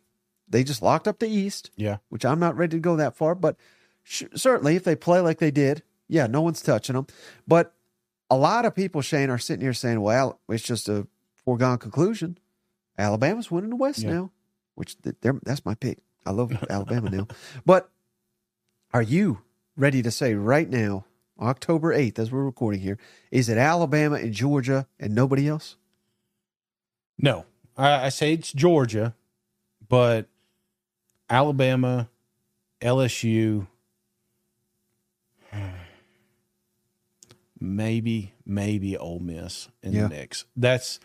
they 0.48 0.64
just 0.64 0.82
locked 0.82 1.08
up 1.08 1.20
the 1.20 1.28
East, 1.28 1.72
Yeah. 1.76 1.98
which 2.10 2.26
I'm 2.26 2.40
not 2.40 2.56
ready 2.58 2.78
to 2.78 2.82
go 2.82 2.96
that 2.96 3.16
far, 3.16 3.36
but 3.36 3.56
sh- 4.04 4.24
certainly 4.36 4.76
if 4.76 4.84
they 4.84 4.96
play 4.96 5.20
like 5.20 5.40
they 5.40 5.52
did, 5.52 5.84
yeah, 6.08 6.28
no 6.28 6.42
one's 6.42 6.62
touching 6.62 6.96
them. 6.96 7.08
But 7.48 7.74
a 8.30 8.36
lot 8.38 8.66
of 8.66 8.76
people, 8.76 9.02
Shane, 9.02 9.30
are 9.30 9.38
sitting 9.38 9.62
here 9.64 9.74
saying, 9.74 10.02
well, 10.02 10.40
it's 10.50 10.64
just 10.64 10.88
a 10.90 11.08
foregone 11.36 11.78
conclusion. 11.80 12.38
Alabama's 12.98 13.50
winning 13.52 13.72
the 13.72 13.76
West 13.76 14.00
Yeah. 14.04 14.12
now, 14.12 14.32
which 14.76 14.98
they're, 15.02 15.40
that's 15.44 15.66
my 15.66 15.76
pick. 15.76 16.00
I 16.26 16.32
love 16.32 16.52
Alabama 16.70 17.10
now. 17.10 17.28
But 17.66 17.90
are 18.94 19.02
you 19.02 19.42
ready 19.76 20.02
to 20.02 20.12
say 20.12 20.34
right 20.36 20.70
now, 20.70 21.06
October 21.40 21.94
8th, 21.94 22.18
as 22.20 22.32
we're 22.32 22.46
recording 22.46 22.80
here, 22.82 22.98
is 23.30 23.50
it 23.50 23.58
Alabama 23.58 24.16
and 24.16 24.34
Georgia 24.34 24.88
and 25.00 25.14
nobody 25.14 25.48
else? 25.48 25.76
No, 27.18 27.46
I, 27.78 28.06
I 28.06 28.10
say 28.10 28.34
it's 28.34 28.52
Georgia, 28.54 29.16
but 29.88 30.28
Alabama, 31.30 32.10
LSU, 32.82 33.68
maybe 37.60 38.34
maybe 38.46 38.98
Ole 38.98 39.20
Miss 39.20 39.70
in 39.82 39.94
Yeah. 39.94 40.04
the 40.04 40.10
mix. 40.10 40.46
That's 40.56 41.00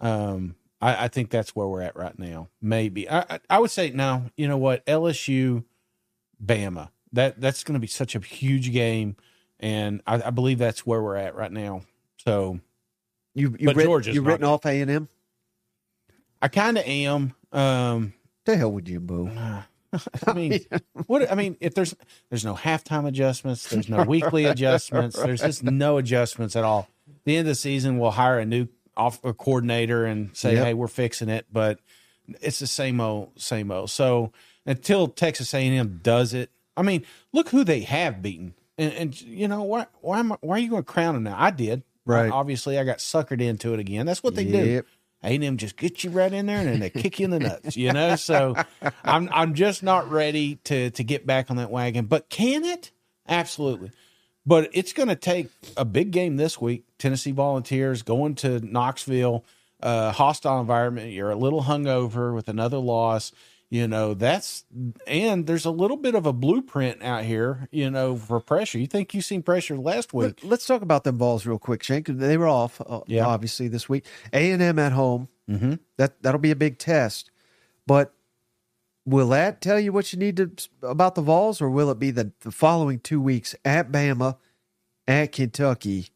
um, 0.00 0.56
I, 0.80 1.04
I 1.04 1.08
think 1.08 1.30
that's 1.30 1.54
where 1.56 1.66
we're 1.66 1.80
at 1.82 1.96
right 1.96 2.18
now. 2.18 2.48
Maybe 2.60 3.08
I 3.08 3.20
I, 3.20 3.40
I 3.50 3.58
would 3.58 3.70
say 3.70 3.90
no. 3.90 4.30
You 4.36 4.48
know 4.48 4.58
what? 4.58 4.84
LSU, 4.86 5.64
Bama. 6.44 6.90
That 7.12 7.40
that's 7.40 7.62
going 7.64 7.74
to 7.74 7.80
be 7.80 7.86
such 7.86 8.14
a 8.14 8.18
huge 8.20 8.72
game, 8.72 9.16
and 9.60 10.02
I, 10.06 10.20
I 10.26 10.30
believe 10.30 10.58
that's 10.58 10.84
where 10.84 11.00
we're 11.02 11.16
at 11.16 11.34
right 11.36 11.52
now. 11.52 11.82
So 12.18 12.60
You 13.34 13.54
you 13.58 13.66
But 13.66 13.76
writ- 13.76 14.06
you 14.06 14.22
written 14.22 14.44
off 14.44 14.66
A 14.66 14.80
and 14.80 14.90
M? 14.90 15.08
I 16.42 16.48
kind 16.48 16.76
of 16.76 16.84
am. 16.84 17.34
Um, 17.52 18.12
The 18.44 18.56
hell 18.56 18.72
would 18.72 18.88
you, 18.88 19.00
Boo? 19.00 19.30
I 20.26 20.32
mean, 20.34 20.60
what 21.06 21.30
I 21.30 21.34
mean, 21.34 21.56
if 21.60 21.74
there's 21.74 21.94
there's 22.28 22.44
no 22.44 22.54
halftime 22.54 23.06
adjustments, 23.06 23.68
there's 23.68 23.88
no 23.88 24.02
weekly 24.02 24.44
adjustments, 24.46 25.16
there's 25.16 25.40
just 25.40 25.62
no 25.62 25.98
adjustments 25.98 26.56
at 26.56 26.64
all. 26.64 26.88
At 27.08 27.24
the 27.24 27.36
end 27.36 27.46
of 27.46 27.50
the 27.52 27.54
season, 27.54 27.98
we'll 27.98 28.10
hire 28.10 28.38
a 28.40 28.44
new 28.44 28.66
off 28.96 29.24
a 29.24 29.32
coordinator 29.32 30.04
and 30.04 30.36
say, 30.36 30.54
Yep. 30.54 30.64
"Hey, 30.64 30.74
we're 30.74 30.88
fixing 30.88 31.28
it," 31.28 31.46
but 31.52 31.78
it's 32.40 32.58
the 32.58 32.66
same 32.66 33.00
old, 33.00 33.40
same 33.40 33.70
old. 33.70 33.90
So 33.90 34.32
until 34.66 35.08
Texas 35.08 35.52
A&M 35.54 36.00
does 36.02 36.34
it, 36.34 36.50
I 36.76 36.82
mean, 36.82 37.04
look 37.32 37.50
who 37.50 37.62
they 37.64 37.80
have 37.80 38.20
beaten, 38.22 38.54
and, 38.78 38.92
and 38.94 39.20
you 39.22 39.46
know 39.46 39.62
why? 39.62 39.86
Why 40.00 40.18
am 40.18 40.32
I, 40.32 40.36
Why 40.40 40.56
are 40.56 40.58
you 40.58 40.70
going 40.70 40.82
to 40.82 40.90
crown 40.92 41.14
them 41.14 41.22
now? 41.24 41.36
I 41.38 41.50
did, 41.50 41.82
Right. 42.04 42.30
obviously, 42.32 42.78
I 42.78 42.84
got 42.84 42.98
suckered 42.98 43.40
into 43.40 43.74
it 43.74 43.80
again. 43.80 44.06
That's 44.06 44.22
what 44.24 44.34
they 44.34 44.44
do. 44.44 44.82
A&M 45.24 45.56
just 45.56 45.76
get 45.76 46.04
you 46.04 46.10
right 46.10 46.32
in 46.32 46.46
there 46.46 46.58
and 46.58 46.68
then 46.68 46.80
they 46.80 46.90
kick 46.90 47.18
you 47.18 47.24
in 47.24 47.30
the 47.30 47.40
nuts, 47.40 47.76
you 47.76 47.92
know? 47.92 48.16
So 48.16 48.54
I'm 49.04 49.28
I'm 49.32 49.54
just 49.54 49.82
not 49.82 50.10
ready 50.10 50.56
to 50.64 50.90
to 50.90 51.04
get 51.04 51.26
back 51.26 51.50
on 51.50 51.56
that 51.56 51.70
wagon. 51.70 52.06
But 52.06 52.28
can 52.28 52.64
it? 52.64 52.90
Absolutely. 53.28 53.90
But 54.46 54.68
it's 54.72 54.92
going 54.92 55.08
to 55.08 55.16
take 55.16 55.48
a 55.76 55.84
big 55.84 56.10
game 56.10 56.36
this 56.36 56.60
week. 56.60 56.84
Tennessee 56.98 57.32
Volunteers 57.32 58.02
going 58.02 58.34
to 58.36 58.60
Knoxville, 58.60 59.44
uh, 59.82 60.12
hostile 60.12 60.60
environment. 60.60 61.12
You're 61.12 61.30
a 61.30 61.36
little 61.36 61.62
hungover 61.62 62.34
with 62.34 62.48
another 62.48 62.76
loss. 62.76 63.32
You 63.74 63.88
know, 63.88 64.14
that's, 64.14 64.64
and 65.04 65.48
there's 65.48 65.64
a 65.64 65.70
little 65.72 65.96
bit 65.96 66.14
of 66.14 66.26
a 66.26 66.32
blueprint 66.32 67.02
out 67.02 67.24
here, 67.24 67.66
you 67.72 67.90
know, 67.90 68.14
for 68.14 68.38
pressure. 68.38 68.78
You 68.78 68.86
think 68.86 69.12
you've 69.12 69.24
seen 69.24 69.42
pressure 69.42 69.76
last 69.76 70.14
week. 70.14 70.38
Let, 70.44 70.60
us 70.60 70.66
talk 70.66 70.80
about 70.82 71.02
them 71.02 71.18
Vols 71.18 71.44
real 71.44 71.58
quick. 71.58 71.82
'cause 71.82 72.04
they 72.06 72.36
were 72.36 72.46
off, 72.46 72.80
uh, 72.80 73.00
Yeah. 73.08 73.26
obviously 73.26 73.66
this 73.66 73.88
week. 73.88 74.04
A 74.32 74.52
and 74.52 74.62
M 74.62 74.78
at 74.78 74.92
home. 74.92 75.26
Mm-hmm. 75.50 75.74
That 75.96 76.22
that'll 76.22 76.38
be 76.38 76.52
a 76.52 76.56
big 76.56 76.78
test. 76.78 77.32
But 77.84 78.14
will 79.04 79.30
that 79.30 79.60
tell 79.60 79.80
you 79.80 79.90
what 79.92 80.12
you 80.12 80.20
need 80.20 80.36
to 80.36 80.52
about 80.88 81.16
the 81.16 81.22
Vols, 81.22 81.60
or 81.60 81.68
will 81.68 81.90
it 81.90 81.98
be 81.98 82.12
the, 82.12 82.30
the 82.42 82.52
following 82.52 83.00
two 83.00 83.20
weeks 83.20 83.56
at 83.64 83.90
Bama, 83.90 84.36
at 85.08 85.32
Kentucky? 85.32 86.10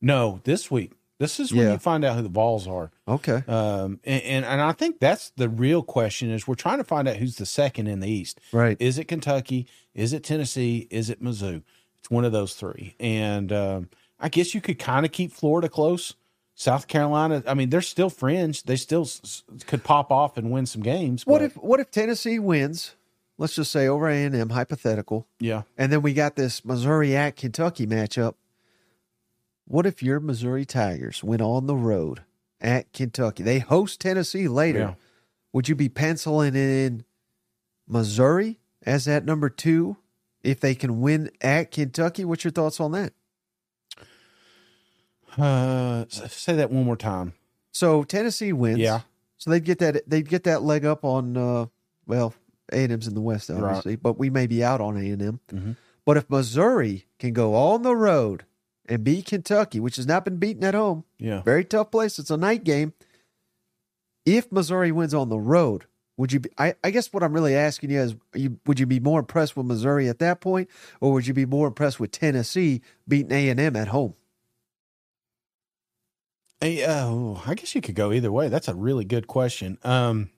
No, 0.00 0.40
this 0.44 0.70
week. 0.70 0.92
This 1.18 1.40
is 1.40 1.52
when 1.52 1.66
Yeah. 1.66 1.72
you 1.72 1.78
find 1.78 2.04
out 2.04 2.16
who 2.16 2.22
the 2.22 2.28
Vols 2.28 2.68
are. 2.68 2.90
Okay. 3.08 3.42
Um, 3.48 3.98
and, 4.04 4.22
and 4.22 4.44
and 4.44 4.60
I 4.60 4.72
think 4.72 5.00
that's 5.00 5.30
the 5.36 5.48
real 5.48 5.82
question 5.82 6.30
is 6.30 6.46
we're 6.46 6.54
trying 6.54 6.78
to 6.78 6.84
find 6.84 7.08
out 7.08 7.16
who's 7.16 7.36
the 7.36 7.46
second 7.46 7.88
in 7.88 8.00
the 8.00 8.08
East. 8.08 8.40
Right. 8.52 8.76
Is 8.80 8.98
it 8.98 9.04
Kentucky? 9.08 9.66
Is 9.94 10.12
it 10.12 10.22
Tennessee? 10.22 10.86
Is 10.90 11.10
it 11.10 11.22
Mizzou? 11.22 11.62
It's 11.98 12.08
one 12.10 12.24
of 12.24 12.30
those 12.32 12.54
three. 12.54 12.94
And 13.00 13.52
um, 13.52 13.88
I 14.20 14.28
guess 14.28 14.54
you 14.54 14.60
could 14.60 14.78
kind 14.78 15.04
of 15.04 15.10
keep 15.12 15.32
Florida 15.32 15.68
close. 15.68 16.14
South 16.54 16.88
Carolina. 16.88 17.42
I 17.46 17.54
mean, 17.54 17.70
they're 17.70 17.80
still 17.80 18.10
fringe. 18.10 18.64
They 18.64 18.74
still 18.74 19.02
s- 19.02 19.20
s- 19.24 19.64
could 19.66 19.84
pop 19.84 20.10
off 20.10 20.36
and 20.36 20.50
win 20.50 20.66
some 20.66 20.82
games. 20.82 21.24
What 21.26 21.38
but- 21.38 21.44
if 21.44 21.54
what 21.56 21.78
if 21.80 21.90
Tennessee 21.90 22.38
wins? 22.38 22.94
Let's 23.40 23.54
just 23.54 23.70
say 23.70 23.86
over 23.86 24.08
A 24.08 24.24
and 24.24 24.34
M, 24.34 24.48
hypothetical, 24.50 25.28
Yeah. 25.38 25.62
and 25.76 25.92
then 25.92 26.02
we 26.02 26.12
got 26.12 26.34
this 26.34 26.64
Missouri 26.64 27.14
at 27.14 27.36
Kentucky 27.36 27.86
matchup. 27.86 28.34
What 29.70 29.84
if 29.84 30.02
your 30.02 30.18
Missouri 30.18 30.64
Tigers 30.64 31.22
went 31.22 31.42
on 31.42 31.66
the 31.66 31.76
road 31.76 32.22
at 32.60 32.90
Kentucky? 32.94 33.42
They 33.42 33.58
host 33.58 34.00
Tennessee 34.00 34.48
later. 34.48 34.78
Yeah. 34.78 34.94
Would 35.52 35.68
you 35.68 35.74
be 35.74 35.90
penciling 35.90 36.54
in 36.56 37.04
Missouri 37.86 38.60
as 38.86 39.04
that 39.04 39.24
number 39.26 39.50
two 39.50 39.98
if 40.42 40.58
they 40.60 40.74
can 40.74 41.00
win 41.02 41.30
at 41.42 41.70
Kentucky? 41.70 42.24
What's 42.24 42.44
your 42.44 42.50
thoughts 42.50 42.80
on 42.80 42.92
that? 42.92 43.12
Uh, 45.36 46.04
say 46.08 46.56
that 46.56 46.70
one 46.70 46.84
more 46.84 46.96
time. 46.96 47.34
So 47.70 48.02
Tennessee 48.02 48.52
wins. 48.52 48.78
Yeah. 48.78 49.00
So 49.36 49.50
they'd 49.50 49.64
get 49.64 49.78
that 49.78 50.08
they'd 50.08 50.28
get 50.28 50.44
that 50.44 50.62
leg 50.62 50.84
up 50.84 51.04
on 51.04 51.36
uh 51.36 51.66
well, 52.06 52.34
A 52.72 52.84
and 52.84 52.92
M's 52.92 53.06
in 53.06 53.14
the 53.14 53.20
West, 53.20 53.50
Right. 53.50 53.62
obviously, 53.62 53.96
but 53.96 54.18
we 54.18 54.30
may 54.30 54.46
be 54.46 54.64
out 54.64 54.80
on 54.80 54.96
A 54.96 55.10
and 55.10 55.22
M. 55.22 55.40
Mhm. 55.52 55.76
But 56.04 56.16
if 56.16 56.28
Missouri 56.30 57.06
can 57.18 57.34
go 57.34 57.54
on 57.54 57.82
the 57.82 57.94
road 57.94 58.44
and 58.88 59.04
beat 59.04 59.26
Kentucky, 59.26 59.80
which 59.80 59.96
has 59.96 60.06
not 60.06 60.24
been 60.24 60.36
beaten 60.38 60.64
at 60.64 60.74
home, 60.74 61.04
Yeah. 61.18 61.42
very 61.42 61.64
tough 61.64 61.90
place. 61.90 62.18
It's 62.18 62.30
a 62.30 62.36
night 62.36 62.64
game. 62.64 62.92
If 64.24 64.50
Missouri 64.52 64.92
wins 64.92 65.14
on 65.14 65.28
the 65.28 65.38
road, 65.38 65.86
would 66.16 66.32
you 66.32 66.40
be? 66.40 66.50
I, 66.58 66.74
I 66.82 66.90
guess 66.90 67.12
what 67.12 67.22
I'm 67.22 67.32
really 67.32 67.54
asking 67.54 67.90
you 67.90 68.00
is, 68.00 68.16
you, 68.34 68.58
would 68.66 68.80
you 68.80 68.86
be 68.86 69.00
more 69.00 69.20
impressed 69.20 69.56
with 69.56 69.66
Missouri 69.66 70.08
at 70.08 70.18
that 70.18 70.40
point, 70.40 70.68
or 71.00 71.12
would 71.12 71.26
you 71.26 71.32
be 71.34 71.46
more 71.46 71.68
impressed 71.68 72.00
with 72.00 72.10
Tennessee 72.10 72.80
beating 73.06 73.32
A 73.32 73.48
and 73.48 73.60
M 73.60 73.76
at 73.76 73.88
home? 73.88 74.14
Hey, 76.60 76.84
oh, 76.86 77.40
I 77.46 77.54
guess 77.54 77.74
you 77.74 77.80
could 77.80 77.94
go 77.94 78.10
either 78.12 78.32
way. 78.32 78.48
That's 78.48 78.66
a 78.68 78.74
really 78.74 79.04
good 79.04 79.28
question. 79.28 79.78
Um, 79.84 80.30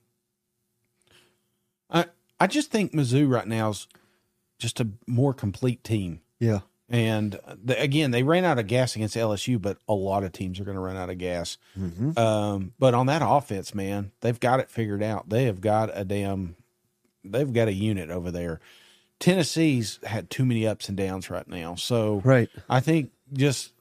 I 1.88 2.06
I 2.38 2.46
just 2.46 2.70
think 2.70 2.92
Mizzou 2.92 3.28
right 3.30 3.46
now 3.48 3.70
is 3.70 3.88
just 4.58 4.80
a 4.80 4.88
more 5.06 5.32
complete 5.32 5.82
team. 5.82 6.20
Yeah. 6.38 6.60
And 6.92 7.38
the, 7.64 7.80
again, 7.80 8.10
they 8.10 8.24
ran 8.24 8.44
out 8.44 8.58
of 8.58 8.66
gas 8.66 8.96
against 8.96 9.16
LSU, 9.16 9.62
but 9.62 9.78
a 9.88 9.94
lot 9.94 10.24
of 10.24 10.32
teams 10.32 10.58
are 10.58 10.64
going 10.64 10.74
to 10.74 10.80
run 10.80 10.96
out 10.96 11.08
of 11.08 11.18
gas. 11.18 11.56
Mm-hmm. 11.78 12.18
Um, 12.18 12.72
but 12.80 12.94
on 12.94 13.06
that 13.06 13.22
offense, 13.24 13.74
man, 13.76 14.10
they've 14.20 14.38
got 14.40 14.58
it 14.58 14.68
figured 14.70 15.02
out. 15.02 15.28
They 15.28 15.44
have 15.44 15.60
got 15.60 15.90
a 15.96 16.04
damn, 16.04 16.56
they've 17.24 17.52
got 17.52 17.68
a 17.68 17.72
unit 17.72 18.10
over 18.10 18.32
there. 18.32 18.58
Tennessee's 19.20 20.00
had 20.02 20.30
too 20.30 20.44
many 20.44 20.66
ups 20.66 20.88
and 20.88 20.96
downs 20.96 21.30
right 21.30 21.46
now. 21.46 21.76
So 21.76 22.22
Right. 22.24 22.50
I 22.68 22.80
think 22.80 23.12
just, 23.32 23.72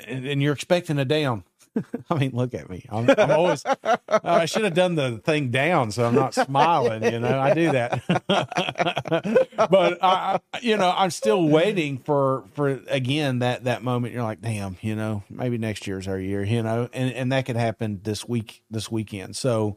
and, 0.00 0.26
and 0.26 0.42
you're 0.42 0.52
expecting 0.52 0.98
a 0.98 1.06
down. 1.06 1.44
I 2.10 2.14
mean, 2.18 2.30
look 2.34 2.54
at 2.54 2.68
me. 2.70 2.84
I'm, 2.88 3.08
I'm 3.10 3.30
always, 3.30 3.64
I 4.08 4.46
should 4.46 4.64
have 4.64 4.74
done 4.74 4.94
the 4.94 5.18
thing 5.18 5.50
down 5.50 5.90
so 5.90 6.04
I'm 6.04 6.14
not 6.14 6.34
smiling. 6.34 7.02
You 7.04 7.20
know, 7.20 7.38
I 7.38 7.54
do 7.54 7.72
that. 7.72 8.02
but 9.70 9.98
I, 10.02 10.40
I- 10.54 10.58
you 10.62 10.76
know, 10.76 10.92
I'm 10.96 11.10
still 11.10 11.46
waiting 11.48 11.98
for, 11.98 12.44
for 12.54 12.68
again, 12.88 13.40
that, 13.40 13.64
that 13.64 13.82
moment. 13.82 14.14
You're 14.14 14.22
like, 14.22 14.40
damn, 14.40 14.76
you 14.80 14.96
know, 14.96 15.22
maybe 15.28 15.58
next 15.58 15.86
year's 15.86 16.08
our 16.08 16.18
year, 16.18 16.42
you 16.42 16.62
know, 16.62 16.88
and, 16.92 17.12
and 17.12 17.32
that 17.32 17.46
could 17.46 17.56
happen 17.56 18.00
this 18.02 18.26
week, 18.26 18.62
this 18.70 18.90
weekend. 18.90 19.36
So, 19.36 19.76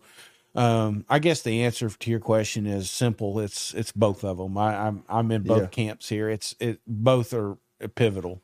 um, 0.56 1.06
I 1.10 1.20
guess 1.20 1.42
the 1.42 1.64
answer 1.64 1.90
to 1.90 2.10
your 2.10 2.20
question 2.20 2.66
is 2.66 2.90
simple. 2.90 3.40
It's, 3.40 3.74
it's 3.74 3.92
both 3.92 4.24
of 4.24 4.38
them. 4.38 4.58
I, 4.58 4.88
I'm, 4.88 5.04
I'm 5.10 5.32
in 5.32 5.44
both 5.44 5.62
Yeah. 5.64 5.68
camps 5.68 6.10
here. 6.10 6.30
It's, 6.30 6.56
it, 6.60 6.80
both 6.88 7.34
are 7.34 7.58
pivotal. 7.96 8.42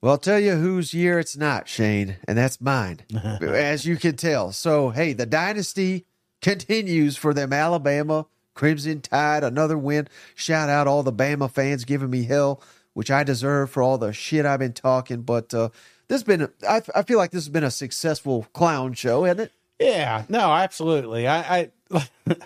Well, 0.00 0.12
I'll 0.12 0.18
tell 0.18 0.40
you 0.40 0.52
whose 0.56 0.94
year 0.94 1.18
it's 1.18 1.36
not, 1.36 1.68
Shane, 1.68 2.16
and 2.26 2.38
that's 2.38 2.60
mine, 2.60 3.00
as 3.42 3.84
you 3.84 3.96
can 3.96 4.16
tell. 4.16 4.50
So, 4.52 4.90
hey, 4.90 5.12
the 5.12 5.26
dynasty 5.26 6.06
continues 6.40 7.18
for 7.18 7.34
them 7.34 7.52
Alabama 7.52 8.26
Crimson 8.54 9.02
Tide, 9.02 9.44
another 9.44 9.76
win. 9.76 10.08
Shout 10.34 10.70
out 10.70 10.86
all 10.86 11.02
the 11.02 11.12
Bama 11.12 11.50
fans 11.50 11.84
giving 11.84 12.10
me 12.10 12.24
hell, 12.24 12.62
which 12.94 13.10
I 13.10 13.24
deserve 13.24 13.70
for 13.70 13.82
all 13.82 13.98
the 13.98 14.12
shit 14.12 14.46
I've 14.46 14.58
been 14.58 14.72
talking. 14.72 15.22
But 15.22 15.52
uh, 15.52 15.68
this 16.08 16.16
has 16.16 16.24
been, 16.24 16.48
I, 16.68 16.82
I 16.94 17.02
feel 17.02 17.18
like 17.18 17.30
this 17.30 17.44
has 17.44 17.50
been 17.50 17.64
a 17.64 17.70
successful 17.70 18.46
clown 18.54 18.94
show, 18.94 19.24
hasn't 19.24 19.40
it? 19.40 19.52
Yeah, 19.78 20.24
no, 20.28 20.52
absolutely. 20.52 21.26
I, 21.26 21.70
I 21.90 22.08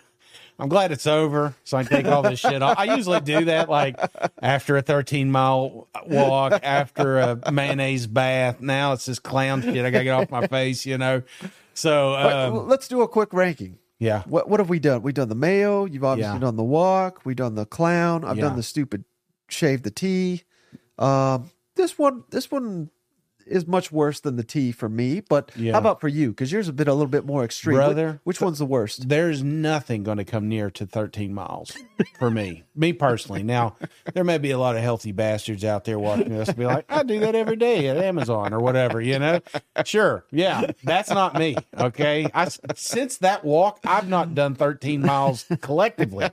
I'm 0.59 0.69
glad 0.69 0.93
it's 0.93 1.07
over, 1.07 1.55
so 1.65 1.77
I 1.77 1.83
can 1.85 2.03
take 2.05 2.07
all 2.13 2.23
this 2.23 2.39
shit 2.39 2.63
off. 2.63 2.79
I 2.79 2.95
usually 2.97 3.21
do 3.21 3.47
that 3.47 3.69
like 3.69 3.99
after 4.41 4.77
a 4.77 4.83
13 4.83 5.31
mile 5.31 5.89
walk, 6.07 6.61
after 6.63 7.19
a 7.19 7.51
mayonnaise 7.53 8.07
bath. 8.07 8.61
Now 8.61 8.93
it's 8.93 9.07
this 9.07 9.19
clown 9.19 9.63
shit. 9.63 9.85
I 9.85 9.91
gotta 9.91 10.05
get 10.05 10.11
off 10.13 10.31
my 10.31 10.47
face, 10.47 10.87
you 10.87 10.97
know. 10.97 11.23
So 11.75 12.15
um, 12.15 12.69
let's 12.69 12.87
do 12.87 13.03
a 13.03 13.09
quick 13.09 13.33
ranking. 13.33 13.79
yeah, 13.99 14.23
What 14.27 14.49
what 14.49 14.61
have 14.61 14.69
we 14.69 14.79
done? 14.79 15.03
We've 15.03 15.13
done 15.15 15.29
the 15.29 15.35
mayo. 15.35 15.87
You've 15.87 16.05
obviously 16.05 16.35
Yeah. 16.35 16.39
done 16.41 16.55
the 16.57 16.63
walk. 16.63 17.23
We've 17.25 17.35
done 17.35 17.57
the 17.57 17.67
clown. 17.67 18.25
I've 18.25 18.37
Yeah. 18.37 18.45
done 18.45 18.57
the 18.57 18.63
stupid 18.63 19.05
shave 19.49 19.83
the 19.83 19.91
tea. 19.91 20.43
Um, 21.01 21.51
this 21.75 21.99
one 21.99 22.23
this 22.31 22.49
one 22.53 22.91
is 23.47 23.67
much 23.67 23.91
worse 23.93 24.21
than 24.21 24.37
the 24.37 24.43
T 24.45 24.73
for 24.73 24.89
me. 24.89 25.21
But 25.21 25.51
Yeah. 25.57 25.73
how 25.73 25.79
about 25.79 26.01
for 26.01 26.09
you? 26.09 26.31
Because 26.31 26.51
yours 26.53 26.67
have 26.67 26.77
been 26.77 26.89
a 26.89 26.93
little 26.95 27.07
bit 27.09 27.25
more 27.27 27.45
extreme. 27.45 27.77
Brother, 27.77 28.21
which, 28.25 28.41
one's 28.41 28.59
the 28.59 28.67
worst? 28.67 29.09
there's 29.09 29.43
nothing 29.43 30.03
going 30.03 30.19
to 30.19 30.25
come 30.25 30.49
near 30.49 30.71
to 30.71 30.87
13 30.87 31.33
miles 31.35 31.77
for 32.19 32.31
me, 32.31 32.65
me 32.75 32.93
personally. 32.93 33.43
Now, 33.43 33.77
there 34.13 34.25
may 34.25 34.39
be 34.39 34.51
a 34.51 34.59
lot 34.59 34.77
of 34.77 34.83
healthy 34.83 35.13
bastards 35.13 35.65
out 35.65 35.85
there 35.85 35.99
watching 35.99 36.33
us 36.33 36.49
and 36.49 36.57
be 36.57 36.67
like, 36.67 36.85
I 36.89 37.03
do 37.03 37.21
that 37.21 37.35
every 37.35 37.57
day 37.57 37.89
at 37.89 37.97
Amazon 37.97 38.53
or 38.53 38.61
whatever, 38.61 39.01
you 39.01 39.19
know? 39.19 39.41
Sure. 39.85 40.25
Yeah. 40.31 40.71
That's 40.83 41.11
not 41.11 41.35
me. 41.39 41.57
Okay. 41.79 42.27
I, 42.35 42.49
since 42.75 43.19
that 43.19 43.45
walk, 43.45 43.81
I've 43.85 44.09
not 44.09 44.35
done 44.35 44.55
13 44.55 45.01
miles 45.03 45.45
collectively. 45.61 46.29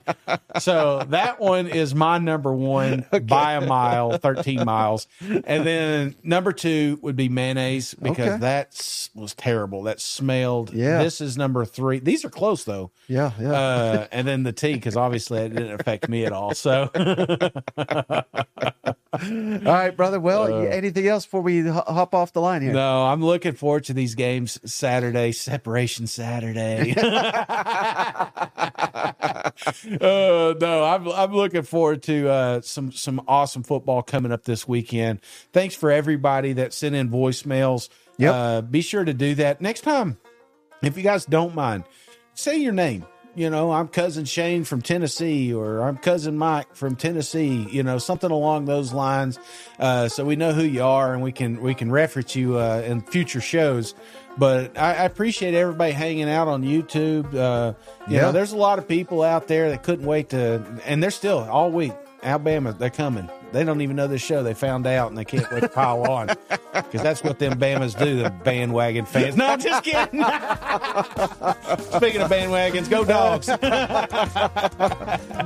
So 0.59 1.03
that 1.09 1.39
one 1.39 1.67
is 1.67 1.93
my 1.95 2.17
number 2.17 2.53
one 2.53 3.05
by 3.23 3.53
a 3.53 3.61
mile, 3.65 4.17
13 4.17 4.65
miles. 4.65 5.07
And 5.21 5.65
then 5.65 6.15
number 6.23 6.51
two 6.51 6.99
would 7.01 7.15
be 7.15 7.29
mayonnaise 7.29 7.93
because 7.93 8.27
Okay. 8.29 8.37
that 8.39 9.09
was 9.15 9.33
terrible. 9.35 9.83
That 9.83 9.99
smelled. 10.01 10.73
Yeah. 10.73 11.03
This 11.03 11.21
is 11.21 11.37
number 11.37 11.65
three. 11.65 11.99
These 11.99 12.23
are 12.25 12.29
close 12.29 12.63
though. 12.63 12.91
Yeah, 13.07 13.31
yeah. 13.39 13.51
Uh, 13.51 14.07
and 14.11 14.27
then 14.27 14.43
the 14.43 14.53
tea, 14.53 14.73
because 14.73 14.95
obviously 14.95 15.39
it 15.39 15.49
didn't 15.55 15.79
affect 15.79 16.07
me 16.09 16.25
at 16.25 16.31
all. 16.31 16.53
So, 16.55 16.89
All 19.13 19.19
right, 19.65 19.95
brother. 19.95 20.21
Well, 20.21 20.67
anything 20.67 21.05
else 21.05 21.25
before 21.25 21.41
we 21.41 21.67
hop 21.67 22.15
off 22.15 22.31
the 22.31 22.39
line 22.39 22.61
here? 22.61 22.71
uh, 22.71 22.75
no, 22.75 23.07
I'm 23.07 23.21
looking 23.21 23.51
forward 23.51 23.83
to 23.85 23.93
these 23.93 24.15
games 24.15 24.57
Saturday, 24.63 25.33
Separation 25.33 26.07
Saturday. 26.07 26.93
uh, 26.97 29.51
no, 29.99 30.83
I'm 30.85 31.09
I'm 31.09 31.33
looking 31.33 31.63
forward 31.63 32.03
to 32.03 32.29
uh, 32.29 32.61
some 32.61 32.93
some 32.93 33.21
awesome 33.27 33.63
football 33.63 34.01
coming 34.01 34.31
up 34.31 34.45
this 34.45 34.65
weekend. 34.65 35.19
Thanks 35.51 35.75
for 35.75 35.91
everybody 35.91 36.53
that 36.53 36.73
sent 36.73 36.95
in 36.95 37.09
voicemails. 37.09 37.89
Yep. 38.17 38.33
Uh, 38.33 38.61
be 38.61 38.81
sure 38.81 39.03
to 39.03 39.13
do 39.13 39.35
that 39.35 39.59
next 39.59 39.81
time. 39.81 40.17
If 40.81 40.95
you 40.95 41.03
guys 41.03 41.25
don't 41.25 41.53
mind, 41.53 41.83
say 42.33 42.57
your 42.57 42.73
name. 42.73 43.05
You 43.33 43.49
know, 43.49 43.71
I'm 43.71 43.87
cousin 43.87 44.25
Shane 44.25 44.65
from 44.65 44.81
Tennessee, 44.81 45.53
or 45.53 45.81
I'm 45.83 45.95
cousin 45.97 46.37
Mike 46.37 46.75
from 46.75 46.97
Tennessee. 46.97 47.65
You 47.71 47.81
know, 47.81 47.97
something 47.97 48.29
along 48.29 48.65
those 48.65 48.91
lines, 48.91 49.39
uh, 49.79 50.09
so 50.09 50.25
we 50.25 50.35
know 50.35 50.51
who 50.51 50.63
you 50.63 50.83
are 50.83 51.13
and 51.13 51.23
we 51.23 51.31
can 51.31 51.61
we 51.61 51.73
can 51.73 51.89
reference 51.91 52.35
you 52.35 52.57
uh, 52.57 52.83
in 52.85 53.01
future 53.01 53.39
shows. 53.39 53.95
But 54.37 54.77
I, 54.77 54.89
I 54.95 55.03
appreciate 55.05 55.53
everybody 55.53 55.93
hanging 55.93 56.29
out 56.29 56.49
on 56.49 56.63
YouTube. 56.63 57.33
Uh, 57.33 57.73
you 58.09 58.15
Yeah. 58.17 58.23
know, 58.23 58.31
there's 58.33 58.51
a 58.51 58.57
lot 58.57 58.79
of 58.79 58.87
people 58.87 59.23
out 59.23 59.47
there 59.47 59.69
that 59.69 59.83
couldn't 59.83 60.05
wait 60.05 60.29
to, 60.31 60.61
and 60.85 61.01
they're 61.01 61.09
still 61.09 61.39
all 61.39 61.71
week. 61.71 61.93
Alabama, 62.23 62.73
they're 62.73 62.89
coming. 62.89 63.29
They 63.51 63.63
don't 63.63 63.81
even 63.81 63.95
know 63.97 64.07
this 64.07 64.21
show. 64.21 64.43
They 64.43 64.53
found 64.53 64.87
out 64.87 65.09
and 65.09 65.17
they 65.17 65.25
can't 65.25 65.49
wait 65.51 65.61
to 65.61 65.67
pile 65.67 66.09
on 66.09 66.27
because 66.73 67.01
that's 67.01 67.23
what 67.23 67.39
them 67.39 67.59
Bamas 67.59 67.97
do. 67.97 68.23
The 68.23 68.29
bandwagon 68.29 69.05
fans. 69.05 69.35
No, 69.35 69.47
I'm 69.47 69.59
just 69.59 69.83
kidding. 69.83 70.21
Speaking 71.97 72.21
of 72.21 72.31
bandwagons, 72.31 72.89
go 72.89 73.03
dogs. 73.03 73.49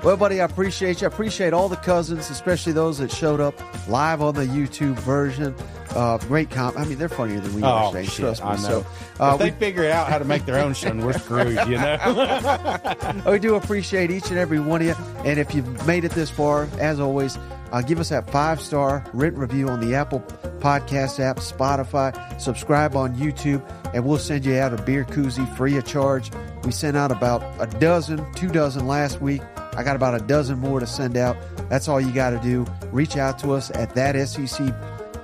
Well, 0.03 0.17
buddy, 0.17 0.39
I 0.39 0.45
appreciate 0.45 1.01
you. 1.01 1.07
I 1.07 1.11
appreciate 1.11 1.53
all 1.53 1.67
the 1.67 1.77
cousins, 1.77 2.29
especially 2.29 2.73
those 2.73 2.99
that 2.99 3.11
showed 3.11 3.39
up 3.39 3.55
live 3.87 4.21
on 4.21 4.35
the 4.35 4.45
YouTube 4.45 4.99
version. 4.99 5.55
Uh, 5.95 6.17
great 6.17 6.49
comp. 6.49 6.77
I 6.77 6.85
mean, 6.85 6.97
they're 6.97 7.09
funnier 7.09 7.39
than 7.39 7.53
we 7.55 7.63
are. 7.63 7.85
Oh, 7.87 7.93
Shane, 7.93 8.03
shit, 8.03 8.15
trust 8.17 8.43
me. 8.43 8.49
I 8.49 8.55
know. 8.57 8.61
So, 8.61 8.85
uh, 9.19 9.33
if 9.33 9.39
they 9.39 9.51
figure 9.51 9.89
out 9.89 10.09
how 10.09 10.17
to 10.17 10.25
make 10.25 10.45
their 10.45 10.59
own 10.59 10.73
show, 10.73 10.93
we're 10.93 11.13
screwed, 11.13 11.57
you 11.67 11.77
know? 11.77 13.23
we 13.31 13.39
do 13.39 13.55
appreciate 13.55 14.11
each 14.11 14.29
and 14.29 14.37
every 14.37 14.59
one 14.59 14.81
of 14.81 14.87
you. 14.87 14.95
And 15.23 15.39
if 15.39 15.55
you've 15.55 15.87
made 15.87 16.03
it 16.03 16.11
this 16.11 16.29
far, 16.29 16.67
as 16.79 16.99
always, 16.99 17.37
uh, 17.71 17.81
give 17.81 17.99
us 17.99 18.09
that 18.09 18.29
five 18.29 18.61
star 18.61 19.05
written 19.13 19.39
review 19.39 19.69
on 19.69 19.79
the 19.79 19.95
Apple 19.95 20.19
Podcast 20.59 21.19
app, 21.19 21.37
Spotify, 21.37 22.41
subscribe 22.41 22.95
on 22.95 23.15
YouTube, 23.15 23.63
and 23.93 24.05
we'll 24.05 24.17
send 24.17 24.45
you 24.45 24.57
out 24.57 24.73
a 24.73 24.81
beer 24.81 25.05
koozie 25.05 25.47
free 25.55 25.77
of 25.77 25.85
charge. 25.85 26.31
We 26.63 26.71
sent 26.71 26.97
out 26.97 27.11
about 27.11 27.41
a 27.59 27.67
dozen, 27.79 28.25
two 28.33 28.49
dozen 28.49 28.87
last 28.87 29.21
week. 29.21 29.41
I 29.75 29.83
got 29.83 29.95
about 29.95 30.15
a 30.15 30.23
dozen 30.23 30.59
more 30.59 30.79
to 30.79 30.87
send 30.87 31.17
out. 31.17 31.37
That's 31.69 31.87
all 31.87 31.99
you 31.99 32.11
got 32.11 32.29
to 32.29 32.39
do. 32.39 32.65
Reach 32.91 33.17
out 33.17 33.39
to 33.39 33.51
us 33.51 33.71
at 33.71 33.93
that 33.95 34.15
SEC 34.27 34.73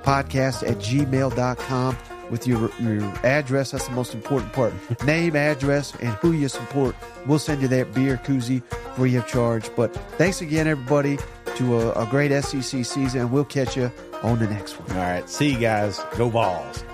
podcast 0.02 0.68
at 0.68 0.78
gmail.com 0.78 1.96
with 2.30 2.46
your, 2.46 2.70
your 2.80 3.02
address. 3.24 3.72
That's 3.72 3.86
the 3.86 3.94
most 3.94 4.14
important 4.14 4.52
part. 4.52 4.72
Name, 5.04 5.36
address, 5.36 5.94
and 5.96 6.10
who 6.14 6.32
you 6.32 6.48
support. 6.48 6.96
We'll 7.26 7.38
send 7.38 7.62
you 7.62 7.68
that 7.68 7.92
beer 7.94 8.20
koozie 8.24 8.62
free 8.96 9.16
of 9.16 9.26
charge. 9.26 9.70
But 9.76 9.94
thanks 10.18 10.40
again, 10.40 10.66
everybody, 10.66 11.18
to 11.56 11.80
a, 11.80 12.04
a 12.04 12.06
great 12.06 12.32
SEC 12.42 12.84
season, 12.84 13.20
and 13.20 13.32
we'll 13.32 13.44
catch 13.44 13.76
you 13.76 13.90
on 14.22 14.38
the 14.38 14.46
next 14.46 14.80
one. 14.80 14.90
All 14.92 14.96
right. 15.04 15.28
See 15.28 15.52
you 15.52 15.58
guys. 15.58 16.00
Go 16.16 16.28
Vols. 16.28 16.84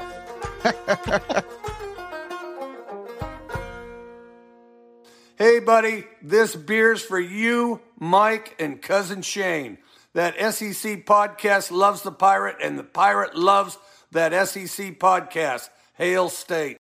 Hey, 5.39 5.60
buddy, 5.60 6.02
this 6.20 6.56
beer's 6.56 7.01
for 7.01 7.20
you, 7.20 7.80
Mike, 8.01 8.56
and 8.59 8.82
cousin 8.82 9.22
Shane. 9.22 9.78
That 10.19 10.35
SEC 10.53 11.07
podcast 11.07 11.70
loves 11.70 12.03
the 12.03 12.11
pirate, 12.11 12.57
and 12.61 12.77
the 12.77 12.82
pirate 12.82 13.36
loves 13.36 13.78
that 14.11 14.32
SEC 14.49 14.99
podcast. 14.99 15.70
Hail 15.95 16.28
State. 16.28 16.77